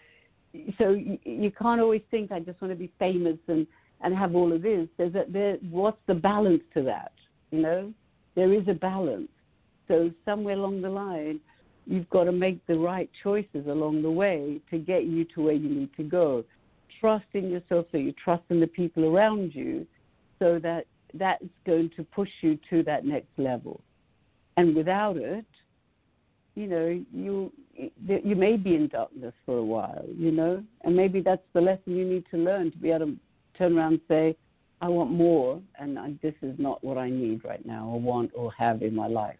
so 0.77 0.91
you, 0.91 1.19
you 1.25 1.51
can't 1.51 1.81
always 1.81 2.03
think 2.09 2.31
I 2.31 2.39
just 2.39 2.61
want 2.61 2.71
to 2.71 2.79
be 2.79 2.89
famous 2.97 3.37
and 3.49 3.67
and 4.01 4.15
have 4.15 4.33
all 4.33 4.53
of 4.53 4.61
this. 4.61 4.87
There's 4.97 5.13
a, 5.13 5.25
there. 5.27 5.57
What's 5.69 5.97
the 6.07 6.13
balance 6.13 6.63
to 6.73 6.83
that? 6.83 7.11
You 7.51 7.61
know, 7.61 7.93
there 8.35 8.53
is 8.53 8.65
a 8.69 8.73
balance. 8.73 9.27
So 9.89 10.09
somewhere 10.23 10.55
along 10.55 10.81
the 10.81 10.89
line, 10.89 11.41
you've 11.85 12.09
got 12.09 12.25
to 12.25 12.31
make 12.31 12.65
the 12.65 12.77
right 12.77 13.09
choices 13.23 13.67
along 13.67 14.03
the 14.03 14.11
way 14.11 14.61
to 14.71 14.77
get 14.77 15.03
you 15.03 15.25
to 15.35 15.43
where 15.43 15.53
you 15.53 15.69
need 15.69 15.89
to 15.97 16.03
go. 16.03 16.45
Trust 17.01 17.25
in 17.33 17.49
yourself, 17.49 17.87
so 17.91 17.97
you 17.97 18.13
trust 18.13 18.43
in 18.49 18.59
the 18.59 18.67
people 18.67 19.05
around 19.05 19.53
you, 19.53 19.85
so 20.39 20.59
that 20.59 20.85
that's 21.17 21.43
going 21.65 21.89
to 21.95 22.03
push 22.03 22.29
you 22.41 22.57
to 22.69 22.83
that 22.83 23.05
next 23.05 23.29
level. 23.37 23.81
And 24.57 24.75
without 24.75 25.17
it, 25.17 25.45
you 26.55 26.67
know, 26.67 27.03
you 27.13 27.51
you 27.75 28.35
may 28.35 28.55
be 28.55 28.75
in 28.75 28.87
darkness 28.87 29.33
for 29.45 29.57
a 29.57 29.63
while, 29.63 30.05
you 30.17 30.31
know, 30.31 30.63
and 30.83 30.95
maybe 30.95 31.19
that's 31.19 31.43
the 31.53 31.59
lesson 31.59 31.95
you 31.95 32.05
need 32.05 32.23
to 32.31 32.37
learn 32.37 32.71
to 32.71 32.77
be 32.77 32.91
able 32.91 33.07
to 33.07 33.17
turn 33.57 33.77
around 33.77 33.93
and 33.93 34.01
say, 34.07 34.37
I 34.81 34.87
want 34.87 35.11
more, 35.11 35.61
and 35.77 35.99
I, 35.99 36.13
this 36.21 36.33
is 36.41 36.55
not 36.57 36.83
what 36.83 36.97
I 36.97 37.09
need 37.09 37.43
right 37.43 37.65
now, 37.65 37.87
or 37.87 37.99
want, 37.99 38.31
or 38.33 38.51
have 38.53 38.81
in 38.81 38.95
my 38.95 39.07
life. 39.07 39.37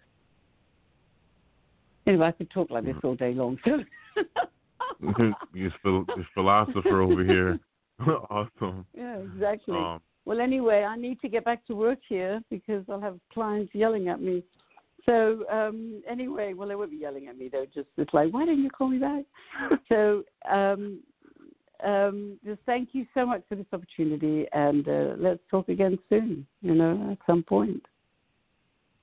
Anyway, 2.08 2.28
I 2.28 2.32
could 2.32 2.50
talk 2.52 2.70
like 2.70 2.86
this 2.86 2.96
all 3.04 3.16
day 3.16 3.34
long. 3.34 3.58
So. 3.66 3.80
you're, 5.54 5.72
philosopher 6.34 7.02
over 7.02 7.24
here. 7.24 7.60
awesome. 8.30 8.86
Yeah, 8.94 9.18
exactly. 9.18 9.76
Um, 9.76 10.02
well, 10.26 10.42
anyway, 10.42 10.84
I 10.84 10.98
need 10.98 11.22
to 11.22 11.30
get 11.30 11.46
back 11.46 11.66
to 11.68 11.76
work 11.76 12.00
here 12.08 12.42
because 12.50 12.84
I'll 12.90 13.02
have 13.02 13.20
clients 13.32 13.74
yelling 13.74 14.08
at 14.08 14.22
me. 14.22 14.44
So 15.06 15.46
um, 15.52 16.02
anyway, 16.10 16.54
well, 16.54 16.68
they 16.68 16.76
won't 16.76 16.92
be 16.92 16.98
yelling 16.98 17.28
at 17.28 17.38
me. 17.38 17.48
They're 17.52 17.68
just 17.68 17.90
it's 17.98 18.14
like, 18.14 18.34
why 18.34 18.46
didn't 18.46 18.64
you 18.64 18.72
call 18.72 18.90
me 18.90 18.98
back? 18.98 19.24
so 19.90 20.24
um, 20.52 21.00
um, 21.84 22.40
just 22.44 22.62
thank 22.66 22.90
you 22.94 23.06
so 23.14 23.26
much 23.26 23.44
for 23.48 23.56
this 23.56 23.68
opportunity, 23.72 24.48
and 24.54 24.88
uh, 24.88 25.14
let's 25.18 25.42
talk 25.52 25.70
again 25.70 26.00
soon. 26.10 26.48
You 26.62 26.74
know, 26.74 27.12
at 27.12 27.20
some 27.28 27.44
point. 27.44 27.84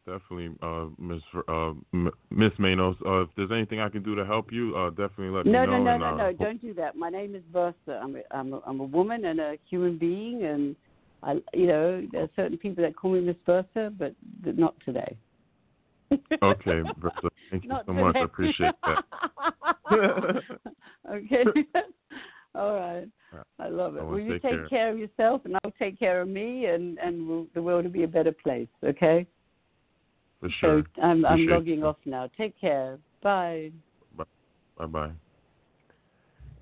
Definitely, 0.04 0.56
uh, 0.62 0.86
Miss 0.98 1.22
uh, 1.46 1.74
Miss 2.30 2.50
Manos. 2.58 2.96
Uh, 3.06 3.20
if 3.20 3.28
there's 3.36 3.52
anything 3.52 3.78
I 3.78 3.88
can 3.88 4.02
do 4.02 4.16
to 4.16 4.26
help 4.26 4.50
you, 4.50 4.74
uh, 4.74 4.90
definitely 4.90 5.28
let 5.28 5.46
no, 5.46 5.60
me 5.60 5.66
know. 5.66 5.66
No, 5.66 5.84
no, 5.84 5.90
and, 5.90 6.00
no, 6.00 6.06
uh, 6.06 6.16
no, 6.16 6.32
Don't 6.32 6.60
do 6.60 6.74
that. 6.74 6.96
My 6.96 7.08
name 7.08 7.36
is 7.36 7.42
Versa. 7.52 8.00
I'm 8.02 8.16
a, 8.16 8.22
I'm 8.32 8.52
a, 8.52 8.60
I'm 8.66 8.80
a 8.80 8.84
woman 8.84 9.26
and 9.26 9.38
a 9.38 9.56
human 9.70 9.98
being, 9.98 10.42
and 10.42 10.74
I, 11.22 11.34
you 11.54 11.66
know, 11.66 12.06
there 12.10 12.22
are 12.22 12.30
certain 12.34 12.58
people 12.58 12.82
that 12.82 12.96
call 12.96 13.12
me 13.12 13.20
Miss 13.20 13.36
Versa, 13.46 13.92
but 13.96 14.14
not 14.44 14.74
today. 14.84 15.16
okay, 16.42 16.82
Versa. 16.98 17.30
Thank 17.50 17.64
you 17.64 17.68
not 17.68 17.86
so 17.86 17.92
today. 17.92 18.02
much. 18.02 18.16
I 18.16 18.24
appreciate 18.24 18.74
that. 18.84 19.04
okay. 21.10 21.44
All 22.54 22.74
right. 22.74 23.08
I 23.58 23.68
love 23.68 23.96
it. 23.96 24.00
I 24.00 24.02
will 24.02 24.20
you 24.20 24.32
take, 24.32 24.42
care. 24.42 24.68
care. 24.68 24.90
of 24.90 24.98
yourself, 24.98 25.42
and 25.44 25.56
I'll 25.64 25.72
take 25.78 25.98
care 25.98 26.20
of 26.20 26.28
me, 26.28 26.66
and 26.66 26.98
and 26.98 27.26
we'll, 27.26 27.46
the 27.54 27.62
world 27.62 27.84
will 27.84 27.92
be 27.92 28.02
a 28.02 28.08
better 28.08 28.32
place. 28.32 28.68
Okay. 28.84 29.26
For 30.40 30.50
sure. 30.60 30.82
So 30.96 31.02
I'm 31.02 31.24
I'm 31.24 31.46
logging 31.46 31.78
you. 31.78 31.86
off 31.86 31.96
now. 32.04 32.28
Take 32.36 32.60
care. 32.60 32.98
Bye. 33.22 33.70
Bye 34.78 34.86
bye. 34.86 35.10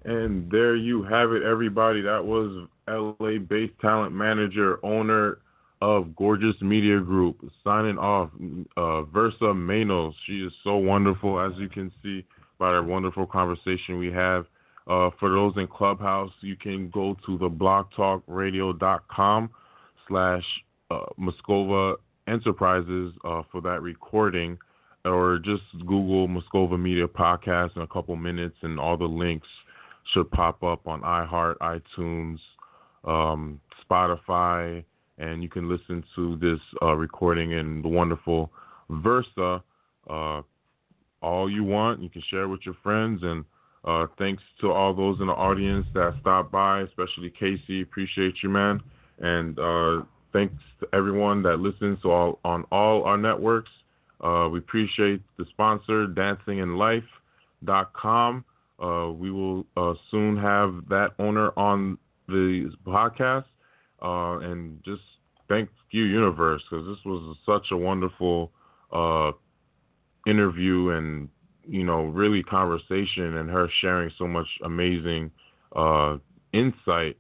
And 0.04 0.50
there 0.50 0.76
you 0.76 1.02
have 1.02 1.32
it, 1.32 1.42
everybody. 1.42 2.02
That 2.02 2.24
was 2.24 2.68
LA 2.90 3.38
based 3.38 3.72
talent 3.80 4.14
manager, 4.14 4.84
owner 4.84 5.38
of 5.82 6.14
Gorgeous 6.16 6.54
Media 6.60 7.00
Group, 7.00 7.40
signing 7.64 7.98
off. 7.98 8.30
Uh, 8.76 9.02
Versa 9.02 9.54
Manos. 9.54 10.14
She 10.26 10.40
is 10.40 10.52
so 10.62 10.76
wonderful, 10.76 11.40
as 11.40 11.52
you 11.58 11.68
can 11.68 11.90
see 12.02 12.24
by 12.58 12.66
our 12.66 12.82
wonderful 12.82 13.26
conversation 13.26 13.98
we 13.98 14.12
have. 14.12 14.46
Uh, 14.86 15.10
for 15.18 15.30
those 15.30 15.54
in 15.56 15.66
Clubhouse, 15.66 16.32
you 16.40 16.56
can 16.56 16.90
go 16.90 17.16
to 17.24 17.38
the 17.38 17.48
blogtalkradio.com 17.48 19.50
slash 20.08 20.44
uh, 20.90 21.06
Moscova 21.18 21.94
Enterprises 22.28 23.12
uh, 23.24 23.42
for 23.50 23.60
that 23.62 23.82
recording, 23.82 24.58
or 25.04 25.38
just 25.38 25.62
Google 25.80 26.28
Moscova 26.28 26.78
Media 26.78 27.08
Podcast 27.08 27.76
in 27.76 27.82
a 27.82 27.86
couple 27.86 28.14
minutes, 28.16 28.56
and 28.62 28.78
all 28.78 28.96
the 28.96 29.04
links 29.04 29.48
should 30.12 30.30
pop 30.30 30.62
up 30.62 30.86
on 30.86 31.00
iHeart, 31.02 31.56
iTunes, 31.58 32.38
um, 33.04 33.60
Spotify, 33.84 34.84
and 35.18 35.42
you 35.42 35.48
can 35.48 35.68
listen 35.68 36.04
to 36.16 36.36
this 36.36 36.60
uh, 36.82 36.94
recording 36.94 37.52
in 37.52 37.82
the 37.82 37.88
wonderful 37.88 38.50
Versa 38.90 39.62
uh, 40.08 40.42
all 41.22 41.50
you 41.50 41.64
want. 41.64 42.02
You 42.02 42.08
can 42.08 42.22
share 42.30 42.48
with 42.48 42.60
your 42.64 42.76
friends, 42.82 43.20
and 43.22 43.44
uh, 43.84 44.06
thanks 44.18 44.42
to 44.60 44.72
all 44.72 44.94
those 44.94 45.20
in 45.20 45.26
the 45.26 45.32
audience 45.32 45.86
that 45.94 46.14
stopped 46.20 46.52
by, 46.52 46.82
especially 46.82 47.30
Casey. 47.30 47.82
Appreciate 47.82 48.34
you, 48.42 48.48
man. 48.48 48.80
And 49.18 49.58
uh, 49.58 50.02
thanks 50.32 50.54
to 50.80 50.88
everyone 50.92 51.42
that 51.42 51.60
listens 51.60 52.00
to 52.02 52.10
all, 52.10 52.38
on 52.44 52.64
all 52.70 53.04
our 53.04 53.18
networks. 53.18 53.70
Uh, 54.20 54.48
we 54.52 54.58
appreciate 54.58 55.22
the 55.38 55.46
sponsor, 55.50 56.06
dancinginlife.com. 56.06 58.44
Uh, 58.82 59.12
we 59.12 59.30
will 59.30 59.64
uh, 59.76 59.92
soon 60.10 60.36
have 60.36 60.74
that 60.88 61.10
owner 61.18 61.50
on 61.58 61.98
the 62.30 62.70
podcast. 62.86 63.44
Uh, 64.02 64.38
and 64.38 64.82
just 64.84 65.02
thank 65.48 65.68
you, 65.90 66.04
Universe, 66.04 66.62
because 66.70 66.86
this 66.86 67.04
was 67.04 67.36
such 67.44 67.70
a 67.72 67.76
wonderful 67.76 68.50
uh, 68.92 69.32
interview 70.26 70.90
and, 70.90 71.28
you 71.66 71.84
know, 71.84 72.04
really 72.04 72.42
conversation 72.42 73.36
and 73.36 73.50
her 73.50 73.68
sharing 73.80 74.10
so 74.18 74.26
much 74.26 74.46
amazing 74.64 75.30
uh, 75.76 76.16
insight 76.52 77.16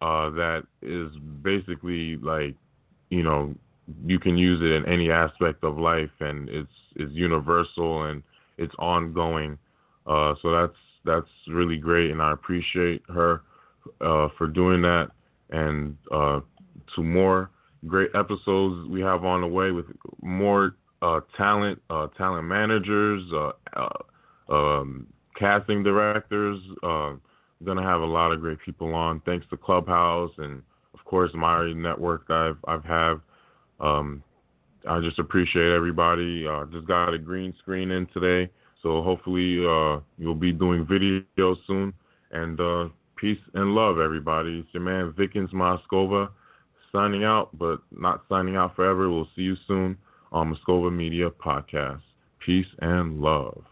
uh, 0.00 0.30
that 0.30 0.62
is 0.80 1.08
basically 1.42 2.16
like, 2.16 2.54
you 3.10 3.22
know, 3.22 3.54
you 4.06 4.18
can 4.18 4.36
use 4.38 4.60
it 4.62 4.72
in 4.72 4.86
any 4.86 5.10
aspect 5.10 5.64
of 5.64 5.76
life 5.78 6.10
and 6.20 6.48
it's 6.48 6.70
it's 6.96 7.12
universal 7.12 8.04
and 8.04 8.22
it's 8.58 8.74
ongoing. 8.78 9.58
Uh, 10.06 10.34
so 10.40 10.50
that's 10.50 10.78
that's 11.04 11.30
really 11.48 11.76
great 11.76 12.10
and 12.10 12.22
I 12.22 12.32
appreciate 12.32 13.02
her 13.08 13.42
uh, 14.00 14.28
for 14.36 14.46
doing 14.46 14.82
that 14.82 15.08
and 15.50 15.96
uh, 16.10 16.40
to 16.94 17.02
more 17.02 17.50
great 17.86 18.10
episodes 18.14 18.88
we 18.88 19.00
have 19.00 19.24
on 19.24 19.40
the 19.40 19.46
way 19.46 19.70
with 19.70 19.86
more 20.22 20.76
uh, 21.02 21.20
talent, 21.36 21.80
uh, 21.90 22.06
talent 22.18 22.46
managers, 22.46 23.22
uh, 23.32 23.52
uh, 23.76 24.52
um, 24.52 25.06
casting 25.38 25.82
directors. 25.82 26.60
Uh, 26.82 27.12
gonna 27.64 27.82
have 27.82 28.00
a 28.00 28.06
lot 28.06 28.32
of 28.32 28.40
great 28.40 28.58
people 28.64 28.94
on. 28.94 29.20
Thanks 29.24 29.46
to 29.50 29.56
Clubhouse 29.56 30.32
and 30.38 30.62
of 30.94 31.04
course 31.04 31.30
my 31.34 31.72
network 31.72 32.26
that 32.28 32.34
I've 32.34 32.58
I've 32.66 32.84
have. 32.84 33.20
Um, 33.80 34.22
I 34.88 35.00
just 35.00 35.20
appreciate 35.20 35.72
everybody. 35.72 36.44
Just 36.72 36.88
got 36.88 37.14
a 37.14 37.18
green 37.18 37.54
screen 37.60 37.92
in 37.92 38.06
today, 38.06 38.50
so 38.82 39.00
hopefully 39.02 39.60
you'll 40.18 40.34
be 40.34 40.52
doing 40.52 40.84
video 40.84 41.56
soon. 41.66 41.92
And 42.32 42.58
peace 43.22 43.38
and 43.54 43.72
love, 43.72 44.00
everybody. 44.00 44.58
It's 44.58 44.74
your 44.74 44.82
man 44.82 45.12
Vikins 45.12 45.52
Moskova 45.52 46.28
signing 46.90 47.22
out, 47.22 47.56
but 47.56 47.78
not 47.96 48.24
signing 48.28 48.56
out 48.56 48.74
forever. 48.74 49.08
We'll 49.08 49.28
see 49.36 49.42
you 49.42 49.54
soon 49.68 49.96
on 50.32 50.52
Moscova 50.52 50.92
Media 50.92 51.30
Podcast. 51.30 52.02
Peace 52.44 52.66
and 52.80 53.20
love. 53.20 53.62